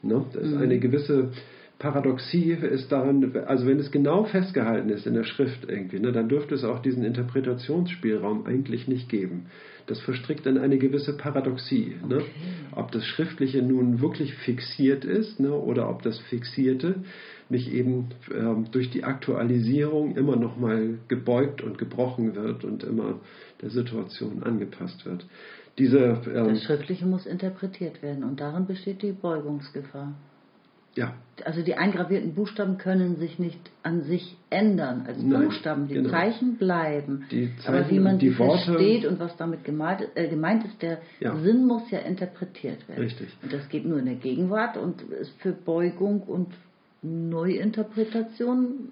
Ne? 0.02 0.24
Da 0.32 0.40
ist 0.40 0.54
mhm. 0.54 0.62
eine 0.62 0.78
gewisse 0.78 1.30
Paradoxie 1.78 2.50
ist 2.50 2.90
daran, 2.90 3.36
also 3.46 3.66
wenn 3.66 3.78
es 3.78 3.92
genau 3.92 4.24
festgehalten 4.24 4.90
ist 4.90 5.06
in 5.06 5.14
der 5.14 5.22
Schrift 5.22 5.68
irgendwie, 5.68 6.00
ne, 6.00 6.10
dann 6.10 6.28
dürfte 6.28 6.56
es 6.56 6.64
auch 6.64 6.80
diesen 6.80 7.04
Interpretationsspielraum 7.04 8.46
eigentlich 8.46 8.88
nicht 8.88 9.08
geben. 9.08 9.46
Das 9.86 10.00
verstrickt 10.00 10.46
in 10.46 10.58
eine 10.58 10.78
gewisse 10.78 11.16
Paradoxie. 11.16 11.94
Ne? 12.06 12.16
Okay. 12.16 12.30
Ob 12.72 12.90
das 12.90 13.04
Schriftliche 13.06 13.62
nun 13.62 14.00
wirklich 14.00 14.34
fixiert 14.34 15.04
ist 15.04 15.38
ne, 15.38 15.52
oder 15.52 15.88
ob 15.88 16.02
das 16.02 16.18
Fixierte 16.18 16.96
nicht 17.50 17.72
eben 17.72 18.08
ähm, 18.34 18.66
durch 18.70 18.90
die 18.90 19.04
Aktualisierung 19.04 20.16
immer 20.16 20.36
noch 20.36 20.56
mal 20.56 20.98
gebeugt 21.08 21.62
und 21.62 21.78
gebrochen 21.78 22.34
wird 22.34 22.64
und 22.64 22.84
immer 22.84 23.20
der 23.62 23.70
Situation 23.70 24.42
angepasst 24.42 25.06
wird. 25.06 25.26
Diese, 25.78 26.20
ähm, 26.26 26.48
das 26.48 26.64
Schriftliche 26.64 27.06
muss 27.06 27.26
interpretiert 27.26 28.02
werden 28.02 28.24
und 28.24 28.40
darin 28.40 28.66
besteht 28.66 29.02
die 29.02 29.12
Beugungsgefahr. 29.12 30.14
Ja. 30.98 31.14
Also 31.44 31.62
die 31.62 31.76
eingravierten 31.76 32.34
Buchstaben 32.34 32.78
können 32.78 33.16
sich 33.18 33.38
nicht 33.38 33.60
an 33.84 34.02
sich 34.02 34.36
ändern 34.50 35.04
als 35.06 35.22
Nein, 35.22 35.44
Buchstaben. 35.44 35.86
Die 35.86 35.94
genau. 35.94 36.10
Zeichen 36.10 36.56
bleiben. 36.56 37.26
Die 37.30 37.54
Zeichen, 37.58 37.74
Aber 37.74 37.90
wie 37.90 38.00
man 38.00 38.18
die 38.18 38.36
Worte, 38.36 38.72
versteht 38.72 39.04
und 39.04 39.20
was 39.20 39.36
damit 39.36 39.62
gemeint, 39.62 40.08
äh, 40.16 40.26
gemeint 40.26 40.64
ist, 40.64 40.82
der 40.82 40.98
ja. 41.20 41.36
Sinn 41.36 41.66
muss 41.66 41.88
ja 41.92 42.00
interpretiert 42.00 42.88
werden. 42.88 43.04
Richtig. 43.04 43.28
Und 43.40 43.52
das 43.52 43.68
geht 43.68 43.86
nur 43.86 44.00
in 44.00 44.06
der 44.06 44.16
Gegenwart 44.16 44.76
und 44.76 45.02
ist 45.02 45.40
für 45.40 45.52
Beugung 45.52 46.22
und 46.22 46.48
Neuinterpretation 47.02 48.90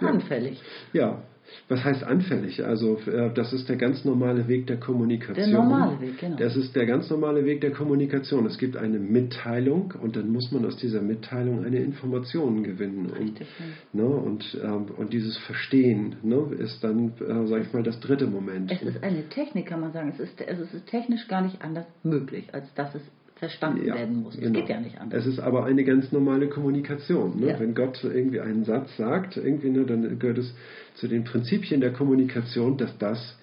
anfällig. 0.00 0.60
Ja, 0.92 1.22
was 1.68 1.84
heißt 1.84 2.04
anfällig? 2.04 2.64
Also 2.64 2.98
äh, 3.06 3.32
das 3.34 3.52
ist 3.52 3.68
der 3.68 3.76
ganz 3.76 4.04
normale 4.04 4.48
Weg 4.48 4.66
der 4.66 4.78
Kommunikation. 4.78 5.50
Der 5.50 5.60
normale 5.60 6.00
Weg, 6.00 6.18
genau. 6.18 6.36
Das 6.36 6.56
ist 6.56 6.74
der 6.74 6.86
ganz 6.86 7.10
normale 7.10 7.44
Weg 7.44 7.60
der 7.60 7.72
Kommunikation. 7.72 8.46
Es 8.46 8.58
gibt 8.58 8.76
eine 8.76 8.98
Mitteilung 8.98 9.94
und 10.00 10.16
dann 10.16 10.30
muss 10.30 10.50
man 10.52 10.64
aus 10.64 10.76
dieser 10.76 11.02
Mitteilung 11.02 11.64
eine 11.64 11.78
Information 11.78 12.62
gewinnen. 12.62 13.10
Richtig, 13.10 13.46
und, 13.92 14.00
ne, 14.00 14.06
und, 14.06 14.60
ähm, 14.62 14.86
und 14.96 15.12
dieses 15.12 15.36
Verstehen 15.38 16.16
ne, 16.22 16.54
ist 16.58 16.82
dann, 16.82 17.12
äh, 17.20 17.46
sage 17.46 17.62
ich 17.62 17.72
mal, 17.72 17.82
das 17.82 18.00
dritte 18.00 18.26
Moment. 18.26 18.70
Es 18.70 18.82
ist 18.82 19.02
eine 19.02 19.28
Technik, 19.28 19.66
kann 19.66 19.80
man 19.80 19.92
sagen. 19.92 20.12
Es 20.14 20.20
ist, 20.20 20.40
es 20.40 20.74
ist 20.74 20.86
technisch 20.86 21.26
gar 21.28 21.42
nicht 21.42 21.62
anders 21.62 21.86
möglich, 22.02 22.48
als 22.52 22.72
dass 22.74 22.94
es 22.94 23.02
verstanden 23.40 23.86
ja, 23.86 23.94
werden 23.94 24.22
muss. 24.22 24.34
Das 24.34 24.44
genau. 24.44 24.60
geht 24.60 24.68
ja 24.68 24.80
nicht 24.80 25.00
anders. 25.00 25.20
Es 25.20 25.26
ist 25.26 25.40
aber 25.40 25.64
eine 25.64 25.82
ganz 25.82 26.12
normale 26.12 26.48
Kommunikation. 26.48 27.40
Ne? 27.40 27.48
Ja. 27.48 27.58
Wenn 27.58 27.74
Gott 27.74 27.98
irgendwie 28.04 28.38
einen 28.38 28.64
Satz 28.64 28.94
sagt, 28.96 29.38
irgendwie, 29.38 29.70
ne, 29.70 29.84
dann 29.86 30.18
gehört 30.18 30.38
es 30.38 30.54
zu 30.94 31.08
den 31.08 31.24
Prinzipien 31.24 31.80
der 31.80 31.92
Kommunikation, 31.92 32.76
dass 32.76 32.96
das 32.98 33.38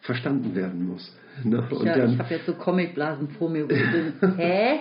verstanden 0.00 0.54
werden 0.54 0.86
muss. 0.86 1.10
Ne? 1.42 1.66
Und 1.70 1.86
ja, 1.86 1.96
dann, 1.96 2.12
ich 2.12 2.18
habe 2.18 2.34
jetzt 2.34 2.46
so 2.46 2.52
Comicblasen 2.52 3.28
vor 3.30 3.48
mir, 3.48 3.68
wo 3.68 3.72
ich 3.72 3.92
bin, 3.92 4.36
hä? 4.36 4.80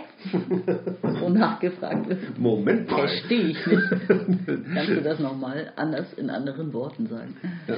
so 1.20 1.30
nachgefragt 1.30 2.10
wird. 2.10 2.38
Moment 2.38 2.90
mal. 2.90 3.08
Verstehe 3.08 3.48
ich 3.48 3.66
nicht. 3.66 3.82
Kannst 4.74 4.90
du 4.90 5.02
das 5.02 5.20
nochmal 5.20 5.72
anders 5.78 6.12
in 6.14 6.30
anderen 6.30 6.74
Worten 6.74 7.08
sagen? 7.08 7.36
Ja. 7.68 7.76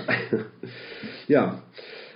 ja. 1.27 1.61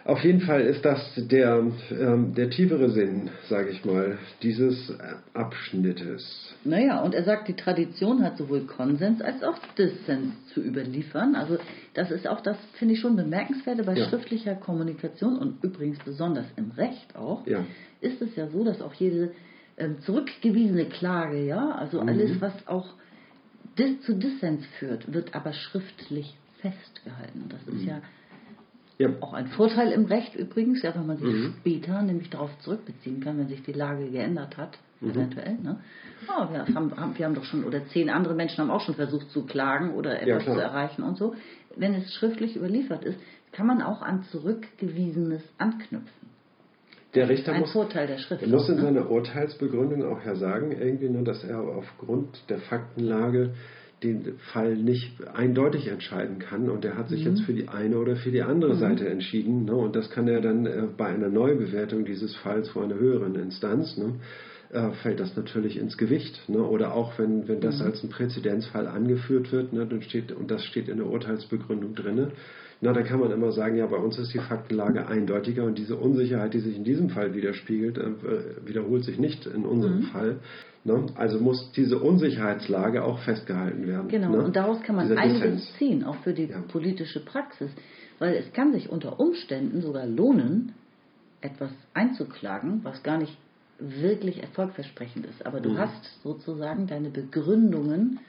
Auf 0.05 0.21
jeden 0.23 0.41
Fall 0.41 0.61
ist 0.61 0.83
das 0.83 0.99
der, 1.15 1.63
ähm, 1.91 2.33
der 2.35 2.49
tiefere 2.49 2.89
Sinn, 2.89 3.29
sage 3.47 3.69
ich 3.69 3.85
mal, 3.85 4.17
dieses 4.41 4.93
Abschnittes. 5.33 6.53
Naja, 6.65 7.01
und 7.01 7.15
er 7.15 7.23
sagt, 7.23 7.47
die 7.47 7.55
Tradition 7.55 8.21
hat 8.21 8.37
sowohl 8.37 8.65
Konsens 8.65 9.21
als 9.21 9.41
auch 9.43 9.57
Dissens 9.77 10.33
zu 10.53 10.61
überliefern. 10.61 11.35
Also 11.35 11.57
das 11.93 12.11
ist 12.11 12.27
auch, 12.27 12.41
das 12.41 12.57
finde 12.73 12.95
ich 12.95 12.99
schon 12.99 13.15
bemerkenswert 13.15 13.85
bei 13.85 13.95
ja. 13.95 14.09
schriftlicher 14.09 14.55
Kommunikation 14.55 15.37
und 15.37 15.63
übrigens 15.63 15.99
besonders 15.99 16.45
im 16.57 16.71
Recht 16.71 17.15
auch, 17.15 17.47
ja. 17.47 17.63
ist 18.01 18.21
es 18.21 18.35
ja 18.35 18.47
so, 18.49 18.65
dass 18.65 18.81
auch 18.81 18.93
jede 18.95 19.31
ähm, 19.77 20.01
zurückgewiesene 20.01 20.85
Klage, 20.85 21.45
ja, 21.45 21.71
also 21.71 22.01
mhm. 22.01 22.09
alles, 22.09 22.41
was 22.41 22.67
auch 22.67 22.87
dis 23.77 24.01
zu 24.01 24.15
Dissens 24.15 24.65
führt, 24.79 25.13
wird 25.13 25.33
aber 25.33 25.53
schriftlich 25.53 26.35
festgehalten. 26.59 27.45
Das 27.49 27.61
ist 27.73 27.83
mhm. 27.83 27.87
ja 27.87 28.01
ja. 28.97 29.09
Auch 29.21 29.33
ein 29.33 29.47
Vorteil 29.47 29.91
im 29.91 30.05
Recht 30.05 30.35
übrigens, 30.35 30.83
ja, 30.83 30.93
wenn 30.95 31.07
man 31.07 31.17
sich 31.17 31.33
mhm. 31.33 31.55
später 31.59 32.01
nämlich 32.03 32.29
darauf 32.29 32.51
zurückbeziehen 32.59 33.21
kann, 33.21 33.39
wenn 33.39 33.47
sich 33.47 33.63
die 33.63 33.73
Lage 33.73 34.09
geändert 34.09 34.57
hat, 34.57 34.77
mhm. 35.01 35.11
eventuell. 35.11 35.57
Ne? 35.61 35.79
Oh, 36.27 36.51
wir, 36.51 36.67
haben, 36.75 36.95
haben, 36.95 37.17
wir 37.17 37.25
haben 37.25 37.33
doch 37.33 37.43
schon, 37.43 37.63
oder 37.63 37.85
zehn 37.87 38.09
andere 38.09 38.35
Menschen 38.35 38.59
haben 38.59 38.69
auch 38.69 38.81
schon 38.81 38.95
versucht 38.95 39.29
zu 39.31 39.45
klagen 39.45 39.95
oder 39.95 40.21
etwas 40.21 40.45
ja, 40.45 40.53
zu 40.53 40.59
erreichen 40.59 41.03
und 41.03 41.17
so. 41.17 41.33
Wenn 41.75 41.95
es 41.95 42.13
schriftlich 42.13 42.55
überliefert 42.55 43.03
ist, 43.03 43.19
kann 43.51 43.65
man 43.65 43.81
auch 43.81 44.01
an 44.01 44.23
Zurückgewiesenes 44.23 45.43
anknüpfen. 45.57 46.33
Der 47.15 47.29
Richter 47.29 47.53
muss, 47.53 47.71
Vorteil 47.71 48.07
der 48.07 48.17
Schrift. 48.17 48.45
Muss 48.47 48.67
in 48.69 48.75
ne? 48.75 48.81
seiner 48.81 49.09
Urteilsbegründung 49.09 50.03
auch 50.03 50.23
ja 50.25 50.35
sagen, 50.35 50.71
irgendwie 50.71 51.09
nur, 51.09 51.23
dass 51.23 51.43
er 51.43 51.59
aufgrund 51.61 52.49
der 52.49 52.59
Faktenlage 52.59 53.53
den 54.03 54.37
Fall 54.51 54.75
nicht 54.75 55.11
eindeutig 55.33 55.87
entscheiden 55.87 56.39
kann 56.39 56.69
und 56.69 56.85
er 56.85 56.97
hat 56.97 57.09
sich 57.09 57.23
mhm. 57.23 57.31
jetzt 57.31 57.41
für 57.43 57.53
die 57.53 57.67
eine 57.67 57.97
oder 57.97 58.15
für 58.15 58.31
die 58.31 58.41
andere 58.41 58.73
mhm. 58.73 58.79
Seite 58.79 59.09
entschieden. 59.09 59.65
Ne? 59.65 59.75
Und 59.75 59.95
das 59.95 60.09
kann 60.09 60.27
er 60.27 60.41
dann 60.41 60.65
äh, 60.65 60.83
bei 60.95 61.07
einer 61.07 61.29
Neubewertung 61.29 62.05
dieses 62.05 62.35
Falls 62.35 62.69
vor 62.69 62.83
einer 62.83 62.95
höheren 62.95 63.35
Instanz, 63.35 63.97
ne? 63.97 64.15
äh, 64.71 64.91
fällt 65.01 65.19
das 65.19 65.35
natürlich 65.35 65.77
ins 65.77 65.97
Gewicht. 65.97 66.47
Ne? 66.49 66.61
Oder 66.61 66.93
auch 66.93 67.17
wenn, 67.17 67.47
wenn 67.47 67.61
das 67.61 67.79
mhm. 67.79 67.85
als 67.85 68.03
ein 68.03 68.09
Präzedenzfall 68.09 68.87
angeführt 68.87 69.51
wird, 69.51 69.73
ne? 69.73 69.85
dann 69.85 70.01
steht, 70.01 70.31
und 70.31 70.51
das 70.51 70.63
steht 70.65 70.89
in 70.89 70.97
der 70.97 71.07
Urteilsbegründung 71.07 71.95
drin, 71.95 72.31
na, 72.81 72.91
dann 72.91 73.05
kann 73.05 73.21
man 73.21 73.31
immer 73.31 73.53
sagen, 73.53 73.77
ja, 73.77 73.85
bei 73.85 73.95
uns 73.95 74.19
ist 74.19 74.33
die 74.33 74.39
Faktenlage 74.39 75.07
eindeutiger 75.07 75.63
und 75.63 75.77
diese 75.77 75.95
Unsicherheit, 75.95 76.53
die 76.53 76.59
sich 76.59 76.75
in 76.75 76.83
diesem 76.83 77.09
Fall 77.11 77.33
widerspiegelt, 77.33 77.97
äh, 77.97 78.67
wiederholt 78.67 79.05
sich 79.05 79.17
nicht 79.17 79.45
in 79.45 79.65
unserem 79.65 79.99
mhm. 79.99 80.03
Fall. 80.03 80.39
Ne? 80.85 81.05
Also 81.15 81.39
muss 81.39 81.71
diese 81.71 81.97
Unsicherheitslage 81.99 83.03
auch 83.03 83.19
festgehalten 83.19 83.87
werden. 83.87 84.09
Genau, 84.09 84.31
ne? 84.31 84.43
und 84.43 84.55
daraus 84.55 84.81
kann 84.83 84.95
man 84.95 85.07
Dieser 85.07 85.19
einiges 85.19 85.73
ziehen, 85.77 86.03
auch 86.03 86.17
für 86.17 86.33
die 86.33 86.45
ja. 86.45 86.59
politische 86.59 87.23
Praxis. 87.23 87.71
Weil 88.19 88.35
es 88.35 88.51
kann 88.53 88.73
sich 88.73 88.89
unter 88.89 89.19
Umständen 89.19 89.81
sogar 89.81 90.05
lohnen, 90.05 90.73
etwas 91.41 91.71
einzuklagen, 91.93 92.81
was 92.83 93.01
gar 93.03 93.17
nicht 93.17 93.37
wirklich 93.79 94.41
erfolgversprechend 94.41 95.25
ist. 95.25 95.45
Aber 95.45 95.61
du 95.61 95.71
mhm. 95.71 95.77
hast 95.77 96.21
sozusagen 96.23 96.87
deine 96.87 97.09
Begründungen 97.09 98.19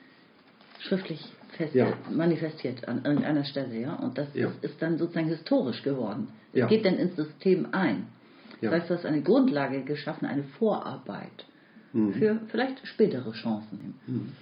schriftlich 0.81 1.21
fest 1.57 1.75
ja. 1.75 1.93
manifestiert 2.11 2.89
an 2.89 3.05
irgendeiner 3.05 3.45
Stelle, 3.45 3.79
ja. 3.79 3.95
Und 3.95 4.19
das 4.19 4.29
ja. 4.35 4.49
Ist, 4.49 4.65
ist, 4.65 4.83
dann 4.83 4.99
sozusagen 4.99 5.29
historisch 5.29 5.83
geworden. 5.83 6.29
Es 6.53 6.61
ja. 6.61 6.67
geht 6.67 6.85
dann 6.85 6.95
ins 6.95 7.17
System 7.17 7.69
ein. 7.73 8.07
Das 8.61 8.73
heißt, 8.73 8.91
du 8.91 8.95
hast 8.95 9.05
eine 9.05 9.21
Grundlage 9.21 9.83
geschaffen, 9.83 10.27
eine 10.27 10.45
Vorarbeit 10.45 11.45
mhm. 11.95 12.13
für 12.15 12.41
vielleicht 12.49 12.87
spätere 12.87 13.33
Chancen. 13.33 13.95
Mhm. 14.07 14.33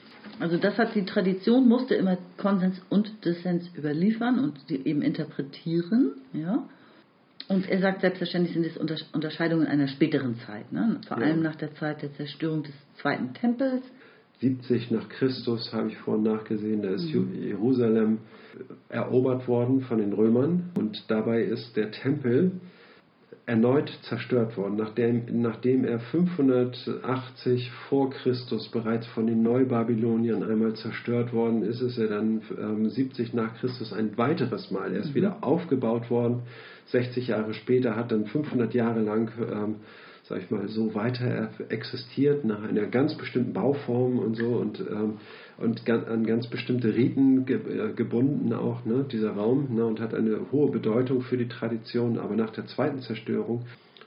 Also 0.41 0.57
das 0.57 0.79
hat 0.79 0.95
die 0.95 1.05
Tradition, 1.05 1.69
musste 1.69 1.95
immer 1.95 2.19
Konsens 2.37 2.81
und 2.89 3.25
Dissens 3.25 3.71
überliefern 3.77 4.39
und 4.39 4.71
eben 4.71 5.03
interpretieren, 5.03 6.13
ja. 6.33 6.69
Und 7.49 7.69
er 7.69 7.81
sagt 7.81 8.01
selbstverständlich 8.01 8.55
sind 8.55 8.91
es 8.91 9.03
Unterscheidungen 9.13 9.67
einer 9.67 9.89
späteren 9.89 10.39
Zeit, 10.47 10.73
ne? 10.73 11.01
vor 11.07 11.19
allem 11.19 11.43
nach 11.43 11.57
der 11.57 11.75
Zeit 11.75 12.01
der 12.01 12.13
Zerstörung 12.15 12.63
des 12.63 12.73
zweiten 13.01 13.35
Tempels 13.35 13.83
70 14.43 14.91
nach 14.91 15.09
Christus, 15.09 15.73
habe 15.73 15.89
ich 15.89 15.99
vorhin 15.99 16.25
nachgesehen, 16.25 16.83
da 16.83 16.91
ist 16.91 17.15
mhm. 17.15 17.43
Jerusalem 17.43 18.19
erobert 18.89 19.47
worden 19.47 19.83
von 19.83 19.99
den 19.99 20.13
Römern 20.13 20.71
und 20.75 21.05
dabei 21.09 21.43
ist 21.43 21.77
der 21.77 21.93
Tempel 21.93 22.53
erneut 23.45 23.91
zerstört 24.03 24.57
worden, 24.57 24.77
nachdem, 24.77 25.43
nachdem 25.43 25.85
er 25.85 25.99
580 25.99 27.71
vor 27.89 28.11
Christus 28.11 28.69
bereits 28.71 29.07
von 29.09 29.27
den 29.27 29.43
Neubabyloniern 29.43 30.43
einmal 30.45 30.75
zerstört 30.75 31.33
worden 31.33 31.63
ist, 31.65 31.81
ist 31.81 31.99
er 31.99 32.09
dann 32.09 32.43
ähm, 32.59 32.89
70 32.89 33.35
nach 33.35 33.55
Christus 33.59 33.93
ein 33.93 34.17
weiteres 34.17 34.71
Mal. 34.71 34.93
Er 34.93 35.01
ist 35.01 35.11
mhm. 35.11 35.15
wieder 35.15 35.39
aufgebaut 35.41 36.09
worden. 36.09 36.43
60 36.87 37.29
Jahre 37.29 37.55
später 37.55 37.97
hat 37.97 38.13
dann 38.13 38.27
500 38.27 38.75
Jahre 38.75 39.01
lang 39.01 39.33
ähm, 39.51 39.77
sag 40.25 40.39
ich 40.39 40.51
mal, 40.51 40.69
so 40.69 40.95
weiter 40.95 41.51
existiert, 41.69 42.45
nach 42.45 42.63
einer 42.63 42.87
ganz 42.87 43.15
bestimmten 43.17 43.53
Bauform 43.53 44.19
und 44.19 44.37
so 44.37 44.47
und, 44.47 44.81
ähm, 44.81 45.19
und 45.59 45.89
an 45.89 46.25
ganz 46.25 46.49
bestimmte 46.49 46.95
Riten 46.95 47.47
äh, 47.47 47.93
gebunden 47.95 48.53
auch, 48.53 48.85
ne, 48.85 49.05
dieser 49.11 49.33
Raum, 49.33 49.75
ne, 49.75 49.85
und 49.85 50.01
hat 50.01 50.15
eine 50.15 50.51
hohe 50.51 50.71
Bedeutung 50.71 51.23
für 51.23 51.37
die 51.37 51.49
Tradition. 51.49 52.19
Aber 52.19 52.35
nach 52.37 52.51
der 52.51 52.67
zweiten 52.67 53.01
Zerstörung 53.01 53.65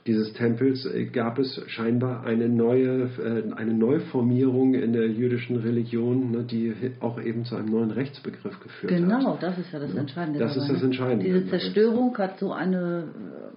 dieses 0.07 0.33
Tempels 0.33 0.85
äh, 0.85 1.05
gab 1.05 1.39
es 1.39 1.59
scheinbar 1.67 2.23
eine 2.25 2.47
neue, 2.47 3.09
äh, 3.19 3.53
eine 3.55 3.73
Neuformierung 3.73 4.75
in 4.75 4.93
der 4.93 5.07
jüdischen 5.07 5.57
Religion, 5.57 6.31
ne, 6.31 6.43
die 6.43 6.73
auch 6.99 7.19
eben 7.19 7.43
zu 7.43 7.55
einem 7.55 7.71
neuen 7.71 7.91
Rechtsbegriff 7.91 8.59
geführt 8.59 8.91
genau, 8.91 9.15
hat. 9.15 9.19
Genau, 9.19 9.37
das 9.41 9.57
ist 9.57 9.71
ja 9.71 9.79
das 9.79 9.95
Entscheidende. 9.95 10.39
Das 10.39 10.55
ist 10.55 10.69
das 10.69 10.83
Entscheidende. 10.83 11.25
Diese 11.25 11.47
Zerstörung 11.47 12.15
hat 12.17 12.37
so 12.37 12.51
eine, 12.51 13.07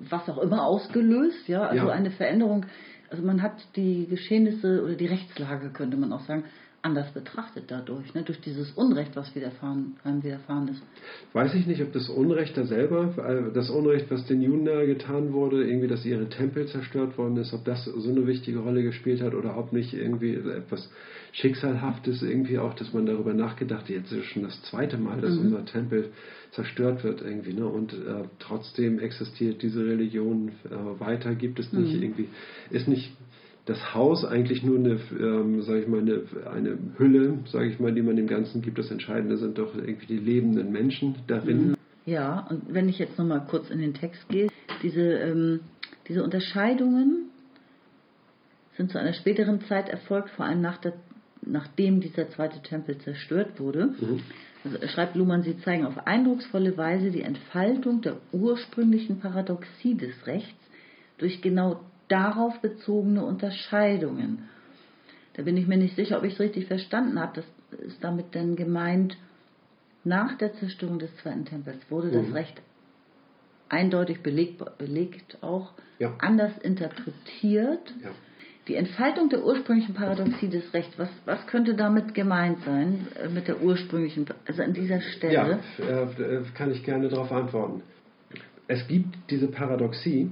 was 0.08 0.28
auch 0.28 0.38
immer 0.38 0.64
ausgelöst, 0.64 1.48
ja, 1.48 1.62
also 1.62 1.86
ja. 1.86 1.92
eine 1.92 2.10
Veränderung. 2.10 2.64
Also 3.10 3.22
man 3.22 3.42
hat 3.42 3.56
die 3.76 4.06
Geschehnisse 4.06 4.82
oder 4.82 4.94
die 4.94 5.06
Rechtslage, 5.06 5.70
könnte 5.70 5.96
man 5.96 6.12
auch 6.12 6.20
sagen, 6.20 6.44
anders 6.82 7.12
betrachtet 7.12 7.64
dadurch, 7.68 8.14
ne? 8.14 8.22
durch 8.22 8.40
dieses 8.40 8.70
Unrecht, 8.72 9.16
was 9.16 9.34
widerfahren, 9.34 9.96
einem 10.04 10.22
widerfahren 10.22 10.68
ist. 10.68 10.82
Weiß 11.32 11.54
ich 11.54 11.66
nicht, 11.66 11.82
ob 11.82 11.92
das 11.92 12.08
Unrecht 12.08 12.56
da 12.56 12.64
selber, 12.64 13.14
äh, 13.18 13.52
das 13.52 13.68
Unrecht, 13.68 14.10
was 14.10 14.26
den 14.26 14.42
Juden 14.42 14.64
da 14.64 14.84
getan 14.84 15.32
wurde, 15.32 15.68
irgendwie, 15.68 15.88
dass 15.88 16.04
ihre 16.04 16.28
Tempel 16.28 16.66
zerstört 16.66 17.18
worden 17.18 17.36
ist, 17.36 17.52
ob 17.52 17.64
das 17.64 17.84
so 17.84 18.10
eine 18.10 18.26
wichtige 18.26 18.60
Rolle 18.60 18.82
gespielt 18.82 19.20
hat 19.22 19.34
oder 19.34 19.58
ob 19.58 19.72
nicht 19.72 19.92
irgendwie 19.92 20.34
etwas 20.34 20.88
Schicksalhaftes 21.32 22.22
irgendwie 22.22 22.58
auch, 22.58 22.74
dass 22.74 22.92
man 22.92 23.06
darüber 23.06 23.34
nachgedacht 23.34 23.82
hat, 23.82 23.90
jetzt 23.90 24.12
ist 24.12 24.26
schon 24.26 24.44
das 24.44 24.62
zweite 24.62 24.98
Mal, 24.98 25.20
dass 25.20 25.34
mhm. 25.34 25.46
unser 25.46 25.64
Tempel 25.64 26.10
zerstört 26.52 27.04
wird 27.04 27.20
irgendwie, 27.22 27.52
ne? 27.52 27.66
Und 27.66 27.92
äh, 27.92 28.24
trotzdem 28.38 28.98
existiert 28.98 29.62
diese 29.62 29.84
Religion 29.84 30.52
äh, 30.64 31.00
weiter, 31.00 31.34
gibt 31.34 31.58
es 31.58 31.72
nicht 31.72 31.94
mhm. 31.94 32.02
irgendwie, 32.02 32.28
ist 32.70 32.88
nicht 32.88 33.12
das 33.68 33.94
Haus 33.94 34.24
eigentlich 34.24 34.62
nur 34.62 34.78
eine, 34.78 34.98
ähm, 35.20 35.62
sage 35.62 35.80
ich 35.80 35.88
mal, 35.88 36.00
eine, 36.00 36.22
eine 36.50 36.78
Hülle, 36.96 37.38
sage 37.46 37.66
ich 37.66 37.78
mal, 37.78 37.92
die 37.92 38.00
man 38.00 38.16
dem 38.16 38.26
Ganzen 38.26 38.62
gibt. 38.62 38.78
Das 38.78 38.90
Entscheidende 38.90 39.36
sind 39.36 39.58
doch 39.58 39.74
irgendwie 39.74 40.06
die 40.06 40.16
lebenden 40.16 40.72
Menschen 40.72 41.16
darin. 41.26 41.70
Mhm. 41.70 41.74
Ja, 42.06 42.46
und 42.48 42.72
wenn 42.72 42.88
ich 42.88 42.98
jetzt 42.98 43.18
nochmal 43.18 43.46
kurz 43.50 43.68
in 43.68 43.80
den 43.80 43.92
Text 43.92 44.26
gehe, 44.30 44.48
diese, 44.82 45.02
ähm, 45.02 45.60
diese 46.08 46.24
Unterscheidungen 46.24 47.26
sind 48.78 48.90
zu 48.90 48.98
einer 48.98 49.12
späteren 49.12 49.60
Zeit 49.62 49.90
erfolgt, 49.90 50.30
vor 50.30 50.46
allem 50.46 50.62
nach 50.62 50.78
der, 50.78 50.94
nachdem 51.42 52.00
dieser 52.00 52.30
zweite 52.30 52.62
Tempel 52.62 52.96
zerstört 52.98 53.60
wurde. 53.60 53.88
Mhm. 54.00 54.20
Also 54.64 54.78
schreibt 54.88 55.14
Luhmann, 55.14 55.42
sie 55.42 55.58
zeigen 55.58 55.84
auf 55.84 56.06
eindrucksvolle 56.06 56.76
Weise 56.78 57.10
die 57.10 57.22
Entfaltung 57.22 58.00
der 58.00 58.16
ursprünglichen 58.32 59.20
Paradoxie 59.20 59.94
des 59.94 60.26
Rechts 60.26 60.58
durch 61.18 61.42
genau 61.42 61.80
darauf 62.08 62.60
bezogene 62.60 63.24
Unterscheidungen. 63.24 64.48
Da 65.34 65.42
bin 65.42 65.56
ich 65.56 65.66
mir 65.66 65.76
nicht 65.76 65.96
sicher, 65.96 66.18
ob 66.18 66.24
ich 66.24 66.34
es 66.34 66.40
richtig 66.40 66.66
verstanden 66.66 67.20
habe. 67.20 67.42
Das 67.70 67.80
ist 67.80 68.02
damit 68.02 68.34
denn 68.34 68.56
gemeint, 68.56 69.16
nach 70.04 70.36
der 70.38 70.54
Zerstörung 70.54 70.98
des 70.98 71.14
Zweiten 71.18 71.44
Tempels 71.44 71.78
wurde 71.90 72.10
das 72.10 72.26
mhm. 72.26 72.32
Recht 72.32 72.62
eindeutig 73.68 74.22
belegt, 74.22 74.62
belegt 74.78 75.42
auch 75.42 75.72
ja. 75.98 76.14
anders 76.18 76.56
interpretiert. 76.58 77.92
Ja. 78.02 78.10
Die 78.66 78.74
Entfaltung 78.74 79.30
der 79.30 79.44
ursprünglichen 79.44 79.94
Paradoxie 79.94 80.48
des 80.48 80.72
Rechts, 80.74 80.98
was, 80.98 81.08
was 81.24 81.46
könnte 81.46 81.74
damit 81.74 82.14
gemeint 82.14 82.62
sein, 82.64 83.06
äh, 83.22 83.28
mit 83.28 83.48
der 83.48 83.62
ursprünglichen, 83.62 84.26
also 84.46 84.62
an 84.62 84.74
dieser 84.74 85.00
Stelle? 85.00 85.60
Ja, 85.78 86.02
äh, 86.02 86.42
kann 86.54 86.70
ich 86.70 86.84
gerne 86.84 87.08
darauf 87.08 87.32
antworten. 87.32 87.82
Es 88.66 88.86
gibt 88.86 89.30
diese 89.30 89.48
Paradoxie, 89.48 90.30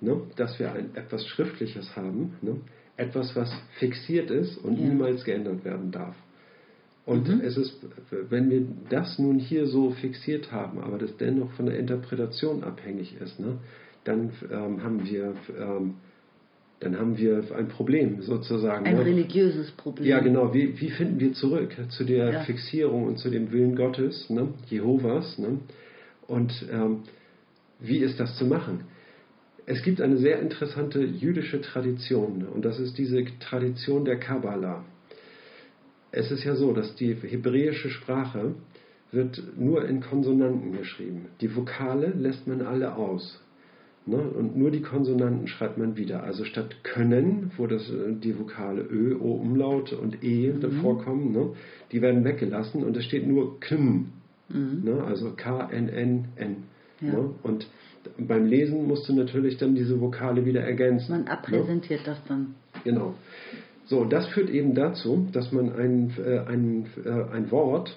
ne, 0.00 0.22
dass 0.36 0.58
wir 0.58 0.72
ein, 0.72 0.94
etwas 0.94 1.26
Schriftliches 1.26 1.96
haben, 1.96 2.34
ne, 2.42 2.56
etwas, 2.96 3.34
was 3.34 3.52
fixiert 3.78 4.30
ist 4.30 4.56
und 4.58 4.78
ja. 4.78 4.86
niemals 4.86 5.24
geändert 5.24 5.64
werden 5.64 5.90
darf. 5.90 6.16
Und 7.06 7.28
mhm. 7.28 7.40
es 7.40 7.56
ist, 7.56 7.84
wenn 8.30 8.50
wir 8.50 8.66
das 8.88 9.18
nun 9.18 9.38
hier 9.38 9.66
so 9.66 9.90
fixiert 9.90 10.52
haben, 10.52 10.80
aber 10.80 10.96
das 10.96 11.16
dennoch 11.16 11.52
von 11.52 11.66
der 11.66 11.78
Interpretation 11.78 12.64
abhängig 12.64 13.16
ist, 13.20 13.38
ne, 13.38 13.58
dann 14.04 14.30
ähm, 14.50 14.82
haben 14.82 15.04
wir 15.04 15.34
ähm, 15.58 15.94
dann 16.80 16.98
haben 16.98 17.16
wir 17.16 17.44
ein 17.56 17.68
Problem 17.68 18.20
sozusagen. 18.20 18.84
Ein 18.84 18.96
ne? 18.96 19.04
religiöses 19.04 19.70
Problem. 19.72 20.08
Ja, 20.08 20.20
genau. 20.20 20.52
Wie, 20.52 20.78
wie 20.80 20.90
finden 20.90 21.18
wir 21.18 21.32
zurück 21.32 21.74
zu 21.88 22.04
der 22.04 22.30
ja. 22.30 22.40
Fixierung 22.40 23.04
und 23.04 23.18
zu 23.18 23.30
dem 23.30 23.52
Willen 23.52 23.74
Gottes, 23.74 24.28
ne? 24.28 24.48
Jehovas? 24.68 25.38
Ne? 25.38 25.60
Und 26.26 26.52
ähm, 26.70 27.02
wie 27.80 27.98
ist 27.98 28.20
das 28.20 28.36
zu 28.36 28.46
machen? 28.46 28.84
Es 29.66 29.82
gibt 29.82 30.00
eine 30.00 30.18
sehr 30.18 30.40
interessante 30.40 31.02
jüdische 31.02 31.60
Tradition 31.60 32.44
und 32.44 32.64
das 32.64 32.78
ist 32.78 32.98
diese 32.98 33.24
Tradition 33.40 34.04
der 34.04 34.18
Kabbala. 34.18 34.84
Es 36.12 36.30
ist 36.30 36.44
ja 36.44 36.54
so, 36.54 36.72
dass 36.72 36.94
die 36.96 37.14
hebräische 37.14 37.90
Sprache 37.90 38.54
wird 39.10 39.42
nur 39.56 39.86
in 39.86 40.00
Konsonanten 40.00 40.76
geschrieben. 40.76 41.26
Die 41.40 41.54
Vokale 41.54 42.08
lässt 42.08 42.46
man 42.46 42.62
alle 42.62 42.94
aus. 42.96 43.40
Ne? 44.06 44.18
Und 44.18 44.56
nur 44.56 44.70
die 44.70 44.82
Konsonanten 44.82 45.48
schreibt 45.48 45.78
man 45.78 45.96
wieder. 45.96 46.24
Also 46.24 46.44
statt 46.44 46.84
können, 46.84 47.52
wo 47.56 47.66
das, 47.66 47.90
die 48.22 48.38
Vokale 48.38 48.82
Ö, 48.82 49.16
O, 49.18 49.34
Umlaut 49.34 49.92
und 49.92 50.22
E 50.22 50.52
mhm. 50.52 50.60
davor 50.60 51.02
kommen, 51.02 51.32
ne? 51.32 51.50
die 51.90 52.02
werden 52.02 52.22
weggelassen 52.24 52.84
und 52.84 52.96
es 52.96 53.04
steht 53.04 53.26
nur 53.26 53.60
Km. 53.60 54.12
Mhm. 54.50 54.82
Ne? 54.84 55.04
Also 55.04 55.32
K, 55.32 55.70
N, 55.70 55.88
N, 55.88 56.26
N. 56.36 56.56
Ja. 57.00 57.12
Ne? 57.12 57.30
Und 57.42 57.66
beim 58.18 58.46
Lesen 58.46 58.86
musst 58.86 59.08
du 59.08 59.14
natürlich 59.14 59.56
dann 59.58 59.74
diese 59.74 60.00
Vokale 60.00 60.44
wieder 60.44 60.62
ergänzen. 60.62 61.12
Man 61.12 61.26
abpräsentiert 61.28 62.00
ne? 62.00 62.06
das 62.06 62.18
dann. 62.28 62.54
Genau. 62.84 63.14
So, 63.86 64.04
das 64.04 64.26
führt 64.28 64.50
eben 64.50 64.74
dazu, 64.74 65.28
dass 65.32 65.52
man 65.52 65.72
ein, 65.74 66.12
äh, 66.18 66.38
ein, 66.38 66.86
äh, 67.04 67.34
ein 67.34 67.50
Wort 67.50 67.96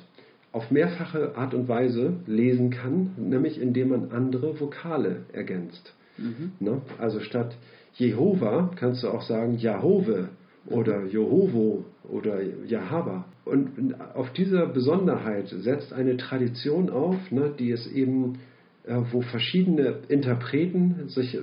auf 0.52 0.72
mehrfache 0.72 1.38
Art 1.38 1.54
und 1.54 1.68
Weise 1.68 2.14
lesen 2.26 2.72
kann, 2.72 3.12
nämlich 3.18 3.62
indem 3.62 3.90
man 3.90 4.12
andere 4.12 4.60
Vokale 4.60 5.24
ergänzt. 5.32 5.94
Mhm. 6.18 6.52
Ne? 6.60 6.82
Also 6.98 7.20
statt 7.20 7.56
Jehova 7.94 8.72
kannst 8.76 9.04
du 9.04 9.10
auch 9.10 9.22
sagen 9.22 9.58
Jahove 9.58 10.30
oder 10.66 11.06
Jehovo 11.06 11.86
oder 12.10 12.40
Jahaba. 12.66 13.26
Und 13.46 13.96
auf 14.14 14.32
dieser 14.34 14.66
Besonderheit 14.68 15.48
setzt 15.48 15.94
eine 15.94 16.18
Tradition 16.18 16.90
auf, 16.90 17.16
ne, 17.32 17.54
die 17.58 17.72
es 17.72 17.88
eben 17.88 18.40
wo 18.88 19.22
verschiedene 19.22 20.00
Interpreten 20.08 21.08
sich 21.08 21.36
äh, 21.36 21.40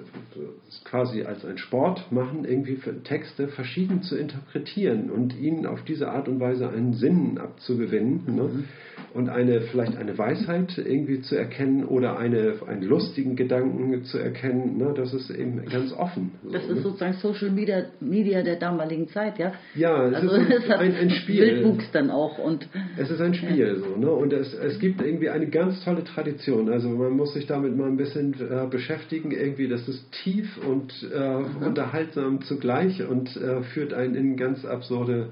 quasi 0.84 1.24
als 1.24 1.44
ein 1.44 1.58
Sport 1.58 2.10
machen, 2.10 2.44
irgendwie 2.44 2.78
Texte 3.04 3.48
verschieden 3.48 4.02
zu 4.02 4.16
interpretieren 4.16 5.10
und 5.10 5.36
ihnen 5.38 5.66
auf 5.66 5.82
diese 5.84 6.08
Art 6.10 6.28
und 6.28 6.40
Weise 6.40 6.68
einen 6.70 6.94
Sinn 6.94 7.38
abzugewinnen 7.38 8.22
ne? 8.26 8.42
mhm. 8.42 8.64
und 9.12 9.28
eine 9.28 9.60
vielleicht 9.62 9.96
eine 9.96 10.16
Weisheit 10.16 10.78
irgendwie 10.78 11.20
zu 11.20 11.36
erkennen 11.36 11.84
oder 11.84 12.18
eine, 12.18 12.54
einen 12.66 12.82
lustigen 12.82 13.36
Gedanken 13.36 14.04
zu 14.04 14.18
erkennen. 14.18 14.78
Ne? 14.78 14.94
Das 14.96 15.12
ist 15.12 15.30
eben 15.30 15.64
ganz 15.66 15.92
offen. 15.92 16.32
Das 16.50 16.62
so, 16.66 16.70
ist 16.70 16.76
ne? 16.76 16.82
sozusagen 16.82 17.14
Social 17.14 17.50
Media, 17.50 17.84
Media 18.00 18.42
der 18.42 18.56
damaligen 18.56 19.08
Zeit, 19.08 19.38
ja? 19.38 19.52
Ja, 19.74 20.08
es 20.08 20.14
also, 20.14 20.34
ist 20.36 20.70
ein, 20.70 20.72
ein, 20.78 20.94
ein 20.94 21.10
Spiel. 21.10 21.42
Wildwuchs 21.42 21.90
dann 21.92 22.10
auch. 22.10 22.38
Und, 22.38 22.66
es 22.96 23.10
ist 23.10 23.20
ein 23.20 23.34
Spiel 23.34 23.58
ja. 23.58 23.74
so. 23.74 23.96
Ne? 23.96 24.10
Und 24.10 24.32
es, 24.32 24.54
es 24.54 24.78
gibt 24.78 25.02
irgendwie 25.02 25.28
eine 25.28 25.48
ganz 25.48 25.84
tolle 25.84 26.04
Tradition. 26.04 26.70
Also 26.70 26.88
man 26.88 27.12
muss 27.12 27.33
sich 27.34 27.46
damit 27.46 27.76
mal 27.76 27.88
ein 27.88 27.96
bisschen 27.96 28.34
äh, 28.34 28.66
beschäftigen. 28.66 29.30
Irgendwie, 29.30 29.68
das 29.68 29.86
ist 29.88 30.10
tief 30.22 30.58
und 30.66 30.92
äh, 31.12 31.64
unterhaltsam 31.64 32.42
zugleich 32.42 33.06
und 33.06 33.36
äh, 33.36 33.62
führt 33.62 33.92
einen 33.92 34.14
in 34.14 34.36
ganz 34.36 34.64
absurde 34.64 35.30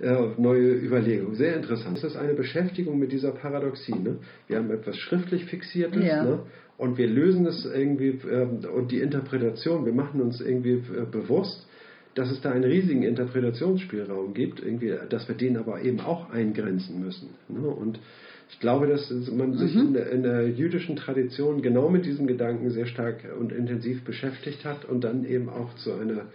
äh, 0.00 0.28
neue 0.36 0.72
Überlegungen. 0.72 1.36
Sehr 1.36 1.56
interessant. 1.56 1.98
Das 1.98 2.12
ist 2.12 2.16
eine 2.16 2.34
Beschäftigung 2.34 2.98
mit 2.98 3.12
dieser 3.12 3.30
Paradoxie. 3.30 3.94
Ne? 3.94 4.18
Wir 4.48 4.58
haben 4.58 4.70
etwas 4.70 4.96
schriftlich 4.96 5.44
Fixiertes 5.44 6.04
ja. 6.04 6.24
ne? 6.24 6.40
und 6.76 6.98
wir 6.98 7.06
lösen 7.06 7.46
es 7.46 7.64
irgendwie 7.64 8.18
ähm, 8.28 8.60
und 8.74 8.90
die 8.90 9.00
Interpretation, 9.00 9.86
wir 9.86 9.92
machen 9.92 10.20
uns 10.20 10.40
irgendwie 10.40 10.72
äh, 10.72 11.06
bewusst, 11.10 11.66
dass 12.14 12.30
es 12.30 12.40
da 12.40 12.50
einen 12.50 12.64
riesigen 12.64 13.02
Interpretationsspielraum 13.02 14.34
gibt, 14.34 14.60
irgendwie, 14.60 14.94
dass 15.08 15.28
wir 15.28 15.34
den 15.34 15.56
aber 15.56 15.82
eben 15.82 16.00
auch 16.00 16.30
eingrenzen 16.30 17.00
müssen. 17.00 17.30
Ne? 17.48 17.66
Und 17.66 17.98
ich 18.54 18.60
glaube, 18.60 18.86
dass 18.86 19.10
man 19.32 19.50
mhm. 19.50 19.58
sich 19.58 19.74
in 19.74 19.94
der, 19.94 20.10
in 20.10 20.22
der, 20.22 20.48
jüdischen 20.48 20.94
Tradition 20.94 21.60
genau 21.60 21.88
mit 21.90 22.06
diesem 22.06 22.28
Gedanken 22.28 22.70
sehr 22.70 22.86
stark 22.86 23.24
und 23.38 23.50
intensiv 23.50 24.04
beschäftigt 24.04 24.64
hat 24.64 24.84
und 24.84 25.02
dann 25.02 25.24
eben 25.24 25.48
auch 25.48 25.74
zu 25.74 25.92
einer, 25.92 26.26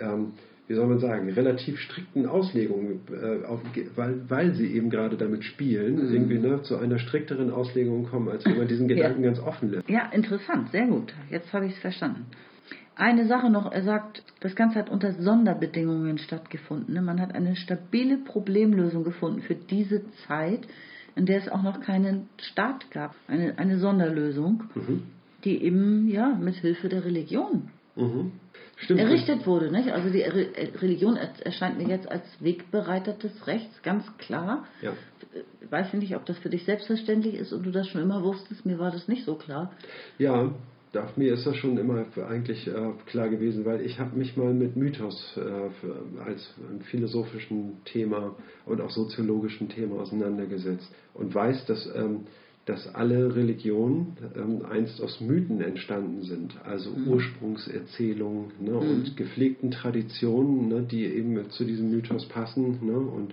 ähm, 0.00 0.32
wie 0.66 0.74
soll 0.74 0.88
man 0.88 0.98
sagen, 0.98 1.30
relativ 1.30 1.78
strikten 1.78 2.26
Auslegung, 2.26 3.02
äh, 3.12 3.46
auf, 3.46 3.60
weil, 3.94 4.20
weil 4.28 4.54
sie 4.54 4.66
eben 4.66 4.90
gerade 4.90 5.16
damit 5.16 5.44
spielen, 5.44 6.08
mhm. 6.08 6.12
irgendwie 6.12 6.38
ne, 6.38 6.60
zu 6.62 6.76
einer 6.76 6.98
strikteren 6.98 7.52
Auslegung 7.52 8.04
kommen, 8.06 8.28
als 8.28 8.44
wenn 8.44 8.58
man 8.58 8.66
diesen 8.66 8.88
Gedanken 8.88 9.22
ja. 9.22 9.30
ganz 9.30 9.38
offen 9.38 9.70
lässt. 9.70 9.88
Ja, 9.88 10.10
interessant, 10.12 10.72
sehr 10.72 10.88
gut. 10.88 11.14
Jetzt 11.30 11.52
habe 11.52 11.66
ich 11.66 11.74
es 11.74 11.78
verstanden. 11.78 12.26
Eine 12.96 13.26
Sache 13.26 13.48
noch, 13.48 13.70
er 13.70 13.82
sagt, 13.84 14.24
das 14.40 14.56
Ganze 14.56 14.80
hat 14.80 14.90
unter 14.90 15.12
Sonderbedingungen 15.12 16.18
stattgefunden. 16.18 16.94
Ne? 16.94 17.00
Man 17.00 17.20
hat 17.20 17.32
eine 17.32 17.54
stabile 17.54 18.18
Problemlösung 18.18 19.04
gefunden 19.04 19.40
für 19.42 19.54
diese 19.54 20.02
Zeit 20.26 20.66
in 21.20 21.26
der 21.26 21.36
es 21.36 21.48
auch 21.50 21.62
noch 21.62 21.82
keinen 21.82 22.30
Staat 22.38 22.90
gab, 22.90 23.14
eine, 23.28 23.58
eine 23.58 23.78
Sonderlösung, 23.78 24.64
mhm. 24.74 25.02
die 25.44 25.62
eben 25.62 26.08
ja 26.08 26.28
mit 26.28 26.54
Hilfe 26.54 26.88
der 26.88 27.04
Religion 27.04 27.68
mhm. 27.94 28.32
errichtet 28.88 29.46
wurde. 29.46 29.70
Nicht? 29.70 29.90
Also 29.90 30.08
die 30.08 30.22
Re 30.22 30.46
Religion 30.80 31.18
erscheint 31.18 31.76
mir 31.76 31.86
jetzt 31.88 32.10
als 32.10 32.24
Wegbereiter 32.40 33.12
des 33.12 33.46
Rechts, 33.46 33.82
ganz 33.82 34.06
klar. 34.16 34.64
Ja. 34.80 34.94
Ich 35.60 35.70
weiß 35.70 35.92
nicht, 35.92 36.16
ob 36.16 36.24
das 36.24 36.38
für 36.38 36.48
dich 36.48 36.64
selbstverständlich 36.64 37.34
ist 37.34 37.52
und 37.52 37.64
du 37.64 37.70
das 37.70 37.86
schon 37.88 38.00
immer 38.00 38.22
wusstest. 38.22 38.64
Mir 38.64 38.78
war 38.78 38.90
das 38.90 39.06
nicht 39.06 39.26
so 39.26 39.34
klar. 39.34 39.72
Ja, 40.16 40.54
Ach, 40.94 41.16
mir 41.16 41.34
ist 41.34 41.46
das 41.46 41.56
schon 41.56 41.78
immer 41.78 42.04
eigentlich 42.28 42.66
äh, 42.66 42.72
klar 43.06 43.28
gewesen, 43.28 43.64
weil 43.64 43.80
ich 43.82 44.00
habe 44.00 44.16
mich 44.18 44.36
mal 44.36 44.52
mit 44.52 44.76
Mythos 44.76 45.36
äh, 45.36 46.20
als 46.20 46.52
philosophischen 46.90 47.84
Thema 47.84 48.34
und 48.66 48.80
auch 48.80 48.90
soziologischen 48.90 49.68
Thema 49.68 50.00
auseinandergesetzt 50.00 50.92
und 51.14 51.32
weiß, 51.32 51.66
dass, 51.66 51.88
ähm, 51.94 52.22
dass 52.66 52.92
alle 52.94 53.34
Religionen 53.36 54.16
ähm, 54.36 54.62
einst 54.68 55.00
aus 55.00 55.20
Mythen 55.20 55.60
entstanden 55.60 56.22
sind, 56.22 56.54
also 56.64 56.90
Mhm. 56.90 57.08
Ursprungserzählungen 57.08 58.50
ne, 58.60 58.74
und 58.74 59.16
gepflegten 59.16 59.70
Traditionen, 59.70 60.68
ne, 60.68 60.82
die 60.82 61.04
eben 61.04 61.50
zu 61.50 61.64
diesem 61.64 61.90
Mythos 61.90 62.26
passen. 62.26 62.78
Ne, 62.82 62.98
und 62.98 63.32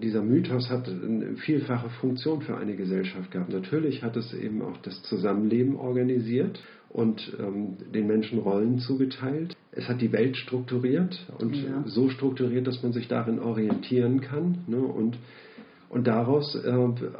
dieser 0.00 0.22
Mythos 0.22 0.70
hat 0.70 0.88
eine 0.88 1.36
vielfache 1.38 1.90
Funktion 2.00 2.40
für 2.42 2.56
eine 2.56 2.76
Gesellschaft 2.76 3.32
gehabt. 3.32 3.52
Natürlich 3.52 4.02
hat 4.04 4.16
es 4.16 4.32
eben 4.32 4.62
auch 4.62 4.76
das 4.78 5.02
Zusammenleben 5.02 5.74
organisiert 5.76 6.60
und 6.94 7.36
ähm, 7.40 7.76
den 7.92 8.06
Menschen 8.06 8.38
Rollen 8.38 8.78
zugeteilt. 8.78 9.56
Es 9.72 9.88
hat 9.88 10.00
die 10.00 10.12
Welt 10.12 10.36
strukturiert 10.36 11.26
und 11.40 11.56
Ja. 11.56 11.82
so 11.86 12.08
strukturiert, 12.08 12.66
dass 12.68 12.82
man 12.84 12.92
sich 12.92 13.08
darin 13.08 13.40
orientieren 13.40 14.20
kann. 14.20 14.58
Ne, 14.68 14.78
und 14.78 15.18
und 15.90 16.08
daraus, 16.08 16.56
äh, 16.56 16.70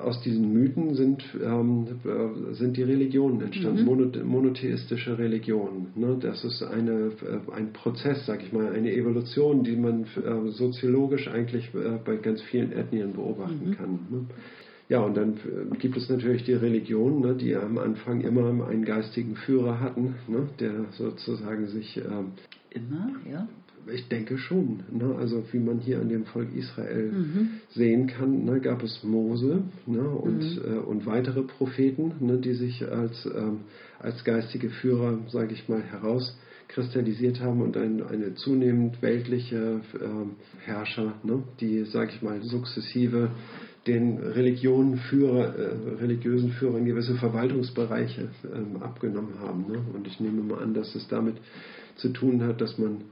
aus 0.02 0.20
diesen 0.22 0.52
Mythen 0.52 0.94
sind, 0.94 1.22
ähm, 1.40 1.86
äh, 2.04 2.54
sind 2.54 2.76
die 2.76 2.82
Religionen 2.82 3.40
entstanden, 3.40 3.84
mono, 3.84 4.10
monotheistische 4.24 5.16
Religionen. 5.16 5.92
Ne? 5.94 6.16
Das 6.20 6.42
ist 6.42 6.60
eine, 6.60 7.12
äh, 7.22 7.52
ein 7.54 7.72
Prozess, 7.72 8.26
sag 8.26 8.42
ich 8.42 8.52
mal, 8.52 8.72
eine 8.72 8.92
Evolution, 8.92 9.62
die 9.62 9.76
man 9.76 10.02
äh, 10.02 10.50
soziologisch 10.50 11.28
eigentlich 11.28 11.72
äh, 11.72 11.98
bei 12.04 12.16
ganz 12.16 12.42
vielen 12.42 12.72
Ethnien 12.72 13.12
beobachten 13.12 13.76
kann. 13.78 13.90
Ne? 14.10 14.24
Ja, 14.88 15.00
und 15.00 15.16
dann 15.16 15.34
äh, 15.34 15.76
gibt 15.78 15.96
es 15.96 16.08
natürlich 16.10 16.44
die 16.44 16.52
Religionen, 16.52 17.20
ne, 17.20 17.34
die 17.34 17.54
am 17.56 17.78
Anfang 17.78 18.20
immer 18.20 18.48
einen 18.68 18.84
geistigen 18.84 19.34
Führer 19.36 19.80
hatten, 19.80 20.16
ne, 20.28 20.46
der 20.60 20.86
sozusagen 20.92 21.66
sich 21.68 21.96
ähm, 21.96 22.32
Immer, 22.70 23.10
ja. 23.30 23.48
ich 23.92 24.08
denke 24.08 24.36
schon. 24.36 24.80
Ne? 24.92 25.14
Also 25.18 25.42
wie 25.52 25.58
man 25.58 25.78
hier 25.78 26.00
an 26.00 26.08
dem 26.08 26.24
Volk 26.26 26.48
Israel 26.54 27.12
Mhm. 27.12 27.48
sehen 27.70 28.06
kann, 28.08 28.44
ne, 28.44 28.60
gab 28.60 28.82
es 28.82 29.02
Mose 29.04 29.62
ne, 29.86 30.02
und, 30.06 30.40
Mhm. 30.42 30.62
äh, 30.64 30.78
und 30.78 31.06
weitere 31.06 31.42
Propheten, 31.42 32.12
ne, 32.20 32.36
die 32.38 32.54
sich 32.54 32.86
als, 32.86 33.24
ähm, 33.26 33.60
als 34.00 34.22
geistige 34.24 34.68
Führer, 34.68 35.18
sage 35.30 35.54
ich 35.54 35.66
mal, 35.68 35.82
herauskristallisiert 35.82 37.40
haben 37.40 37.62
und 37.62 37.76
ein, 37.76 38.02
eine 38.02 38.34
zunehmend 38.34 39.00
weltliche 39.02 39.80
ähm, 40.00 40.32
Herrscher, 40.64 41.14
ne, 41.22 41.42
die, 41.60 41.84
sage 41.84 42.10
ich 42.14 42.22
mal, 42.22 42.42
sukzessive 42.42 43.30
den 43.86 44.18
Führer, 45.10 45.54
äh, 45.56 45.94
religiösen 46.00 46.52
Führern 46.52 46.84
gewisse 46.84 47.14
Verwaltungsbereiche 47.16 48.28
ähm, 48.44 48.82
abgenommen 48.82 49.38
haben. 49.40 49.66
Ne? 49.70 49.78
Und 49.94 50.06
ich 50.06 50.20
nehme 50.20 50.42
mal 50.42 50.62
an, 50.62 50.74
dass 50.74 50.94
es 50.94 51.06
damit 51.08 51.36
zu 51.96 52.08
tun 52.08 52.42
hat, 52.42 52.60
dass 52.60 52.78
man 52.78 53.02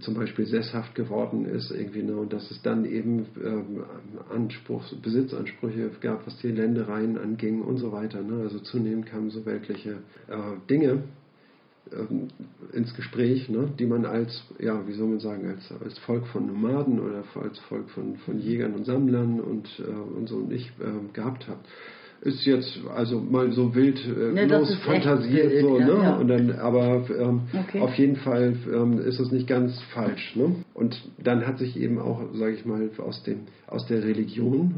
zum 0.00 0.14
Beispiel 0.14 0.46
sesshaft 0.46 0.94
geworden 0.94 1.44
ist 1.44 1.70
irgendwie 1.70 2.02
ne, 2.02 2.16
und 2.16 2.32
dass 2.32 2.50
es 2.50 2.62
dann 2.62 2.84
eben 2.84 3.26
ähm, 3.42 3.84
Anspruchs, 4.30 4.94
Besitzansprüche 5.02 5.90
gab, 6.00 6.26
was 6.26 6.38
die 6.38 6.48
Ländereien 6.48 7.18
anging 7.18 7.60
und 7.60 7.78
so 7.78 7.92
weiter. 7.92 8.22
Ne? 8.22 8.42
Also 8.42 8.60
zunehmend 8.60 9.06
kamen 9.06 9.30
so 9.30 9.44
weltliche 9.44 9.98
äh, 10.28 10.68
Dinge 10.70 11.02
ins 12.72 12.94
Gespräch, 12.94 13.48
ne, 13.48 13.68
die 13.78 13.86
man 13.86 14.04
als, 14.04 14.42
ja, 14.58 14.86
wie 14.86 14.94
soll 14.94 15.08
man 15.08 15.20
sagen, 15.20 15.48
als, 15.48 15.70
als 15.82 15.98
Volk 15.98 16.26
von 16.28 16.46
Nomaden 16.46 16.98
oder 16.98 17.24
als 17.40 17.58
Volk 17.60 17.90
von, 17.90 18.16
von 18.18 18.38
Jägern 18.38 18.74
und 18.74 18.84
Sammlern 18.84 19.40
und, 19.40 19.68
äh, 19.80 19.90
und 19.90 20.28
so 20.28 20.40
nicht 20.40 20.72
äh, 20.80 21.12
gehabt 21.12 21.46
hat. 21.46 21.58
Ist 22.24 22.46
jetzt 22.46 22.80
also 22.96 23.20
mal 23.20 23.52
so 23.52 23.74
wild 23.74 23.98
äh, 24.06 24.32
Ne, 24.32 24.46
das 24.48 24.60
los 24.60 24.70
ist 24.70 24.76
echt 24.88 25.04
fantasiert 25.04 25.50
wild, 25.52 25.60
so, 25.60 25.78
ne? 25.78 25.86
ja. 26.02 26.16
Und 26.16 26.28
dann, 26.28 26.52
aber 26.52 27.04
ähm, 27.10 27.42
Okay. 27.52 27.80
auf 27.80 27.94
jeden 27.96 28.16
Fall 28.16 28.56
ähm, 28.72 28.98
ist 28.98 29.20
es 29.20 29.30
nicht 29.30 29.46
ganz 29.46 29.78
falsch, 29.92 30.34
ne? 30.34 30.56
Und 30.72 31.00
dann 31.22 31.46
hat 31.46 31.58
sich 31.58 31.78
eben 31.78 31.98
auch, 31.98 32.22
sage 32.32 32.54
ich 32.54 32.64
mal, 32.64 32.88
aus 32.98 33.22
dem 33.24 33.40
aus 33.66 33.86
der 33.86 34.02
Religion 34.04 34.74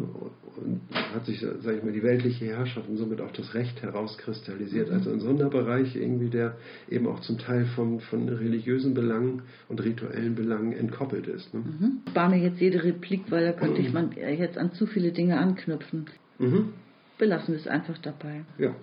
und 0.56 0.81
hat 1.14 1.27
sich, 1.27 1.40
sage 1.40 1.77
ich 1.78 1.85
mal, 1.85 1.93
die 1.93 2.02
weltliche 2.02 2.47
Herrschaft 2.47 2.89
und 2.89 2.97
somit 2.97 3.20
auch 3.20 3.31
das 3.32 3.55
Recht 3.55 3.82
herauskristallisiert. 3.82 4.90
Also 4.90 5.10
ein 5.10 5.20
Sonderbereich 5.20 5.94
irgendwie, 5.97 6.31
der 6.31 6.56
eben 6.90 7.06
auch 7.06 7.20
zum 7.20 7.39
Teil 7.39 7.66
von, 7.77 8.01
von 8.01 8.28
religiösen 8.28 8.94
Belangen 8.94 9.43
und 9.68 9.85
rituellen 9.85 10.35
Belangen 10.35 10.73
entkoppelt 10.73 11.27
ist. 11.27 11.52
Ne? 11.52 11.60
Mhm. 11.60 11.98
Ich 12.06 12.10
spare 12.10 12.31
mir 12.31 12.39
jetzt 12.43 12.60
jede 12.60 12.82
Replik, 12.82 13.31
weil 13.31 13.44
da 13.44 13.52
könnte 13.52 13.81
ich 13.82 13.93
man 13.93 14.10
jetzt 14.12 14.56
an 14.59 14.73
zu 14.73 14.86
viele 14.86 15.12
Dinge 15.12 15.39
anknüpfen. 15.39 16.06
Mhm. 16.39 16.70
Belassen 17.18 17.55
wir 17.55 17.60
es 17.60 17.66
einfach 17.66 17.98
dabei. 17.98 18.44
Ja. 18.59 18.74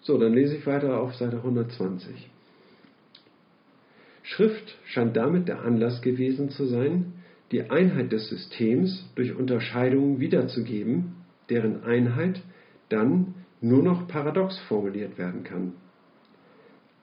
So, 0.00 0.18
dann 0.18 0.32
lese 0.32 0.56
ich 0.56 0.66
weiter 0.66 1.00
auf 1.00 1.14
Seite 1.16 1.38
120. 1.38 2.30
Schrift 4.22 4.76
scheint 4.86 5.16
damit 5.16 5.48
der 5.48 5.62
Anlass 5.62 6.02
gewesen 6.02 6.50
zu 6.50 6.66
sein, 6.66 7.14
die 7.50 7.70
Einheit 7.70 8.12
des 8.12 8.28
Systems 8.28 9.08
durch 9.14 9.34
Unterscheidungen 9.34 10.20
wiederzugeben, 10.20 11.16
deren 11.48 11.82
Einheit 11.82 12.42
dann 12.90 13.34
nur 13.60 13.82
noch 13.82 14.06
paradox 14.06 14.58
formuliert 14.68 15.18
werden 15.18 15.44
kann. 15.44 15.72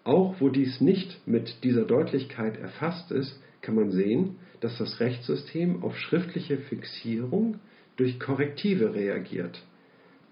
Auch 0.04 0.36
wo 0.40 0.50
dies 0.50 0.82
nicht 0.82 1.28
mit 1.28 1.64
dieser 1.64 1.84
Deutlichkeit 1.84 2.58
erfasst 2.58 3.12
ist, 3.12 3.42
kann 3.62 3.76
man 3.76 3.92
sehen, 3.92 4.36
dass 4.62 4.78
das 4.78 5.00
Rechtssystem 5.00 5.84
auf 5.84 5.98
schriftliche 5.98 6.58
Fixierung 6.58 7.60
durch 7.98 8.20
Korrektive 8.20 8.94
reagiert, 8.94 9.64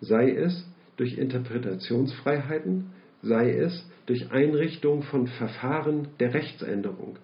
sei 0.03 0.31
es 0.31 0.65
durch 0.97 1.17
Interpretationsfreiheiten, 1.17 2.91
sei 3.21 3.51
es 3.51 3.89
durch 4.05 4.31
Einrichtung 4.31 5.03
von 5.03 5.27
Verfahren 5.27 6.09
der 6.19 6.34
Rechtsänderung, 6.34 7.17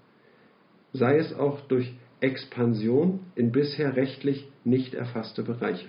sei 0.93 1.17
es 1.17 1.33
auch 1.33 1.59
durch 1.67 1.93
Expansion 2.21 3.19
in 3.35 3.51
bisher 3.51 3.95
rechtlich 3.95 4.47
nicht 4.63 4.93
erfasste 4.93 5.43
Bereiche. 5.43 5.87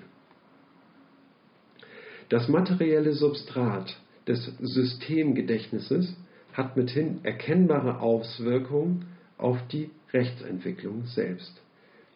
Das 2.29 2.49
materielle 2.49 3.13
Substrat 3.13 3.97
des 4.27 4.53
Systemgedächtnisses 4.61 6.17
hat 6.53 6.77
mithin 6.77 7.21
erkennbare 7.25 8.01
Auswirkungen 8.01 9.07
auf 9.39 9.59
die 9.69 9.91
Rechtsentwicklung 10.13 11.07
selbst. 11.07 11.61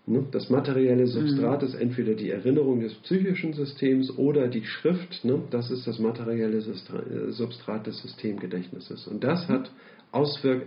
Ne? 0.06 0.26
Das 0.30 0.50
materielle 0.50 1.06
Substrat 1.06 1.62
ist 1.62 1.74
entweder 1.74 2.14
die 2.14 2.30
Erinnerung 2.30 2.80
des 2.80 2.94
psychischen 2.94 3.54
Systems 3.54 4.10
oder 4.18 4.48
die 4.48 4.64
Schrift. 4.64 5.24
Ne? 5.24 5.42
Das 5.50 5.70
ist 5.70 5.86
das 5.86 5.98
materielle 5.98 6.58
äh, 6.58 7.30
Substrat 7.30 7.86
des 7.86 8.02
Systemgedächtnisses. 8.02 9.06
Und 9.06 9.24
das 9.24 9.48
hat 9.48 9.70
Auswirk 10.12 10.66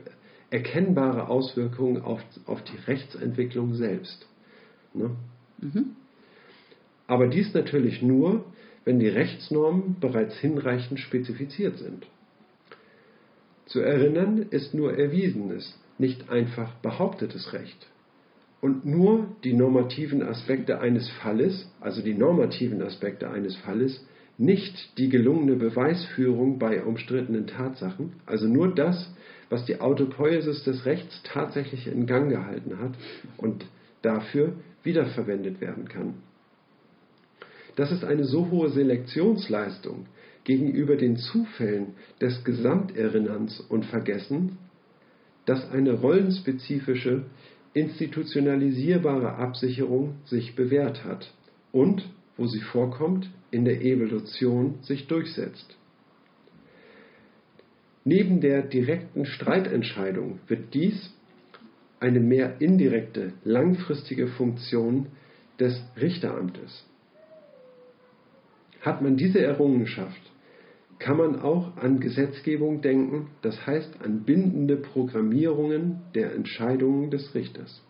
erkennbare 0.49 1.27
Auswirkungen 1.27 2.01
auf, 2.01 2.21
auf 2.45 2.63
die 2.63 2.77
Rechtsentwicklung 2.87 3.75
selbst. 3.75 4.25
Ne? 4.93 5.11
Aber 7.05 7.27
dies 7.27 7.53
natürlich 7.53 8.01
nur, 8.01 8.45
wenn 8.85 8.99
die 8.99 9.09
Rechtsnormen 9.09 9.97
bereits 9.99 10.37
hinreichend 10.37 10.99
spezifiziert 10.99 11.77
sind. 11.77 12.07
Zu 13.65 13.81
erinnern 13.81 14.45
ist 14.49 14.73
nur 14.73 14.97
erwiesenes, 14.97 15.77
nicht 15.97 16.29
einfach 16.29 16.73
behauptetes 16.75 17.51
Recht. 17.51 17.87
Und 18.59 18.85
nur 18.85 19.27
die 19.43 19.53
normativen 19.53 20.23
Aspekte 20.23 20.79
eines 20.79 21.09
Falles, 21.21 21.69
also 21.79 22.01
die 22.01 22.15
normativen 22.15 22.81
Aspekte 22.81 23.29
eines 23.29 23.55
Falles, 23.57 24.03
nicht 24.37 24.97
die 24.97 25.09
gelungene 25.09 25.55
Beweisführung 25.55 26.59
bei 26.59 26.83
umstrittenen 26.83 27.47
Tatsachen, 27.47 28.13
also 28.25 28.47
nur 28.47 28.73
das, 28.73 29.13
was 29.49 29.65
die 29.65 29.79
Autopoiesis 29.79 30.63
des 30.63 30.85
Rechts 30.85 31.21
tatsächlich 31.23 31.87
in 31.87 32.05
Gang 32.05 32.29
gehalten 32.29 32.79
hat 32.79 32.93
und 33.37 33.65
dafür 34.01 34.53
wiederverwendet 34.83 35.61
werden 35.61 35.87
kann. 35.87 36.15
Das 37.75 37.91
ist 37.91 38.03
eine 38.03 38.25
so 38.25 38.49
hohe 38.49 38.69
Selektionsleistung 38.69 40.07
gegenüber 40.43 40.95
den 40.95 41.17
Zufällen 41.17 41.93
des 42.21 42.43
Gesamterinnerns 42.43 43.59
und 43.59 43.85
Vergessen, 43.85 44.57
dass 45.45 45.69
eine 45.71 45.93
rollenspezifische, 45.93 47.25
institutionalisierbare 47.77 49.35
Absicherung 49.35 50.15
sich 50.25 50.55
bewährt 50.55 51.03
hat 51.03 51.33
und, 51.71 52.09
wo 52.35 52.47
sie 52.47 52.61
vorkommt, 52.61 53.29
in 53.51 53.65
der 53.65 53.81
Evolution 53.81 54.79
sich 54.81 55.07
durchsetzt. 55.07 55.77
Neben 58.03 58.41
der 58.41 58.61
direkten 58.63 59.25
Streitentscheidung 59.25 60.39
wird 60.47 60.73
dies 60.73 61.13
eine 61.99 62.19
mehr 62.19 62.61
indirekte, 62.61 63.33
langfristige 63.43 64.27
Funktion 64.27 65.07
des 65.59 65.81
Richteramtes. 65.99 66.85
Hat 68.81 69.01
man 69.01 69.17
diese 69.17 69.41
Errungenschaft, 69.41 70.21
kann 70.99 71.17
man 71.17 71.41
auch 71.41 71.77
an 71.77 71.99
Gesetzgebung 71.99 72.81
denken, 72.81 73.27
das 73.41 73.65
heißt 73.65 74.01
an 74.03 74.23
bindende 74.23 74.77
Programmierungen 74.77 76.01
der 76.15 76.33
Entscheidungen 76.33 77.11
des 77.11 77.33
Richters. 77.35 77.81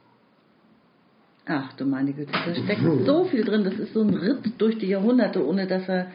Ach 1.45 1.71
du 1.73 1.85
meine 1.85 2.11
Güte, 2.11 2.31
da 2.31 2.53
steckt 2.53 2.81
so 3.05 3.23
viel 3.25 3.45
drin. 3.45 3.63
Das 3.63 3.75
ist 3.75 3.93
so 3.93 4.01
ein 4.01 4.13
Ritt 4.13 4.51
durch 4.57 4.77
die 4.79 4.87
Jahrhunderte, 4.87 5.45
ohne 5.45 5.65
dass 5.65 5.87
er 5.87 6.07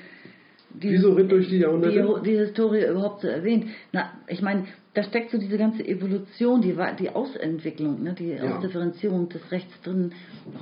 die, 0.74 0.90
Wieso 0.90 1.12
Ritt 1.14 1.30
durch 1.30 1.48
die 1.48 1.58
Jahrhunderte? 1.58 2.20
Die, 2.24 2.30
die 2.30 2.36
Historie 2.38 2.84
überhaupt 2.86 3.22
so 3.22 3.28
erwähnt. 3.28 3.66
Na, 3.92 4.10
ich 4.26 4.42
meine, 4.42 4.64
da 4.94 5.02
steckt 5.02 5.30
so 5.30 5.38
diese 5.38 5.56
ganze 5.58 5.84
Evolution, 5.86 6.60
die, 6.60 6.76
die 6.98 7.10
Ausentwicklung, 7.10 8.02
ne, 8.02 8.14
die 8.18 8.30
Ja. 8.32 8.56
Ausdifferenzierung 8.56 9.28
des 9.28 9.50
Rechts 9.50 9.72
drin, 9.82 10.12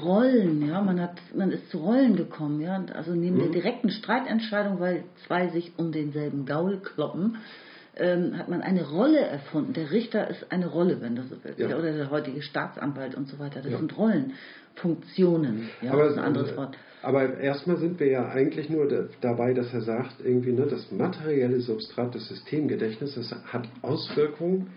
Rollen, 0.02 0.68
ja, 0.68 0.80
man 0.80 1.00
hat, 1.00 1.16
man 1.34 1.50
ist 1.50 1.70
zu 1.70 1.78
Rollen 1.78 2.16
gekommen, 2.16 2.60
ja, 2.60 2.84
also 2.94 3.12
neben 3.14 3.36
Mhm. 3.36 3.40
der 3.40 3.48
direkten 3.50 3.90
Streitentscheidung, 3.90 4.78
weil 4.80 5.04
zwei 5.26 5.48
sich 5.48 5.72
um 5.76 5.90
denselben 5.92 6.46
Gaul 6.46 6.78
kloppen, 6.78 7.36
ähm, 7.96 8.36
hat 8.38 8.48
man 8.48 8.62
eine 8.62 8.88
Rolle 8.88 9.18
erfunden. 9.20 9.72
Der 9.72 9.90
Richter 9.90 10.28
ist 10.30 10.50
eine 10.50 10.66
Rolle, 10.68 11.00
wenn 11.00 11.16
du 11.16 11.22
so 11.22 11.36
willst, 11.42 11.58
Ja. 11.58 11.76
oder 11.76 11.92
der 11.92 12.10
heutige 12.10 12.42
Staatsanwalt 12.42 13.14
und 13.14 13.28
so 13.28 13.38
weiter. 13.38 13.60
Das 13.62 13.72
Ja. 13.72 13.78
sind 13.78 13.96
Rollenfunktionen, 13.96 15.68
ja, 15.82 15.92
aber, 15.92 16.04
das 16.04 16.12
ist 16.12 16.18
ein 16.18 16.24
anderes 16.24 16.56
Wort. 16.56 16.76
aber 17.02 17.38
erstmal 17.38 17.76
sind 17.78 17.98
wir 18.00 18.08
ja 18.08 18.28
eigentlich 18.28 18.68
nur 18.70 18.88
da, 18.88 19.04
dabei, 19.20 19.54
dass 19.54 19.72
er 19.72 19.80
sagt, 19.82 20.16
irgendwie, 20.24 20.52
ne, 20.52 20.66
das 20.66 20.90
materielle 20.92 21.60
Substrat 21.60 22.14
des 22.14 22.28
Systemgedächtnisses 22.28 23.34
hat 23.46 23.68
Auswirkungen 23.82 24.68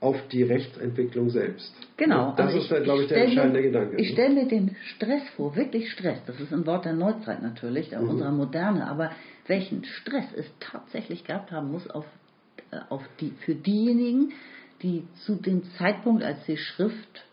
auf 0.00 0.16
die 0.30 0.42
Rechtsentwicklung 0.42 1.30
selbst. 1.30 1.72
Genau. 1.96 2.34
Das 2.36 2.48
also 2.48 2.58
ist, 2.58 2.70
da, 2.70 2.80
glaube 2.80 3.02
ich, 3.02 3.08
der 3.08 3.24
entscheidende 3.24 3.60
mir, 3.60 3.66
Gedanke. 3.68 3.96
Ich 3.96 4.08
ne? 4.10 4.12
stelle 4.12 4.34
mir 4.34 4.46
den 4.48 4.76
Stress 4.94 5.22
vor, 5.36 5.56
wirklich 5.56 5.90
Stress. 5.90 6.18
Das 6.26 6.38
ist 6.38 6.52
ein 6.52 6.66
Wort 6.66 6.84
der 6.84 6.92
Neuzeit 6.92 7.42
natürlich, 7.42 7.88
der 7.88 8.02
Mhm. 8.02 8.10
unserer 8.10 8.30
Moderne. 8.32 8.86
Aber 8.88 9.10
welchen 9.46 9.84
Stress 9.84 10.26
es 10.36 10.44
tatsächlich 10.60 11.24
gehabt 11.24 11.50
haben 11.50 11.72
muss 11.72 11.88
auf, 11.88 12.04
äh, 12.04 12.08
auf 12.90 13.02
die, 13.20 13.30
für 13.44 13.54
diejenigen, 13.54 14.32
die 14.82 15.04
zu 15.24 15.36
dem 15.36 15.64
Zeitpunkt, 15.78 16.22
als 16.22 16.44
die 16.46 16.56
Schrift 16.56 17.24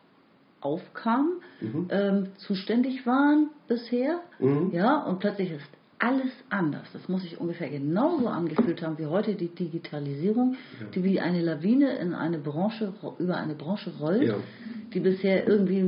aufkam, 0.61 1.30
Mhm. 1.61 1.88
ähm, 1.91 2.28
zuständig 2.38 3.06
waren 3.06 3.49
bisher. 3.68 4.20
Mhm. 4.40 4.72
Ja, 4.74 5.03
und 5.03 5.20
plötzlich 5.20 5.52
ist 5.52 5.68
alles 5.99 6.32
anders. 6.49 6.86
Das 6.91 7.07
muss 7.07 7.22
sich 7.22 7.40
ungefähr 7.40 7.70
genauso 7.70 8.28
angefühlt 8.28 8.82
haben 8.82 8.98
wie 8.98 9.06
heute 9.06 9.36
die 9.36 9.48
Digitalisierung, 9.48 10.56
die 10.94 11.03
wie 11.03 11.22
eine 11.22 11.41
Lawine 11.41 11.95
in 11.98 12.14
eine 12.14 12.40
Branche, 12.40 12.94
über 13.20 13.38
eine 13.38 13.56
Branche 13.56 13.91
rollt, 13.99 14.24
Ja. 14.24 14.36
die 14.94 14.99
bisher 14.99 15.48
irgendwie, 15.48 15.84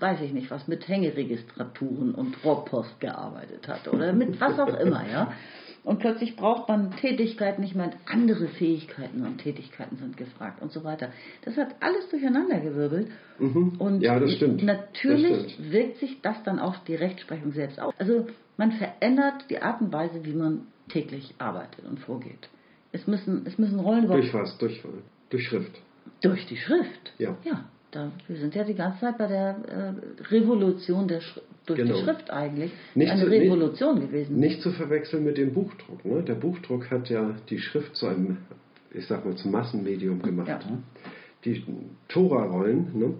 weiß 0.00 0.22
ich 0.22 0.32
nicht, 0.32 0.50
was 0.50 0.66
mit 0.66 0.88
Hängeregistraturen 0.88 2.14
und 2.14 2.42
Rohrpost 2.44 2.98
gearbeitet 3.00 3.68
hat 3.68 3.86
oder 3.86 4.12
mit 4.12 4.40
was 4.40 4.58
auch 4.58 4.78
immer, 4.80 5.02
ja. 5.08 5.32
Und 5.84 5.98
plötzlich 6.00 6.34
braucht 6.34 6.66
man 6.68 6.92
Tätigkeiten 6.96 7.60
nicht 7.60 7.74
mehr, 7.74 7.90
andere 8.06 8.48
Fähigkeiten 8.48 9.22
und 9.24 9.36
Tätigkeiten 9.38 9.96
sind 9.98 10.16
gefragt 10.16 10.62
und 10.62 10.72
so 10.72 10.82
weiter. 10.82 11.10
Das 11.44 11.56
hat 11.58 11.74
alles 11.80 12.08
durcheinandergewirbelt. 12.08 13.08
Mhm. 13.38 13.74
Und 13.78 14.00
Ja, 14.00 14.18
das 14.18 14.32
stimmt. 14.32 14.62
natürlich 14.62 15.28
Das 15.30 15.52
stimmt. 15.52 15.72
wirkt 15.72 15.98
sich 15.98 16.20
das 16.22 16.42
dann 16.44 16.58
auf 16.58 16.74
die 16.88 16.94
Rechtsprechung 16.94 17.52
selbst 17.52 17.78
aus. 17.78 17.92
Also 17.98 18.26
man 18.56 18.72
verändert 18.72 19.44
die 19.50 19.60
Art 19.60 19.82
und 19.82 19.92
Weise, 19.92 20.24
wie 20.24 20.32
man 20.32 20.66
täglich 20.88 21.34
arbeitet 21.38 21.84
und 21.84 22.00
vorgeht. 22.00 22.48
Es 22.92 23.06
müssen, 23.06 23.44
es 23.46 23.58
müssen 23.58 23.78
Rollen 23.78 24.06
Durch 24.06 24.32
was? 24.32 24.56
Durch, 24.58 24.82
durch 25.28 25.46
Schrift. 25.46 25.72
durch 26.22 26.46
die 26.46 26.56
Schrift. 26.56 27.12
Ja. 27.18 27.36
Ja, 27.44 27.64
da, 27.94 28.12
wir 28.28 28.36
sind 28.36 28.54
ja 28.54 28.64
die 28.64 28.74
ganze 28.74 29.00
Zeit 29.00 29.18
bei 29.18 29.26
der 29.26 29.56
äh, 29.68 30.24
Revolution 30.34 31.08
der 31.08 31.20
Schri 31.20 31.40
durch 31.66 31.78
Genau. 31.80 31.94
die 31.96 32.02
Schrift 32.02 32.30
eigentlich. 32.30 32.72
Nicht 32.94 33.10
eine 33.10 33.22
zu- 33.24 33.30
Revolution 33.30 34.00
gewesen. 34.00 34.38
Nicht 34.38 34.60
zu 34.60 34.70
verwechseln 34.72 35.24
mit 35.24 35.38
dem 35.38 35.54
Buchdruck. 35.54 36.04
Ne? 36.04 36.22
Der 36.22 36.34
Buchdruck 36.34 36.90
hat 36.90 37.08
ja 37.08 37.34
die 37.48 37.58
Schrift 37.58 37.96
zu 37.96 38.06
einem, 38.06 38.36
ich 38.92 39.06
sag 39.06 39.24
mal, 39.24 39.34
zum 39.36 39.50
Massenmedium 39.52 40.20
gemacht. 40.20 40.48
Ja. 40.48 40.60
Die 41.46 41.62
Tora-Rollen, 42.08 42.88
ne? 42.98 43.14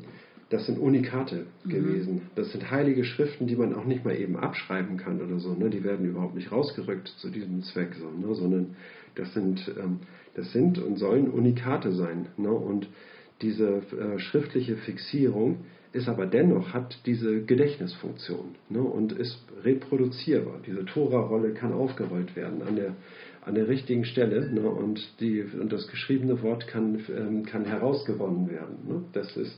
das 0.50 0.66
sind 0.66 0.78
Unikate 0.78 1.46
Mhm. 1.64 1.70
gewesen. 1.70 2.22
Das 2.34 2.52
sind 2.52 2.70
heilige 2.70 3.04
Schriften, 3.04 3.46
die 3.46 3.56
man 3.56 3.74
auch 3.74 3.84
nicht 3.86 4.04
mal 4.04 4.14
eben 4.14 4.36
abschreiben 4.36 4.98
kann 4.98 5.20
oder 5.22 5.38
so. 5.40 5.54
Ne? 5.54 5.70
Die 5.70 5.82
werden 5.82 6.06
überhaupt 6.06 6.34
nicht 6.34 6.52
rausgerückt 6.52 7.08
zu 7.08 7.30
diesem 7.30 7.62
Zweck, 7.62 7.94
so, 7.94 8.10
ne? 8.10 8.34
sondern 8.34 8.76
das 9.14 9.32
sind, 9.32 9.72
ähm, 9.82 10.00
das 10.34 10.52
sind 10.52 10.78
und 10.78 10.98
sollen 10.98 11.28
Unikate 11.30 11.92
sein. 11.92 12.26
Ne? 12.36 12.50
Und 12.50 12.88
diese 13.42 13.78
äh, 13.78 14.18
schriftliche 14.18 14.76
Fixierung 14.76 15.64
ist 15.92 16.08
aber 16.08 16.26
dennoch, 16.26 16.72
hat 16.74 16.98
diese 17.06 17.42
Gedächtnisfunktion 17.42 18.56
ne? 18.68 18.80
und 18.80 19.12
ist 19.12 19.38
reproduzierbar. 19.62 20.60
Diese 20.66 20.84
Tora-Rolle 20.84 21.54
kann 21.54 21.72
aufgerollt 21.72 22.34
werden 22.34 22.62
an 22.62 22.74
der, 22.74 22.96
an 23.42 23.54
der 23.54 23.68
richtigen 23.68 24.04
Stelle 24.04 24.50
ne? 24.50 24.68
und, 24.68 25.00
die, 25.20 25.42
und 25.42 25.72
das 25.72 25.86
geschriebene 25.86 26.42
Wort 26.42 26.66
kann, 26.66 27.00
ähm, 27.16 27.44
kann 27.44 27.64
herausgewonnen 27.64 28.50
werden. 28.50 28.78
Ne? 28.88 29.04
Das 29.12 29.36
ist 29.36 29.56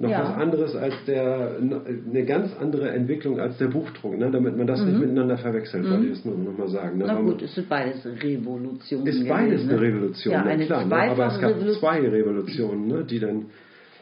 noch 0.00 0.10
Ja. 0.10 0.22
was 0.22 0.34
anderes 0.42 0.76
als 0.76 0.94
der, 1.06 1.56
eine 1.58 2.24
ganz 2.24 2.52
andere 2.60 2.90
Entwicklung 2.90 3.40
als 3.40 3.58
der 3.58 3.66
Buchdruck, 3.66 4.16
ne? 4.16 4.30
damit 4.30 4.56
man 4.56 4.66
das 4.66 4.80
nicht 4.84 4.98
miteinander 4.98 5.36
verwechselt, 5.38 5.90
wollte 5.90 6.04
ich 6.06 6.10
das 6.12 6.24
nur 6.24 6.38
noch 6.38 6.56
mal 6.56 6.68
sagen. 6.68 6.98
Ne? 6.98 7.04
Mhm. 7.04 7.10
Na 7.10 7.20
gut, 7.20 7.42
es 7.42 7.54
sind 7.54 7.68
beides 7.68 8.06
Revolutionen. 8.22 9.06
ist 9.08 9.28
beides 9.28 9.62
eine 9.62 9.72
ne? 9.72 9.80
Revolution, 9.80 10.32
Ja, 10.32 10.42
na 10.44 10.50
eine 10.52 10.66
klar. 10.66 10.84
Ne? 10.84 10.94
Aber 10.94 11.26
es 11.26 11.40
gab 11.40 11.50
Revolution. 11.50 11.80
zwei 11.80 12.00
Revolutionen, 12.08 12.86
ne? 12.86 13.04
die 13.04 13.18
dann 13.18 13.46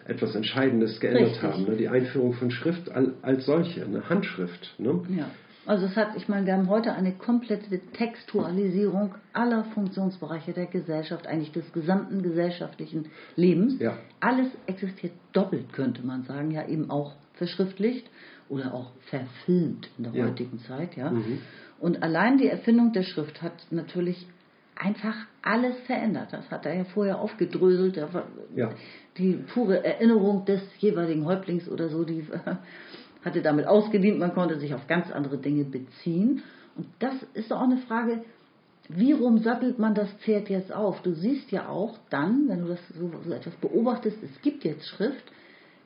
etwas 0.07 0.35
Entscheidendes 0.37 1.01
geändert 1.01 1.31
Richtig. 1.31 1.43
haben. 1.43 1.65
Ne? 1.65 1.77
Die 1.77 1.89
Einführung 1.89 2.35
von 2.35 2.51
Schrift 2.51 2.91
al- 2.93 3.15
als 3.23 3.47
solche, 3.47 3.85
eine 3.85 4.09
Handschrift. 4.09 4.75
Ne? 4.79 5.01
Ja. 5.17 5.27
Also 5.67 5.87
es 5.87 5.97
hat, 5.97 6.17
ich 6.17 6.29
meine, 6.29 6.47
wir 6.47 6.55
haben 6.55 6.69
heute 6.69 6.93
eine 6.93 7.13
komplette 7.13 7.81
Textualisierung 7.93 9.15
aller 9.33 9.65
Funktionsbereiche 9.75 10.53
der 10.53 10.67
Gesellschaft, 10.67 11.27
eigentlich 11.27 11.53
des 11.53 11.73
gesamten 11.73 12.23
gesellschaftlichen 12.23 13.07
Lebens. 13.35 13.81
Ja. 13.81 13.99
Alles 14.21 14.49
existiert 14.67 15.13
doppelt, 15.33 15.73
könnte 15.73 16.07
man 16.07 16.23
sagen, 16.23 16.53
ja 16.53 16.67
eben 16.67 16.91
auch 16.91 17.15
verschriftlicht 17.35 18.09
oder 18.49 18.73
auch 18.73 18.93
verfilmt 19.11 19.91
in 19.99 20.05
der 20.05 20.13
Ja. 20.13 20.27
heutigen 20.27 20.59
Zeit, 20.61 20.97
ja. 20.97 21.11
Mhm. 21.11 21.41
Und 21.81 22.03
allein 22.03 22.39
die 22.39 22.49
Erfindung 22.49 22.93
der 22.93 23.03
Schrift 23.03 23.43
hat 23.43 23.67
natürlich 23.71 24.27
einfach 24.77 25.15
alles 25.43 25.77
verändert. 25.87 26.29
Das 26.33 26.51
hat 26.51 26.65
er 26.67 26.75
ja 26.75 26.85
vorher 26.85 27.19
aufgedröselt. 27.21 28.01
Ja. 28.55 28.71
Die 29.19 29.35
pure 29.53 29.85
Erinnerung 29.85 30.45
des 30.45 30.61
jeweiligen 30.79 31.25
Häuptlings 31.25 31.69
oder 31.69 31.89
so, 31.89 32.05
die 32.05 32.25
hatte 33.27 33.43
damit 33.43 33.67
ausgedient. 33.67 34.19
Man 34.19 34.33
konnte 34.33 34.59
sich 34.59 34.73
auf 34.73 34.87
ganz 34.87 35.11
andere 35.11 35.37
Dinge 35.39 35.65
beziehen. 35.65 36.43
Und 36.77 36.87
das 37.01 37.15
ist 37.35 37.53
auch 37.53 37.63
eine 37.63 37.79
Frage, 37.79 38.23
wie 38.89 39.13
rum 39.13 39.39
sattelt 39.39 39.79
man 39.79 39.95
das 39.95 40.09
Pferd 40.25 40.49
jetzt 40.49 40.73
auf? 40.73 41.03
Du 41.03 41.13
siehst 41.13 41.51
ja 41.51 41.69
auch 41.69 41.99
dann, 42.09 42.49
wenn 42.49 42.63
du 42.63 42.69
das 42.69 42.79
so, 42.97 43.11
so 43.27 43.33
etwas 43.33 43.55
beobachtest, 43.57 44.19
es 44.23 44.41
gibt 44.43 44.65
jetzt 44.65 44.87
Schrift, 44.87 45.25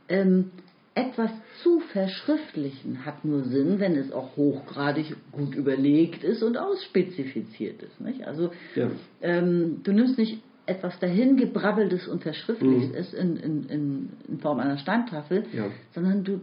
ähm, 0.09 0.51
etwas 0.95 1.31
zu 1.63 1.81
verschriftlichen 1.81 3.07
hat 3.07 3.25
nur 3.25 3.45
Sinn, 3.45 3.79
wenn 3.79 3.97
es 3.97 4.13
auch 4.13 4.37
hochgradig 4.37 5.15
gut 5.33 5.55
überlegt 5.55 6.25
ist 6.25 6.43
und 6.43 6.59
ausspezifiziert 6.59 7.83
ist. 7.83 8.01
Nicht? 8.01 8.27
Also 8.27 8.51
Ja. 8.75 8.91
ähm, 9.23 9.81
du 9.83 9.93
nimmst 9.93 10.19
nicht 10.19 10.43
etwas 10.67 10.99
dahingebrabbeltes 10.99 12.07
und 12.07 12.23
verschriftlichst 12.23 13.15
Mhm. 13.15 13.19
in, 13.19 13.37
in, 13.37 13.65
in, 13.69 14.11
in 14.29 14.39
Form 14.41 14.59
einer 14.61 14.77
Steintafel, 14.79 15.45
Ja. 15.55 15.67
sondern 15.95 16.23
du 16.25 16.41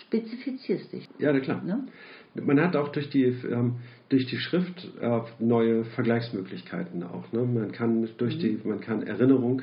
spezifizierst 0.00 0.92
dich. 0.92 1.08
Ja, 1.18 1.32
na 1.32 1.40
klar. 1.40 1.62
Ne? 1.62 1.84
Man 2.42 2.60
hat 2.60 2.76
auch 2.76 2.88
durch 2.88 3.10
die, 3.10 3.24
ähm, 3.24 3.76
durch 4.08 4.26
die 4.26 4.38
Schrift 4.38 4.88
äh, 5.00 5.20
neue 5.38 5.84
Vergleichsmöglichkeiten 5.84 7.02
auch. 7.02 7.30
Ne? 7.32 7.42
Man, 7.42 7.72
kann 7.72 8.08
durch 8.18 8.36
Mhm. 8.36 8.40
die, 8.40 8.60
man 8.64 8.80
kann 8.80 9.06
Erinnerung 9.06 9.62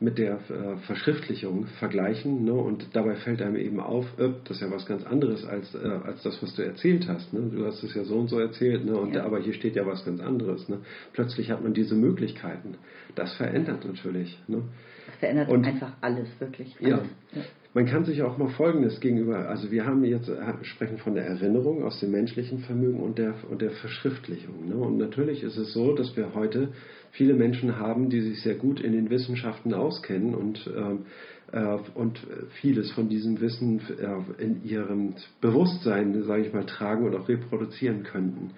mit 0.00 0.18
der 0.18 0.34
äh, 0.50 0.76
Verschriftlichung 0.86 1.66
vergleichen 1.78 2.44
ne? 2.44 2.52
und 2.52 2.88
dabei 2.94 3.14
fällt 3.14 3.40
einem 3.40 3.56
eben 3.56 3.78
auf, 3.80 4.06
äh, 4.18 4.30
das 4.44 4.56
ist 4.56 4.62
ja 4.62 4.70
was 4.70 4.86
ganz 4.86 5.04
anderes 5.04 5.44
als, 5.44 5.74
äh, 5.74 5.78
als 6.04 6.22
das, 6.22 6.42
was 6.42 6.54
du 6.56 6.62
erzählt 6.62 7.06
hast. 7.08 7.32
Ne? 7.32 7.50
Du 7.54 7.64
hast 7.64 7.82
es 7.82 7.94
ja 7.94 8.04
so 8.04 8.16
und 8.16 8.28
so 8.28 8.38
erzählt, 8.38 8.84
ne? 8.84 8.96
und, 8.96 9.14
Ja. 9.14 9.24
aber 9.24 9.38
hier 9.38 9.54
steht 9.54 9.76
ja 9.76 9.86
was 9.86 10.04
ganz 10.04 10.20
anderes. 10.20 10.68
Ne? 10.68 10.78
Plötzlich 11.12 11.50
hat 11.50 11.62
man 11.62 11.74
diese 11.74 11.94
Möglichkeiten. 11.94 12.74
Das 13.14 13.34
verändert 13.36 13.84
natürlich. 13.86 14.36
Ne? 14.48 14.62
Das 15.06 15.16
verändert 15.16 15.48
Und- 15.48 15.64
einfach 15.64 15.92
alles, 16.00 16.28
wirklich. 16.40 16.74
Ja. 16.80 16.96
Alles. 16.98 17.08
Ja. 17.32 17.42
Man 17.74 17.86
kann 17.86 18.04
sich 18.04 18.22
auch 18.22 18.38
mal 18.38 18.50
Folgendes 18.50 19.00
gegenüber, 19.00 19.48
also 19.48 19.72
wir 19.72 19.84
haben 19.84 20.04
jetzt 20.04 20.28
äh, 20.28 20.54
sprechen 20.62 20.98
von 20.98 21.16
der 21.16 21.26
Erinnerung 21.26 21.82
aus 21.82 21.98
dem 21.98 22.12
menschlichen 22.12 22.60
Vermögen 22.60 23.00
und 23.00 23.18
der, 23.18 23.34
und 23.50 23.60
der 23.62 23.72
Verschriftlichung. 23.72 24.68
Ne? 24.68 24.76
Und 24.76 24.96
natürlich 24.96 25.42
ist 25.42 25.56
es 25.56 25.72
so, 25.72 25.92
dass 25.92 26.16
wir 26.16 26.34
heute 26.34 26.68
viele 27.10 27.34
Menschen 27.34 27.76
haben, 27.76 28.10
die 28.10 28.20
sich 28.20 28.42
sehr 28.42 28.54
gut 28.54 28.80
in 28.80 28.92
den 28.92 29.10
Wissenschaften 29.10 29.74
auskennen 29.74 30.36
und, 30.36 30.70
ähm, 30.72 31.06
äh, 31.50 31.78
und 31.94 32.24
vieles 32.60 32.92
von 32.92 33.08
diesem 33.08 33.40
Wissen 33.40 33.80
äh, 33.80 34.40
in 34.40 34.64
ihrem 34.64 35.14
Bewusstsein, 35.40 36.22
sage 36.22 36.46
ich 36.46 36.52
mal, 36.52 36.66
tragen 36.66 37.04
und 37.04 37.16
auch 37.16 37.28
reproduzieren 37.28 38.04
könnten. 38.04 38.52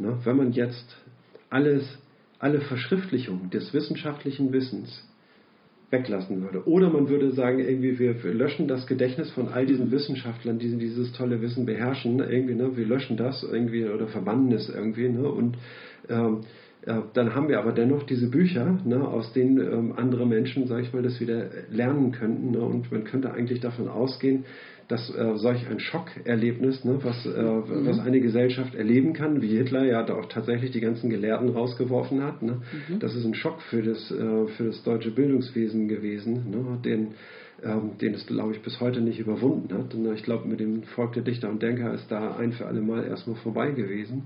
Ne? 0.00 0.18
Wenn 0.24 0.36
man 0.36 0.50
jetzt 0.50 0.96
alles, 1.50 1.84
alle 2.40 2.60
Verschriftlichung 2.62 3.48
des 3.50 3.72
wissenschaftlichen 3.72 4.52
Wissens 4.52 5.05
weglassen 5.90 6.42
würde. 6.42 6.66
Oder 6.66 6.90
man 6.90 7.08
würde 7.08 7.32
sagen, 7.32 7.60
irgendwie, 7.60 7.98
wir, 7.98 8.22
wir 8.24 8.34
löschen 8.34 8.68
das 8.68 8.86
Gedächtnis 8.86 9.30
von 9.30 9.48
all 9.48 9.66
diesen 9.66 9.90
Wissenschaftlern, 9.90 10.58
die 10.58 10.76
dieses 10.76 11.12
tolle 11.12 11.40
Wissen 11.40 11.66
beherrschen, 11.66 12.18
irgendwie, 12.18 12.54
ne, 12.54 12.76
wir 12.76 12.86
löschen 12.86 13.16
das 13.16 13.42
irgendwie 13.42 13.84
oder 13.86 14.08
verbannen 14.08 14.52
es 14.52 14.68
irgendwie, 14.68 15.08
ne, 15.08 15.28
und 15.28 15.56
ähm, 16.08 16.40
Äh, 16.86 17.02
dann 17.14 17.34
haben 17.34 17.48
wir 17.48 17.58
aber 17.58 17.72
dennoch 17.72 18.04
diese 18.04 18.30
Bücher, 18.30 18.78
ne, 18.84 19.00
aus 19.08 19.32
denen 19.32 19.58
ähm, 19.58 19.92
andere 19.96 20.24
Menschen, 20.24 20.68
sage 20.68 20.82
ich 20.82 20.92
mal, 20.92 21.02
das 21.02 21.20
wieder 21.20 21.50
lernen 21.68 22.12
könnten. 22.12 22.52
Ne, 22.52 22.60
und 22.60 22.92
man 22.92 23.02
könnte 23.02 23.32
eigentlich 23.32 23.60
davon 23.60 23.88
ausgehen, 23.88 24.44
dass 24.88 25.12
äh, 25.14 25.36
solch 25.36 25.66
ein 25.68 25.80
Schockerlebnis, 25.80 26.84
ne, 26.84 26.98
was, 27.02 27.26
äh, 27.26 27.42
mhm. 27.42 27.86
was 27.86 27.98
eine 27.98 28.20
Gesellschaft 28.20 28.74
erleben 28.74 29.12
kann, 29.12 29.42
wie 29.42 29.56
Hitler 29.56 29.84
ja 29.84 30.02
da 30.02 30.14
auch 30.14 30.26
tatsächlich 30.26 30.70
die 30.70 30.80
ganzen 30.80 31.10
Gelehrten 31.10 31.48
rausgeworfen 31.48 32.22
hat, 32.22 32.42
ne, 32.42 32.62
mhm. 32.88 33.00
das 33.00 33.14
ist 33.14 33.24
ein 33.24 33.34
Schock 33.34 33.60
für 33.62 33.82
das, 33.82 34.10
äh, 34.10 34.46
für 34.56 34.64
das 34.64 34.82
deutsche 34.84 35.10
Bildungswesen 35.10 35.88
gewesen, 35.88 36.50
ne, 36.50 36.78
den, 36.84 37.14
ähm, 37.64 37.98
den 38.00 38.14
es, 38.14 38.26
glaube 38.26 38.52
ich, 38.52 38.62
bis 38.62 38.80
heute 38.80 39.00
nicht 39.00 39.18
überwunden 39.18 39.76
hat. 39.76 39.94
Und 39.94 40.12
ich 40.14 40.22
glaube, 40.22 40.46
mit 40.46 40.60
dem 40.60 40.82
Volk 40.82 41.14
der 41.14 41.22
Dichter 41.22 41.48
und 41.48 41.62
Denker 41.62 41.92
ist 41.94 42.10
da 42.10 42.36
ein 42.36 42.52
für 42.52 42.66
alle 42.66 42.80
Mal 42.80 43.04
erstmal 43.06 43.36
vorbei 43.36 43.70
gewesen. 43.70 44.24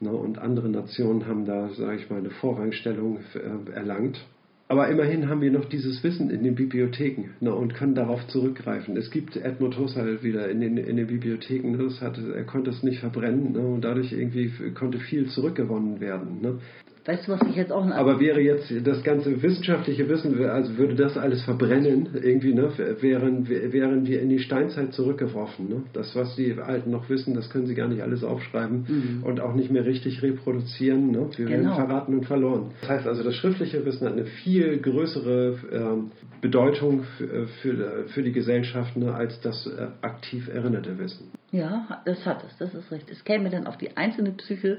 Ne, 0.00 0.10
und 0.10 0.38
andere 0.38 0.68
Nationen 0.68 1.26
haben 1.26 1.44
da, 1.44 1.68
sage 1.70 1.96
ich 1.96 2.10
mal, 2.10 2.18
eine 2.18 2.30
Vorrangstellung 2.30 3.18
äh, 3.34 3.70
erlangt. 3.72 4.24
Aber 4.66 4.88
immerhin 4.88 5.28
haben 5.28 5.42
wir 5.42 5.50
noch 5.50 5.66
dieses 5.66 6.02
Wissen 6.02 6.30
in 6.30 6.42
den 6.42 6.54
Bibliotheken 6.54 7.30
ne, 7.40 7.54
und 7.54 7.74
können 7.74 7.94
darauf 7.94 8.26
zurückgreifen. 8.28 8.96
Es 8.96 9.10
gibt 9.10 9.36
Edmund 9.36 9.76
Husserl 9.76 10.22
wieder 10.22 10.48
in 10.48 10.60
den, 10.60 10.78
in 10.78 10.96
den 10.96 11.06
Bibliotheken. 11.06 11.72
Ne, 11.72 11.78
das 11.78 12.00
hat, 12.00 12.18
er 12.18 12.44
konnte 12.44 12.70
es 12.70 12.82
nicht 12.82 13.00
verbrennen 13.00 13.52
ne, 13.52 13.58
und 13.58 13.82
dadurch 13.82 14.12
irgendwie 14.12 14.50
konnte 14.72 14.98
viel 14.98 15.28
zurückgewonnen 15.28 16.00
werden. 16.00 16.40
Ne. 16.40 16.60
Weißt 17.06 17.28
du, 17.28 17.32
was 17.32 17.42
ich 17.42 17.54
jetzt 17.54 17.70
auch 17.70 17.84
noch. 17.84 17.94
Aber 17.94 18.18
wäre 18.18 18.40
jetzt 18.40 18.72
das 18.82 19.02
ganze 19.02 19.42
wissenschaftliche 19.42 20.08
Wissen, 20.08 20.42
also 20.46 20.78
würde 20.78 20.94
das 20.94 21.18
alles 21.18 21.44
verbrennen, 21.44 22.08
irgendwie, 22.14 22.54
ne, 22.54 22.70
wären, 23.00 23.46
wären 23.46 24.06
wir 24.06 24.22
in 24.22 24.30
die 24.30 24.38
Steinzeit 24.38 24.94
zurückgeworfen. 24.94 25.68
Ne? 25.68 25.82
Das, 25.92 26.16
was 26.16 26.34
die 26.36 26.54
Alten 26.54 26.90
noch 26.90 27.10
wissen, 27.10 27.34
das 27.34 27.50
können 27.50 27.66
sie 27.66 27.74
gar 27.74 27.88
nicht 27.88 28.02
alles 28.02 28.24
aufschreiben 28.24 28.86
mhm. 28.88 29.22
und 29.22 29.40
auch 29.40 29.54
nicht 29.54 29.70
mehr 29.70 29.84
richtig 29.84 30.22
reproduzieren. 30.22 31.10
Ne? 31.10 31.28
Wir 31.36 31.44
genau. 31.44 31.70
werden 31.70 31.74
verraten 31.74 32.14
und 32.14 32.24
verloren. 32.24 32.70
Das 32.80 32.88
heißt 32.88 33.06
also, 33.06 33.22
das 33.22 33.34
schriftliche 33.34 33.84
Wissen 33.84 34.06
hat 34.06 34.14
eine 34.14 34.24
viel 34.24 34.78
größere 34.78 35.58
ähm, 35.72 36.10
Bedeutung 36.40 37.04
für, 37.18 37.46
für, 37.60 38.04
für, 38.06 38.22
die 38.22 38.32
Gesellschaft 38.32 38.96
ne, 38.96 39.14
als 39.14 39.38
das 39.42 39.66
äh, 39.66 39.88
aktiv 40.00 40.48
erinnerte 40.48 40.98
Wissen. 40.98 41.30
Ja, 41.52 42.02
das 42.06 42.24
hat 42.24 42.44
es, 42.44 42.56
das 42.58 42.74
ist 42.74 42.90
richtig. 42.90 43.16
Es 43.18 43.24
käme 43.24 43.50
dann 43.50 43.66
auf 43.66 43.76
die 43.76 43.96
einzelne 43.96 44.32
Psyche 44.32 44.78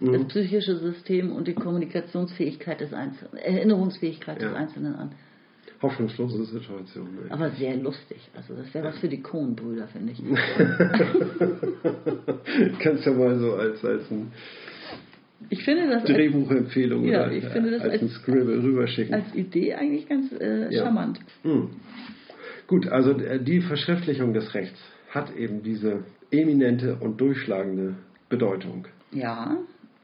mhm. 0.00 0.12
das 0.12 0.24
psychische 0.28 0.76
System 0.76 1.32
und 1.32 1.48
die 1.48 1.54
Kommunikationsfähigkeit 1.54 2.80
des 2.80 2.92
Einzelnen, 2.92 3.36
Erinnerungsfähigkeit 3.36 4.40
ja. 4.40 4.48
des 4.48 4.56
Einzelnen 4.56 4.94
an. 4.94 5.10
Hoffnungslose 5.82 6.44
Situation. 6.44 7.08
Eigentlich. 7.08 7.32
Aber 7.32 7.50
sehr 7.50 7.76
lustig. 7.76 8.18
Also 8.36 8.54
das 8.54 8.72
wäre 8.74 8.88
was 8.88 8.98
für 8.98 9.08
die 9.08 9.22
Cohen-Brüder, 9.22 9.88
finde 9.88 10.12
ich. 10.12 10.22
Kannst 12.80 13.06
ja 13.06 13.12
mal 13.12 13.38
so 13.38 13.54
als, 13.54 13.82
als 13.84 14.10
ein 14.10 14.32
ich 15.48 15.64
finde 15.64 15.88
das 15.88 16.04
Drehbuchempfehlung 16.04 17.06
ja, 17.06 17.24
oder 17.24 17.32
ich 17.32 17.46
finde 17.46 17.70
das 17.70 17.80
als, 17.80 17.94
als 17.94 18.02
ein 18.02 18.10
Scribble 18.10 18.62
rüberschicken. 18.62 19.14
Als 19.14 19.34
Idee 19.34 19.72
eigentlich 19.72 20.06
ganz 20.06 20.30
äh, 20.32 20.70
ja. 20.70 20.84
charmant. 20.84 21.18
Hm. 21.42 21.70
Gut, 22.66 22.86
also 22.88 23.12
äh, 23.12 23.42
die 23.42 23.62
Verschriftlichung 23.62 24.34
des 24.34 24.52
Rechts 24.52 24.78
hat 25.08 25.34
eben 25.34 25.62
diese 25.62 26.04
eminente 26.30 26.96
und 26.96 27.22
durchschlagende 27.22 27.94
Bedeutung. 28.28 28.86
Ja 29.12 29.56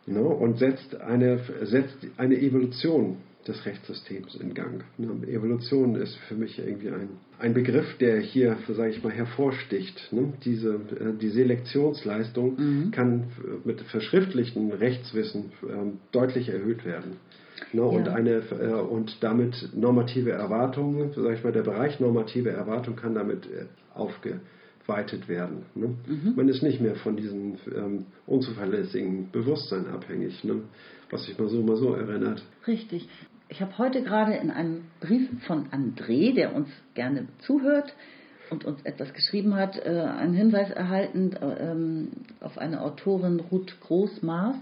ne, 0.07 0.21
und 0.21 0.59
setzt 0.59 1.01
eine, 1.01 1.41
setzt 1.63 2.07
eine 2.17 2.37
Evolution 2.37 3.19
des 3.47 3.65
Rechtssystems 3.65 4.35
in 4.37 4.55
Gang. 4.55 4.85
Ne, 4.99 5.09
Evolution 5.29 5.95
ist 5.95 6.17
für 6.29 6.35
mich 6.35 6.59
irgendwie 6.59 6.89
ein, 6.89 7.11
ein 7.39 7.55
Begriff, 7.55 7.97
der 7.99 8.21
hier, 8.21 8.57
sage 8.69 8.91
ich 8.91 9.03
mal, 9.03 9.13
hervorsticht. 9.13 10.13
Ne? 10.13 10.33
Diese, 10.45 10.75
äh, 10.75 11.19
die 11.21 11.29
Selektionsleistung 11.29 12.57
mhm. 12.57 12.91
kann 12.91 13.25
mit 13.65 13.81
verschriftlichten 13.83 14.73
Rechtswissen 14.73 15.53
ähm, 15.69 15.99
deutlich 16.13 16.49
erhöht 16.49 16.85
werden. 16.85 17.17
Ne, 17.73 17.81
ja. 17.81 17.87
und, 17.87 18.09
eine, 18.09 18.43
äh, 18.51 18.73
und 18.73 19.23
damit 19.23 19.71
normative 19.75 20.33
Erwartungen, 20.33 21.13
sage 21.13 21.35
ich 21.35 21.45
mal, 21.45 21.53
der 21.53 21.63
Bereich 21.63 22.01
normative 22.01 22.51
Erwartung 22.51 22.97
kann 22.97 23.15
damit 23.15 23.47
äh, 23.47 23.67
aufge, 23.95 24.41
weitet 24.87 25.29
werden. 25.29 25.65
Ne? 25.75 25.95
Mhm. 26.07 26.35
Man 26.37 26.49
ist 26.49 26.63
nicht 26.63 26.81
mehr 26.81 26.97
von 26.97 27.17
diesem 27.17 27.57
ähm, 27.75 28.07
unzuverlässigen 28.27 29.31
Bewusstsein 29.31 29.87
abhängig, 29.89 30.43
ne? 30.45 30.63
was 31.11 31.25
sich 31.25 31.39
mal 31.39 31.49
so, 31.49 31.63
mal 31.63 31.77
so 31.77 31.95
erinnert. 31.95 32.43
Richtig. 32.67 33.09
Ich 33.49 33.61
habe 33.61 33.79
heute 33.79 34.03
gerade 34.03 34.35
in 34.35 34.51
einem 34.51 34.85
Brief 35.01 35.29
von 35.47 35.69
André, 35.69 36.35
der 36.35 36.55
uns 36.55 36.69
gerne 36.95 37.29
zuhört 37.39 37.95
und 38.51 38.65
uns 38.65 38.83
etwas 38.83 39.13
geschrieben 39.13 39.55
hat, 39.55 39.77
äh, 39.77 39.89
einen 39.91 40.35
Hinweis 40.35 40.71
erhalten 40.71 41.33
äh, 41.33 41.71
ähm, 41.71 42.09
auf 42.41 42.59
eine 42.59 42.81
Autorin 42.83 43.41
Ruth 43.41 43.77
Großmaß, 43.81 44.57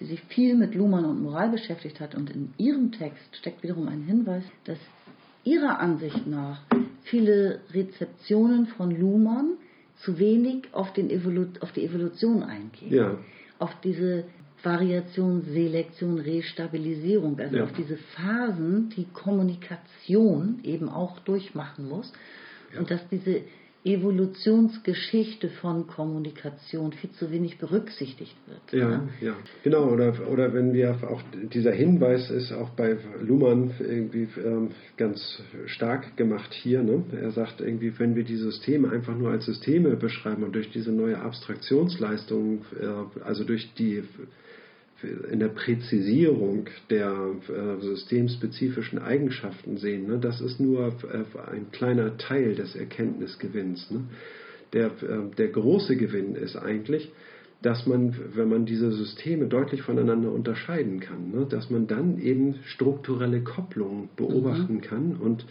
die 0.00 0.04
sich 0.04 0.20
viel 0.24 0.56
mit 0.56 0.74
Luhmann 0.74 1.04
und 1.04 1.22
Moral 1.22 1.50
beschäftigt 1.50 2.00
hat. 2.00 2.14
Und 2.14 2.30
in 2.30 2.52
ihrem 2.58 2.92
Text 2.92 3.36
steckt 3.36 3.62
wiederum 3.62 3.88
ein 3.88 4.02
Hinweis, 4.02 4.44
dass 4.64 4.78
ihrer 5.44 5.80
Ansicht 5.80 6.26
nach 6.26 6.60
viele 7.10 7.60
Rezeptionen 7.72 8.66
von 8.66 8.90
Luhmann 8.90 9.58
zu 9.96 10.18
wenig 10.18 10.68
auf, 10.72 10.92
den 10.92 11.10
Evolu 11.10 11.46
auf 11.60 11.72
die 11.72 11.84
Evolution 11.84 12.42
eingehen. 12.42 12.92
Ja. 12.92 13.18
Auf 13.58 13.74
diese 13.82 14.24
Variation, 14.62 15.42
Selektion, 15.42 16.18
Restabilisierung, 16.18 17.38
also 17.38 17.56
ja. 17.56 17.64
auf 17.64 17.72
diese 17.72 17.96
Phasen, 17.96 18.90
die 18.96 19.06
Kommunikation 19.12 20.60
eben 20.64 20.88
auch 20.88 21.20
durchmachen 21.20 21.88
muss. 21.88 22.12
Ja. 22.72 22.80
Und 22.80 22.90
dass 22.90 23.06
diese 23.08 23.42
Evolutionsgeschichte 23.84 25.48
von 25.48 25.86
Kommunikation 25.86 26.92
viel 26.92 27.10
zu 27.12 27.30
wenig 27.30 27.58
berücksichtigt 27.58 28.34
wird. 28.46 28.80
Ja, 28.80 28.88
ne? 28.88 29.08
ja. 29.20 29.34
genau. 29.62 29.88
Oder, 29.90 30.28
oder 30.28 30.52
wenn 30.52 30.72
wir 30.72 30.98
auch, 31.08 31.22
dieser 31.52 31.72
Hinweis 31.72 32.28
ist 32.30 32.52
auch 32.52 32.70
bei 32.70 32.96
Luhmann 33.20 33.70
irgendwie 33.78 34.28
ähm, 34.44 34.70
ganz 34.96 35.40
stark 35.66 36.16
gemacht 36.16 36.52
hier. 36.52 36.82
Ne? 36.82 37.04
Er 37.20 37.30
sagt 37.30 37.60
irgendwie, 37.60 37.96
wenn 37.98 38.16
wir 38.16 38.24
die 38.24 38.36
Systeme 38.36 38.90
einfach 38.90 39.16
nur 39.16 39.30
als 39.30 39.46
Systeme 39.46 39.96
beschreiben 39.96 40.42
und 40.42 40.54
durch 40.54 40.70
diese 40.70 40.90
neue 40.90 41.20
Abstraktionsleistung, 41.20 42.64
äh, 42.80 43.20
also 43.22 43.44
durch 43.44 43.72
die 43.74 44.02
in 45.02 45.38
der 45.38 45.48
Präzisierung 45.48 46.66
der 46.90 47.12
äh, 47.48 47.80
systemspezifischen 47.80 48.98
Eigenschaften 48.98 49.76
sehen, 49.76 50.08
ne, 50.08 50.18
das 50.18 50.40
ist 50.40 50.58
nur 50.58 50.88
äh, 50.88 51.50
ein 51.50 51.70
kleiner 51.70 52.16
Teil 52.16 52.54
des 52.56 52.74
Erkenntnisgewinns. 52.74 53.90
Ne. 53.90 54.04
Der, 54.72 54.86
äh, 54.86 55.34
der 55.36 55.48
große 55.48 55.96
Gewinn 55.96 56.34
ist 56.34 56.56
eigentlich, 56.56 57.12
dass 57.62 57.86
man, 57.86 58.14
wenn 58.34 58.48
man 58.48 58.66
diese 58.66 58.92
Systeme 58.92 59.46
deutlich 59.46 59.82
voneinander 59.82 60.32
unterscheiden 60.32 61.00
kann, 61.00 61.30
ne, 61.30 61.46
dass 61.48 61.70
man 61.70 61.86
dann 61.86 62.18
eben 62.18 62.56
strukturelle 62.64 63.42
Kopplungen 63.42 64.08
beobachten 64.16 64.74
mhm. 64.74 64.80
kann 64.80 65.16
und 65.16 65.46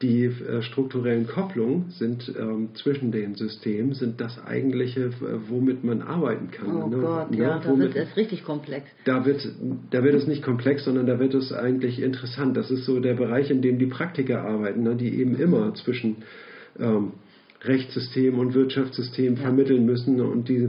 die 0.00 0.24
äh, 0.24 0.62
strukturellen 0.62 1.26
Kopplungen 1.26 1.90
sind 1.90 2.32
ähm, 2.38 2.68
zwischen 2.74 3.10
den 3.10 3.34
Systemen 3.34 3.94
sind 3.94 4.20
das 4.20 4.38
eigentliche, 4.44 5.10
womit 5.48 5.82
man 5.82 6.02
arbeiten 6.02 6.50
kann. 6.52 6.76
Oh 6.76 6.86
ne? 6.88 6.98
Gott, 6.98 7.34
ja, 7.34 7.42
ja 7.42 7.58
da 7.58 7.76
wird 7.76 7.96
es 7.96 8.16
richtig 8.16 8.44
komplex. 8.44 8.86
Da 9.04 9.26
wird, 9.26 9.48
da 9.90 10.04
wird 10.04 10.14
es 10.14 10.26
nicht 10.28 10.42
komplex, 10.42 10.84
sondern 10.84 11.06
da 11.06 11.18
wird 11.18 11.34
es 11.34 11.52
eigentlich 11.52 12.00
interessant. 12.00 12.56
Das 12.56 12.70
ist 12.70 12.84
so 12.84 13.00
der 13.00 13.14
Bereich, 13.14 13.50
in 13.50 13.60
dem 13.60 13.78
die 13.78 13.86
Praktiker 13.86 14.42
arbeiten, 14.42 14.84
ne? 14.84 14.94
die 14.94 15.20
eben 15.20 15.34
immer 15.36 15.74
zwischen 15.74 16.18
ähm, 16.78 17.12
Rechtssystem 17.62 18.38
und 18.38 18.54
Wirtschaftssystem 18.54 19.34
ja. 19.34 19.40
vermitteln 19.40 19.84
müssen 19.84 20.20
und 20.20 20.48
die 20.48 20.68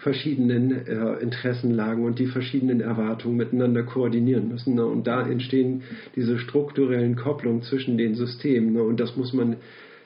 verschiedenen 0.00 0.86
äh, 0.86 1.22
Interessenlagen 1.22 2.04
und 2.04 2.18
die 2.18 2.26
verschiedenen 2.26 2.80
Erwartungen 2.80 3.36
miteinander 3.36 3.82
koordinieren 3.82 4.48
müssen. 4.48 4.74
Ne? 4.74 4.86
Und 4.86 5.06
da 5.06 5.26
entstehen 5.26 5.82
diese 6.16 6.38
strukturellen 6.38 7.16
Kopplungen 7.16 7.62
zwischen 7.62 7.98
den 7.98 8.14
Systemen. 8.14 8.72
Ne? 8.72 8.82
Und 8.82 8.98
das 8.98 9.16
muss 9.16 9.32
man 9.32 9.56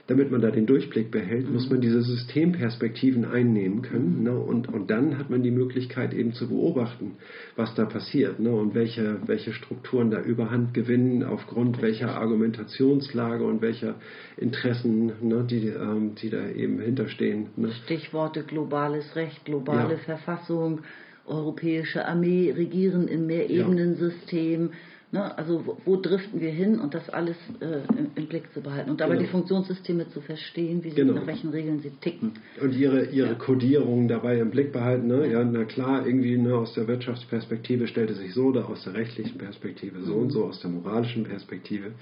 damit 0.07 0.31
man 0.31 0.43
da 0.43 0.51
den 0.51 0.67
Durchblick 0.67 1.11
behält, 1.11 1.51
muss 1.51 1.71
man 1.71 1.81
diese 1.81 2.03
Systemperspektiven 2.03 3.25
einnehmen 3.25 3.81
können. 3.81 4.23
Ne? 4.23 4.39
Und, 4.39 4.69
und 4.69 4.91
dann 4.91 5.19
hat 5.19 5.31
man 5.31 5.43
die 5.43 5.51
Möglichkeit 5.51 6.13
eben 6.13 6.35
zu 6.35 6.49
beobachten, 6.49 7.17
was 7.57 7.75
da 7.75 7.87
passiert 7.87 8.39
ne? 8.39 8.51
und 8.51 8.75
welche, 8.75 9.19
welche 9.27 9.55
Strukturen 9.55 10.11
da 10.11 10.21
überhand 10.21 10.75
gewinnen, 10.75 11.23
aufgrund 11.23 11.81
welcher 11.81 12.15
Argumentationslage 12.17 13.45
und 13.45 13.63
welcher 13.63 13.95
Interessen, 14.37 15.13
ne? 15.23 15.47
die, 15.49 15.69
ähm, 15.69 16.15
die 16.21 16.29
da 16.29 16.49
eben 16.49 16.81
hinterstehen. 16.81 17.49
Ne? 17.57 17.73
Stichworte 17.85 18.43
globales 18.43 19.17
Recht, 19.17 19.47
globale 19.47 19.95
ja. 19.95 19.99
Verfassung, 20.01 20.81
europäische 21.25 22.07
Armee, 22.07 22.53
Regieren 22.55 23.09
im 23.09 23.27
Mehrebenensystem. 23.27 24.67
Ja 24.71 24.79
Ne? 25.15 25.39
Also 25.39 25.65
wo, 25.65 25.77
wo, 25.85 25.97
driften 25.97 26.41
wir 26.41 26.51
hin 26.51 26.81
und 26.81 26.93
das 26.93 27.09
alles 27.09 27.37
äh, 27.61 27.83
im, 27.97 28.09
im, 28.17 28.27
Blick 28.27 28.53
zu 28.53 28.61
behalten 28.61 28.91
und 28.91 29.01
dabei 29.01 29.13
genau. 29.13 29.27
die 29.27 29.31
Funktionssysteme 29.31 30.09
zu 30.09 30.21
verstehen, 30.21 30.83
wie 30.83 30.91
sie, 30.91 30.97
genau. 30.97 31.13
nach 31.13 31.27
welchen 31.29 31.51
Regeln 31.51 31.79
sie 31.79 31.93
ticken. 32.01 32.33
Und 32.61 32.75
ihre, 32.75 33.05
ihre 33.05 33.29
ja. 33.29 33.35
Kodierung 33.35 34.09
dabei 34.09 34.41
im 34.41 34.51
Blick 34.51 34.73
behalten. 34.73 35.07
Ne? 35.07 35.31
Ja, 35.31 35.45
na 35.45 35.67
klar, 35.67 36.05
irgendwie 36.05 36.37
ne, 36.37 36.57
aus 36.57 36.75
der 36.75 36.89
Wirtschaftsperspektive 36.89 37.87
stellt 37.87 38.11
es 38.11 38.19
sich 38.19 38.35
so 38.35 38.47
oder 38.47 38.69
aus 38.69 38.83
der 38.83 38.95
rechtlichen 38.95 39.39
Perspektive 39.39 40.03
so 40.03 40.17
mhm. 40.17 40.23
und 40.23 40.31
so, 40.31 40.47
aus 40.47 40.61
der 40.61 40.73
moralischen 40.73 41.23
Perspektive 41.23 41.93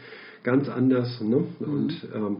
ganz 0.43 0.71
anders. 0.71 1.21
Ne? 1.21 1.45
Mhm. 1.61 1.67
Und 1.71 2.09
ähm, 2.15 2.37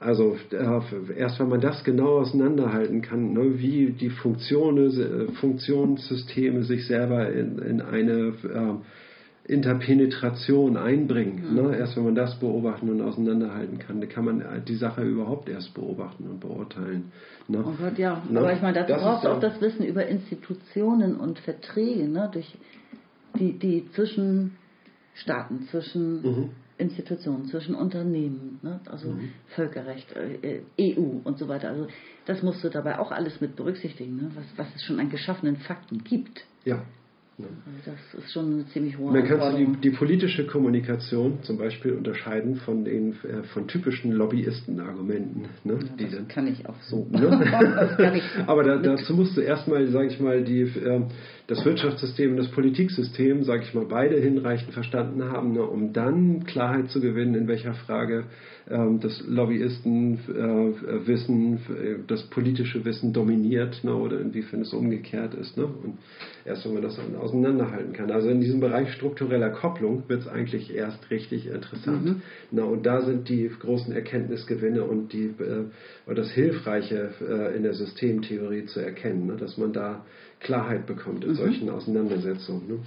Also 0.00 0.36
äh, 0.50 1.16
erst 1.16 1.38
wenn 1.38 1.48
man 1.48 1.60
das 1.60 1.84
genau 1.84 2.18
auseinanderhalten 2.18 3.02
kann, 3.02 3.34
ne, 3.34 3.60
wie 3.60 3.92
die 3.92 4.10
Funktionen, 4.10 4.88
äh, 4.88 5.32
Funktionssysteme 5.34 6.64
sich 6.64 6.88
selber 6.88 7.30
in, 7.30 7.58
in 7.60 7.80
eine 7.80 8.32
äh, 8.42 8.74
Interpenetration 9.44 10.76
einbringen, 10.76 11.50
mhm. 11.50 11.54
ne, 11.54 11.76
erst 11.76 11.96
wenn 11.96 12.04
man 12.04 12.14
das 12.14 12.38
beobachten 12.38 12.88
und 12.90 13.00
auseinanderhalten 13.00 13.78
kann, 13.78 14.00
dann 14.00 14.08
kann 14.08 14.24
man 14.24 14.44
die 14.66 14.76
Sache 14.76 15.02
überhaupt 15.02 15.48
erst 15.48 15.74
beobachten 15.74 16.24
und 16.24 16.40
beurteilen. 16.40 17.10
Ne? 17.48 17.64
Oh 17.66 17.72
Gott, 17.80 17.98
ja. 17.98 18.22
Ne? 18.28 18.38
Aber 18.38 18.52
ich 18.52 18.62
meine, 18.62 18.84
dazu 18.84 19.02
braucht 19.02 19.26
auch 19.26 19.40
das 19.40 19.60
Wissen 19.60 19.84
über 19.84 20.06
Institutionen 20.06 21.16
und 21.16 21.38
Verträge, 21.40 22.08
ne, 22.08 22.28
durch 22.32 22.56
die, 23.38 23.58
die 23.58 23.90
zwischen 23.92 24.56
Staaten, 25.14 25.66
zwischen 25.70 26.22
mhm 26.22 26.50
Institutionen, 26.80 27.46
zwischen 27.46 27.74
Unternehmen, 27.74 28.58
ne? 28.62 28.80
also 28.86 29.10
mhm. 29.10 29.30
Völkerrecht, 29.48 30.12
äh, 30.16 30.62
EU 30.80 31.20
und 31.22 31.38
so 31.38 31.46
weiter. 31.46 31.68
Also 31.68 31.88
das 32.24 32.42
musst 32.42 32.64
du 32.64 32.70
dabei 32.70 32.98
auch 32.98 33.12
alles 33.12 33.40
mit 33.40 33.54
berücksichtigen, 33.54 34.16
ne? 34.16 34.30
was, 34.34 34.44
was 34.56 34.74
es 34.74 34.82
schon 34.82 34.98
an 34.98 35.10
geschaffenen 35.10 35.58
Fakten 35.58 36.02
gibt. 36.02 36.44
Ja. 36.64 36.82
Das 37.84 38.22
ist 38.22 38.32
schon 38.32 38.52
eine 38.52 38.66
ziemlich 38.66 38.98
hohe 38.98 39.12
Man 39.12 39.24
kann 39.24 39.56
die, 39.56 39.80
die 39.80 39.90
politische 39.90 40.46
Kommunikation 40.46 41.42
zum 41.42 41.58
Beispiel 41.58 41.92
unterscheiden 41.92 42.56
von 42.56 42.84
den 42.84 43.12
äh, 43.24 43.42
von 43.52 43.66
typischen 43.68 44.12
Lobbyisten-Argumenten. 44.12 45.46
Ne, 45.64 45.74
ja, 45.74 46.04
das 46.04 46.14
dann, 46.14 46.28
kann 46.28 46.46
ich 46.46 46.66
auch 46.66 46.80
so. 46.82 47.06
Ne? 47.20 48.22
Aber 48.46 48.62
da, 48.62 48.76
dazu 48.76 49.14
musst 49.14 49.36
du 49.36 49.40
erstmal, 49.40 49.86
sage 49.88 50.08
ich 50.08 50.20
mal, 50.20 50.42
die, 50.42 50.62
äh, 50.62 51.02
das 51.50 51.62
Wirtschaftssystem 51.64 52.30
und 52.30 52.36
das 52.36 52.52
Politiksystem, 52.52 53.42
sage 53.42 53.64
ich 53.64 53.74
mal, 53.74 53.84
beide 53.84 54.16
hinreichend 54.20 54.72
verstanden 54.72 55.24
haben, 55.24 55.50
ne, 55.52 55.64
um 55.64 55.92
dann 55.92 56.44
Klarheit 56.44 56.90
zu 56.90 57.00
gewinnen, 57.00 57.34
in 57.34 57.48
welcher 57.48 57.74
Frage 57.74 58.26
ähm, 58.70 59.00
das 59.00 59.20
Lobbyistenwissen, 59.26 61.56
äh, 61.56 61.58
das 62.06 62.22
politische 62.30 62.84
Wissen 62.84 63.12
dominiert 63.12 63.82
ne, 63.82 63.92
oder 63.92 64.20
inwiefern 64.20 64.60
es 64.60 64.72
umgekehrt 64.72 65.34
ist. 65.34 65.56
Ne? 65.56 65.64
Und 65.64 65.98
erst 66.44 66.64
wenn 66.64 66.74
man 66.74 66.82
das 66.82 67.00
auseinanderhalten 67.20 67.94
kann. 67.94 68.12
Also 68.12 68.28
in 68.28 68.40
diesem 68.40 68.60
Bereich 68.60 68.92
struktureller 68.92 69.50
Kopplung 69.50 70.04
wird 70.06 70.20
es 70.20 70.28
eigentlich 70.28 70.72
erst 70.72 71.10
richtig 71.10 71.48
interessant. 71.48 72.04
Mhm. 72.04 72.22
Na, 72.52 72.62
und 72.62 72.86
da 72.86 73.02
sind 73.02 73.28
die 73.28 73.48
großen 73.48 73.92
Erkenntnisgewinne 73.92 74.84
und 74.84 75.12
die, 75.12 75.34
äh, 75.40 75.64
das 76.14 76.30
Hilfreiche 76.30 77.10
äh, 77.28 77.56
in 77.56 77.64
der 77.64 77.74
Systemtheorie 77.74 78.66
zu 78.66 78.78
erkennen, 78.78 79.26
ne? 79.26 79.36
dass 79.36 79.58
man 79.58 79.72
da 79.72 80.04
Klarheit 80.40 80.86
bekommt 80.86 81.24
in 81.24 81.30
mhm. 81.30 81.36
solchen 81.36 81.70
Auseinandersetzungen. 81.70 82.66
Ne? 82.66 82.78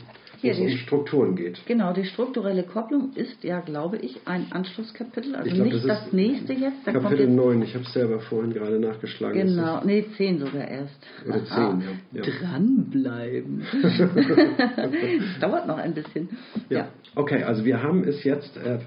Wo 0.42 0.48
es 0.50 0.60
um 0.60 0.70
Strukturen 0.70 1.36
geht. 1.38 1.66
Genau, 1.68 1.94
die 1.94 2.04
strukturelle 2.04 2.64
Kopplung 2.64 3.14
ist 3.16 3.44
ja, 3.46 3.62
glaube 3.62 3.98
ich, 3.98 4.20
ein 4.26 4.48
Anschlusskapitel. 4.52 5.36
Also 5.36 5.50
glaub, 5.50 5.68
nicht 5.68 5.88
das, 5.88 6.04
das 6.04 6.12
nächste 6.12 6.52
jetzt. 6.52 6.86
Da 6.86 6.92
Kapitel 6.92 7.28
jetzt 7.28 7.36
9, 7.36 7.62
ich 7.62 7.74
habe 7.74 7.86
es 7.86 7.94
selber 7.94 8.20
vorhin 8.20 8.52
gerade 8.52 8.78
nachgeschlagen. 8.78 9.48
Genau, 9.48 9.82
nee, 9.86 10.06
10 10.18 10.40
sogar 10.40 10.68
erst. 10.68 10.98
Oder 11.26 11.46
10, 11.46 11.56
ja. 11.56 12.22
ja. 12.22 12.24
Dranbleiben. 12.42 13.66
das 13.82 15.40
dauert 15.40 15.68
noch 15.68 15.78
ein 15.78 15.94
bisschen. 15.94 16.30
Ja. 16.70 16.80
ja. 16.80 16.88
Okay, 17.16 17.44
also 17.44 17.64
wir 17.64 17.82
haben 17.82 18.04
es 18.04 18.26
jetzt 18.26 18.58
äh, 18.58 18.80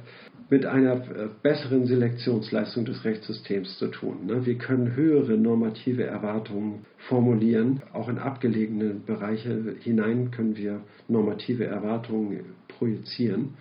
mit 0.48 0.64
einer 0.64 0.94
äh, 0.94 1.28
besseren 1.43 1.86
Selektionsleistung 1.86 2.85
des 2.85 3.05
Rechtssystems 3.05 3.78
zu 3.78 3.89
tun. 3.89 4.27
Ne? 4.27 4.47
Wir 4.47 4.56
können 4.56 4.94
höhere 4.94 5.36
normative 5.36 6.05
Erwartungen 6.05 6.86
formulieren. 7.09 7.82
Auch 7.93 8.09
in 8.09 8.18
abgelegene 8.18 8.90
Bereiche 8.94 9.74
hinein 9.81 10.31
können 10.31 10.56
wir 10.56 10.82
normative 11.09 11.64
Erwartungen 11.64 12.40
projizieren. 12.68 13.55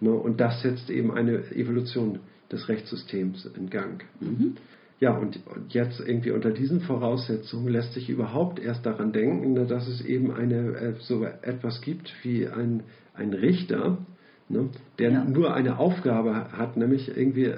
Ne? 0.00 0.10
Und 0.10 0.40
das 0.40 0.60
setzt 0.62 0.90
eben 0.90 1.12
eine 1.12 1.50
Evolution 1.52 2.20
des 2.52 2.68
Rechtssystems 2.68 3.48
in 3.56 3.70
Gang. 3.70 4.04
Mhm. 4.20 4.56
Ja, 5.00 5.16
und 5.16 5.38
jetzt 5.68 6.00
irgendwie 6.00 6.32
unter 6.32 6.50
diesen 6.50 6.80
Voraussetzungen 6.80 7.68
lässt 7.68 7.94
sich 7.94 8.10
überhaupt 8.10 8.58
erst 8.58 8.84
daran 8.84 9.12
denken, 9.12 9.54
dass 9.68 9.86
es 9.86 10.04
eben 10.04 10.32
eine, 10.32 10.74
äh, 10.76 10.94
so 11.00 11.24
etwas 11.24 11.80
gibt 11.80 12.12
wie 12.22 12.48
ein, 12.48 12.82
ein 13.14 13.32
Richter, 13.32 13.98
ne, 14.48 14.68
der 14.98 15.10
ja. 15.10 15.24
nur 15.24 15.54
eine 15.54 15.78
Aufgabe 15.78 16.52
hat, 16.52 16.76
nämlich 16.76 17.08
irgendwie 17.16 17.46
äh, 17.46 17.56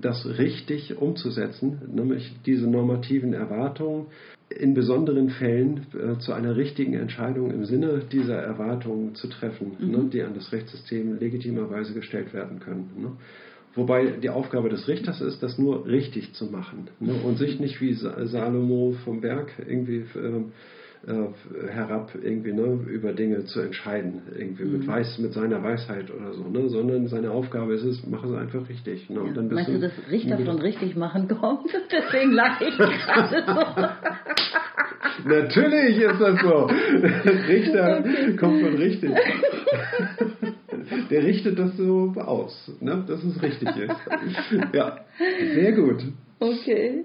das 0.00 0.26
richtig 0.38 0.98
umzusetzen, 0.98 1.80
nämlich 1.94 2.34
diese 2.46 2.68
normativen 2.68 3.32
Erwartungen 3.32 4.06
in 4.50 4.74
besonderen 4.74 5.30
Fällen 5.30 5.86
äh, 5.94 6.18
zu 6.18 6.32
einer 6.32 6.56
richtigen 6.56 6.94
Entscheidung 6.94 7.50
im 7.50 7.64
Sinne 7.64 8.02
dieser 8.10 8.36
Erwartungen 8.36 9.14
zu 9.14 9.28
treffen, 9.28 9.72
mhm. 9.78 9.90
ne, 9.90 10.10
die 10.12 10.22
an 10.22 10.34
das 10.34 10.52
Rechtssystem 10.52 11.18
legitimerweise 11.18 11.94
gestellt 11.94 12.32
werden 12.32 12.60
können. 12.60 12.90
Ne. 12.96 13.12
Wobei 13.74 14.06
die 14.22 14.30
Aufgabe 14.30 14.68
des 14.68 14.86
Richters 14.86 15.20
ist, 15.20 15.42
das 15.42 15.58
nur 15.58 15.86
richtig 15.86 16.32
zu 16.34 16.46
machen 16.46 16.88
ne, 17.00 17.14
und 17.14 17.38
sich 17.38 17.58
nicht 17.58 17.80
wie 17.80 17.92
Salomo 17.94 18.94
vom 19.04 19.20
Berg 19.20 19.50
irgendwie 19.66 20.04
äh, 20.16 20.44
äh, 21.06 21.68
herab, 21.70 22.12
irgendwie 22.20 22.52
ne, 22.52 22.78
über 22.86 23.12
Dinge 23.12 23.44
zu 23.44 23.60
entscheiden, 23.60 24.22
irgendwie 24.36 24.64
mhm. 24.64 24.78
mit, 24.78 24.86
Weiß, 24.86 25.18
mit 25.18 25.32
seiner 25.32 25.62
Weisheit 25.62 26.10
oder 26.10 26.32
so, 26.32 26.44
ne, 26.48 26.68
sondern 26.68 27.06
seine 27.08 27.30
Aufgabe 27.30 27.74
ist 27.74 27.84
es, 27.84 28.06
mache 28.06 28.28
es 28.28 28.34
einfach 28.34 28.68
richtig. 28.68 29.10
Ne, 29.10 29.16
ja. 29.16 29.22
und 29.22 29.36
dann 29.36 29.48
Meinst 29.48 29.70
du, 29.70 29.80
dass 29.80 29.92
Richter 30.10 30.38
von 30.38 30.58
richtig 30.60 30.96
machen 30.96 31.28
kommt? 31.28 31.70
Deswegen 31.92 32.32
lache 32.32 32.64
ich 32.64 32.76
gerade 32.76 33.44
so. 33.46 35.28
Natürlich 35.28 35.98
ist 35.98 36.20
das 36.20 36.40
so. 36.40 36.66
Richter 37.48 37.98
okay. 38.00 38.36
kommt 38.36 38.62
von 38.62 38.74
richtig. 38.74 39.10
Der 41.10 41.22
richtet 41.22 41.58
das 41.58 41.76
so 41.76 42.12
aus, 42.16 42.72
ne, 42.80 43.04
dass 43.06 43.22
es 43.22 43.42
richtig 43.42 43.68
ist. 43.76 43.96
Ja, 44.72 45.00
sehr 45.54 45.72
gut. 45.72 46.02
Okay. 46.40 47.04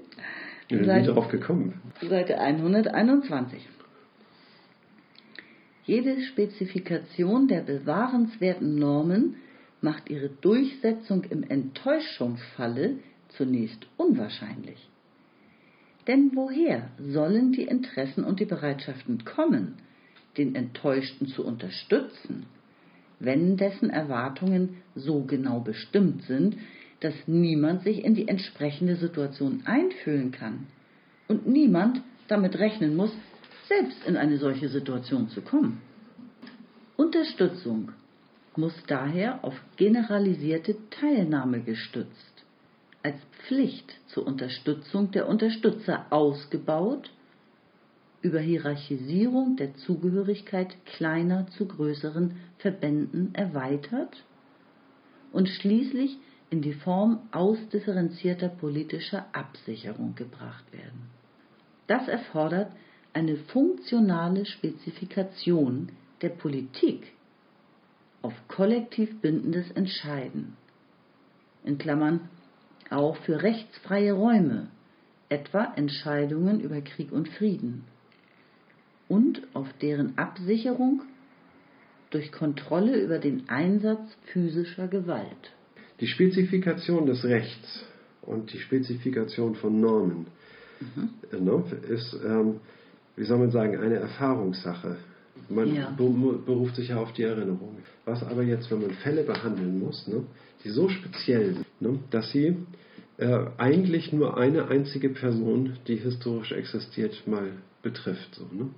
Ich 0.69 0.77
bin 0.77 0.85
Seite, 0.85 1.07
darauf 1.07 1.29
gekommen. 1.29 1.81
Seite 2.07 2.39
121. 2.39 3.67
Jede 5.89 6.21
Spezifikation 6.21 7.47
der 7.47 7.61
bewahrenswerten 7.61 8.75
Normen 8.75 9.37
macht 9.81 10.07
ihre 10.11 10.29
Durchsetzung 10.29 11.23
im 11.23 11.41
Enttäuschungsfalle 11.41 12.99
zunächst 13.29 13.87
unwahrscheinlich. 13.97 14.87
Denn 16.05 16.29
woher 16.35 16.91
sollen 16.99 17.53
die 17.53 17.63
Interessen 17.63 18.23
und 18.23 18.39
die 18.39 18.45
Bereitschaften 18.45 19.25
kommen, 19.25 19.79
den 20.37 20.53
Enttäuschten 20.53 21.25
zu 21.25 21.43
unterstützen, 21.43 22.45
wenn 23.19 23.57
dessen 23.57 23.89
Erwartungen 23.89 24.83
so 24.93 25.23
genau 25.23 25.59
bestimmt 25.59 26.21
sind, 26.25 26.55
dass 26.99 27.15
niemand 27.25 27.81
sich 27.81 28.05
in 28.05 28.13
die 28.13 28.27
entsprechende 28.27 28.95
Situation 28.95 29.63
einfühlen 29.65 30.29
kann 30.29 30.67
und 31.27 31.47
niemand 31.47 32.03
damit 32.27 32.59
rechnen 32.59 32.95
muss, 32.95 33.11
selbst 33.69 34.03
in 34.05 34.17
eine 34.17 34.37
solche 34.37 34.67
Situation 34.67 35.29
zu 35.29 35.41
kommen. 35.41 35.81
Unterstützung 36.97 37.93
muss 38.55 38.73
daher 38.87 39.43
auf 39.43 39.53
generalisierte 39.77 40.75
Teilnahme 40.89 41.61
gestützt, 41.61 42.43
als 43.03 43.15
Pflicht 43.47 43.93
zur 44.07 44.27
Unterstützung 44.27 45.11
der 45.11 45.29
Unterstützer 45.29 46.07
ausgebaut, 46.09 47.11
über 48.21 48.39
Hierarchisierung 48.39 49.55
der 49.55 49.75
Zugehörigkeit 49.75 50.75
kleiner 50.85 51.47
zu 51.51 51.65
größeren 51.67 52.35
Verbänden 52.57 53.33
erweitert 53.33 54.25
und 55.31 55.47
schließlich 55.47 56.17
in 56.49 56.61
die 56.61 56.73
Form 56.73 57.19
ausdifferenzierter 57.31 58.49
politischer 58.49 59.27
Absicherung 59.31 60.15
gebracht 60.15 60.65
werden. 60.73 61.09
Das 61.87 62.09
erfordert 62.09 62.73
eine 63.13 63.37
funktionale 63.37 64.45
Spezifikation 64.45 65.89
der 66.21 66.29
Politik 66.29 67.13
auf 68.21 68.33
kollektiv 68.47 69.21
bindendes 69.21 69.71
Entscheiden, 69.71 70.57
in 71.63 71.77
Klammern 71.77 72.29
auch 72.89 73.15
für 73.17 73.41
rechtsfreie 73.41 74.13
Räume, 74.13 74.67
etwa 75.29 75.73
Entscheidungen 75.75 76.59
über 76.59 76.81
Krieg 76.81 77.11
und 77.11 77.29
Frieden, 77.29 77.85
und 79.07 79.41
auf 79.53 79.67
deren 79.81 80.17
Absicherung 80.17 81.01
durch 82.11 82.31
Kontrolle 82.31 82.99
über 82.99 83.19
den 83.19 83.49
Einsatz 83.49 84.17
physischer 84.31 84.87
Gewalt. 84.87 85.53
Die 85.99 86.07
Spezifikation 86.07 87.05
des 87.05 87.23
Rechts 87.23 87.85
und 88.21 88.53
die 88.53 88.59
Spezifikation 88.59 89.55
von 89.55 89.79
Normen 89.79 90.27
mhm. 90.79 91.43
ne, 91.43 91.63
ist 91.89 92.17
ähm, 92.25 92.59
wie 93.19 93.25
soll 93.25 93.37
man 93.37 93.51
sagen, 93.51 93.77
eine 93.77 93.97
Erfahrungssache. 93.97 94.95
Man 95.49 95.75
ja. 95.75 95.93
beruft 95.97 96.77
sich 96.77 96.87
ja 96.89 96.97
auf 96.97 97.11
die 97.11 97.23
Erinnerung. 97.23 97.77
Was 98.05 98.23
aber 98.23 98.43
jetzt, 98.43 98.71
wenn 98.71 98.81
man 98.81 98.91
Fälle 98.91 99.23
behandeln 99.23 99.77
muss, 99.77 100.07
ne, 100.07 100.23
die 100.63 100.69
so 100.69 100.87
speziell 100.87 101.55
sind, 101.55 101.81
ne, 101.81 101.99
dass 102.11 102.31
sie 102.31 102.55
äh, 103.17 103.45
eigentlich 103.57 104.13
nur 104.13 104.37
eine 104.37 104.69
einzige 104.69 105.09
Person, 105.09 105.73
die 105.87 105.97
historisch 105.97 106.53
existiert, 106.53 107.27
mal 107.27 107.51
betrifft. 107.81 108.35
So, 108.35 108.43
ne? 108.55 108.69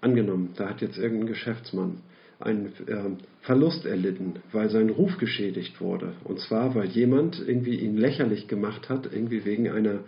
Angenommen, 0.00 0.54
da 0.56 0.70
hat 0.70 0.80
jetzt 0.80 0.96
irgendein 0.96 1.28
Geschäftsmann 1.28 1.98
einen 2.40 2.72
äh, 2.86 3.22
Verlust 3.42 3.84
erlitten, 3.84 4.36
weil 4.52 4.70
sein 4.70 4.88
Ruf 4.88 5.18
geschädigt 5.18 5.78
wurde. 5.78 6.14
Und 6.24 6.40
zwar, 6.40 6.74
weil 6.74 6.88
jemand 6.88 7.38
irgendwie 7.46 7.76
ihn 7.76 7.98
lächerlich 7.98 8.48
gemacht 8.48 8.88
hat, 8.88 9.12
irgendwie 9.12 9.44
wegen 9.44 9.68
einer 9.68 10.00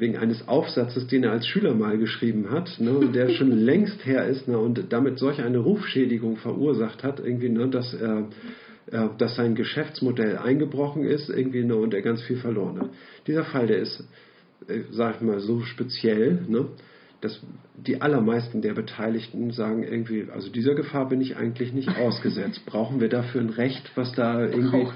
wegen 0.00 0.16
eines 0.16 0.48
Aufsatzes, 0.48 1.06
den 1.06 1.24
er 1.24 1.32
als 1.32 1.46
Schüler 1.46 1.74
mal 1.74 1.98
geschrieben 1.98 2.50
hat, 2.50 2.80
ne, 2.80 3.10
der 3.14 3.28
schon 3.30 3.52
längst 3.52 4.04
her 4.06 4.26
ist 4.26 4.48
ne, 4.48 4.58
und 4.58 4.92
damit 4.92 5.18
solch 5.18 5.40
eine 5.40 5.58
Rufschädigung 5.58 6.36
verursacht 6.36 7.04
hat, 7.04 7.20
irgendwie, 7.20 7.50
ne, 7.50 7.68
dass 7.68 7.94
äh, 7.94 8.22
dass 9.18 9.36
sein 9.36 9.54
Geschäftsmodell 9.54 10.38
eingebrochen 10.38 11.04
ist 11.04 11.28
irgendwie 11.28 11.62
ne, 11.62 11.76
und 11.76 11.94
er 11.94 12.02
ganz 12.02 12.22
viel 12.22 12.38
verloren 12.38 12.80
hat. 12.80 12.90
Dieser 13.26 13.44
Fall, 13.44 13.66
der 13.68 13.78
ist, 13.78 14.02
äh, 14.66 14.80
sag 14.90 15.16
ich 15.16 15.20
mal, 15.20 15.40
so 15.40 15.60
speziell, 15.60 16.44
ne, 16.48 16.66
dass 17.20 17.40
die 17.76 18.00
allermeisten 18.00 18.62
der 18.62 18.74
Beteiligten 18.74 19.50
sagen 19.52 19.82
irgendwie, 19.82 20.26
also 20.32 20.50
dieser 20.50 20.74
Gefahr 20.74 21.08
bin 21.08 21.20
ich 21.20 21.36
eigentlich 21.36 21.72
nicht 21.72 21.88
ausgesetzt. 21.98 22.64
Brauchen 22.66 23.00
wir 23.00 23.08
dafür 23.08 23.40
ein 23.40 23.50
Recht, 23.50 23.90
was 23.94 24.12
da 24.12 24.40
irgendwie 24.40 24.86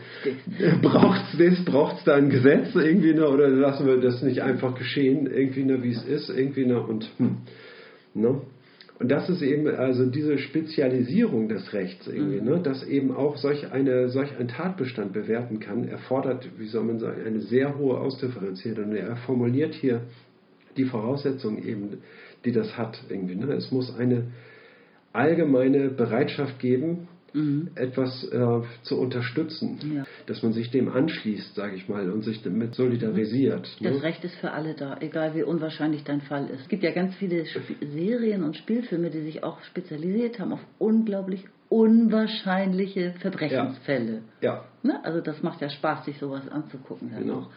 braucht 0.82 1.38
es 1.38 1.64
braucht 1.64 1.98
es 1.98 2.04
da 2.04 2.14
ein 2.14 2.30
Gesetz 2.30 2.74
irgendwie 2.74 3.14
ne, 3.14 3.28
oder 3.28 3.48
lassen 3.48 3.86
wir 3.86 4.00
das 4.00 4.22
nicht 4.22 4.42
einfach 4.42 4.74
geschehen 4.74 5.26
irgendwie 5.26 5.64
ne, 5.64 5.82
wie 5.82 5.92
es 5.92 6.04
ist 6.04 6.30
irgendwie 6.30 6.66
ne 6.66 6.80
und 6.80 7.10
hm, 7.18 7.38
ne? 8.14 8.40
Und 9.00 9.10
das 9.10 9.28
ist 9.28 9.42
eben 9.42 9.66
also 9.66 10.06
diese 10.06 10.38
Spezialisierung 10.38 11.48
des 11.48 11.72
Rechts 11.72 12.06
irgendwie, 12.06 12.40
mhm. 12.40 12.46
ne, 12.46 12.60
dass 12.62 12.86
eben 12.86 13.10
auch 13.14 13.36
solch 13.36 13.72
eine 13.72 14.08
solch 14.08 14.38
ein 14.38 14.48
Tatbestand 14.48 15.12
bewerten 15.12 15.58
kann, 15.58 15.88
erfordert, 15.88 16.48
wie 16.58 16.68
soll 16.68 16.84
man 16.84 17.00
sagen, 17.00 17.20
eine 17.26 17.40
sehr 17.40 17.76
hohe 17.76 17.98
Ausdifferenzierung. 17.98 18.92
Er 18.94 19.16
formuliert 19.16 19.74
hier 19.74 20.02
die 20.76 20.84
Voraussetzungen 20.84 21.66
eben, 21.66 21.98
die 22.44 22.52
das 22.52 22.76
hat 22.76 23.02
irgendwie. 23.08 23.36
Ne? 23.36 23.52
Es 23.52 23.70
muss 23.70 23.94
eine 23.96 24.32
allgemeine 25.12 25.90
Bereitschaft 25.90 26.58
geben, 26.58 27.08
mhm. 27.34 27.70
etwas 27.74 28.24
äh, 28.32 28.62
zu 28.82 28.98
unterstützen, 28.98 29.78
ja. 29.94 30.06
dass 30.26 30.42
man 30.42 30.52
sich 30.52 30.70
dem 30.70 30.88
anschließt, 30.88 31.54
sage 31.54 31.76
ich 31.76 31.88
mal, 31.88 32.10
und 32.10 32.22
sich 32.22 32.42
damit 32.42 32.74
solidarisiert. 32.74 33.68
Mhm. 33.80 33.84
Das 33.84 33.96
ne? 33.96 34.02
Recht 34.02 34.24
ist 34.24 34.34
für 34.36 34.52
alle 34.52 34.74
da, 34.74 34.96
egal 35.00 35.34
wie 35.34 35.42
unwahrscheinlich 35.42 36.04
dein 36.04 36.22
Fall 36.22 36.48
ist. 36.50 36.62
Es 36.62 36.68
gibt 36.68 36.82
ja 36.82 36.92
ganz 36.92 37.14
viele 37.16 37.42
Sp 37.46 37.76
Serien 37.92 38.42
und 38.42 38.56
Spielfilme, 38.56 39.10
die 39.10 39.22
sich 39.22 39.42
auch 39.42 39.62
spezialisiert 39.64 40.38
haben 40.38 40.52
auf 40.52 40.64
unglaublich 40.78 41.44
unwahrscheinliche 41.68 43.14
Verbrechensfälle. 43.20 44.22
Ja. 44.40 44.54
ja. 44.54 44.64
Ne? 44.82 45.04
Also 45.04 45.20
das 45.20 45.42
macht 45.42 45.60
ja 45.60 45.68
Spaß, 45.68 46.04
sich 46.04 46.18
sowas 46.18 46.48
anzugucken. 46.48 47.10
Genau. 47.18 47.48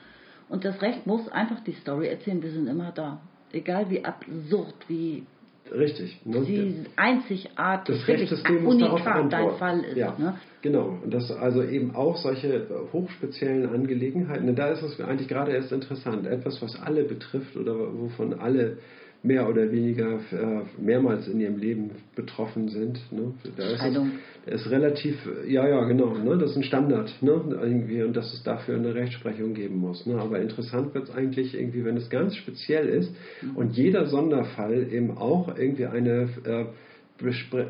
Und 0.49 0.65
das 0.65 0.81
Recht 0.81 1.05
muss 1.05 1.27
einfach 1.29 1.63
die 1.63 1.73
Story 1.73 2.07
erzählen, 2.07 2.41
wir 2.41 2.51
sind 2.51 2.67
immer 2.67 2.91
da. 2.91 3.19
Egal 3.51 3.89
wie 3.89 4.03
absurd, 4.03 4.75
wie 4.87 5.25
Richtig. 5.71 6.19
Ne? 6.25 6.41
Die 6.41 6.85
einzigartig, 6.95 7.97
das 7.97 8.07
Rechtssystem 8.07 8.63
muss 8.63 8.77
darauf 8.77 9.05
antworten. 9.05 9.29
dein 9.29 9.51
Fall 9.57 9.79
ist. 9.83 9.97
Ja, 9.97 10.15
ne? 10.17 10.37
Genau. 10.61 10.97
Und 11.03 11.13
das 11.13 11.31
also 11.31 11.63
eben 11.63 11.95
auch 11.95 12.17
solche 12.17 12.67
hochspeziellen 12.93 13.67
Angelegenheiten. 13.69 14.47
Und 14.47 14.57
da 14.57 14.69
ist 14.69 14.81
es 14.81 14.99
eigentlich 15.01 15.27
gerade 15.27 15.51
erst 15.51 15.71
interessant. 15.71 16.25
Etwas, 16.25 16.61
was 16.61 16.79
alle 16.81 17.03
betrifft 17.03 17.55
oder 17.57 17.75
wovon 17.75 18.39
alle 18.39 18.77
mehr 19.23 19.49
oder 19.49 19.71
weniger 19.71 20.19
äh, 20.31 20.61
mehrmals 20.79 21.27
in 21.27 21.39
ihrem 21.39 21.57
Leben 21.57 21.91
betroffen 22.15 22.69
sind. 22.69 22.99
Ne? 23.11 23.33
Da 23.55 23.63
ist, 23.63 23.83
es, 24.45 24.61
ist 24.61 24.71
relativ, 24.71 25.15
ja, 25.45 25.67
ja, 25.67 25.83
genau, 25.85 26.17
ne? 26.17 26.37
das 26.37 26.51
ist 26.51 26.57
ein 26.57 26.63
Standard 26.63 27.11
ne? 27.21 27.41
irgendwie 27.61 28.03
und 28.03 28.15
dass 28.15 28.33
es 28.33 28.43
dafür 28.43 28.75
eine 28.75 28.93
Rechtsprechung 28.93 29.53
geben 29.53 29.77
muss. 29.77 30.05
Ne? 30.05 30.19
Aber 30.19 30.39
interessant 30.39 30.93
wird 30.93 31.09
es 31.09 31.15
eigentlich 31.15 31.55
irgendwie, 31.55 31.83
wenn 31.83 31.97
es 31.97 32.09
ganz 32.09 32.35
speziell 32.35 32.87
ist 32.87 33.11
mhm. 33.41 33.55
und 33.55 33.75
jeder 33.75 34.05
Sonderfall 34.05 34.91
eben 34.91 35.17
auch 35.17 35.57
irgendwie 35.57 35.85
eine 35.85 36.29
äh, 36.45 36.65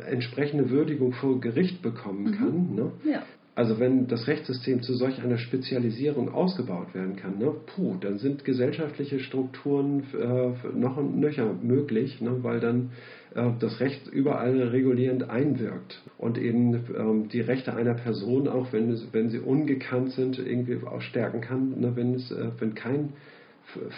entsprechende 0.10 0.70
Würdigung 0.70 1.14
vor 1.14 1.40
Gericht 1.40 1.82
bekommen 1.82 2.26
mhm. 2.26 2.32
kann. 2.34 2.76
Ne? 2.76 2.92
Ja. 3.06 3.24
Also 3.58 3.80
wenn 3.80 4.06
das 4.06 4.28
Rechtssystem 4.28 4.84
zu 4.84 4.94
solch 4.94 5.20
einer 5.20 5.40
Spezialisierung 5.40 6.32
ausgebaut 6.32 6.94
werden 6.94 7.16
kann, 7.16 7.40
ne, 7.40 7.52
puh, 7.66 7.96
dann 8.00 8.20
sind 8.20 8.46
gesellschaftliche 8.46 9.20
Strukturen 9.20 10.04
äh, 10.14 10.78
noch 10.78 10.96
und 10.96 11.20
nöcher 11.20 11.56
möglich, 11.64 12.22
ne, 12.22 12.44
weil 12.44 12.60
dann 12.60 12.92
äh, 13.34 13.50
das 13.60 13.80
Recht 13.80 14.06
überall 14.10 14.62
regulierend 14.62 15.32
einwirkt 15.32 16.04
und 16.20 16.38
eben 16.38 16.86
ähm, 16.96 17.30
die 17.30 17.42
Rechte 17.42 17.74
einer 17.74 17.96
Person, 17.96 18.48
auch 18.48 18.74
wenn, 18.74 18.92
es, 18.92 19.08
wenn 19.12 19.32
sie 19.32 19.40
ungekannt 19.40 20.12
sind, 20.12 20.38
irgendwie 20.38 20.78
auch 20.86 21.02
stärken 21.02 21.42
kann, 21.42 21.80
ne, 21.80 21.96
wenn, 21.96 22.14
es, 22.14 22.30
äh, 22.30 22.50
wenn 22.60 22.76
kein 22.76 23.14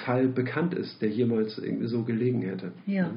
Fall 0.06 0.30
bekannt 0.30 0.74
ist, 0.74 1.02
der 1.02 1.10
jemals 1.10 1.58
irgendwie 1.58 1.88
so 1.88 2.04
gelegen 2.04 2.44
hätte. 2.44 2.72
Ja. 2.86 3.10
Ne. 3.10 3.16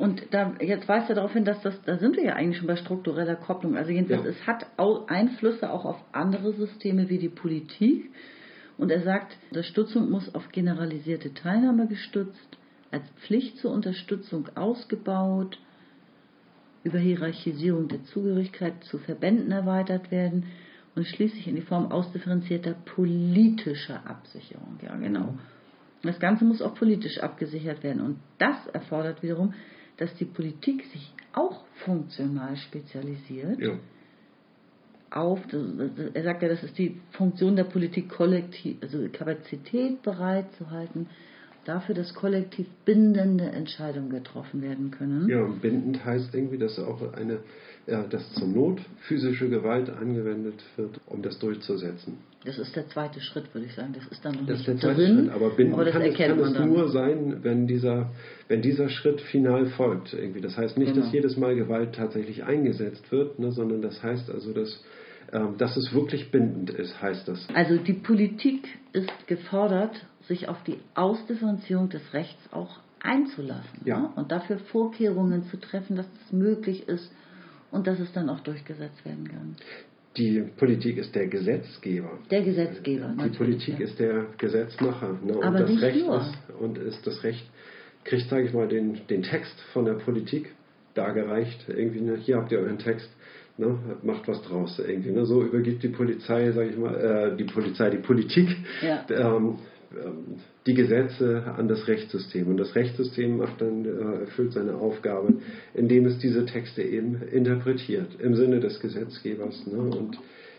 Und 0.00 0.22
da, 0.30 0.54
jetzt 0.60 0.88
weist 0.88 1.10
er 1.10 1.16
darauf 1.16 1.34
hin, 1.34 1.44
dass 1.44 1.60
das, 1.60 1.78
da 1.82 1.98
sind 1.98 2.16
wir 2.16 2.24
ja 2.24 2.34
eigentlich 2.34 2.56
schon 2.56 2.66
bei 2.66 2.76
struktureller 2.76 3.36
Kopplung. 3.36 3.76
Also 3.76 3.90
jedenfalls, 3.90 4.24
ja. 4.24 4.30
es 4.30 4.46
hat 4.46 4.66
auch 4.78 5.08
Einflüsse 5.08 5.70
auch 5.70 5.84
auf 5.84 6.02
andere 6.12 6.54
Systeme 6.54 7.10
wie 7.10 7.18
die 7.18 7.28
Politik. 7.28 8.10
Und 8.78 8.90
er 8.90 9.02
sagt, 9.02 9.36
Unterstützung 9.50 10.10
muss 10.10 10.34
auf 10.34 10.48
generalisierte 10.52 11.34
Teilnahme 11.34 11.86
gestützt, 11.86 12.56
als 12.90 13.04
Pflicht 13.26 13.58
zur 13.58 13.72
Unterstützung 13.72 14.48
ausgebaut, 14.54 15.58
über 16.82 16.98
Hierarchisierung 16.98 17.88
der 17.88 18.02
Zugehörigkeit 18.04 18.82
zu 18.84 18.96
Verbänden 18.96 19.52
erweitert 19.52 20.10
werden 20.10 20.46
und 20.94 21.06
schließlich 21.06 21.46
in 21.46 21.56
die 21.56 21.60
Form 21.60 21.92
ausdifferenzierter 21.92 22.72
politischer 22.86 24.06
Absicherung. 24.06 24.78
Ja, 24.82 24.96
genau. 24.96 25.34
Das 26.02 26.18
Ganze 26.18 26.46
muss 26.46 26.62
auch 26.62 26.74
politisch 26.74 27.18
abgesichert 27.18 27.82
werden. 27.82 28.00
Und 28.00 28.16
das 28.38 28.66
erfordert 28.68 29.22
wiederum 29.22 29.52
dass 30.00 30.14
die 30.14 30.24
Politik 30.24 30.82
sich 30.86 31.12
auch 31.34 31.62
funktional 31.84 32.56
spezialisiert. 32.56 33.60
Ja. 33.60 33.78
Auf, 35.10 35.40
er 36.14 36.22
sagt 36.22 36.42
ja, 36.42 36.48
das 36.48 36.62
ist 36.62 36.78
die 36.78 37.00
Funktion 37.10 37.56
der 37.56 37.64
Politik, 37.64 38.08
kollektiv, 38.08 38.78
also 38.80 38.98
Kapazität 39.12 40.02
bereitzuhalten, 40.02 41.08
dafür, 41.64 41.94
dass 41.94 42.14
kollektiv 42.14 42.66
bindende 42.84 43.44
Entscheidungen 43.44 44.08
getroffen 44.08 44.62
werden 44.62 44.90
können. 44.90 45.28
Ja, 45.28 45.42
und 45.42 45.60
bindend 45.60 46.04
heißt 46.04 46.34
irgendwie, 46.34 46.58
dass 46.58 46.78
auch 46.78 47.12
eine, 47.12 47.40
ja, 47.86 48.02
dass 48.04 48.32
zur 48.34 48.48
Not 48.48 48.80
physische 49.00 49.50
Gewalt 49.50 49.90
angewendet 49.90 50.62
wird, 50.76 51.00
um 51.06 51.20
das 51.22 51.38
durchzusetzen. 51.38 52.18
Das 52.44 52.58
ist 52.58 52.74
der 52.74 52.88
zweite 52.88 53.20
Schritt, 53.20 53.52
würde 53.52 53.66
ich 53.66 53.74
sagen. 53.74 53.92
Das 53.92 54.06
ist 54.06 54.24
dann 54.24 54.32
noch 54.32 54.46
das 54.46 54.58
nicht 54.58 54.68
ist 54.68 54.82
der 54.82 54.94
zweite 54.94 55.06
drin, 55.06 55.18
Schritt, 55.24 55.34
aber 55.34 55.50
binden 55.50 55.74
aber 55.74 55.90
kann, 55.90 56.02
es, 56.02 56.16
kann 56.16 56.38
es 56.38 56.58
nur 56.58 56.88
sein, 56.88 57.40
wenn 57.42 57.66
dieser, 57.66 58.12
wenn 58.48 58.62
dieser 58.62 58.88
Schritt 58.88 59.20
final 59.20 59.66
folgt. 59.66 60.14
Irgendwie. 60.14 60.40
Das 60.40 60.56
heißt 60.56 60.78
nicht, 60.78 60.94
genau. 60.94 61.04
dass 61.04 61.12
jedes 61.12 61.36
Mal 61.36 61.54
Gewalt 61.54 61.94
tatsächlich 61.94 62.44
eingesetzt 62.44 63.12
wird, 63.12 63.38
ne, 63.38 63.52
sondern 63.52 63.82
das 63.82 64.02
heißt 64.02 64.30
also, 64.30 64.54
dass, 64.54 64.82
äh, 65.32 65.40
dass 65.58 65.76
es 65.76 65.92
wirklich 65.92 66.30
bindend 66.30 66.70
ist, 66.70 67.00
heißt 67.02 67.28
das. 67.28 67.46
Also 67.52 67.76
die 67.76 67.92
Politik 67.92 68.66
ist 68.94 69.26
gefordert, 69.26 69.94
sich 70.26 70.48
auf 70.48 70.62
die 70.64 70.78
Ausdifferenzierung 70.94 71.90
des 71.90 72.14
Rechts 72.14 72.40
auch 72.52 72.78
einzulassen 73.02 73.80
ja. 73.84 74.00
ne? 74.00 74.10
und 74.16 74.32
dafür 74.32 74.58
Vorkehrungen 74.58 75.44
zu 75.50 75.58
treffen, 75.58 75.96
dass 75.96 76.06
es 76.24 76.32
möglich 76.32 76.88
ist 76.88 77.12
und 77.70 77.86
dass 77.86 77.98
es 78.00 78.12
dann 78.12 78.30
auch 78.30 78.40
durchgesetzt 78.40 79.04
werden 79.04 79.28
kann 79.28 79.56
die 80.16 80.42
Politik 80.56 80.98
ist 80.98 81.14
der 81.14 81.28
Gesetzgeber. 81.28 82.18
Der 82.30 82.42
Gesetzgeber. 82.42 83.14
Die 83.24 83.36
Politik 83.36 83.78
ja. 83.78 83.86
ist 83.86 83.98
der 83.98 84.26
Gesetzmacher. 84.38 85.18
Ne? 85.24 85.34
Und 85.34 85.44
Aber 85.44 85.60
das 85.60 85.70
nicht 85.70 85.82
Recht 85.82 86.06
nur. 86.06 86.20
Ist, 86.20 86.34
und 86.58 86.78
ist 86.78 87.06
das 87.06 87.22
Recht 87.22 87.48
kriegt, 88.04 88.28
sage 88.28 88.46
ich 88.46 88.52
mal, 88.52 88.66
den, 88.66 89.06
den 89.08 89.22
Text 89.22 89.60
von 89.72 89.84
der 89.84 89.94
Politik 89.94 90.52
dargereicht. 90.94 91.68
Irgendwie, 91.68 92.00
ne? 92.00 92.16
hier 92.16 92.36
habt 92.36 92.50
ihr 92.50 92.58
euren 92.58 92.78
Text. 92.78 93.08
Ne? 93.56 93.78
Macht 94.02 94.26
was 94.26 94.42
draus 94.42 94.78
irgendwie. 94.78 95.10
Ne? 95.10 95.26
So 95.26 95.42
übergibt 95.42 95.82
die 95.82 95.88
Polizei, 95.88 96.50
sage 96.52 96.70
ich 96.70 96.76
mal, 96.76 96.94
äh, 96.94 97.36
die 97.36 97.44
Polizei, 97.44 97.90
die 97.90 97.98
Politik 97.98 98.48
ja. 98.82 99.04
ähm, 99.10 99.58
die 100.66 100.74
Gesetze 100.74 101.44
an 101.56 101.68
das 101.68 101.86
Rechtssystem. 101.88 102.46
Und 102.48 102.58
das 102.58 102.74
Rechtssystem 102.74 103.36
macht 103.36 103.60
dann, 103.60 103.84
äh, 103.84 104.20
erfüllt 104.20 104.52
seine 104.52 104.74
Aufgabe, 104.74 105.34
indem 105.74 106.06
es 106.06 106.18
diese 106.18 106.44
Texte 106.46 106.82
eben 106.82 107.22
interpretiert, 107.22 108.20
im 108.20 108.36
Sinne 108.36 108.60
des 108.60 108.78
Gesetzgebers. 108.80 109.66
Ne? 109.66 109.78
Und 109.78 110.18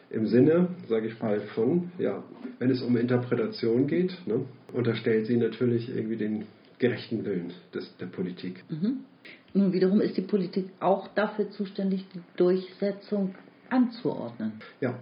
im 0.09 0.27
Sinne, 0.27 0.67
sage 0.89 1.07
ich 1.07 1.19
mal, 1.21 1.39
von, 1.55 1.91
ja, 1.97 2.23
wenn 2.59 2.69
es 2.69 2.81
um 2.81 2.97
Interpretation 2.97 3.87
geht, 3.87 4.15
ne, 4.27 4.41
unterstellt 4.73 5.27
sie 5.27 5.37
natürlich 5.37 5.89
irgendwie 5.89 6.17
den 6.17 6.45
gerechten 6.79 7.23
Willen 7.23 7.53
des, 7.73 7.95
der 7.97 8.07
Politik. 8.07 8.63
Mhm. 8.69 9.05
Nun 9.53 9.71
wiederum 9.71 10.01
ist 10.01 10.17
die 10.17 10.21
Politik 10.21 10.69
auch 10.79 11.07
dafür 11.09 11.49
zuständig, 11.51 12.05
die 12.13 12.21
Durchsetzung 12.35 13.35
anzuordnen. 13.69 14.53
Ja, 14.81 14.99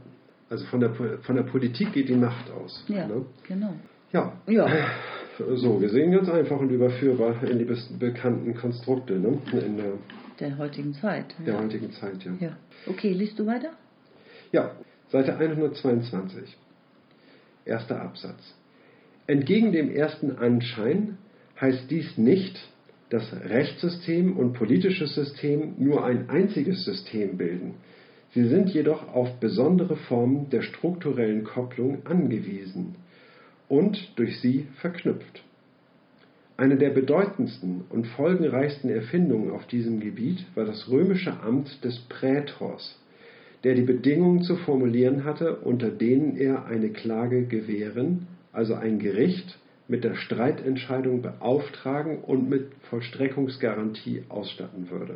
also 0.50 0.66
von 0.66 0.80
der, 0.80 0.94
von 0.94 1.36
der 1.36 1.44
Politik 1.44 1.94
geht 1.94 2.10
die 2.10 2.16
Macht 2.16 2.52
aus. 2.52 2.84
Ja, 2.88 3.08
ne? 3.08 3.26
genau. 3.48 3.76
Ja. 4.12 4.34
ja. 4.48 4.68
So, 5.38 5.80
wir 5.80 5.90
sehen 5.90 6.12
ganz 6.12 6.30
einfach 6.30 6.60
und 6.60 6.70
überführbar 6.70 7.42
in 7.44 7.60
die 7.60 7.68
bekannten 7.98 8.56
Konstrukte 8.56 9.14
ne? 9.14 9.38
in 9.54 9.78
der, 9.78 9.94
der 10.40 10.58
heutigen 10.58 10.94
Zeit. 10.96 11.34
Der 11.46 11.54
ja. 11.54 11.62
heutigen 11.62 11.92
Zeit, 11.94 12.24
ja. 12.26 12.34
ja. 12.40 12.58
Okay, 12.88 13.14
liest 13.14 13.40
du 13.40 13.46
weiter? 13.46 13.72
Ja, 14.52 14.72
Seite 15.10 15.38
122. 15.38 16.58
Erster 17.66 18.02
Absatz. 18.02 18.56
Entgegen 19.28 19.72
dem 19.72 19.92
ersten 19.92 20.38
Anschein 20.38 21.18
heißt 21.62 21.90
dies 21.90 22.18
nicht, 22.18 22.60
dass 23.10 23.32
Rechtssystem 23.32 24.36
und 24.36 24.54
politisches 24.54 25.16
System 25.16 25.76
nur 25.78 26.04
ein 26.04 26.30
einziges 26.30 26.84
System 26.84 27.38
bilden. 27.38 27.76
Sie 28.34 28.48
sind 28.48 28.70
jedoch 28.70 29.14
auf 29.14 29.40
besondere 29.40 29.96
Formen 29.96 30.50
der 30.50 30.64
strukturellen 30.64 31.44
Kopplung 31.44 32.06
angewiesen 32.06 32.96
und 33.70 34.12
durch 34.18 34.42
sie 34.42 34.68
verknüpft. 34.82 35.44
Eine 36.58 36.76
der 36.76 36.90
bedeutendsten 36.90 37.86
und 37.90 38.06
folgenreichsten 38.08 38.90
Erfindungen 38.90 39.52
auf 39.52 39.66
diesem 39.68 40.02
Gebiet 40.02 40.46
war 40.56 40.66
das 40.66 40.90
römische 40.90 41.40
Amt 41.42 41.86
des 41.86 42.00
Prätors, 42.10 43.00
der 43.64 43.76
die 43.76 43.84
Bedingungen 43.84 44.42
zu 44.42 44.58
formulieren 44.58 45.24
hatte, 45.24 45.56
unter 45.56 45.90
denen 45.90 46.36
er 46.36 46.66
eine 46.66 46.90
Klage 46.90 47.46
gewähren, 47.46 48.28
also 48.52 48.74
ein 48.74 49.00
Gericht 49.00 49.58
mit 49.88 50.04
der 50.04 50.16
Streitentscheidung 50.16 51.22
beauftragen 51.22 52.20
und 52.20 52.50
mit 52.50 52.72
Vollstreckungsgarantie 52.90 54.24
ausstatten 54.28 54.90
würde. 54.90 55.16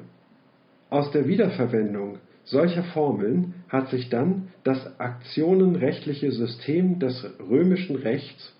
Aus 0.89 1.11
der 1.11 1.27
Wiederverwendung 1.27 2.19
solcher 2.45 2.83
Formeln 2.83 3.53
hat 3.67 3.89
sich 3.89 4.09
dann 4.09 4.49
das 4.63 4.99
aktionenrechtliche 4.99 6.31
System 6.31 6.99
des 6.99 7.25
römischen 7.39 7.97
Rechts 7.97 8.53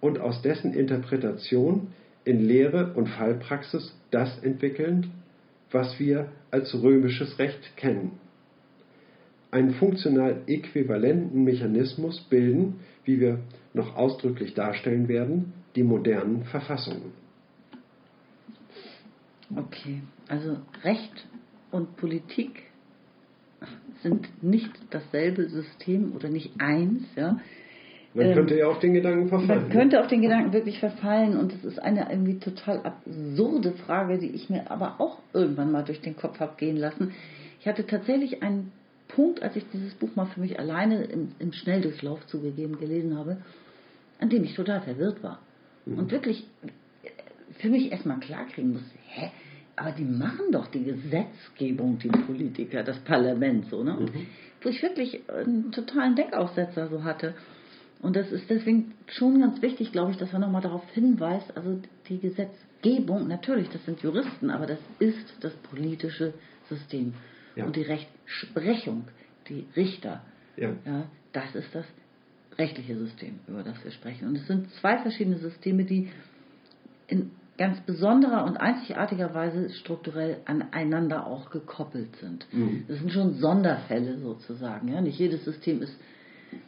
und 0.00 0.18
aus 0.18 0.40
dessen 0.42 0.72
Interpretation 0.72 1.88
in 2.24 2.46
Lehre 2.46 2.94
und 2.94 3.08
Fallpraxis 3.08 3.94
das 4.10 4.38
entwickelnd, 4.42 5.08
was 5.70 5.98
wir 5.98 6.28
als 6.50 6.74
römisches 6.74 7.38
Recht 7.38 7.76
kennen. 7.76 8.12
Einen 9.50 9.74
funktional 9.74 10.42
äquivalenten 10.46 11.44
Mechanismus 11.44 12.20
bilden, 12.20 12.80
wie 13.04 13.20
wir 13.20 13.40
noch 13.74 13.96
ausdrücklich 13.96 14.54
darstellen 14.54 15.08
werden, 15.08 15.52
die 15.76 15.82
modernen 15.82 16.44
Verfassungen. 16.44 17.12
Okay, 19.56 20.02
also 20.28 20.58
Recht 20.84 21.26
und 21.72 21.96
Politik 21.96 22.69
sind 24.02 24.42
nicht 24.42 24.70
dasselbe 24.90 25.48
System 25.48 26.12
oder 26.14 26.28
nicht 26.28 26.52
eins, 26.58 27.04
ja. 27.16 27.38
Man 28.14 28.26
ähm, 28.26 28.34
könnte 28.34 28.58
ja 28.58 28.66
auf 28.66 28.80
den 28.80 28.94
Gedanken 28.94 29.28
verfallen. 29.28 29.62
Man 29.62 29.70
könnte 29.70 30.00
auf 30.00 30.08
den 30.08 30.22
Gedanken 30.22 30.52
wirklich 30.52 30.80
verfallen 30.80 31.36
und 31.36 31.52
es 31.52 31.64
ist 31.64 31.78
eine 31.78 32.10
irgendwie 32.10 32.38
total 32.38 32.80
absurde 32.80 33.72
Frage, 33.72 34.18
die 34.18 34.30
ich 34.30 34.50
mir 34.50 34.70
aber 34.70 35.00
auch 35.00 35.18
irgendwann 35.32 35.70
mal 35.70 35.84
durch 35.84 36.00
den 36.00 36.16
Kopf 36.16 36.40
habe 36.40 36.54
gehen 36.56 36.76
lassen. 36.76 37.12
Ich 37.60 37.66
hatte 37.66 37.86
tatsächlich 37.86 38.42
einen 38.42 38.72
Punkt, 39.08 39.42
als 39.42 39.54
ich 39.56 39.64
dieses 39.72 39.94
Buch 39.94 40.14
mal 40.16 40.26
für 40.26 40.40
mich 40.40 40.58
alleine 40.58 41.04
im, 41.04 41.32
im 41.38 41.52
Schnelldurchlauf 41.52 42.26
zugegeben 42.26 42.78
gelesen 42.78 43.16
habe, 43.16 43.38
an 44.18 44.28
dem 44.28 44.44
ich 44.44 44.54
total 44.54 44.80
verwirrt 44.80 45.22
war. 45.22 45.40
Mhm. 45.86 45.98
Und 45.98 46.10
wirklich 46.10 46.46
für 47.58 47.68
mich 47.68 47.92
erstmal 47.92 48.18
klarkriegen 48.20 48.72
musste, 48.72 48.94
hä, 49.08 49.30
aber 49.80 49.92
die 49.92 50.04
machen 50.04 50.52
doch 50.52 50.66
die 50.66 50.84
Gesetzgebung, 50.84 51.98
die 51.98 52.08
Politiker, 52.08 52.82
das 52.82 52.98
Parlament, 52.98 53.64
so, 53.70 53.82
ne? 53.82 53.94
Mhm. 53.94 54.26
Wo 54.60 54.68
ich 54.68 54.82
wirklich 54.82 55.22
einen 55.30 55.72
totalen 55.72 56.14
Denkaussetzer 56.16 56.88
so 56.88 57.02
hatte. 57.02 57.34
Und 58.02 58.14
das 58.14 58.30
ist 58.30 58.50
deswegen 58.50 58.92
schon 59.06 59.40
ganz 59.40 59.62
wichtig, 59.62 59.90
glaube 59.90 60.10
ich, 60.10 60.18
dass 60.18 60.32
man 60.32 60.42
nochmal 60.42 60.60
darauf 60.60 60.86
hinweist, 60.92 61.56
also 61.56 61.80
die 62.10 62.18
Gesetzgebung, 62.18 63.26
natürlich, 63.26 63.70
das 63.70 63.82
sind 63.86 64.00
Juristen, 64.02 64.50
aber 64.50 64.66
das 64.66 64.78
ist 64.98 65.34
das 65.40 65.54
politische 65.54 66.34
System. 66.68 67.14
Ja. 67.56 67.64
Und 67.64 67.74
die 67.74 67.82
Rechtsprechung, 67.82 69.04
die 69.48 69.64
Richter, 69.74 70.22
ja. 70.58 70.72
ja. 70.84 71.04
das 71.32 71.54
ist 71.54 71.74
das 71.74 71.86
rechtliche 72.58 72.98
System, 72.98 73.40
über 73.48 73.62
das 73.62 73.82
wir 73.82 73.92
sprechen. 73.92 74.28
Und 74.28 74.36
es 74.36 74.46
sind 74.46 74.70
zwei 74.74 74.98
verschiedene 74.98 75.38
Systeme, 75.38 75.84
die 75.84 76.10
in 77.06 77.30
ganz 77.60 77.78
besonderer 77.82 78.46
und 78.46 78.56
einzigartiger 78.56 79.34
Weise 79.34 79.68
strukturell 79.68 80.38
aneinander 80.46 81.26
auch 81.26 81.50
gekoppelt 81.50 82.16
sind. 82.16 82.46
Mhm. 82.52 82.86
Das 82.88 82.98
sind 82.98 83.12
schon 83.12 83.34
Sonderfälle 83.34 84.16
sozusagen. 84.16 84.88
Ja? 84.88 85.02
Nicht 85.02 85.18
jedes 85.18 85.44
System 85.44 85.82
ist 85.82 85.94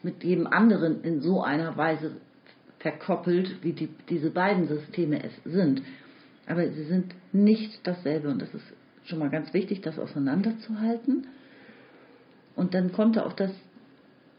mit 0.02 0.22
jedem 0.22 0.46
anderen 0.46 1.02
in 1.02 1.22
so 1.22 1.42
einer 1.42 1.78
Weise 1.78 2.12
verkoppelt, 2.78 3.64
wie 3.64 3.72
die, 3.72 3.88
diese 4.10 4.30
beiden 4.30 4.68
Systeme 4.68 5.24
es 5.24 5.32
sind. 5.50 5.80
Aber 6.46 6.68
sie 6.68 6.84
sind 6.84 7.14
nicht 7.32 7.86
dasselbe 7.86 8.28
und 8.28 8.42
das 8.42 8.52
ist 8.52 8.74
schon 9.04 9.18
mal 9.18 9.30
ganz 9.30 9.54
wichtig, 9.54 9.80
das 9.80 9.98
auseinanderzuhalten. 9.98 11.26
Und 12.54 12.74
dann 12.74 12.92
kommt 12.92 13.18
auch 13.18 13.32
das 13.32 13.52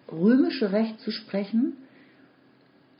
römische 0.07 0.71
Recht 0.71 0.99
zu 0.99 1.09
sprechen. 1.09 1.77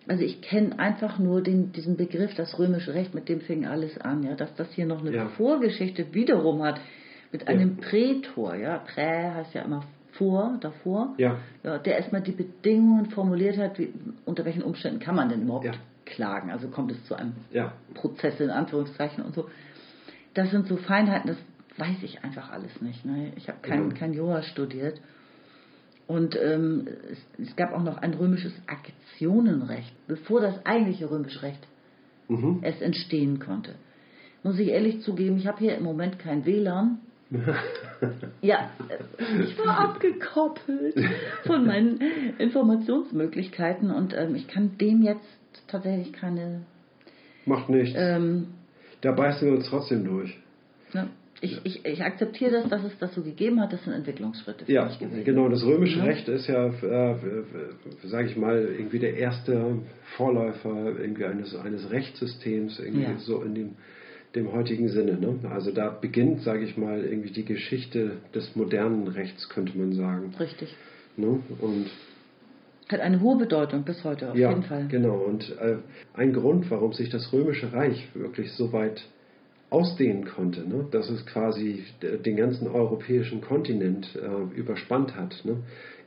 Also 0.07 0.23
ich 0.23 0.41
kenne 0.41 0.77
einfach 0.79 1.17
nur 1.17 1.41
den, 1.41 1.71
diesen 1.71 1.95
Begriff, 1.95 2.33
das 2.35 2.59
römische 2.59 2.93
Recht, 2.93 3.13
mit 3.13 3.29
dem 3.29 3.41
fing 3.41 3.65
alles 3.65 3.97
an, 3.99 4.23
ja, 4.23 4.35
dass 4.35 4.53
das 4.55 4.71
hier 4.73 4.85
noch 4.85 5.01
eine 5.01 5.15
ja. 5.15 5.27
Vorgeschichte 5.29 6.13
wiederum 6.13 6.61
hat 6.63 6.79
mit 7.31 7.47
einem 7.47 7.77
ja. 7.79 7.89
Prätor, 7.89 8.55
ja, 8.55 8.77
Prä 8.79 9.31
heißt 9.31 9.53
ja 9.53 9.61
immer 9.61 9.83
vor, 10.11 10.57
davor, 10.61 11.15
ja. 11.17 11.37
ja 11.63 11.77
der 11.79 11.97
erstmal 11.97 12.21
die 12.21 12.31
Bedingungen 12.31 13.07
formuliert 13.07 13.57
hat, 13.57 13.79
wie, 13.79 13.93
unter 14.25 14.45
welchen 14.45 14.61
Umständen 14.61 14.99
kann 14.99 15.15
man 15.15 15.29
denn 15.29 15.43
überhaupt 15.43 15.79
klagen, 16.05 16.51
also 16.51 16.67
kommt 16.67 16.91
es 16.91 17.03
zu 17.05 17.15
einem. 17.15 17.33
Prozess 17.93 18.39
in 18.39 18.49
Anführungszeichen 18.49 19.23
und 19.23 19.33
so. 19.33 19.49
Das 20.33 20.51
sind 20.51 20.67
so 20.67 20.77
Feinheiten, 20.77 21.27
das 21.27 21.37
weiß 21.77 22.03
ich 22.03 22.23
einfach 22.23 22.51
alles 22.51 22.81
nicht. 22.81 23.05
Ne? 23.05 23.31
Ich 23.35 23.47
habe 23.47 23.59
kein, 23.61 23.93
kein 23.93 24.13
Jura 24.13 24.43
studiert. 24.43 24.99
Und 26.07 26.35
ähm, 26.35 26.87
es, 27.11 27.47
es, 27.47 27.55
gab 27.55 27.73
auch 27.73 27.83
noch 27.83 27.97
ein 27.97 28.13
römisches 28.13 28.53
Aktionenrecht, 28.67 29.93
bevor 30.07 30.41
das 30.41 30.65
eigentliche 30.65 31.09
römische 31.09 31.41
Recht 31.43 31.65
mhm. 32.27 32.59
es 32.61 32.81
entstehen 32.81 33.39
konnte. 33.39 33.75
Muss 34.43 34.59
ich 34.59 34.67
ehrlich 34.69 35.01
zugeben, 35.01 35.37
ich 35.37 35.47
habe 35.47 35.59
hier 35.59 35.77
im 35.77 35.83
Moment 35.83 36.19
kein 36.19 36.45
WLAN. 36.45 36.99
ja, 38.41 38.69
ich 39.17 39.57
war 39.57 39.79
abgekoppelt 39.79 40.95
von 41.45 41.65
meinen 41.65 41.99
Informationsmöglichkeiten 42.37 43.89
und 43.89 44.13
ähm, 44.13 44.35
ich 44.35 44.47
kann 44.47 44.77
dem 44.77 45.01
jetzt 45.01 45.25
tatsächlich 45.67 46.13
keine. 46.13 46.63
Macht 47.45 47.69
nichts. 47.69 47.95
Ähm, 47.97 48.49
da 49.01 49.13
beißen 49.13 49.47
wir 49.47 49.55
uns 49.55 49.67
trotzdem 49.67 50.03
durch. 50.05 50.37
Ne? 50.93 51.07
Ich, 51.43 51.59
ich, 51.63 51.85
ich, 51.85 52.01
akzeptiere 52.01 52.51
das, 52.51 52.69
dass 52.69 52.83
es 52.83 52.97
das 52.99 53.13
so 53.13 53.21
gegeben 53.21 53.59
hat, 53.59 53.73
das 53.73 53.83
sind 53.83 53.93
Entwicklungsschritte. 53.93 54.71
Ja, 54.71 54.89
genau. 55.25 55.49
Das 55.49 55.63
römische 55.65 55.99
ja. 55.99 56.05
Recht 56.05 56.27
ist 56.29 56.47
ja, 56.47 56.67
äh, 56.67 57.15
sage 58.03 58.29
ich 58.29 58.37
mal, 58.37 58.57
irgendwie 58.77 58.99
der 58.99 59.17
erste 59.17 59.79
Vorläufer 60.15 60.97
irgendwie 60.97 61.25
eines, 61.25 61.53
eines 61.55 61.91
Rechtssystems, 61.91 62.79
irgendwie 62.79 63.03
ja. 63.03 63.17
so 63.17 63.41
in 63.41 63.55
dem 63.55 63.75
dem 64.35 64.51
heutigen 64.51 64.89
Sinne. 64.89 65.13
Ne? 65.19 65.39
Also 65.49 65.71
da 65.71 65.89
beginnt, 65.89 66.41
sage 66.41 66.63
ich 66.63 66.77
mal, 66.77 67.03
irgendwie 67.03 67.31
die 67.31 67.45
Geschichte 67.45 68.13
des 68.33 68.55
modernen 68.55 69.07
Rechts, 69.07 69.47
könnte 69.49 69.77
man 69.77 69.93
sagen. 69.93 70.33
Richtig. 70.39 70.75
Ne? 71.17 71.39
Und 71.59 71.91
hat 72.89 72.99
eine 72.99 73.21
hohe 73.21 73.37
Bedeutung 73.37 73.83
bis 73.83 74.03
heute 74.03 74.31
auf 74.31 74.37
ja, 74.37 74.49
jeden 74.49 74.63
Fall. 74.63 74.87
Genau. 74.87 75.15
Und 75.15 75.49
äh, 75.59 75.77
ein 76.13 76.33
Grund, 76.33 76.69
warum 76.69 76.93
sich 76.93 77.09
das 77.09 77.31
Römische 77.31 77.71
Reich 77.71 78.09
wirklich 78.13 78.51
so 78.53 78.73
weit 78.73 79.03
ausdehnen 79.73 80.25
konnte, 80.25 80.61
ne? 80.67 80.85
dass 80.91 81.09
es 81.09 81.25
quasi 81.25 81.83
den 82.01 82.35
ganzen 82.37 82.67
europäischen 82.67 83.41
Kontinent 83.41 84.15
äh, 84.15 84.57
überspannt 84.57 85.15
hat, 85.15 85.41
ne? 85.43 85.57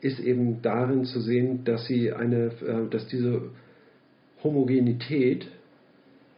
ist 0.00 0.20
eben 0.20 0.62
darin 0.62 1.04
zu 1.04 1.20
sehen, 1.20 1.64
dass 1.64 1.86
sie 1.86 2.12
eine, 2.12 2.52
äh, 2.64 2.88
dass 2.88 3.08
diese 3.08 3.42
Homogenität 4.44 5.48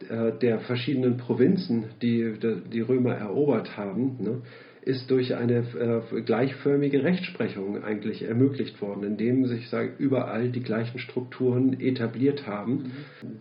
äh, 0.09 0.31
der 0.41 0.59
verschiedenen 0.61 1.17
Provinzen, 1.17 1.85
die 2.01 2.33
die 2.73 2.81
Römer 2.81 3.13
erobert 3.13 3.77
haben, 3.77 4.17
ne, 4.19 4.41
ist 4.89 5.11
durch 5.11 5.35
eine 5.35 5.59
äh, 5.59 6.21
gleichförmige 6.21 7.03
Rechtsprechung 7.03 7.83
eigentlich 7.83 8.23
ermöglicht 8.23 8.81
worden, 8.81 9.03
indem 9.03 9.45
sich 9.45 9.69
sag, 9.69 9.99
überall 9.99 10.49
die 10.49 10.61
gleichen 10.61 10.97
Strukturen 10.97 11.79
etabliert 11.79 12.47
haben. 12.47 12.73
Mhm. 12.73 12.91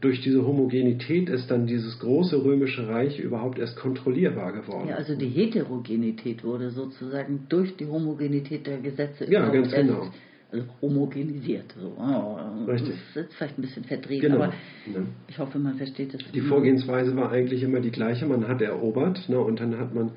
Durch 0.03 0.21
diese 0.21 0.47
Homogenität 0.47 1.31
ist 1.31 1.51
dann 1.51 1.67
dieses 1.67 1.99
große 2.01 2.45
römische 2.45 2.87
Reich 2.87 3.19
überhaupt 3.19 3.59
erst 3.59 3.77
kontrollierbar 3.77 4.53
geworden. 4.53 4.91
Ja, 4.91 4.97
also 4.97 5.17
die 5.17 5.29
Heterogenität 5.29 6.45
wurde 6.45 6.71
sozusagen 6.71 7.47
durch 7.49 7.77
die 7.77 7.87
Homogenität 7.87 8.67
der 8.67 8.79
Gesetze 8.79 9.25
ja, 9.31 9.49
ganz 9.49 9.73
genau 9.73 10.11
also 10.51 10.65
homogenisiert. 10.81 11.75
So. 11.79 11.95
Oh, 11.99 12.71
Richtig. 12.71 12.95
Das 13.15 13.27
ist 13.27 13.35
vielleicht 13.35 13.59
ein 13.59 13.63
bisschen 13.63 13.85
verdreht, 13.85 14.23
genau. 14.23 14.37
aber 14.37 14.47
ja. 14.87 15.01
ich 15.29 15.39
hoffe, 15.39 15.59
man 15.59 15.77
versteht 15.77 16.15
es. 16.15 16.21
Die 16.33 16.41
Vorgehensweise 16.41 17.15
war 17.17 17.31
eigentlich 17.31 17.63
immer 17.63 17.81
die 17.81 17.91
gleiche. 17.91 18.27
Man 18.27 18.49
hat 18.49 18.63
erobert 18.63 19.29
ne, 19.29 19.39
und 19.39 19.61
dann 19.61 19.79
hat 19.79 19.95
man 19.95 20.13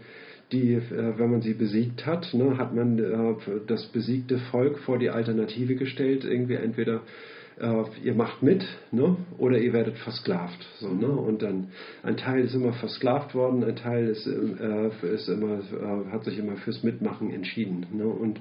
die, 0.52 0.74
äh, 0.74 1.18
wenn 1.18 1.32
man 1.32 1.42
sie 1.42 1.54
besiegt 1.54 2.06
hat, 2.06 2.34
ne, 2.34 2.58
hat 2.58 2.76
man 2.76 3.00
äh, 3.00 3.36
das 3.68 3.86
besiegte 3.88 4.38
Volk 4.52 4.80
vor 4.80 5.00
die 5.00 5.10
Alternative 5.10 5.76
gestellt, 5.76 6.26
irgendwie 6.26 6.56
entweder 6.56 7.02
äh, 7.60 7.84
ihr 8.04 8.16
macht 8.16 8.42
mit 8.42 8.66
ne, 8.92 9.16
oder 9.38 9.58
ihr 9.60 9.74
werdet 9.74 9.98
versklavt. 9.98 10.68
So, 10.80 10.90
ne? 10.90 11.08
Und 11.08 11.42
dann 11.42 11.68
ein 12.04 12.18
Teil 12.18 12.44
ist 12.44 12.56
immer 12.56 12.74
versklavt 12.74 13.36
worden, 13.36 13.64
ein 13.64 13.76
Teil 13.76 14.08
ist, 14.08 14.28
äh, 14.28 15.14
ist 15.14 15.30
immer, 15.30 15.60
äh, 15.60 16.12
hat 16.12 16.26
sich 16.26 16.38
immer 16.38 16.58
fürs 16.58 16.84
Mitmachen 16.84 17.32
entschieden. 17.32 17.86
Ne? 17.94 18.06
Und 18.06 18.40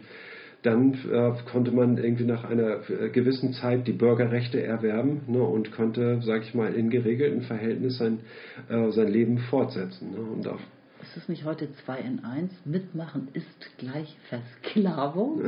dann 0.63 0.93
äh, 0.93 1.33
konnte 1.51 1.71
man 1.71 1.97
irgendwie 1.97 2.25
nach 2.25 2.45
einer 2.45 2.89
äh, 2.91 3.09
gewissen 3.09 3.55
Zeit 3.55 3.87
die 3.87 3.93
Bürgerrechte 3.93 4.63
erwerben 4.63 5.23
ne, 5.27 5.43
und 5.43 5.73
konnte, 5.73 6.21
sag 6.23 6.43
ich 6.43 6.55
mal, 6.55 6.75
in 6.75 6.91
geregelten 6.91 7.43
Verhältnissen 7.43 8.21
sein, 8.69 8.87
äh, 8.87 8.91
sein 8.91 9.09
Leben 9.09 9.39
fortsetzen. 9.39 10.11
Ne, 10.13 10.21
und 10.21 10.47
auch 10.47 10.61
ist 11.03 11.17
es 11.17 11.29
nicht 11.29 11.45
heute 11.45 11.69
2 11.85 11.99
in 11.99 12.25
1? 12.25 12.51
Mitmachen 12.65 13.29
ist 13.33 13.79
gleich 13.79 14.17
Versklavung? 14.29 15.43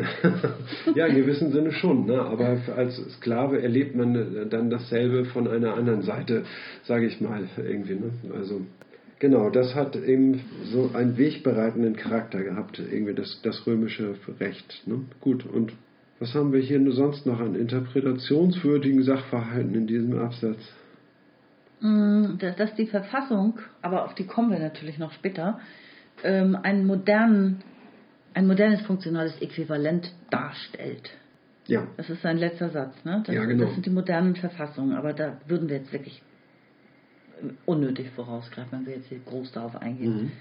ja, 0.95 1.07
in 1.07 1.17
gewissem 1.17 1.53
Sinne 1.53 1.73
schon. 1.73 2.07
Ne? 2.07 2.21
Aber 2.21 2.59
als 2.77 2.97
Sklave 3.17 3.63
erlebt 3.63 3.95
man 3.95 4.15
äh, 4.15 4.47
dann 4.47 4.71
dasselbe 4.71 5.27
von 5.27 5.49
einer 5.49 5.75
anderen 5.75 6.03
Seite, 6.03 6.45
sage 6.85 7.07
ich 7.07 7.21
mal 7.21 7.49
irgendwie. 7.57 7.95
Ne? 7.95 8.13
Also 8.35 8.63
Genau, 9.23 9.51
das 9.51 9.77
hat 9.77 9.95
eben 9.95 10.41
so 10.73 10.91
einen 10.95 11.17
wegbereitenden 11.17 11.95
Charakter 11.95 12.43
gehabt, 12.43 12.81
irgendwie 12.81 13.15
das, 13.15 13.41
das 13.45 13.65
römische 13.69 14.17
Recht. 14.41 14.83
Ne? 14.85 15.03
Gut, 15.21 15.47
und 15.47 15.73
was 16.19 16.35
haben 16.35 16.53
wir 16.53 16.59
hier 16.59 16.81
sonst 16.91 17.25
noch 17.25 17.39
an 17.39 17.55
interpretationswürdigen 17.55 19.05
Sachverhalten 19.05 19.77
in 19.77 19.87
diesem 19.87 20.19
Absatz? 20.19 20.59
Mm, 21.83 22.39
dass 22.39 22.75
die 22.77 22.87
Verfassung, 22.87 23.59
aber 23.83 24.05
auf 24.05 24.15
die 24.15 24.25
kommen 24.25 24.53
wir 24.53 24.61
natürlich 24.61 24.99
noch 24.99 25.13
später, 25.13 25.59
ähm, 26.23 26.57
einen 26.63 26.87
modernen, 26.87 27.63
ein 28.35 28.47
modernes 28.47 28.83
funktionales 28.83 29.41
Äquivalent 29.43 30.15
darstellt. 30.31 31.11
Ja. 31.67 31.89
Das 31.97 32.09
ist 32.09 32.23
sein 32.23 32.39
letzter 32.39 32.71
Satz. 32.71 33.05
Ne? 33.05 33.23
Das, 33.27 33.35
ja, 33.35 33.45
genau. 33.45 33.65
das 33.65 33.75
sind 33.75 33.87
die 33.87 33.91
modernen 33.91 34.37
Verfassungen, 34.37 34.97
aber 34.97 35.13
da 35.13 35.41
würden 35.49 35.69
wir 35.69 35.77
jetzt 35.77 35.93
wirklich 35.93 36.23
unnötig 37.67 38.11
vorausgreifen, 38.11 38.79
wenn 38.79 38.87
wir 38.87 38.97
jetzt 38.97 39.09
hier 39.09 39.19
groß 39.19 39.51
darauf 39.51 39.75
eingehen. 39.77 40.15
Mhm. 40.15 40.33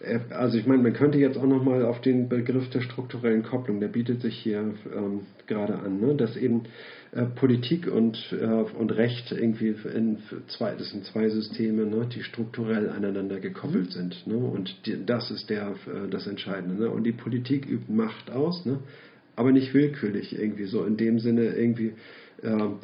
Äh, 0.00 0.20
also 0.30 0.58
ich 0.58 0.66
meine, 0.66 0.82
man 0.82 0.92
könnte 0.92 1.18
jetzt 1.18 1.36
auch 1.36 1.46
nochmal 1.46 1.84
auf 1.84 2.00
den 2.00 2.28
Begriff 2.28 2.68
der 2.70 2.80
strukturellen 2.80 3.42
Kopplung, 3.42 3.80
der 3.80 3.88
bietet 3.88 4.20
sich 4.22 4.36
hier 4.36 4.74
ähm, 4.94 5.26
gerade 5.46 5.78
an, 5.78 6.00
ne? 6.00 6.14
dass 6.14 6.36
eben 6.36 6.64
äh, 7.12 7.24
Politik 7.24 7.86
und, 7.86 8.18
äh, 8.32 8.44
und 8.44 8.92
Recht 8.92 9.32
irgendwie 9.32 9.74
in 9.94 10.18
zwei, 10.48 10.74
das 10.74 10.90
sind 10.90 11.04
zwei 11.06 11.28
Systeme, 11.28 11.84
ne? 11.84 12.08
die 12.14 12.22
strukturell 12.22 12.88
aneinander 12.90 13.40
gekoppelt 13.40 13.88
mhm. 13.88 13.90
sind. 13.90 14.26
Ne? 14.26 14.36
Und 14.36 14.86
die, 14.86 15.04
das 15.04 15.30
ist 15.30 15.50
der, 15.50 15.70
äh, 15.70 16.08
das 16.08 16.26
Entscheidende. 16.26 16.82
Ne? 16.82 16.90
Und 16.90 17.04
die 17.04 17.12
Politik 17.12 17.68
übt 17.68 17.92
Macht 17.92 18.30
aus, 18.30 18.64
ne? 18.64 18.78
aber 19.36 19.52
nicht 19.52 19.74
willkürlich 19.74 20.38
irgendwie 20.38 20.66
so 20.66 20.84
in 20.84 20.96
dem 20.96 21.18
Sinne 21.18 21.54
irgendwie 21.56 21.94
ähm, 22.42 22.78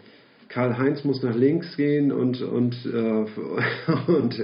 Karl-Heinz 0.49 1.05
muss 1.05 1.23
nach 1.23 1.35
links 1.35 1.77
gehen 1.77 2.13
und, 2.13 2.41
und, 2.43 2.75
äh, 2.87 3.25
und 4.11 4.43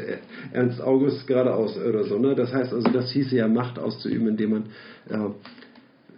Ernst 0.53 0.81
August 0.81 1.27
geradeaus 1.27 1.77
oder 1.79 2.05
so. 2.05 2.19
Ne? 2.19 2.35
Das 2.35 2.53
heißt 2.53 2.73
also, 2.73 2.89
das 2.91 3.11
hieße 3.13 3.37
ja 3.37 3.49
Macht 3.49 3.79
auszuüben, 3.79 4.29
indem 4.29 4.51
man, 4.51 4.63
äh, 5.09 5.31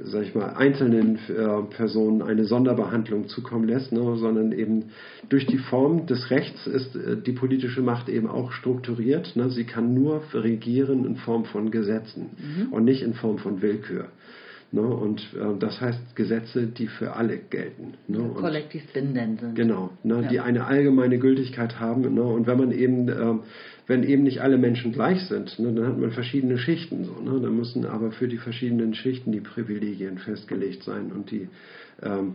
sag 0.00 0.22
ich 0.22 0.34
mal, 0.34 0.54
einzelnen 0.54 1.18
äh, 1.28 1.62
Personen 1.74 2.22
eine 2.22 2.44
Sonderbehandlung 2.44 3.28
zukommen 3.28 3.68
lässt, 3.68 3.92
ne? 3.92 4.16
sondern 4.16 4.52
eben 4.52 4.90
durch 5.28 5.46
die 5.46 5.58
Form 5.58 6.06
des 6.06 6.30
Rechts 6.30 6.66
ist 6.66 6.96
äh, 6.96 7.16
die 7.16 7.32
politische 7.32 7.82
Macht 7.82 8.08
eben 8.08 8.26
auch 8.26 8.52
strukturiert. 8.52 9.36
Ne? 9.36 9.50
Sie 9.50 9.64
kann 9.64 9.94
nur 9.94 10.22
regieren 10.32 11.04
in 11.04 11.16
Form 11.16 11.44
von 11.44 11.70
Gesetzen 11.70 12.30
mhm. 12.38 12.72
und 12.72 12.84
nicht 12.84 13.02
in 13.02 13.14
Form 13.14 13.38
von 13.38 13.60
Willkür. 13.60 14.08
Ne? 14.74 14.82
Und 14.82 15.20
äh, 15.34 15.56
das 15.60 15.80
heißt 15.80 16.16
Gesetze, 16.16 16.66
die 16.66 16.88
für 16.88 17.12
alle 17.14 17.38
gelten. 17.38 17.94
Ne? 18.08 18.18
Und, 18.18 18.34
kollektiv 18.34 18.82
bindend 18.92 19.38
sind. 19.38 19.54
Genau, 19.54 19.90
ne? 20.02 20.22
Ja. 20.22 20.28
die 20.28 20.40
eine 20.40 20.66
allgemeine 20.66 21.18
Gültigkeit 21.18 21.78
haben. 21.78 22.12
Ne? 22.12 22.22
Und 22.24 22.48
wenn 22.48 22.58
man 22.58 22.72
eben, 22.72 23.08
äh, 23.08 23.34
wenn 23.86 24.02
eben 24.02 24.24
nicht 24.24 24.40
alle 24.42 24.58
Menschen 24.58 24.90
gleich 24.90 25.20
sind, 25.28 25.60
ne? 25.60 25.72
dann 25.72 25.86
hat 25.86 25.98
man 25.98 26.10
verschiedene 26.10 26.58
Schichten. 26.58 27.04
So, 27.04 27.12
ne? 27.22 27.40
Dann 27.40 27.56
müssen 27.56 27.86
aber 27.86 28.10
für 28.10 28.26
die 28.26 28.38
verschiedenen 28.38 28.94
Schichten 28.94 29.30
die 29.30 29.40
Privilegien 29.40 30.18
festgelegt 30.18 30.82
sein 30.82 31.12
und 31.12 31.30
die 31.30 31.48
ähm, 32.02 32.34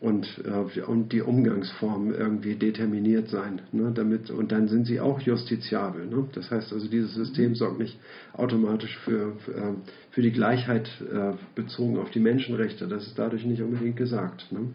und, 0.00 0.26
äh, 0.44 0.82
und 0.82 1.12
die 1.12 1.22
Umgangsformen 1.22 2.14
irgendwie 2.14 2.56
determiniert 2.56 3.28
sein. 3.28 3.62
Ne, 3.72 3.92
damit, 3.94 4.30
und 4.30 4.52
dann 4.52 4.68
sind 4.68 4.86
sie 4.86 5.00
auch 5.00 5.20
justiziabel. 5.20 6.06
Ne? 6.06 6.28
Das 6.32 6.50
heißt 6.50 6.72
also, 6.72 6.88
dieses 6.88 7.14
System 7.14 7.50
mhm. 7.50 7.54
sorgt 7.54 7.78
nicht 7.78 7.98
automatisch 8.34 8.98
für, 8.98 9.32
für, 9.44 9.52
ähm, 9.52 9.76
für 10.10 10.22
die 10.22 10.32
Gleichheit 10.32 10.90
äh, 11.00 11.32
bezogen 11.54 11.98
auf 11.98 12.10
die 12.10 12.20
Menschenrechte. 12.20 12.86
Das 12.86 13.06
ist 13.06 13.18
dadurch 13.18 13.44
nicht 13.44 13.62
unbedingt 13.62 13.96
gesagt. 13.96 14.52
Ne? 14.52 14.74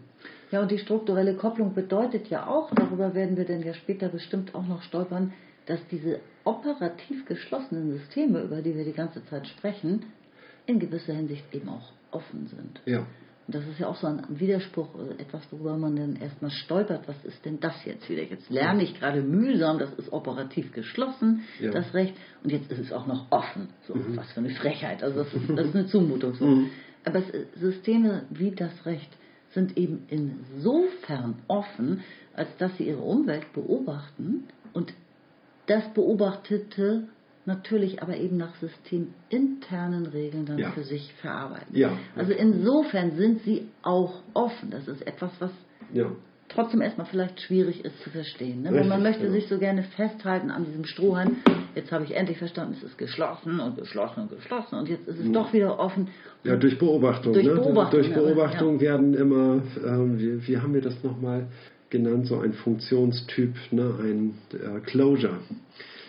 Ja, 0.50 0.62
und 0.62 0.70
die 0.70 0.78
strukturelle 0.78 1.34
Kopplung 1.34 1.74
bedeutet 1.74 2.28
ja 2.28 2.46
auch, 2.46 2.74
darüber 2.74 3.14
werden 3.14 3.36
wir 3.36 3.44
denn 3.44 3.62
ja 3.62 3.74
später 3.74 4.08
bestimmt 4.08 4.54
auch 4.54 4.66
noch 4.66 4.82
stolpern, 4.82 5.32
dass 5.66 5.80
diese 5.88 6.20
operativ 6.44 7.26
geschlossenen 7.26 7.92
Systeme, 7.92 8.42
über 8.42 8.62
die 8.62 8.74
wir 8.74 8.84
die 8.84 8.92
ganze 8.92 9.24
Zeit 9.26 9.46
sprechen, 9.46 10.06
in 10.66 10.80
gewisser 10.80 11.14
Hinsicht 11.14 11.44
eben 11.52 11.68
auch 11.68 11.92
offen 12.10 12.48
sind. 12.48 12.80
Ja. 12.84 13.06
Und 13.50 13.56
das 13.56 13.66
ist 13.66 13.80
ja 13.80 13.88
auch 13.88 13.96
so 13.96 14.06
ein 14.06 14.22
Widerspruch, 14.28 14.94
äh, 14.94 15.22
etwas, 15.22 15.42
worüber 15.50 15.76
man 15.76 15.96
dann 15.96 16.14
erstmal 16.14 16.52
stolpert. 16.52 17.08
Was 17.08 17.16
ist 17.24 17.44
denn 17.44 17.58
das 17.58 17.84
jetzt 17.84 18.08
wieder? 18.08 18.22
Jetzt 18.22 18.48
lerne 18.48 18.84
ich 18.84 18.94
gerade 18.94 19.22
mühsam, 19.22 19.80
das 19.80 19.92
ist 19.94 20.12
operativ 20.12 20.70
geschlossen, 20.72 21.42
ja. 21.58 21.72
das 21.72 21.92
Recht, 21.92 22.14
und 22.44 22.52
jetzt 22.52 22.70
ist 22.70 22.78
es 22.78 22.92
auch 22.92 23.08
noch 23.08 23.26
offen. 23.32 23.70
So, 23.88 23.96
mhm. 23.96 24.16
was 24.16 24.30
für 24.30 24.38
eine 24.38 24.50
Frechheit. 24.50 25.02
Also 25.02 25.24
das 25.24 25.34
ist, 25.34 25.50
das 25.50 25.66
ist 25.66 25.74
eine 25.74 25.86
Zumutung. 25.88 26.34
So. 26.34 26.46
Mhm. 26.46 26.70
Aber 27.04 27.18
es, 27.18 27.30
äh, 27.30 27.46
Systeme 27.56 28.22
wie 28.30 28.52
das 28.52 28.86
Recht 28.86 29.10
sind 29.52 29.76
eben 29.76 30.04
insofern 30.06 31.42
offen, 31.48 32.04
als 32.34 32.56
dass 32.58 32.76
sie 32.76 32.84
ihre 32.84 33.02
Umwelt 33.02 33.52
beobachten 33.52 34.44
und 34.74 34.94
das 35.66 35.92
Beobachtete 35.92 37.08
natürlich 37.46 38.02
aber 38.02 38.16
eben 38.16 38.36
nach 38.36 38.54
systeminternen 38.56 40.06
Regeln 40.06 40.46
dann 40.46 40.58
ja. 40.58 40.70
für 40.72 40.84
sich 40.84 41.12
verarbeiten. 41.20 41.74
Ja. 41.76 41.92
Also 42.16 42.32
insofern 42.32 43.16
sind 43.16 43.42
sie 43.42 43.68
auch 43.82 44.22
offen. 44.34 44.70
Das 44.70 44.86
ist 44.88 45.06
etwas, 45.06 45.30
was 45.38 45.50
ja. 45.92 46.10
trotzdem 46.48 46.82
erstmal 46.82 47.06
vielleicht 47.06 47.40
schwierig 47.40 47.84
ist 47.84 47.98
zu 48.02 48.10
verstehen. 48.10 48.62
Ne? 48.62 48.72
Weil 48.72 48.84
man 48.84 49.02
möchte 49.02 49.22
genau. 49.22 49.32
sich 49.32 49.48
so 49.48 49.58
gerne 49.58 49.82
festhalten 49.82 50.50
an 50.50 50.66
diesem 50.66 50.84
Strohhalm. 50.84 51.36
Jetzt 51.74 51.90
habe 51.92 52.04
ich 52.04 52.14
endlich 52.14 52.38
verstanden, 52.38 52.74
es 52.76 52.82
ist 52.82 52.98
geschlossen 52.98 53.58
und 53.58 53.76
geschlossen 53.76 54.22
und 54.22 54.30
geschlossen 54.30 54.78
und 54.78 54.88
jetzt 54.88 55.08
ist 55.08 55.18
es 55.18 55.32
doch 55.32 55.52
wieder 55.52 55.78
offen. 55.78 56.08
Ja, 56.44 56.56
durch 56.56 56.78
Beobachtung. 56.78 57.32
Durch 57.32 57.46
ne? 57.46 57.54
Beobachtung, 57.54 58.00
durch 58.00 58.12
Beobachtung 58.12 58.74
aber, 58.74 58.80
werden 58.80 59.14
immer, 59.14 59.62
äh, 59.76 60.18
wie, 60.18 60.46
wie 60.46 60.58
haben 60.58 60.74
wir 60.74 60.82
das 60.82 61.02
nochmal 61.02 61.46
genannt, 61.90 62.26
so 62.26 62.38
ein 62.38 62.52
Funktionstyp, 62.52 63.54
ne? 63.72 63.94
ein 64.00 64.34
äh, 64.52 64.80
Closure. 64.80 65.38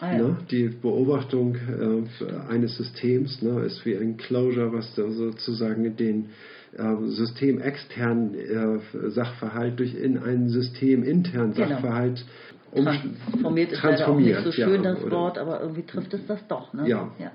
Ah, 0.02 0.11
ja. 0.11 0.18
ne? 0.18 0.38
Die 0.49 0.68
Beobachtung 0.68 1.56
äh, 1.56 2.52
eines 2.52 2.76
Systems 2.76 3.41
ne, 3.41 3.61
ist 3.61 3.86
wie 3.86 3.95
ein 3.95 4.18
Closure, 4.18 4.73
was 4.73 4.94
da 4.95 5.10
sozusagen 5.10 5.95
den 5.95 6.30
äh, 6.76 6.95
systemexternen 7.06 8.34
äh, 8.34 9.10
Sachverhalt 9.11 9.80
durch 9.80 9.94
in 9.94 10.18
einen 10.18 10.49
systeminternen 10.49 11.53
genau. 11.53 11.69
Sachverhalt 11.69 12.26
um, 12.72 12.86
transformiert. 12.86 13.72
Ist 13.72 13.80
transformiert. 13.80 14.40
Auch 14.40 14.45
nicht 14.45 14.56
so 14.56 14.64
schön 14.64 14.84
ja, 14.84 14.94
das 14.94 15.11
Wort, 15.11 15.38
aber 15.38 15.61
irgendwie 15.61 15.84
trifft 15.84 16.14
es 16.15 16.26
das 16.26 16.48
doch. 16.48 16.73
Ne? 16.73 16.90
Ja. 16.90 17.11
ja 17.19 17.32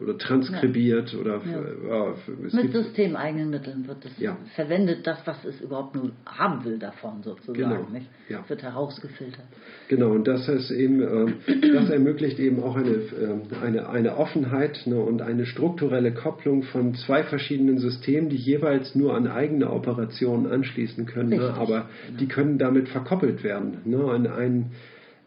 oder 0.00 0.18
transkribiert 0.18 1.12
ja. 1.12 1.18
oder 1.18 1.40
ja. 1.44 2.14
mit 2.52 2.72
systemeigenen 2.72 3.50
Mitteln 3.50 3.86
wird 3.86 4.04
es 4.04 4.18
ja. 4.18 4.36
verwendet, 4.54 5.06
das, 5.06 5.18
was 5.26 5.44
es 5.44 5.60
überhaupt 5.60 5.94
nur 5.94 6.12
haben 6.24 6.64
will 6.64 6.78
davon 6.78 7.22
sozusagen. 7.22 7.86
Genau. 8.28 8.48
Wird 8.48 8.62
herausgefiltert. 8.62 9.46
Genau, 9.88 10.10
und 10.10 10.26
das 10.26 10.48
ist 10.48 10.70
eben, 10.70 11.00
äh, 11.00 11.32
das 11.72 11.90
ermöglicht 11.90 12.38
eben 12.38 12.62
auch 12.62 12.76
eine, 12.76 12.90
äh, 12.90 13.64
eine, 13.64 13.88
eine 13.88 14.16
Offenheit 14.16 14.82
ne, 14.86 15.00
und 15.00 15.22
eine 15.22 15.46
strukturelle 15.46 16.12
Kopplung 16.12 16.62
von 16.64 16.94
zwei 16.94 17.22
verschiedenen 17.22 17.78
Systemen, 17.78 18.28
die 18.28 18.36
jeweils 18.36 18.94
nur 18.94 19.14
an 19.14 19.26
eigene 19.28 19.70
Operationen 19.70 20.46
anschließen 20.46 21.06
können, 21.06 21.30
ne, 21.30 21.54
aber 21.54 21.88
genau. 22.06 22.18
die 22.20 22.26
können 22.28 22.58
damit 22.58 22.88
verkoppelt 22.88 23.44
werden. 23.44 23.78
Ne, 23.84 23.98
an 23.98 24.26
einen 24.26 24.72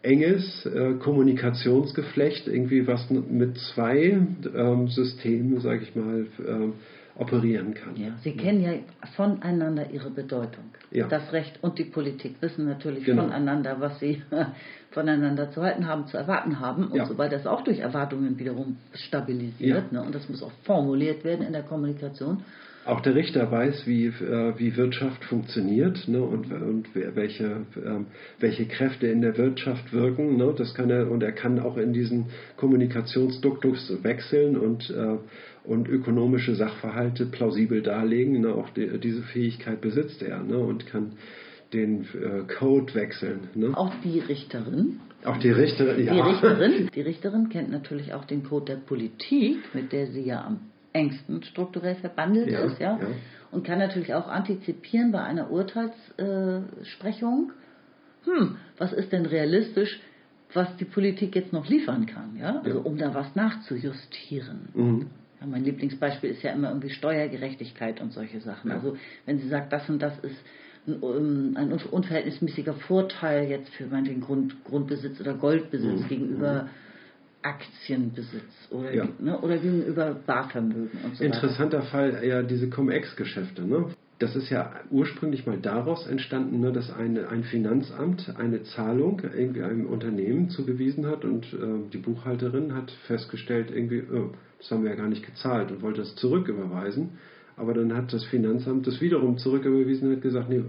enges 0.02 0.66
äh, 0.66 0.94
Kommunikationsgeflecht, 0.94 2.48
irgendwie 2.48 2.88
was 2.88 3.10
mit 3.10 3.58
zwei 3.58 4.22
ähm, 4.56 4.88
Systemen, 4.88 5.60
sage 5.60 5.84
ich 5.84 5.96
mal, 5.96 6.28
äh, 6.40 6.72
operieren 7.20 7.74
kann. 7.74 7.98
Ja, 7.98 8.16
Sie 8.24 8.32
kennen 8.32 8.62
ja 8.62 8.72
voneinander 9.16 9.92
ihre 9.92 10.10
Bedeutung. 10.10 10.64
Ja. 10.92 11.08
Das 11.08 11.34
Recht 11.34 11.60
und 11.62 11.78
die 11.78 11.84
Politik 11.84 12.42
wissen 12.42 12.66
natürlich 12.66 13.04
genau. 13.04 13.24
voneinander, 13.24 13.76
was 13.80 14.00
sie 14.00 14.22
voneinander 14.92 15.52
zu 15.52 15.62
halten 15.62 15.86
haben, 15.86 16.08
zu 16.08 16.16
erwarten 16.16 16.62
haben 16.62 16.88
und 16.88 16.98
ja. 16.98 17.06
so 17.06 17.18
weiter. 17.18 17.38
Das 17.38 17.46
auch 17.46 17.64
durch 17.64 17.80
Erwartungen 17.80 18.40
wiederum 18.40 18.78
stabilisiert. 18.94 19.92
Ja. 19.92 20.00
Ne? 20.00 20.06
Und 20.06 20.16
das 20.16 20.30
muss 20.30 20.42
auch 20.42 20.52
formuliert 20.64 21.26
werden 21.26 21.46
in 21.46 21.52
der 21.52 21.64
Kommunikation. 21.64 22.44
Auch 22.90 23.02
der 23.02 23.14
Richter 23.14 23.52
weiß, 23.52 23.86
wie, 23.86 24.08
äh, 24.08 24.54
wie 24.58 24.76
Wirtschaft 24.76 25.24
funktioniert 25.26 26.08
ne, 26.08 26.24
und, 26.24 26.52
und 26.52 26.88
welche, 26.96 27.68
ähm, 27.76 28.08
welche 28.40 28.66
Kräfte 28.66 29.06
in 29.06 29.22
der 29.22 29.38
Wirtschaft 29.38 29.94
wirken. 29.94 30.38
Ne, 30.38 30.56
das 30.58 30.74
kann 30.74 30.90
er, 30.90 31.12
und 31.12 31.22
er 31.22 31.32
kann 31.32 31.60
auch 31.60 31.78
in 31.78 31.94
diesen 31.94 32.26
Kommunikationsduktus 32.58 34.04
wechseln 34.04 34.58
und, 34.58 34.90
äh, 34.90 35.18
und 35.64 35.88
ökonomische 35.88 36.56
Sachverhalte 36.56 37.28
plausibel 37.28 37.84
darlegen. 37.84 38.42
Ne, 38.42 38.56
auch 38.56 38.72
die, 38.72 39.00
diese 39.00 39.22
Fähigkeit 39.22 39.82
besitzt 39.82 40.24
er 40.24 40.42
ne, 40.42 40.58
und 40.58 40.88
kann 40.88 41.12
den 41.74 42.02
äh, 42.02 42.52
Code 42.58 42.96
wechseln. 42.96 43.50
Ne? 43.54 43.78
Auch 43.78 43.94
die 44.04 44.20
Richterin. 44.20 45.00
Auch 45.24 45.38
die 45.38 45.52
Richterin, 45.52 46.06
ja. 46.06 46.14
Die 46.14 46.22
Richterin, 46.22 46.90
die 46.96 47.02
Richterin 47.02 47.50
kennt 47.50 47.70
natürlich 47.70 48.16
auch 48.16 48.26
den 48.26 48.44
Code 48.44 48.74
der 48.74 48.82
Politik, 48.82 49.58
mit 49.76 49.92
der 49.92 50.08
sie 50.08 50.22
ja 50.22 50.44
am 50.44 50.62
Ängsten 50.94 51.44
strukturell 51.44 51.96
verbandelt 51.96 52.52
Ja, 52.52 52.60
ist, 52.62 52.80
ja? 52.80 52.98
ja. 53.00 53.08
Und 53.52 53.66
kann 53.66 53.80
natürlich 53.80 54.14
auch 54.14 54.28
antizipieren 54.28 55.12
bei 55.12 55.22
einer 55.22 55.50
Urteilssprechung, 55.50 57.52
hm, 58.26 58.58
was 58.78 58.94
ist 58.94 59.12
denn 59.12 59.26
realistisch, 59.26 60.00
was 60.54 60.76
die 60.78 60.86
Politik 60.86 61.36
jetzt 61.36 61.54
noch 61.54 61.68
liefern 61.68 62.06
kann, 62.06 62.36
ja? 62.40 62.60
Also 62.64 62.80
Ja. 62.80 62.86
um 62.86 62.98
da 62.98 63.14
was 63.14 63.36
nachzujustieren. 63.36 64.70
Mhm. 64.74 65.06
Ja, 65.40 65.48
mein 65.48 65.64
Lieblingsbeispiel 65.64 66.32
ist 66.32 66.42
ja 66.44 66.52
immer 66.52 66.70
irgendwie 66.70 66.90
Steuergerechtigkeit 66.90 68.02
und 68.02 68.12
solche 68.12 68.42
Sachen. 68.42 68.72
Also 68.72 68.98
wenn 69.26 69.40
sie 69.40 69.48
sagt, 69.48 69.72
das 69.72 69.88
und 69.90 70.02
das 70.02 70.18
ist 70.20 70.36
ein, 70.88 70.96
um, 71.00 71.56
ein 71.56 71.72
un- 71.72 71.80
unverhältnismäßiger 71.92 72.74
Vorteil 72.74 73.48
jetzt 73.50 73.70
für 73.76 73.86
meinetwegen 73.86 74.22
Grund, 74.22 74.64
Grundbesitz 74.66 75.20
oder 75.22 75.36
Goldbesitz 75.36 76.02
Mhm. 76.02 76.08
gegenüber 76.08 76.68
Aktienbesitz 77.42 78.68
oder, 78.70 78.94
Ja. 78.94 79.08
ne, 79.20 79.40
oder 79.40 79.58
gegenüber 79.58 80.16
Barvermögen 80.26 80.90
und 81.04 81.16
so 81.16 81.24
weiter. 81.24 81.34
Interessanter 81.36 81.82
Fall 81.84 82.22
ja 82.24 82.44
diese 82.44 82.70
Cum-Ex-Geschäfte. 82.70 83.66
Ne? 83.66 83.86
Das 84.20 84.36
ist 84.36 84.50
ja 84.50 84.74
ursprünglich 84.92 85.48
mal 85.48 85.58
daraus 85.58 86.06
entstanden, 86.06 86.60
ne, 86.60 86.74
dass 86.74 86.92
eine, 86.92 87.30
ein 87.30 87.44
Finanzamt 87.44 88.36
eine 88.38 88.64
Zahlung 88.64 89.22
irgendwie 89.22 89.64
einem 89.64 89.86
Unternehmen 89.86 90.50
zugewiesen 90.50 91.06
hat 91.06 91.24
und 91.24 91.46
äh, 91.54 91.90
die 91.94 91.98
Buchhalterin 92.00 92.76
hat 92.76 92.92
festgestellt, 93.08 93.72
irgendwie, 93.74 94.04
oh, 94.12 94.32
das 94.58 94.70
haben 94.72 94.84
wir 94.84 94.90
ja 94.90 94.98
gar 94.98 95.08
nicht 95.08 95.26
gezahlt 95.26 95.72
und 95.72 95.82
wollte 95.82 96.02
das 96.02 96.16
zurücküberweisen. 96.16 97.12
Aber 97.56 97.74
dann 97.74 97.96
hat 97.96 98.12
das 98.12 98.26
Finanzamt 98.26 98.88
das 98.88 99.00
wiederum 99.00 99.38
zurücküberwiesen 99.38 100.10
und 100.10 100.16
hat 100.18 100.22
gesagt, 100.22 100.50
nee, 100.50 100.64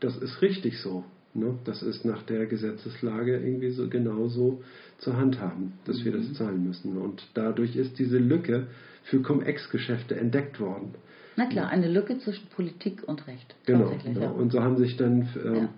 das 0.00 0.16
ist 0.16 0.42
richtig 0.42 0.80
so. 0.80 1.04
Ne? 1.38 1.58
Das 1.64 1.82
ist 1.82 2.04
nach 2.04 2.22
der 2.22 2.46
Gesetzeslage 2.46 3.36
irgendwie 3.36 3.70
so 3.70 3.88
genauso 3.88 4.62
zu 4.98 5.16
handhaben, 5.16 5.74
dass 5.84 6.04
wir 6.04 6.12
das 6.12 6.32
zahlen 6.34 6.66
müssen. 6.66 6.96
Und 6.96 7.26
dadurch 7.34 7.76
ist 7.76 7.98
diese 7.98 8.18
Lücke 8.18 8.66
für 9.04 9.22
Cum-Ex-Geschäfte 9.22 10.16
entdeckt 10.16 10.58
worden. 10.60 10.94
Na 11.36 11.46
klar, 11.46 11.68
eine 11.68 11.88
Lücke 11.88 12.18
zwischen 12.18 12.46
Politik 12.48 13.02
und 13.06 13.26
Recht. 13.26 13.54
Genau. 13.66 13.92
Ja. 14.04 14.20
ja. 14.22 14.30
Und 14.30 14.52
so 14.52 14.62
haben 14.62 14.78
sich 14.78 14.96
dann 14.96 15.28
ähm, 15.44 15.54
Ja. 15.54 15.68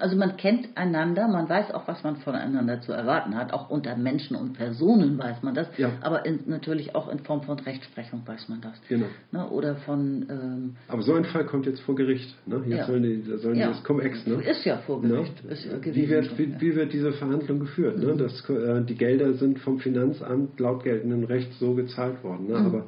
Also 0.00 0.16
man 0.16 0.36
kennt 0.36 0.68
einander, 0.76 1.26
man 1.26 1.48
weiß 1.48 1.72
auch, 1.72 1.88
was 1.88 2.04
man 2.04 2.16
voneinander 2.16 2.80
zu 2.80 2.92
erwarten 2.92 3.34
hat. 3.36 3.52
Auch 3.52 3.68
unter 3.68 3.96
Menschen 3.96 4.36
und 4.36 4.52
Personen 4.52 5.18
weiß 5.18 5.42
man 5.42 5.54
das. 5.54 5.66
Ja. 5.76 5.90
Aber 6.02 6.24
in, 6.24 6.40
natürlich 6.46 6.94
auch 6.94 7.08
in 7.10 7.18
Form 7.18 7.42
von 7.42 7.58
Rechtsprechung 7.58 8.22
weiß 8.24 8.48
man 8.48 8.60
das. 8.60 8.80
Genau. 8.88 9.06
Ne? 9.32 9.48
Oder 9.50 9.74
von... 9.76 10.26
Ähm, 10.30 10.76
Aber 10.86 11.02
so 11.02 11.14
ein 11.14 11.24
Fall 11.24 11.46
kommt 11.46 11.66
jetzt 11.66 11.80
vor 11.80 11.96
Gericht. 11.96 12.32
Ne? 12.46 12.62
Jetzt 12.66 12.78
Ja. 12.78 12.86
sollen 12.86 13.02
die, 13.02 13.22
sollen 13.38 13.54
die 13.54 13.60
ja, 13.60 13.68
das 13.68 13.82
Cum-Ex. 13.82 14.24
Ne? 14.26 14.34
Ist 14.42 14.64
ja 14.64 14.76
vor 14.78 15.02
Gericht. 15.02 15.44
Ne? 15.44 15.50
Ist 15.50 15.64
ja 15.64 15.72
wie, 15.82 16.08
wird, 16.08 16.38
wie. 16.38 16.46
Mhm. 16.46 16.60
wie 16.60 16.76
wird 16.76 16.92
diese 16.92 17.12
Verhandlung 17.12 17.58
geführt? 17.58 17.98
Ne? 17.98 18.14
Das, 18.16 18.48
äh, 18.48 18.84
die 18.84 18.94
Gelder 18.94 19.32
sind 19.34 19.58
vom 19.58 19.80
Finanzamt 19.80 20.60
laut 20.60 20.84
geltendem 20.84 21.24
Recht 21.24 21.52
so 21.54 21.74
gezahlt 21.74 22.22
worden. 22.22 22.46
Ne? 22.46 22.56
Aber 22.56 22.78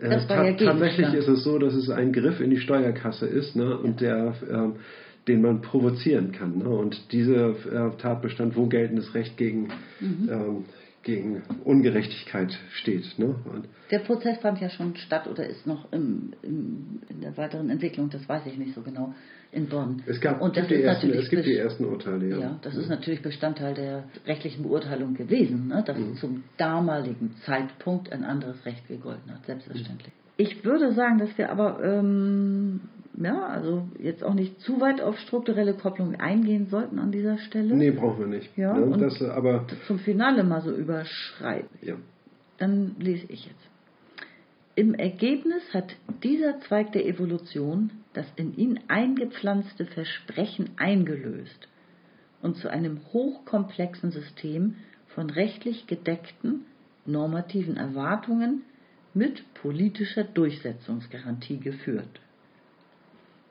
äh, 0.00 0.08
Mhm. 0.08 0.28
War 0.28 0.44
ja 0.44 0.52
ta- 0.56 0.64
tatsächlich 0.66 1.12
ist 1.14 1.26
es 1.28 1.42
so, 1.42 1.58
dass 1.58 1.74
es 1.74 1.90
ein 1.90 2.12
Griff 2.12 2.40
in 2.40 2.50
die 2.50 2.58
Steuerkasse 2.58 3.26
ist 3.26 3.56
ne? 3.56 3.76
und 3.78 4.00
der, 4.00 4.32
ähm, 4.48 4.74
den 5.28 5.42
man 5.42 5.60
provozieren 5.60 6.32
kann. 6.32 6.58
Ne? 6.58 6.68
Und 6.68 7.12
dieser 7.12 7.50
äh, 7.50 7.96
Tatbestand, 7.98 8.56
wo 8.56 8.66
geltendes 8.66 9.14
Recht 9.14 9.36
gegen, 9.36 9.68
Mhm. 10.00 10.28
ähm, 10.30 10.64
gegen 11.04 11.42
Ungerechtigkeit 11.64 12.58
steht. 12.74 13.04
Ne? 13.18 13.26
Und 13.26 13.66
Der 13.90 14.00
Prozess 14.00 14.38
fand 14.38 14.60
ja 14.60 14.68
schon 14.68 14.96
statt 14.96 15.26
oder 15.26 15.46
ist 15.46 15.66
noch 15.66 15.90
im, 15.92 16.32
im, 16.42 17.00
in 17.08 17.20
der 17.20 17.36
weiteren 17.36 17.70
Entwicklung, 17.70 18.10
das 18.10 18.28
weiß 18.28 18.42
ich 18.46 18.58
nicht 18.58 18.74
so 18.74 18.82
genau, 18.82 19.14
in 19.52 19.66
Bonn. 19.68 20.02
es, 20.06 20.20
gab, 20.20 20.42
und 20.42 20.56
das 20.56 20.66
gibt, 20.68 20.70
die 20.72 20.82
ist 20.82 20.86
ersten, 20.86 21.06
natürlich 21.06 21.24
es 21.24 21.30
gibt 21.30 21.46
die 21.46 21.56
ersten 21.56 21.84
Urteile. 21.86 22.28
Ja. 22.28 22.38
Ja, 22.38 22.58
das 22.62 22.76
ist 22.76 22.88
natürlich 22.90 23.22
Bestandteil 23.22 23.72
der 23.74 24.04
rechtlichen 24.26 24.62
Beurteilung 24.64 25.14
gewesen, 25.14 25.68
ne, 25.68 25.82
dass 25.86 25.96
Mhm. 25.96 26.16
zum 26.16 26.44
damaligen 26.58 27.34
Zeitpunkt 27.46 28.12
ein 28.12 28.24
anderes 28.24 28.62
Recht 28.66 28.86
gegolten 28.88 29.32
hat, 29.32 29.46
selbstverständlich. 29.46 30.12
Ich 30.36 30.64
würde 30.64 30.92
sagen, 30.92 31.18
dass 31.18 31.36
wir 31.38 31.50
aber 31.50 31.82
ähm, 31.82 32.80
ja, 33.20 33.46
also 33.46 33.88
jetzt 33.98 34.22
auch 34.22 34.34
nicht 34.34 34.60
zu 34.60 34.80
weit 34.80 35.00
auf 35.00 35.18
strukturelle 35.18 35.74
Kopplung 35.74 36.14
eingehen 36.16 36.68
sollten 36.68 36.98
an 36.98 37.10
dieser 37.10 37.38
Stelle. 37.38 37.74
Nee, 37.74 37.90
brauchen 37.90 38.20
wir 38.20 38.26
nicht. 38.26 38.56
Ja, 38.56 38.74
ne? 38.74 38.84
und- 38.84 39.00
das, 39.00 39.20
aber 39.22 39.66
Zum 39.86 39.98
Finale 39.98 40.44
mal 40.44 40.60
so 40.62 40.72
überschreiben. 40.72 41.68
ja. 41.82 41.94
Dann 42.58 42.96
lese 42.98 43.26
ich 43.28 43.46
jetzt. 43.46 43.68
Im 44.74 44.94
Ergebnis 44.94 45.62
hat 45.72 45.94
dieser 46.22 46.60
Zweig 46.60 46.92
der 46.92 47.06
Evolution 47.06 47.90
das 48.14 48.26
in 48.36 48.56
ihn 48.56 48.80
eingepflanzte 48.88 49.86
Versprechen 49.86 50.70
eingelöst 50.76 51.68
und 52.42 52.56
zu 52.56 52.68
einem 52.68 53.00
hochkomplexen 53.12 54.10
System 54.10 54.74
von 55.08 55.30
rechtlich 55.30 55.86
gedeckten 55.86 56.64
normativen 57.06 57.76
Erwartungen 57.76 58.62
mit 59.14 59.42
politischer 59.54 60.24
Durchsetzungsgarantie 60.24 61.58
geführt. 61.58 62.20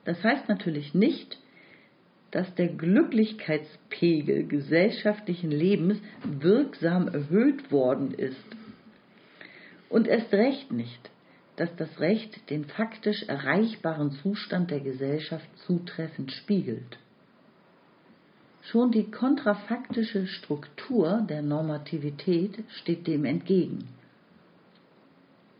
Das 0.08 0.24
heißt 0.24 0.48
natürlich 0.48 0.94
nicht, 0.94 1.38
dass 2.32 2.56
der 2.56 2.70
Glücklichkeitspegel 2.70 4.48
gesellschaftlichen 4.48 5.52
Lebens 5.52 6.00
wirksam 6.24 7.10
erhöht 7.10 7.74
worden 7.74 8.14
ist. 8.14 8.46
Und 9.90 10.08
erst 10.08 10.32
recht 10.32 10.72
nicht, 10.72 11.12
dass 11.58 11.76
das 11.76 12.00
Recht 12.00 12.50
den 12.50 12.64
faktisch 12.64 13.24
erreichbaren 13.24 14.12
Zustand 14.12 14.72
der 14.72 14.80
Gesellschaft 14.80 15.50
zutreffend 15.66 16.32
spiegelt. 16.32 17.00
Schon 18.62 18.92
die 18.92 19.12
kontrafaktische 19.12 20.26
Struktur 20.28 21.26
der 21.30 21.42
Normativität 21.42 22.64
steht 22.80 23.08
dem 23.08 23.26
entgegen. 23.26 23.90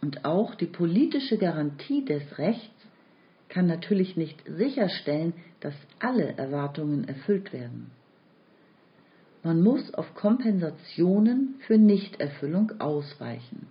Und 0.02 0.24
auch 0.24 0.56
die 0.56 0.68
politische 0.68 1.38
Garantie 1.38 2.06
des 2.06 2.38
Rechts 2.38 2.77
kann 3.50 3.68
natürlich 3.68 4.18
nicht 4.18 4.44
sicherstellen, 4.46 5.34
dass 5.60 5.74
alle 6.00 6.38
Erwartungen 6.38 7.08
erfüllt 7.08 7.54
werden. 7.54 7.92
Man 9.44 9.62
muss 9.62 9.94
auf 9.94 10.14
Kompensationen 10.16 11.56
für 11.66 11.78
Nichterfüllung 11.78 12.80
ausweichen, 12.80 13.68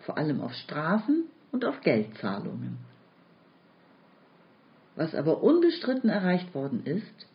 vor 0.00 0.18
allem 0.18 0.40
auf 0.40 0.52
Strafen 0.52 1.24
und 1.50 1.64
auf 1.64 1.80
Geldzahlungen. 1.80 2.78
Was 4.94 5.14
aber 5.14 5.42
unbestritten 5.42 6.10
erreicht 6.10 6.54
worden 6.54 6.84
ist, 6.84 7.26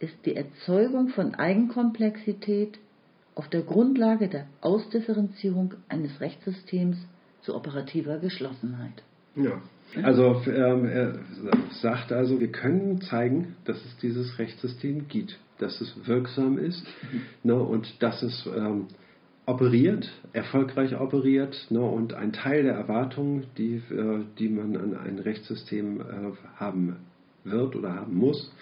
ist 0.00 0.16
die 0.26 0.34
Erzeugung 0.34 1.08
von 1.08 1.34
Eigenkomplexität 1.34 2.78
auf 3.34 3.48
der 3.48 3.62
Grundlage 3.62 4.28
der 4.28 4.46
Ausdifferenzierung 4.60 5.74
eines 5.88 6.20
Rechtssystems 6.20 6.96
zu 7.42 7.54
operativer 7.54 8.18
Geschlossenheit. 8.18 9.02
Ja. 9.36 9.62
Also 10.02 10.42
ähm, 10.46 10.84
er 10.84 11.14
sagt 11.80 12.12
also, 12.12 12.40
wir 12.40 12.52
können 12.52 13.00
zeigen, 13.00 13.56
dass 13.64 13.82
es 13.84 13.96
dieses 13.98 14.38
Rechtssystem 14.38 15.08
gibt, 15.08 15.38
dass 15.58 15.80
es 15.80 15.94
wirksam 16.06 16.58
ist 16.58 16.86
ne, 17.42 17.54
und 17.54 18.02
dass 18.02 18.22
es 18.22 18.48
ähm, 18.54 18.88
operiert, 19.46 20.10
erfolgreich 20.34 20.98
operiert 21.00 21.56
ne, 21.70 21.80
und 21.80 22.12
ein 22.12 22.32
Teil 22.32 22.64
der 22.64 22.74
Erwartungen, 22.74 23.46
die, 23.56 23.76
äh, 23.90 24.24
die 24.38 24.50
man 24.50 24.76
an 24.76 24.94
ein 24.94 25.18
Rechtssystem 25.18 26.00
äh, 26.00 26.04
haben 26.56 26.96
wird 27.44 27.74
oder 27.74 27.94
haben 27.94 28.14
muss, 28.14 28.52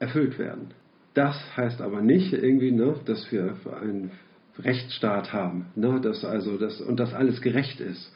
erfüllt 0.00 0.38
werden. 0.38 0.72
Das 1.14 1.36
heißt 1.56 1.80
aber 1.80 2.02
nicht 2.02 2.32
irgendwie, 2.32 2.72
ne, 2.72 2.96
dass 3.04 3.30
wir 3.30 3.54
einen 3.80 4.10
Rechtsstaat 4.58 5.32
haben, 5.32 5.66
ne, 5.76 6.00
dass 6.00 6.24
also 6.24 6.58
das 6.58 6.80
und 6.80 6.98
dass 6.98 7.14
alles 7.14 7.40
gerecht 7.40 7.80
ist. 7.80 8.12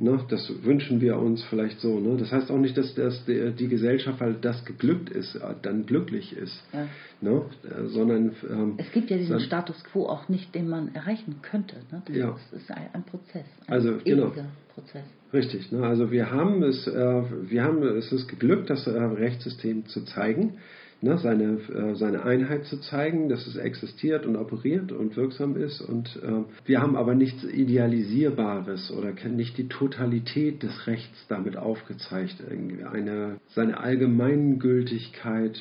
Ne, 0.00 0.20
das 0.28 0.52
wünschen 0.62 1.00
wir 1.00 1.16
uns 1.18 1.42
vielleicht 1.44 1.80
so. 1.80 1.98
Ne? 2.00 2.16
Das 2.18 2.30
heißt 2.32 2.50
auch 2.50 2.58
nicht, 2.58 2.76
dass, 2.76 2.94
dass 2.94 3.24
die, 3.24 3.52
die 3.52 3.68
Gesellschaft, 3.68 4.20
weil 4.20 4.34
das 4.34 4.64
geglückt 4.64 5.10
ist, 5.10 5.34
äh, 5.36 5.40
dann 5.62 5.86
glücklich 5.86 6.36
ist, 6.36 6.62
Ja. 6.72 6.86
ne? 7.20 7.42
äh, 7.64 7.86
sondern 7.88 8.32
ähm, 8.50 8.74
Es 8.78 8.90
gibt 8.92 9.10
ja 9.10 9.16
diesen 9.16 9.32
dann- 9.32 9.40
Status 9.40 9.82
quo 9.84 10.06
auch 10.06 10.28
nicht, 10.28 10.54
den 10.54 10.68
man 10.68 10.94
erreichen 10.94 11.36
könnte. 11.42 11.76
Ne? 11.90 12.02
Das 12.06 12.16
Ja. 12.16 12.36
ist, 12.52 12.70
ein, 12.70 12.88
ein 12.92 13.02
Prozess, 13.04 13.44
ein 13.66 13.72
Also, 13.72 13.88
ewiger 14.04 14.30
genau. 14.30 14.46
Prozess. 14.74 15.04
Richtig, 15.32 15.72
ne? 15.72 15.82
also 15.84 16.10
wir 16.12 16.30
haben 16.30 16.62
es, 16.62 16.86
äh, 16.86 17.22
wir 17.50 17.64
haben 17.64 17.82
es 17.82 18.12
ist 18.12 18.28
geglückt, 18.28 18.70
das 18.70 18.86
äh, 18.86 18.90
Rechtssystem 18.90 19.86
zu 19.86 20.04
zeigen, 20.04 20.54
ne? 21.00 21.18
seine, 21.18 21.58
äh, 21.72 21.94
seine 21.94 22.24
Einheit 22.24 22.64
zu 22.64 22.80
zeigen, 22.80 23.28
dass 23.28 23.46
es 23.46 23.56
existiert 23.56 24.26
und 24.26 24.36
operiert 24.36 24.92
und 24.92 25.16
wirksam 25.16 25.56
ist. 25.56 25.80
Und 25.80 26.20
äh, 26.22 26.44
wir 26.66 26.80
haben 26.80 26.96
aber 26.96 27.14
nichts 27.14 27.44
Idealisierbares 27.44 28.90
oder 28.90 29.12
nicht 29.28 29.58
die 29.58 29.68
Totalität 29.68 30.62
des 30.62 30.86
Rechts 30.86 31.26
damit 31.28 31.56
aufgezeigt. 31.56 32.36
Irgendwie 32.48 32.84
eine, 32.84 33.36
seine 33.48 33.78
Allgemeingültigkeit 33.78 35.58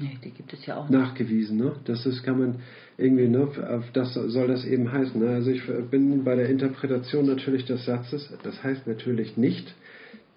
Nee, 0.00 0.16
die 0.24 0.30
gibt 0.30 0.54
es 0.54 0.64
ja 0.64 0.76
auch 0.76 0.88
nicht. 0.88 0.98
nachgewiesen. 0.98 1.58
Ne? 1.58 1.72
Das 1.84 2.06
ist, 2.06 2.22
kann 2.22 2.38
man 2.38 2.54
irgendwie, 2.96 3.28
ne, 3.28 3.48
das 3.92 4.14
soll 4.14 4.48
das 4.48 4.64
eben 4.64 4.90
heißen. 4.90 5.20
Ne? 5.20 5.28
Also 5.28 5.50
ich 5.50 5.62
bin 5.90 6.24
bei 6.24 6.36
der 6.36 6.48
Interpretation 6.48 7.26
natürlich 7.26 7.66
des 7.66 7.84
Satzes, 7.84 8.32
das 8.42 8.62
heißt 8.64 8.86
natürlich 8.86 9.36
nicht, 9.36 9.74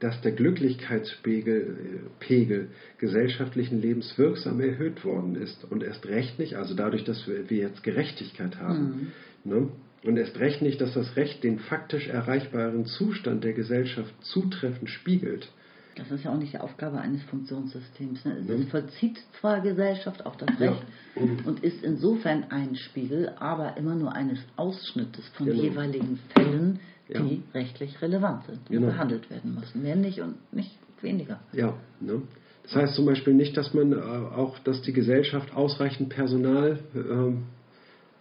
dass 0.03 0.19
der 0.19 0.33
Glücklichkeitspegel 0.33 1.61
äh, 1.61 2.09
Pegel 2.19 2.67
gesellschaftlichen 2.97 3.81
Lebens 3.81 4.17
wirksam 4.17 4.59
erhöht 4.59 5.05
worden 5.05 5.35
ist 5.35 5.63
und 5.71 5.81
erst 5.81 6.05
recht 6.07 6.39
nicht, 6.39 6.55
also 6.55 6.75
dadurch, 6.75 7.05
dass 7.05 7.25
wir, 7.25 7.45
jetzt 7.57 7.83
Gerechtigkeit 7.83 8.57
haben. 8.59 9.13
Ne? 9.45 9.69
Und 10.03 10.17
erst 10.17 10.37
recht 10.39 10.61
nicht, 10.61 10.81
dass 10.81 10.93
das 10.93 11.15
Recht 11.15 11.43
den 11.45 11.59
faktisch 11.59 12.09
erreichbaren 12.09 12.85
Zustand 12.85 13.45
der 13.45 13.53
Gesellschaft 13.53 14.13
zutreffend 14.21 14.89
spiegelt. 14.89 15.47
Das 15.95 16.11
ist 16.11 16.25
ja 16.25 16.33
auch 16.33 16.37
nicht 16.37 16.53
die 16.53 16.59
Aufgabe 16.59 16.99
eines 16.99 17.23
Funktionssystems. 17.23 18.25
Ne? 18.25 18.37
Es 18.39 18.47
mhm. 18.47 18.67
vollzieht 18.67 19.19
zwar 19.39 19.61
Gesellschaft 19.61 20.25
auch 20.25 20.35
das 20.35 20.49
Recht 20.59 20.83
ja. 21.15 21.21
und 21.45 21.63
ist 21.63 21.81
insofern 21.81 22.45
ein 22.49 22.75
Spiegel, 22.75 23.29
aber 23.39 23.77
immer 23.77 23.95
nur 23.95 24.13
eines 24.13 24.39
Ausschnittes 24.57 25.25
von 25.35 25.45
genau. 25.45 25.61
jeweiligen 25.61 26.19
Fällen, 26.33 26.79
die 27.13 27.35
ja. 27.35 27.41
rechtlich 27.53 28.01
relevant 28.01 28.45
sind 28.45 28.59
und 28.69 28.69
genau. 28.69 28.87
behandelt 28.87 29.29
werden 29.29 29.55
müssen. 29.55 29.81
Mehr 29.81 29.95
nicht 29.95 30.19
und 30.19 30.35
nicht 30.53 30.71
weniger. 31.01 31.39
Ja, 31.53 31.73
ne? 31.99 32.21
Das 32.63 32.75
heißt 32.75 32.95
zum 32.95 33.05
Beispiel 33.05 33.33
nicht, 33.33 33.57
dass 33.57 33.73
man 33.73 33.91
äh, 33.91 33.95
auch, 33.95 34.57
dass 34.59 34.81
die 34.81 34.93
Gesellschaft 34.93 35.53
ausreichend 35.53 36.09
Personal 36.09 36.79
äh, 36.95 37.33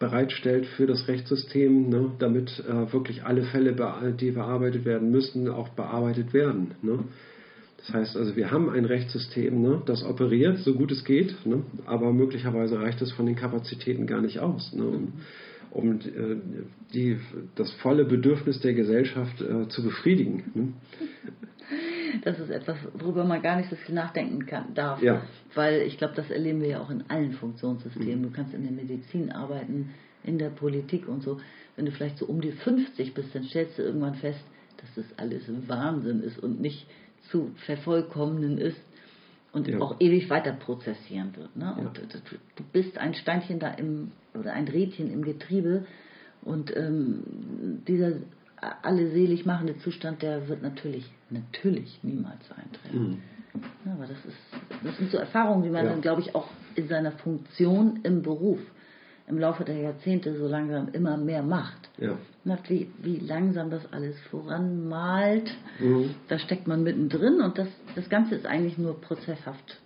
bereitstellt 0.02 0.66
für 0.66 0.86
das 0.86 1.06
Rechtssystem, 1.06 1.88
ne, 1.88 2.10
damit 2.18 2.50
äh, 2.68 2.92
wirklich 2.92 3.22
alle 3.22 3.44
Fälle, 3.44 3.76
die 4.20 4.32
bearbeitet 4.32 4.84
werden 4.84 5.12
müssen, 5.12 5.48
auch 5.48 5.68
bearbeitet 5.68 6.34
werden. 6.34 6.72
Ne? 6.82 7.04
Das 7.76 7.94
heißt 7.94 8.16
also, 8.16 8.34
wir 8.34 8.50
haben 8.50 8.68
ein 8.68 8.84
Rechtssystem, 8.84 9.62
ne, 9.62 9.80
das 9.86 10.02
operiert, 10.02 10.58
so 10.58 10.74
gut 10.74 10.90
es 10.90 11.04
geht, 11.04 11.46
ne, 11.46 11.62
aber 11.86 12.12
möglicherweise 12.12 12.80
reicht 12.80 13.00
es 13.00 13.12
von 13.12 13.26
den 13.26 13.36
Kapazitäten 13.36 14.08
gar 14.08 14.20
nicht 14.20 14.40
aus, 14.40 14.72
ne, 14.72 14.84
um, 14.84 15.12
um 15.72 16.00
äh, 16.00 16.36
die, 16.92 17.18
das 17.54 17.70
volle 17.74 18.04
Bedürfnis 18.04 18.60
der 18.60 18.74
Gesellschaft 18.74 19.40
äh, 19.40 19.68
zu 19.68 19.82
befriedigen. 19.82 20.44
Ne. 20.54 20.72
Das 22.24 22.38
ist 22.38 22.50
etwas, 22.50 22.76
worüber 22.92 23.24
man 23.24 23.40
gar 23.40 23.56
nicht 23.56 23.70
so 23.70 23.76
viel 23.76 23.94
nachdenken 23.94 24.44
kann, 24.44 24.74
darf. 24.74 25.02
Ja. 25.02 25.22
Weil 25.54 25.82
ich 25.82 25.96
glaube, 25.96 26.14
das 26.14 26.30
erleben 26.30 26.60
wir 26.60 26.68
ja 26.68 26.80
auch 26.80 26.90
in 26.90 27.04
allen 27.08 27.32
Funktionssystemen. 27.32 28.20
Mhm. 28.20 28.22
Du 28.24 28.30
kannst 28.30 28.52
in 28.54 28.62
der 28.62 28.72
Medizin 28.72 29.32
arbeiten, 29.32 29.94
in 30.22 30.38
der 30.38 30.50
Politik 30.50 31.08
und 31.08 31.22
so. 31.22 31.40
Wenn 31.76 31.86
du 31.86 31.92
vielleicht 31.92 32.18
so 32.18 32.26
um 32.26 32.42
die 32.42 32.52
50 32.52 33.14
bist, 33.14 33.34
dann 33.34 33.44
stellst 33.44 33.78
du 33.78 33.82
irgendwann 33.82 34.16
fest, 34.16 34.44
dass 34.76 34.94
das 34.94 35.18
alles 35.18 35.44
Wahnsinn 35.68 36.22
ist 36.22 36.38
und 36.38 36.60
nicht 36.60 36.86
zu 37.30 37.52
vervollkommnen 37.64 38.58
ist 38.58 38.80
und 39.52 39.68
ja. 39.68 39.80
auch 39.80 39.96
ewig 40.00 40.30
weiter 40.30 40.52
prozessieren 40.52 41.34
wird. 41.36 41.56
Ne? 41.56 41.74
Und 41.78 41.98
ja. 41.98 42.04
du 42.56 42.64
bist 42.72 42.98
ein 42.98 43.14
Steinchen 43.14 43.58
da 43.58 43.68
im, 43.68 44.12
oder 44.34 44.52
ein 44.52 44.66
Rädchen 44.66 45.12
im 45.12 45.22
Getriebe 45.24 45.84
und 46.42 46.74
ähm, 46.76 47.82
dieser 47.86 48.12
alle 48.82 49.10
selig 49.10 49.44
machende 49.44 49.76
Zustand, 49.78 50.22
der 50.22 50.48
wird 50.48 50.62
natürlich, 50.62 51.10
natürlich 51.30 51.98
niemals 52.02 52.40
eintreten. 52.52 53.20
Mhm. 53.54 53.62
Ja, 53.84 53.92
aber 53.92 54.06
das, 54.06 54.24
ist, 54.24 54.38
das 54.84 54.96
sind 54.96 55.10
so 55.10 55.18
Erfahrungen, 55.18 55.64
die 55.64 55.68
man 55.68 55.84
dann, 55.84 56.00
glaube 56.00 56.20
ich, 56.22 56.34
auch 56.34 56.48
in 56.74 56.88
seiner 56.88 57.12
Funktion 57.12 58.00
im 58.04 58.22
Beruf 58.22 58.60
im 59.28 59.38
Laufe 59.38 59.64
der 59.64 59.76
Jahrzehnte 59.76 60.36
so 60.36 60.46
langsam 60.46 60.88
immer 60.92 61.16
mehr 61.16 61.42
macht. 61.42 61.90
Ja. 61.98 62.16
wie, 62.68 62.90
wie 63.02 63.18
langsam 63.18 63.70
das 63.70 63.92
alles 63.92 64.18
voranmalt. 64.30 65.50
Mhm. 65.78 66.14
Da 66.28 66.38
steckt 66.38 66.66
man 66.66 66.82
mittendrin 66.82 67.40
und 67.40 67.58
das, 67.58 67.68
das 67.94 68.08
Ganze 68.08 68.34
ist 68.34 68.46
eigentlich 68.46 68.78
nur 68.78 69.00
prozesshaft 69.00 69.80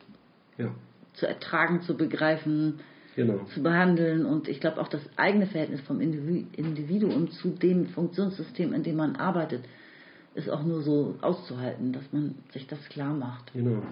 ja. 0.58 0.70
zu 1.14 1.26
ertragen, 1.26 1.82
zu 1.82 1.96
begreifen, 1.96 2.80
genau. 3.14 3.44
zu 3.54 3.62
behandeln. 3.62 4.24
Und 4.24 4.48
ich 4.48 4.60
glaube 4.60 4.80
auch 4.80 4.88
das 4.88 5.02
eigene 5.16 5.46
Verhältnis 5.46 5.80
vom 5.82 6.00
Individuum 6.00 7.30
zu 7.30 7.50
dem 7.50 7.86
Funktionssystem, 7.86 8.72
in 8.72 8.82
dem 8.82 8.96
man 8.96 9.16
arbeitet, 9.16 9.64
ist 10.34 10.50
auch 10.50 10.62
nur 10.62 10.82
so 10.82 11.16
auszuhalten, 11.22 11.92
dass 11.92 12.12
man 12.12 12.36
sich 12.52 12.66
das 12.66 12.78
klar 12.88 13.14
macht. 13.14 13.52
Genau. 13.54 13.82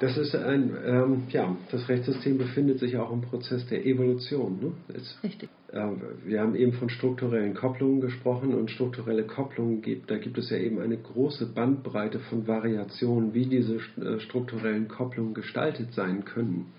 Das 0.00 0.16
ist 0.16 0.34
ein, 0.34 0.76
ähm, 0.84 1.22
ja, 1.30 1.56
das 1.70 1.88
Rechtssystem 1.88 2.38
befindet 2.38 2.78
sich 2.78 2.96
auch 2.96 3.12
im 3.12 3.22
Prozess 3.22 3.66
der 3.66 3.84
Evolution. 3.84 4.58
Ne? 4.60 4.72
Es, 4.94 5.18
Richtig. 5.22 5.48
Äh, 5.72 5.88
wir 6.24 6.40
haben 6.40 6.54
eben 6.54 6.72
von 6.72 6.88
strukturellen 6.88 7.54
Kopplungen 7.54 8.00
gesprochen 8.00 8.54
und 8.54 8.70
strukturelle 8.70 9.24
Kopplungen 9.24 9.82
gibt, 9.82 10.10
da 10.10 10.18
gibt 10.18 10.38
es 10.38 10.50
ja 10.50 10.56
eben 10.56 10.80
eine 10.80 10.96
große 10.96 11.46
Bandbreite 11.46 12.20
von 12.20 12.46
Variationen, 12.46 13.34
wie 13.34 13.46
diese 13.46 13.76
äh, 13.76 14.20
strukturellen 14.20 14.88
Kopplungen 14.88 15.34
gestaltet 15.34 15.92
sein 15.94 16.24
können. 16.24 16.72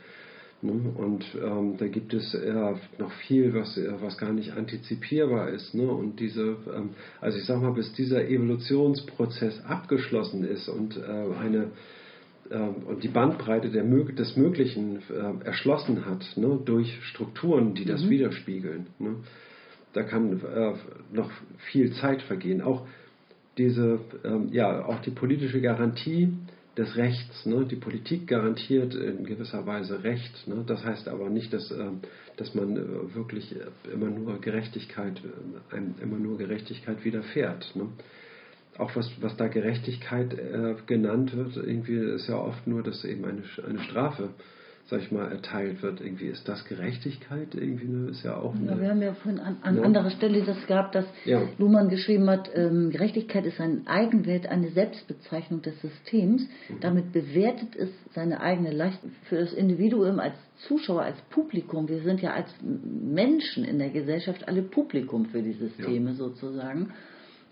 Ne? 0.62 0.72
Und 0.96 1.26
ähm, 1.42 1.78
da 1.78 1.88
gibt 1.88 2.14
es 2.14 2.34
äh, 2.34 2.54
noch 2.98 3.12
viel, 3.28 3.54
was, 3.54 3.78
äh, 3.78 3.94
was 4.02 4.18
gar 4.18 4.34
nicht 4.34 4.54
antizipierbar 4.54 5.50
ist. 5.50 5.74
Ne? 5.74 5.90
Und 5.90 6.20
diese, 6.20 6.58
ähm, 6.76 6.92
also 7.22 7.38
ich 7.38 7.46
sag 7.46 7.62
mal, 7.62 7.74
bis 7.74 7.94
dieser 7.94 8.28
Evolutionsprozess 8.28 9.64
abgeschlossen 9.66 10.44
ist 10.44 10.68
und 10.68 10.98
äh, 10.98 11.02
eine 11.02 11.72
und 12.50 13.04
die 13.04 13.10
Bandbreite 13.10 13.70
der, 13.70 13.84
des 13.84 14.36
Möglichen 14.36 14.98
äh, 15.10 15.46
erschlossen 15.46 16.06
hat, 16.06 16.26
ne, 16.36 16.60
durch 16.66 16.98
Strukturen, 17.04 17.76
die 17.76 17.86
das 17.86 18.04
mhm. 18.04 18.10
widerspiegeln. 18.10 18.88
Ne. 18.98 19.16
Da 19.94 20.04
kann 20.04 20.40
äh, 20.42 20.74
noch 21.14 21.30
viel 21.72 21.94
Zeit 21.94 22.22
vergehen. 22.24 22.62
Auch 22.62 22.88
diese, 23.58 24.00
ähm, 24.24 24.50
ja, 24.52 24.86
auch 24.86 25.00
die 25.02 25.12
politische 25.12 25.62
Garantie 25.62 26.34
des 26.78 26.96
Rechts. 26.96 27.46
Ne? 27.46 27.66
Die 27.66 27.76
Politik 27.76 28.28
garantiert 28.28 28.96
in 28.96 29.26
gewisser 29.26 29.66
Weise 29.66 30.04
Recht. 30.04 30.48
Ne? 30.48 30.64
Das 30.66 30.84
heißt 30.84 31.08
aber 31.08 31.30
nicht, 31.30 31.52
dass, 31.52 31.70
äh, 31.72 31.90
dass 32.38 32.56
man 32.56 32.78
äh, 32.78 33.16
wirklich 33.16 33.54
immer 33.92 34.10
nur 34.10 34.40
Gerechtigkeit, 34.40 35.22
äh, 35.72 35.76
einem 35.76 35.96
immer 36.02 36.18
nur 36.18 36.38
Gerechtigkeit 36.38 37.04
widerfährt. 37.04 37.76
Auch 38.80 38.96
was, 38.96 39.12
was 39.20 39.36
da 39.36 39.48
Gerechtigkeit 39.48 40.34
äh, 40.34 40.76
genannt 40.88 41.36
wird, 41.36 41.58
irgendwie 41.58 41.98
ist 41.98 42.30
ja 42.30 42.38
oft 42.38 42.66
nur, 42.66 42.82
dass 42.82 43.04
eben 43.04 43.26
eine, 43.26 43.44
eine 43.68 43.80
Strafe, 43.80 44.30
sag 44.86 45.02
ich 45.02 45.12
mal, 45.12 45.30
erteilt 45.30 45.84
wird. 45.84 46.00
Irgendwie 46.00 46.28
ist 46.28 46.48
das 46.48 46.64
Gerechtigkeit 46.64 47.56
irgendwie, 47.56 47.88
ne, 47.88 48.10
ist 48.10 48.24
ja 48.24 48.38
auch. 48.38 48.56
Eine, 48.56 48.72
ja, 48.72 48.80
wir 48.80 48.90
haben 48.90 49.02
ja 49.02 49.14
vorhin 49.16 49.42
an, 49.42 49.58
an 49.64 49.76
ne? 49.76 49.84
anderer 49.84 50.10
Stelle 50.12 50.44
das 50.44 50.66
gehabt, 50.66 50.96
dass 50.96 51.04
ja. 51.26 51.42
Luhmann 51.58 51.90
geschrieben 51.90 52.30
hat, 52.30 52.50
ähm, 52.56 52.90
Gerechtigkeit 52.90 53.46
ist 53.46 53.60
ein 53.60 53.86
Eigenwert, 53.86 54.48
eine 54.48 54.70
Selbstbezeichnung 54.70 55.62
des 55.62 55.80
Systems. 55.82 56.44
Mhm. 56.70 56.80
Damit 56.80 57.12
bewertet 57.12 57.76
es 57.76 57.90
seine 58.14 58.40
eigene 58.40 58.72
Leistung 58.72 59.12
für 59.28 59.40
das 59.40 59.52
Individuum 59.52 60.22
als 60.22 60.36
Zuschauer, 60.68 61.02
als 61.02 61.18
Publikum. 61.30 61.90
Wir 61.90 62.02
sind 62.02 62.22
ja 62.22 62.32
als 62.32 62.50
Menschen 62.64 63.66
in 63.66 63.78
der 63.78 63.90
Gesellschaft 63.90 64.48
alle 64.48 64.62
Publikum 64.62 65.26
für 65.26 65.42
die 65.42 65.54
Systeme 65.54 66.12
ja. 66.12 66.16
sozusagen 66.16 66.94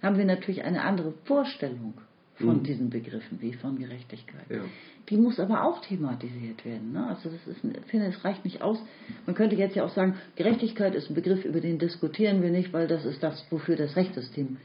haben 0.02 0.18
wir 0.18 0.26
natürlich 0.26 0.64
eine 0.64 0.84
andere 0.84 1.14
Vorstellung 1.26 1.96
von 2.36 2.58
mhm. 2.58 2.64
diesen 2.64 2.90
Begriffen 2.90 3.42
wie 3.42 3.54
von 3.54 3.78
Gerechtigkeit. 3.80 4.46
Ja. 4.50 4.62
Die 5.10 5.18
muss 5.18 5.40
aber 5.40 5.64
auch 5.64 5.82
thematisiert 5.82 6.66
werden. 6.66 6.92
Ne? 6.94 7.08
Also 7.08 7.30
das 7.30 7.48
ist, 7.48 7.64
ich 7.64 7.90
finde, 7.90 8.08
es 8.08 8.24
reicht 8.24 8.44
nicht 8.46 8.62
aus. 8.62 8.78
Man 9.26 9.36
könnte 9.36 9.56
jetzt 9.56 9.76
ja 9.76 9.86
auch 9.86 9.94
sagen, 9.94 10.16
Gerechtigkeit 10.36 10.94
ist 10.96 11.10
ein 11.10 11.16
Begriff, 11.16 11.46
über 11.46 11.62
den 11.62 11.80
diskutieren 11.80 12.42
wir 12.42 12.52
nicht, 12.52 12.74
weil 12.74 12.88
das 12.88 13.06
ist 13.06 13.24
das, 13.24 13.46
wofür 13.50 13.76
das 13.76 13.96
Rechtssystem 13.96 14.58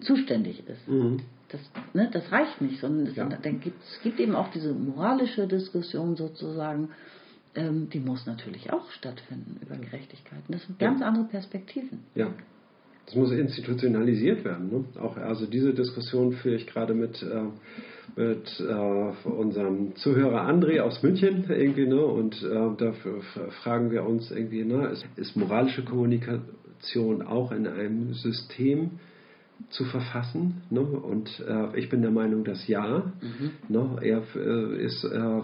zuständig 0.00 0.66
ist. 0.66 0.88
Mhm. 0.88 1.20
Das, 1.48 1.60
ne, 1.92 2.08
das 2.12 2.32
reicht 2.32 2.60
nicht, 2.60 2.80
sondern 2.80 3.06
es, 3.06 3.16
ja. 3.16 3.28
dann 3.28 3.60
gibt, 3.60 3.82
es 3.82 4.02
gibt 4.02 4.18
eben 4.18 4.34
auch 4.34 4.50
diese 4.50 4.72
moralische 4.72 5.46
Diskussion 5.46 6.16
sozusagen, 6.16 6.88
ähm, 7.54 7.88
die 7.90 8.00
muss 8.00 8.26
natürlich 8.26 8.72
auch 8.72 8.90
stattfinden 8.90 9.60
über 9.60 9.76
Gerechtigkeit. 9.76 10.40
Und 10.48 10.54
das 10.54 10.64
sind 10.66 10.78
ganz 10.78 11.00
ja. 11.00 11.06
andere 11.06 11.24
Perspektiven. 11.26 12.00
Ja, 12.14 12.32
das 13.06 13.14
muss 13.14 13.32
institutionalisiert 13.32 14.44
werden. 14.44 14.70
Ne? 14.70 14.84
Auch 15.00 15.16
also 15.16 15.46
diese 15.46 15.74
Diskussion 15.74 16.32
führe 16.32 16.56
ich 16.56 16.66
gerade 16.66 16.94
mit, 16.94 17.22
äh, 17.22 18.20
mit 18.20 18.60
äh, 18.60 19.28
unserem 19.28 19.94
Zuhörer 19.96 20.48
André 20.48 20.80
aus 20.80 21.02
München 21.02 21.44
irgendwie, 21.48 21.86
ne? 21.86 22.04
Und 22.04 22.42
äh, 22.42 22.76
dafür 22.78 23.20
fragen 23.62 23.90
wir 23.90 24.04
uns 24.04 24.30
irgendwie, 24.30 24.64
ne, 24.64 24.88
ist, 24.88 25.04
ist 25.16 25.36
moralische 25.36 25.84
Kommunikation 25.84 27.22
auch 27.22 27.52
in 27.52 27.66
einem 27.66 28.14
System 28.14 28.92
zu 29.70 29.84
verfassen? 29.84 30.62
Ne? 30.70 30.80
Und 30.80 31.42
äh, 31.46 31.78
ich 31.78 31.88
bin 31.88 32.02
der 32.02 32.10
Meinung, 32.10 32.44
dass 32.44 32.66
ja. 32.68 33.12
Mhm. 33.20 33.50
Ne? 33.68 33.96
Er 34.02 34.22
äh, 34.36 34.84
ist 34.84 35.04
äh, 35.04 35.42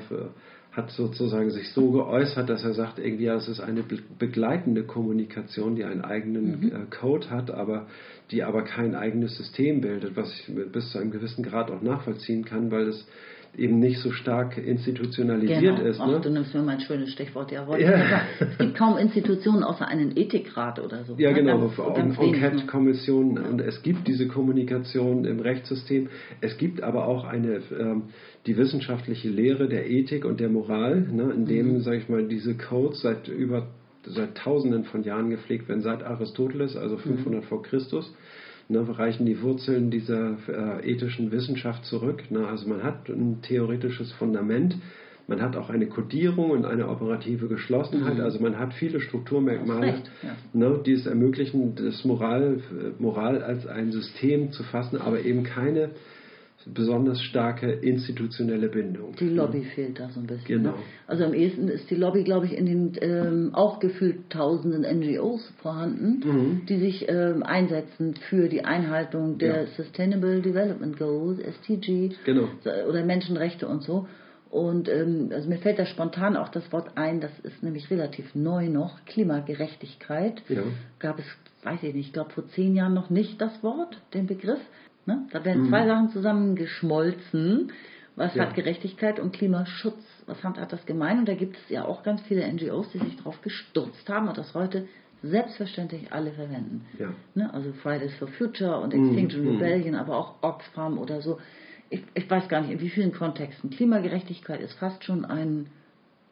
hat 0.73 0.91
sozusagen 0.93 1.51
sich 1.51 1.71
so 1.71 1.91
geäußert, 1.91 2.49
dass 2.49 2.63
er 2.63 2.75
sagt, 2.75 2.99
irgendwie, 2.99 3.25
ja, 3.25 3.35
es 3.35 3.49
ist 3.49 3.61
eine 3.61 3.83
begleitende 4.19 4.85
Kommunikation, 4.85 5.75
die 5.75 5.85
einen 5.85 6.03
eigenen 6.03 6.61
mhm. 6.61 6.69
äh, 6.69 6.87
Code 6.91 7.29
hat, 7.31 7.51
aber 7.51 7.87
die 8.31 8.45
aber 8.45 8.63
kein 8.63 8.95
eigenes 8.95 9.37
System 9.37 9.81
bildet, 9.81 10.17
was 10.17 10.33
ich 10.33 10.55
bis 10.71 10.91
zu 10.91 10.99
einem 10.99 11.11
gewissen 11.11 11.43
Grad 11.43 11.71
auch 11.71 11.83
nachvollziehen 11.83 12.45
kann, 12.45 12.71
weil 12.71 12.87
es 12.87 13.07
eben 13.57 13.79
nicht 13.79 13.99
so 14.01 14.11
stark 14.13 14.57
institutionalisiert 14.59 15.77
genau. 15.77 15.89
ist. 15.89 16.01
Ach, 16.01 16.07
ne? 16.07 16.21
du 16.21 16.31
nimmst 16.31 16.55
mir 16.55 16.63
mein 16.63 16.81
schönes 16.81 17.11
Stichwort. 17.13 17.51
Ja, 17.51 17.67
ja. 17.79 18.23
Es 18.39 18.59
gibt 18.59 18.77
kaum 18.77 18.97
Institutionen 18.97 19.63
außer 19.63 19.87
einen 19.87 20.17
Ethikrat 20.17 20.79
oder 20.79 21.05
so. 21.05 21.15
Ja, 21.19 21.31
ne? 21.31 21.37
genau, 21.37 21.71
Enquete-Kommissionen 21.95 23.39
und 23.39 23.61
es 23.61 23.83
gibt 23.83 24.07
diese 24.07 24.29
Kommunikation 24.29 25.25
im 25.25 25.41
Rechtssystem. 25.41 26.09
Es 26.41 26.57
gibt 26.59 26.83
aber 26.83 27.07
auch 27.07 27.25
eine 27.25 27.61
ähm, 27.79 28.05
die 28.47 28.57
wissenschaftliche 28.57 29.29
Lehre 29.29 29.69
der 29.69 29.91
Ethik 29.91 30.25
und 30.25 30.41
der 30.41 30.49
Moral, 30.49 31.01
ne, 31.01 31.31
in 31.35 31.45
dem, 31.45 31.75
mhm. 31.75 31.81
sage 31.81 31.99
ich 31.99 32.09
mal, 32.09 32.27
diese 32.27 32.57
Codes 32.57 33.03
seit 33.03 33.29
über 33.29 33.69
seit 34.03 34.35
Tausenden 34.39 34.85
von 34.85 35.03
Jahren 35.03 35.29
gepflegt 35.29 35.69
werden, 35.69 35.83
seit 35.83 36.03
Aristoteles, 36.03 36.75
also 36.75 36.97
500 36.97 37.43
mhm. 37.43 37.47
vor 37.47 37.63
Christus 37.63 38.11
ne, 38.71 38.87
reichen 38.99 39.27
die 39.27 39.43
Wurzeln 39.43 39.91
dieser 39.91 40.37
äh, 40.49 40.91
ethischen 40.91 41.31
Wissenschaft 41.33 41.85
zurück. 41.85 42.31
Ne? 42.31 42.47
Also 42.47 42.69
man 42.69 42.83
hat 42.83 43.09
ein 43.09 43.43
theoretisches 43.43 44.13
Fundament, 44.13 44.77
Man 45.31 45.41
hat 45.41 45.55
auch 45.55 45.71
eine 45.71 45.87
Kodierung 45.87 46.51
und 46.51 46.65
eine 46.65 46.89
operative 46.89 47.47
Geschlossenheit. 47.47 48.17
Mhm. 48.17 48.25
Also 48.25 48.41
man 48.41 48.59
hat 48.59 48.75
viele 48.75 49.01
Strukturmerkmale, 49.01 49.87
Recht, 49.87 50.11
ja. 50.25 50.35
ne, 50.53 50.81
die 50.85 50.93
es 50.93 51.07
ermöglichen, 51.07 51.77
das 51.77 52.05
Moral, 52.05 52.59
äh, 52.73 53.01
Moral 53.01 53.41
als 53.41 53.65
ein 53.69 53.93
System 53.93 54.51
zu 54.51 54.65
fassen, 54.65 55.01
aber 55.01 55.21
eben 55.25 55.45
keine 55.45 55.91
besonders 56.67 57.21
starke 57.23 57.71
institutionelle 57.71 58.69
Bindung. 58.69 59.15
Die 59.19 59.29
Lobby 59.29 59.65
fehlt 59.75 59.99
da 59.99 60.09
so 60.11 60.21
ein 60.21 60.27
bisschen. 60.27 60.47
Genau. 60.63 60.71
Ne? 60.71 60.83
Also 61.07 61.25
am 61.25 61.33
ehesten 61.35 61.69
ist 61.69 61.91
die 61.91 61.95
Lobby, 61.95 62.23
glaube 62.23 62.47
ich, 62.47 62.53
in 62.57 62.67
den 62.67 62.93
ähm, 63.01 63.51
auch 63.55 63.79
gefühlt 63.81 64.29
tausenden 64.31 64.83
NGOs 64.83 65.53
vorhanden, 65.63 66.21
Mhm. 66.25 66.67
die 66.67 66.79
sich 66.79 67.09
ähm, 67.09 67.43
einsetzen 67.43 68.15
für 68.29 68.49
die 68.49 68.65
Einhaltung 68.65 69.39
der 69.39 69.63
Ja. 69.63 69.67
Sustainable 69.77 70.41
Development 70.43 70.99
Goals, 70.99 71.39
SDG, 71.41 72.11
Genau. 72.25 72.49
oder 72.89 73.05
Menschenrechte 73.05 73.67
und 73.67 73.83
so. 73.83 74.07
Und 74.51 74.89
ähm, 74.89 75.31
also 75.33 75.49
mir 75.49 75.59
fällt 75.59 75.79
da 75.79 75.87
spontan 75.87 76.37
auch 76.37 76.49
das 76.49 76.73
Wort 76.73 76.97
ein, 76.97 77.21
das 77.21 77.31
ist 77.45 77.63
nämlich 77.63 77.89
relativ 77.91 78.35
neu 78.35 78.69
noch, 78.69 79.05
Klimagerechtigkeit. 79.07 80.43
Ja. 80.49 80.63
Gab 80.99 81.19
es, 81.19 81.25
weiß 81.63 81.83
ich 81.85 81.95
nicht, 81.95 82.07
ich 82.09 82.13
glaube 82.13 82.31
vor 82.31 82.47
zehn 82.49 82.75
Jahren 82.75 82.95
noch 82.95 83.11
nicht 83.11 83.41
das 83.41 83.63
Wort, 83.63 84.01
den 84.15 84.27
Begriff. 84.27 84.59
Ne? 85.11 85.27
Da 85.33 85.45
werden 85.45 85.65
Mhm. 85.65 85.69
zwei 85.69 85.87
Sachen 85.87 86.09
zusammengeschmolzen. 86.11 87.73
Was 88.17 88.35
Ja. 88.35 88.45
hat 88.45 88.55
Gerechtigkeit 88.55 89.19
und 89.19 89.33
Klimaschutz? 89.33 90.03
Was 90.27 90.43
hat, 90.45 90.57
das 90.73 90.85
gemein? 90.87 91.19
Und 91.21 91.29
da 91.29 91.35
gibt 91.35 91.57
es 91.57 91.69
ja 91.69 91.85
auch 91.85 92.03
ganz 92.03 92.21
viele 92.23 92.43
NGOs, 92.47 92.91
die 92.93 92.99
sich 92.99 93.17
darauf 93.17 93.41
gestürzt 93.43 94.09
haben 94.09 94.29
und 94.29 94.39
das 94.39 94.55
heute 94.55 94.87
selbstverständlich 95.23 96.13
alle 96.13 96.31
verwenden. 96.33 96.87
Ja. 96.99 97.09
Ne? 97.35 97.53
Also 97.53 97.73
Fridays 97.83 98.15
for 98.15 98.29
Future 98.29 98.79
und 98.81 98.95
Mhm, 98.95 99.07
Extinction 99.09 99.43
mhm. 99.45 99.49
Rebellion, 99.57 99.95
aber 99.95 100.17
auch 100.17 100.35
Oxfam 100.43 100.99
oder 100.99 101.21
so. 101.21 101.39
Ich, 101.89 102.03
ich 102.15 102.31
weiß 102.31 102.49
gar 102.49 102.61
nicht, 102.61 102.71
in 102.71 102.81
wie 102.81 102.91
vielen 102.91 103.13
Kontexten. 103.13 103.71
Klimagerechtigkeit 103.71 104.61
ist 104.61 104.75
fast 104.75 105.03
schon 105.05 105.25
ein 105.25 105.67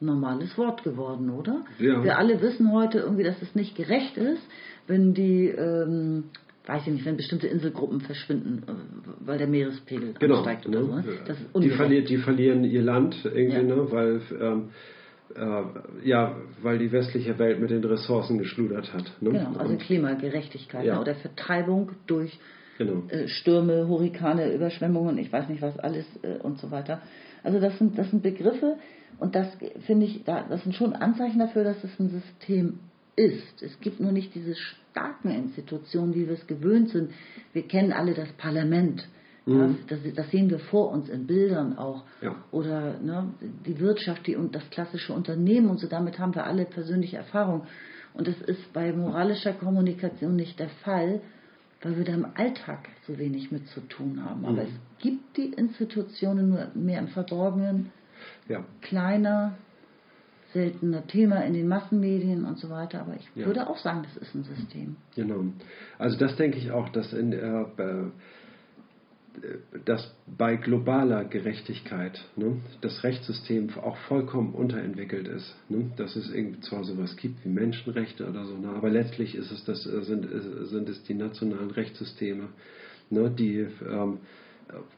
normales 0.00 0.56
Wort 0.56 0.84
geworden, 0.84 1.30
oder? 1.30 1.64
Ja. 1.80 2.04
Wir 2.04 2.18
alle 2.18 2.40
wissen 2.40 2.70
heute 2.72 2.98
irgendwie, 2.98 3.24
dass 3.24 3.42
es 3.42 3.54
nicht 3.56 3.74
gerecht 3.76 4.16
ist, 4.16 4.42
wenn 4.86 5.12
die, 5.14 5.48
ähm, 5.48 6.24
weiß 6.68 6.86
ich 6.86 6.92
nicht, 6.92 7.04
wenn 7.06 7.16
bestimmte 7.16 7.46
Inselgruppen 7.48 8.00
verschwinden, 8.02 8.62
äh, 8.68 8.72
weil 9.26 9.38
der 9.38 9.46
Meerespegel 9.48 10.14
Genau. 10.20 10.36
ansteigt 10.36 10.66
oder 10.66 10.82
so. 10.84 10.94
Ne? 10.94 11.02
ne? 11.02 11.04
Das 11.26 11.38
ist 11.40 11.48
Die, 11.54 11.70
verlieren, 11.70 12.04
die 12.04 12.16
verlieren 12.18 12.64
ihr 12.64 12.82
Land 12.82 13.16
irgendwie, 13.24 13.56
Ja. 13.56 13.62
ne? 13.62 13.90
weil, 13.90 14.20
ähm, 14.40 14.68
äh, 15.34 16.08
ja, 16.08 16.36
weil 16.62 16.78
die 16.78 16.92
westliche 16.92 17.38
Welt 17.38 17.58
mit 17.60 17.70
den 17.70 17.82
Ressourcen 17.84 18.38
geschludert 18.38 18.92
hat. 18.92 19.04
Ne? 19.20 19.30
Genau, 19.30 19.54
also 19.58 19.72
Und- 19.72 19.80
Klimagerechtigkeit 19.80 20.84
Ja. 20.84 20.96
ne? 20.96 21.00
oder 21.00 21.14
Vertreibung 21.14 21.92
durch 22.06 22.38
genau. 22.76 23.02
äh, 23.08 23.28
Stürme, 23.28 23.88
Hurrikane, 23.88 24.52
Überschwemmungen, 24.52 25.16
ich 25.18 25.32
weiß 25.32 25.48
nicht 25.48 25.62
was 25.62 25.78
alles 25.78 26.04
äh, 26.22 26.38
und 26.42 26.58
so 26.58 26.70
weiter. 26.70 27.00
Also 27.42 27.60
das 27.60 27.78
sind, 27.78 27.96
das 27.98 28.10
sind 28.10 28.22
Begriffe 28.22 28.76
und 29.18 29.34
das 29.34 29.48
finde 29.86 30.04
ich, 30.06 30.24
da, 30.24 30.44
das 30.48 30.62
sind 30.64 30.74
schon 30.74 30.92
Anzeichen 30.92 31.38
dafür, 31.38 31.64
dass 31.64 31.82
es 31.82 31.98
ein 31.98 32.08
System 32.10 32.80
ist. 33.18 33.62
Es 33.62 33.78
gibt 33.80 34.00
nur 34.00 34.12
nicht 34.12 34.34
diese 34.34 34.54
starken 34.54 35.30
Institutionen, 35.30 36.14
wie 36.14 36.26
wir 36.26 36.34
es 36.34 36.46
gewöhnt 36.46 36.90
sind. 36.90 37.12
Wir 37.52 37.66
kennen 37.66 37.92
alle 37.92 38.14
das 38.14 38.28
Parlament. 38.32 39.06
Ja, 39.46 39.70
das, 39.88 40.00
das 40.14 40.30
sehen 40.30 40.50
wir 40.50 40.58
vor 40.58 40.90
uns 40.90 41.08
in 41.08 41.26
Bildern 41.26 41.78
auch. 41.78 42.04
Ja. 42.20 42.36
Oder 42.50 42.98
ne, 43.00 43.32
die 43.66 43.80
Wirtschaft 43.80 44.26
die, 44.26 44.36
und 44.36 44.54
das 44.54 44.68
klassische 44.70 45.14
Unternehmen 45.14 45.70
und 45.70 45.80
so. 45.80 45.86
Damit 45.86 46.18
haben 46.18 46.34
wir 46.34 46.44
alle 46.44 46.66
persönliche 46.66 47.16
Erfahrung. 47.16 47.62
Und 48.12 48.28
das 48.28 48.38
ist 48.42 48.72
bei 48.74 48.92
moralischer 48.92 49.54
Kommunikation 49.54 50.36
nicht 50.36 50.58
der 50.58 50.68
Fall, 50.84 51.22
weil 51.80 51.96
wir 51.96 52.04
da 52.04 52.12
im 52.12 52.26
Alltag 52.34 52.88
so 53.06 53.18
wenig 53.18 53.50
mit 53.50 53.66
zu 53.68 53.80
tun 53.80 54.22
haben. 54.22 54.44
Aber 54.44 54.62
es 54.62 54.74
gibt 54.98 55.38
die 55.38 55.52
Institutionen 55.52 56.50
nur 56.50 56.68
mehr 56.74 56.98
im 56.98 57.08
Verborgenen, 57.08 57.90
Ja. 58.48 58.64
kleiner, 58.82 59.56
seltener 60.52 61.06
Thema 61.06 61.44
in 61.44 61.52
den 61.54 61.68
Massenmedien 61.68 62.44
und 62.44 62.58
so 62.58 62.70
weiter. 62.70 63.00
Aber 63.02 63.14
ich 63.16 63.28
Ja. 63.34 63.46
würde 63.46 63.68
auch 63.68 63.78
sagen, 63.78 64.02
das 64.02 64.16
ist 64.16 64.34
ein 64.34 64.44
System. 64.44 64.96
Genau. 65.14 65.44
Also 65.98 66.18
das 66.18 66.36
denke 66.36 66.58
ich 66.58 66.70
auch, 66.70 66.88
dass, 66.88 67.12
in, 67.12 67.32
äh, 67.32 67.64
dass 69.84 70.14
bei 70.26 70.56
globaler 70.56 71.24
Gerechtigkeit 71.24 72.24
ne, 72.36 72.56
das 72.80 73.04
Rechtssystem 73.04 73.70
auch 73.80 73.96
vollkommen 74.08 74.54
unterentwickelt 74.54 75.28
ist. 75.28 75.54
Ne? 75.68 75.90
Dass 75.96 76.16
es 76.16 76.32
irgendwie 76.32 76.60
zwar 76.60 76.84
sowas 76.84 77.16
gibt 77.16 77.44
wie 77.44 77.48
Menschenrechte 77.48 78.28
oder 78.28 78.44
so, 78.44 78.56
ne, 78.56 78.68
aber 78.68 78.90
letztlich 78.90 79.34
ist 79.34 79.50
es 79.50 79.64
das, 79.64 79.86
äh, 79.86 80.02
sind, 80.02 80.24
äh, 80.24 80.64
sind 80.66 80.88
es 80.88 81.02
die 81.04 81.14
nationalen 81.14 81.70
Rechtssysteme, 81.70 82.48
ne, 83.10 83.30
die, 83.30 83.66
ähm, 83.88 84.18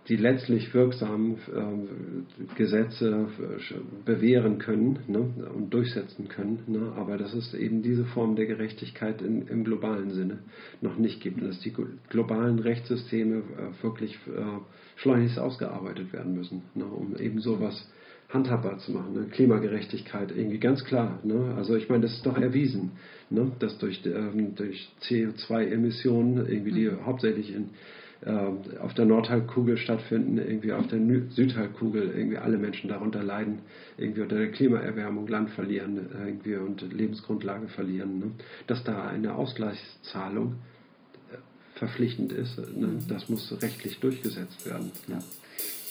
die 0.09 0.17
letztlich 0.17 0.75
wirksam 0.75 1.37
ähm, 1.55 2.27
Gesetze 2.57 3.29
äh, 3.39 3.75
bewähren 4.05 4.59
können 4.59 4.99
ne, 5.07 5.21
und 5.55 5.73
durchsetzen 5.73 6.29
können. 6.29 6.65
Ne, 6.67 6.93
aber 6.97 7.17
dass 7.17 7.35
es 7.35 7.55
eben 7.55 7.83
diese 7.83 8.05
Form 8.07 8.35
der 8.35 8.47
Gerechtigkeit 8.47 9.23
in, 9.23 9.47
im 9.47 9.65
globalen 9.65 10.11
Sinne 10.11 10.41
noch 10.81 10.97
nicht 10.97 11.21
gibt 11.21 11.41
und 11.41 11.49
dass 11.49 11.61
die 11.61 11.73
globalen 12.09 12.59
Rechtssysteme 12.59 13.37
äh, 13.37 13.83
wirklich 13.83 14.15
äh, 14.27 14.43
schleunigst 14.97 15.39
ausgearbeitet 15.39 16.13
werden 16.13 16.35
müssen, 16.35 16.63
ne, 16.75 16.85
um 16.85 17.17
eben 17.17 17.41
sowas 17.41 17.89
handhabbar 18.29 18.79
zu 18.79 18.93
machen. 18.93 19.13
Ne? 19.15 19.27
Klimagerechtigkeit 19.31 20.33
irgendwie 20.35 20.59
ganz 20.59 20.85
klar. 20.85 21.21
Ne? 21.25 21.55
Also 21.57 21.77
ich 21.77 21.89
meine, 21.89 22.03
das 22.03 22.13
ist 22.15 22.27
doch 22.27 22.39
erwiesen, 22.39 22.93
ne? 23.29 23.53
dass 23.59 23.79
durch, 23.79 24.05
ähm, 24.07 24.55
durch 24.55 24.89
CO2-Emissionen, 25.03 26.47
irgendwie 26.49 26.73
die 26.73 26.91
hauptsächlich 27.05 27.53
in, 27.55 27.71
ähm, 28.27 28.59
auf 28.81 28.93
der 28.93 29.07
Nordhalbkugel 29.07 29.79
stattfinden, 29.79 30.37
irgendwie 30.37 30.73
auf 30.73 30.87
der 30.89 30.99
Nü- 30.99 31.31
Südhalbkugel 31.31 32.13
irgendwie 32.15 32.37
alle 32.37 32.59
Menschen 32.59 32.89
darunter 32.89 33.23
leiden, 33.23 33.61
irgendwie 33.97 34.21
unter 34.21 34.37
der 34.37 34.51
Klimaerwärmung 34.51 35.27
Land 35.27 35.51
verlieren 35.51 35.97
äh, 35.97 36.29
irgendwie 36.29 36.57
und 36.57 36.93
Lebensgrundlage 36.93 37.69
verlieren. 37.69 38.19
Ne? 38.19 38.31
Dass 38.67 38.85
da 38.85 39.09
eine 39.09 39.35
Ausgleichszahlung 39.35 40.57
äh, 41.33 41.79
verpflichtend 41.79 42.33
ist, 42.33 42.59
ne? 42.59 42.99
das 43.09 43.31
muss 43.31 43.55
rechtlich 43.63 44.01
durchgesetzt 44.01 44.67
werden. 44.67 44.93
Ne? 45.07 45.21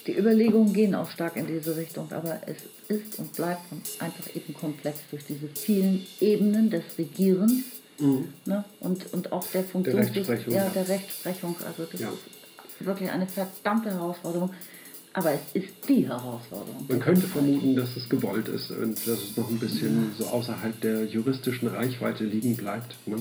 Die 0.05 0.17
Überlegungen 0.17 0.73
gehen 0.73 0.93
auch 0.95 1.09
stark 1.09 1.35
in 1.35 1.47
diese 1.47 1.75
Richtung, 1.75 2.11
aber 2.11 2.41
es 2.45 2.57
ist 2.89 3.19
und 3.19 3.35
bleibt 3.35 3.61
einfach 3.99 4.35
eben 4.35 4.53
komplex 4.53 4.99
durch 5.09 5.25
diese 5.25 5.47
vielen 5.47 6.05
Ebenen 6.21 6.69
des 6.69 6.83
Regierens 6.97 7.78
ne? 7.99 8.63
und, 8.79 9.13
und 9.13 9.31
auch 9.31 9.45
der 9.47 9.63
Funktion 9.63 9.95
Mhm. 9.95 10.01
Rechtsprechung. 10.01 10.53
ja, 10.53 10.69
der 10.69 10.87
Rechtsprechung. 10.87 11.55
Also 11.65 11.87
das 11.91 11.99
Ja. 12.01 12.09
ist 12.09 12.85
wirklich 12.85 13.09
eine 13.11 13.27
verdammte 13.27 13.91
Herausforderung, 13.91 14.51
aber 15.13 15.31
es 15.33 15.41
ist 15.53 15.73
die 15.87 16.07
Herausforderung. 16.07 16.85
Man 16.87 16.99
könnte 16.99 17.27
vermuten, 17.27 17.75
dass 17.75 17.95
es 17.97 18.07
gewollt 18.09 18.47
ist 18.47 18.71
und 18.71 18.95
dass 19.07 19.19
es 19.23 19.35
noch 19.37 19.49
ein 19.49 19.59
bisschen 19.59 20.11
so 20.17 20.25
außerhalb 20.27 20.79
der 20.81 21.05
juristischen 21.05 21.67
Reichweite 21.67 22.23
liegen 22.23 22.55
bleibt. 22.55 22.95
Ne? 23.07 23.17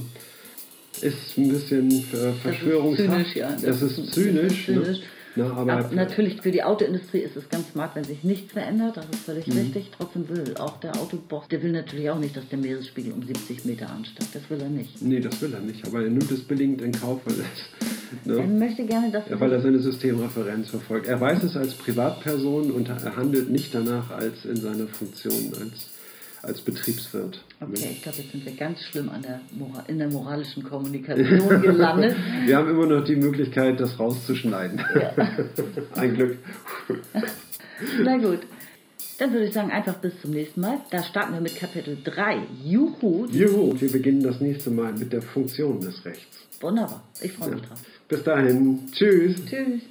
Ist 1.00 1.36
ein 1.38 1.48
bisschen 1.48 1.90
äh, 1.90 2.32
verschwörungshaft. 2.42 3.08
zynisch, 3.10 3.36
ja. 3.36 3.50
Das, 3.52 3.82
ist 3.82 4.12
zynisch. 4.12 4.66
Das 4.66 4.76
ist 4.76 4.84
zynisch. 4.84 4.98
Ne? 4.98 5.02
Na, 5.38 5.52
aber 5.52 5.72
Aber 5.72 5.94
natürlich 5.94 6.40
für 6.42 6.50
die 6.50 6.62
Autoindustrie 6.62 7.18
ist 7.20 7.36
es 7.36 7.48
ganz 7.48 7.70
smart, 7.72 7.94
wenn 7.96 8.04
sich 8.04 8.22
nichts 8.24 8.52
verändert, 8.52 8.96
das 8.96 9.06
ist 9.10 9.20
völlig 9.24 9.46
Mhm. 9.46 9.58
richtig. 9.58 9.90
Trotzdem 9.96 10.28
will 10.28 10.54
auch 10.58 10.78
der 10.80 10.96
Autoboss, 10.96 11.48
der 11.48 11.62
will 11.62 11.72
natürlich 11.72 12.10
auch 12.10 12.18
nicht, 12.18 12.36
dass 12.36 12.48
der 12.48 12.58
Meeresspiegel 12.58 13.12
um 13.12 13.22
70 13.22 13.64
Meter 13.64 13.88
ansteigt. 13.90 14.34
Das 14.34 14.42
will 14.50 14.60
er 14.60 14.68
nicht. 14.68 15.00
nee, 15.02 15.20
das 15.20 15.40
will 15.40 15.54
er 15.54 15.60
nicht. 15.60 15.86
Aber 15.86 16.02
er 16.02 16.10
nimmt 16.10 16.30
es 16.30 16.40
billigend 16.42 16.82
in 16.82 16.92
Kauf, 16.92 17.20
weil, 17.24 17.34
es, 17.34 18.26
Er 18.26 18.46
ne? 18.46 18.58
möchte 18.58 18.84
gerne, 18.84 19.10
dass 19.10 19.28
ja, 19.28 19.38
weil 19.40 19.52
er 19.52 19.60
seine 19.60 19.78
Systemreferenz 19.78 20.70
verfolgt. 20.70 21.06
Er 21.06 21.20
weiß 21.20 21.42
es 21.44 21.56
als 21.56 21.74
Privatperson 21.74 22.70
und 22.70 22.88
er 22.88 23.16
handelt 23.16 23.50
nicht 23.50 23.74
danach 23.74 24.10
als 24.10 24.44
in 24.44 24.56
seiner 24.56 24.86
Funktion 24.88 25.52
als, 25.60 25.90
als 26.42 26.60
Betriebswirt. 26.60 27.44
Okay, 27.60 27.88
ich 27.92 28.02
glaube, 28.02 28.18
jetzt 28.18 28.32
sind 28.32 28.44
wir 28.44 28.54
ganz 28.54 28.82
schlimm 28.84 29.08
an 29.08 29.22
der 29.22 29.40
Mora 29.52 29.84
in 29.88 29.98
der 29.98 30.08
moralischen 30.08 30.62
Kommunikation 30.62 31.62
gelandet. 31.62 32.16
Wir 32.46 32.56
haben 32.56 32.70
immer 32.70 32.86
noch 32.86 33.04
die 33.04 33.16
Möglichkeit, 33.16 33.80
das 33.80 33.98
rauszuschneiden. 33.98 34.80
Ein 35.94 36.14
Glück. 36.14 36.38
Na 38.04 38.16
gut. 38.16 38.40
Dann 39.18 39.32
würde 39.32 39.46
ich 39.46 39.52
sagen, 39.52 39.72
einfach 39.72 39.96
bis 39.96 40.12
zum 40.20 40.30
nächsten 40.30 40.60
Mal. 40.60 40.78
Da 40.90 41.02
starten 41.02 41.32
wir 41.32 41.40
mit 41.40 41.56
Kapitel 41.56 41.98
3. 42.04 42.38
Juhu. 42.64 43.26
Juhu, 43.26 43.74
wir 43.80 43.90
beginnen 43.90 44.22
das 44.22 44.40
nächste 44.40 44.70
Mal 44.70 44.92
mit 44.92 45.12
der 45.12 45.22
Funktion 45.22 45.80
des 45.80 46.04
Rechts. 46.04 46.46
Wunderbar. 46.60 47.02
Ich 47.20 47.32
freue 47.32 47.50
mich 47.50 47.62
drauf. 47.62 47.80
Bis 48.08 48.22
dahin, 48.22 48.88
tschüss. 48.92 49.44
Tschüss. 49.44 49.82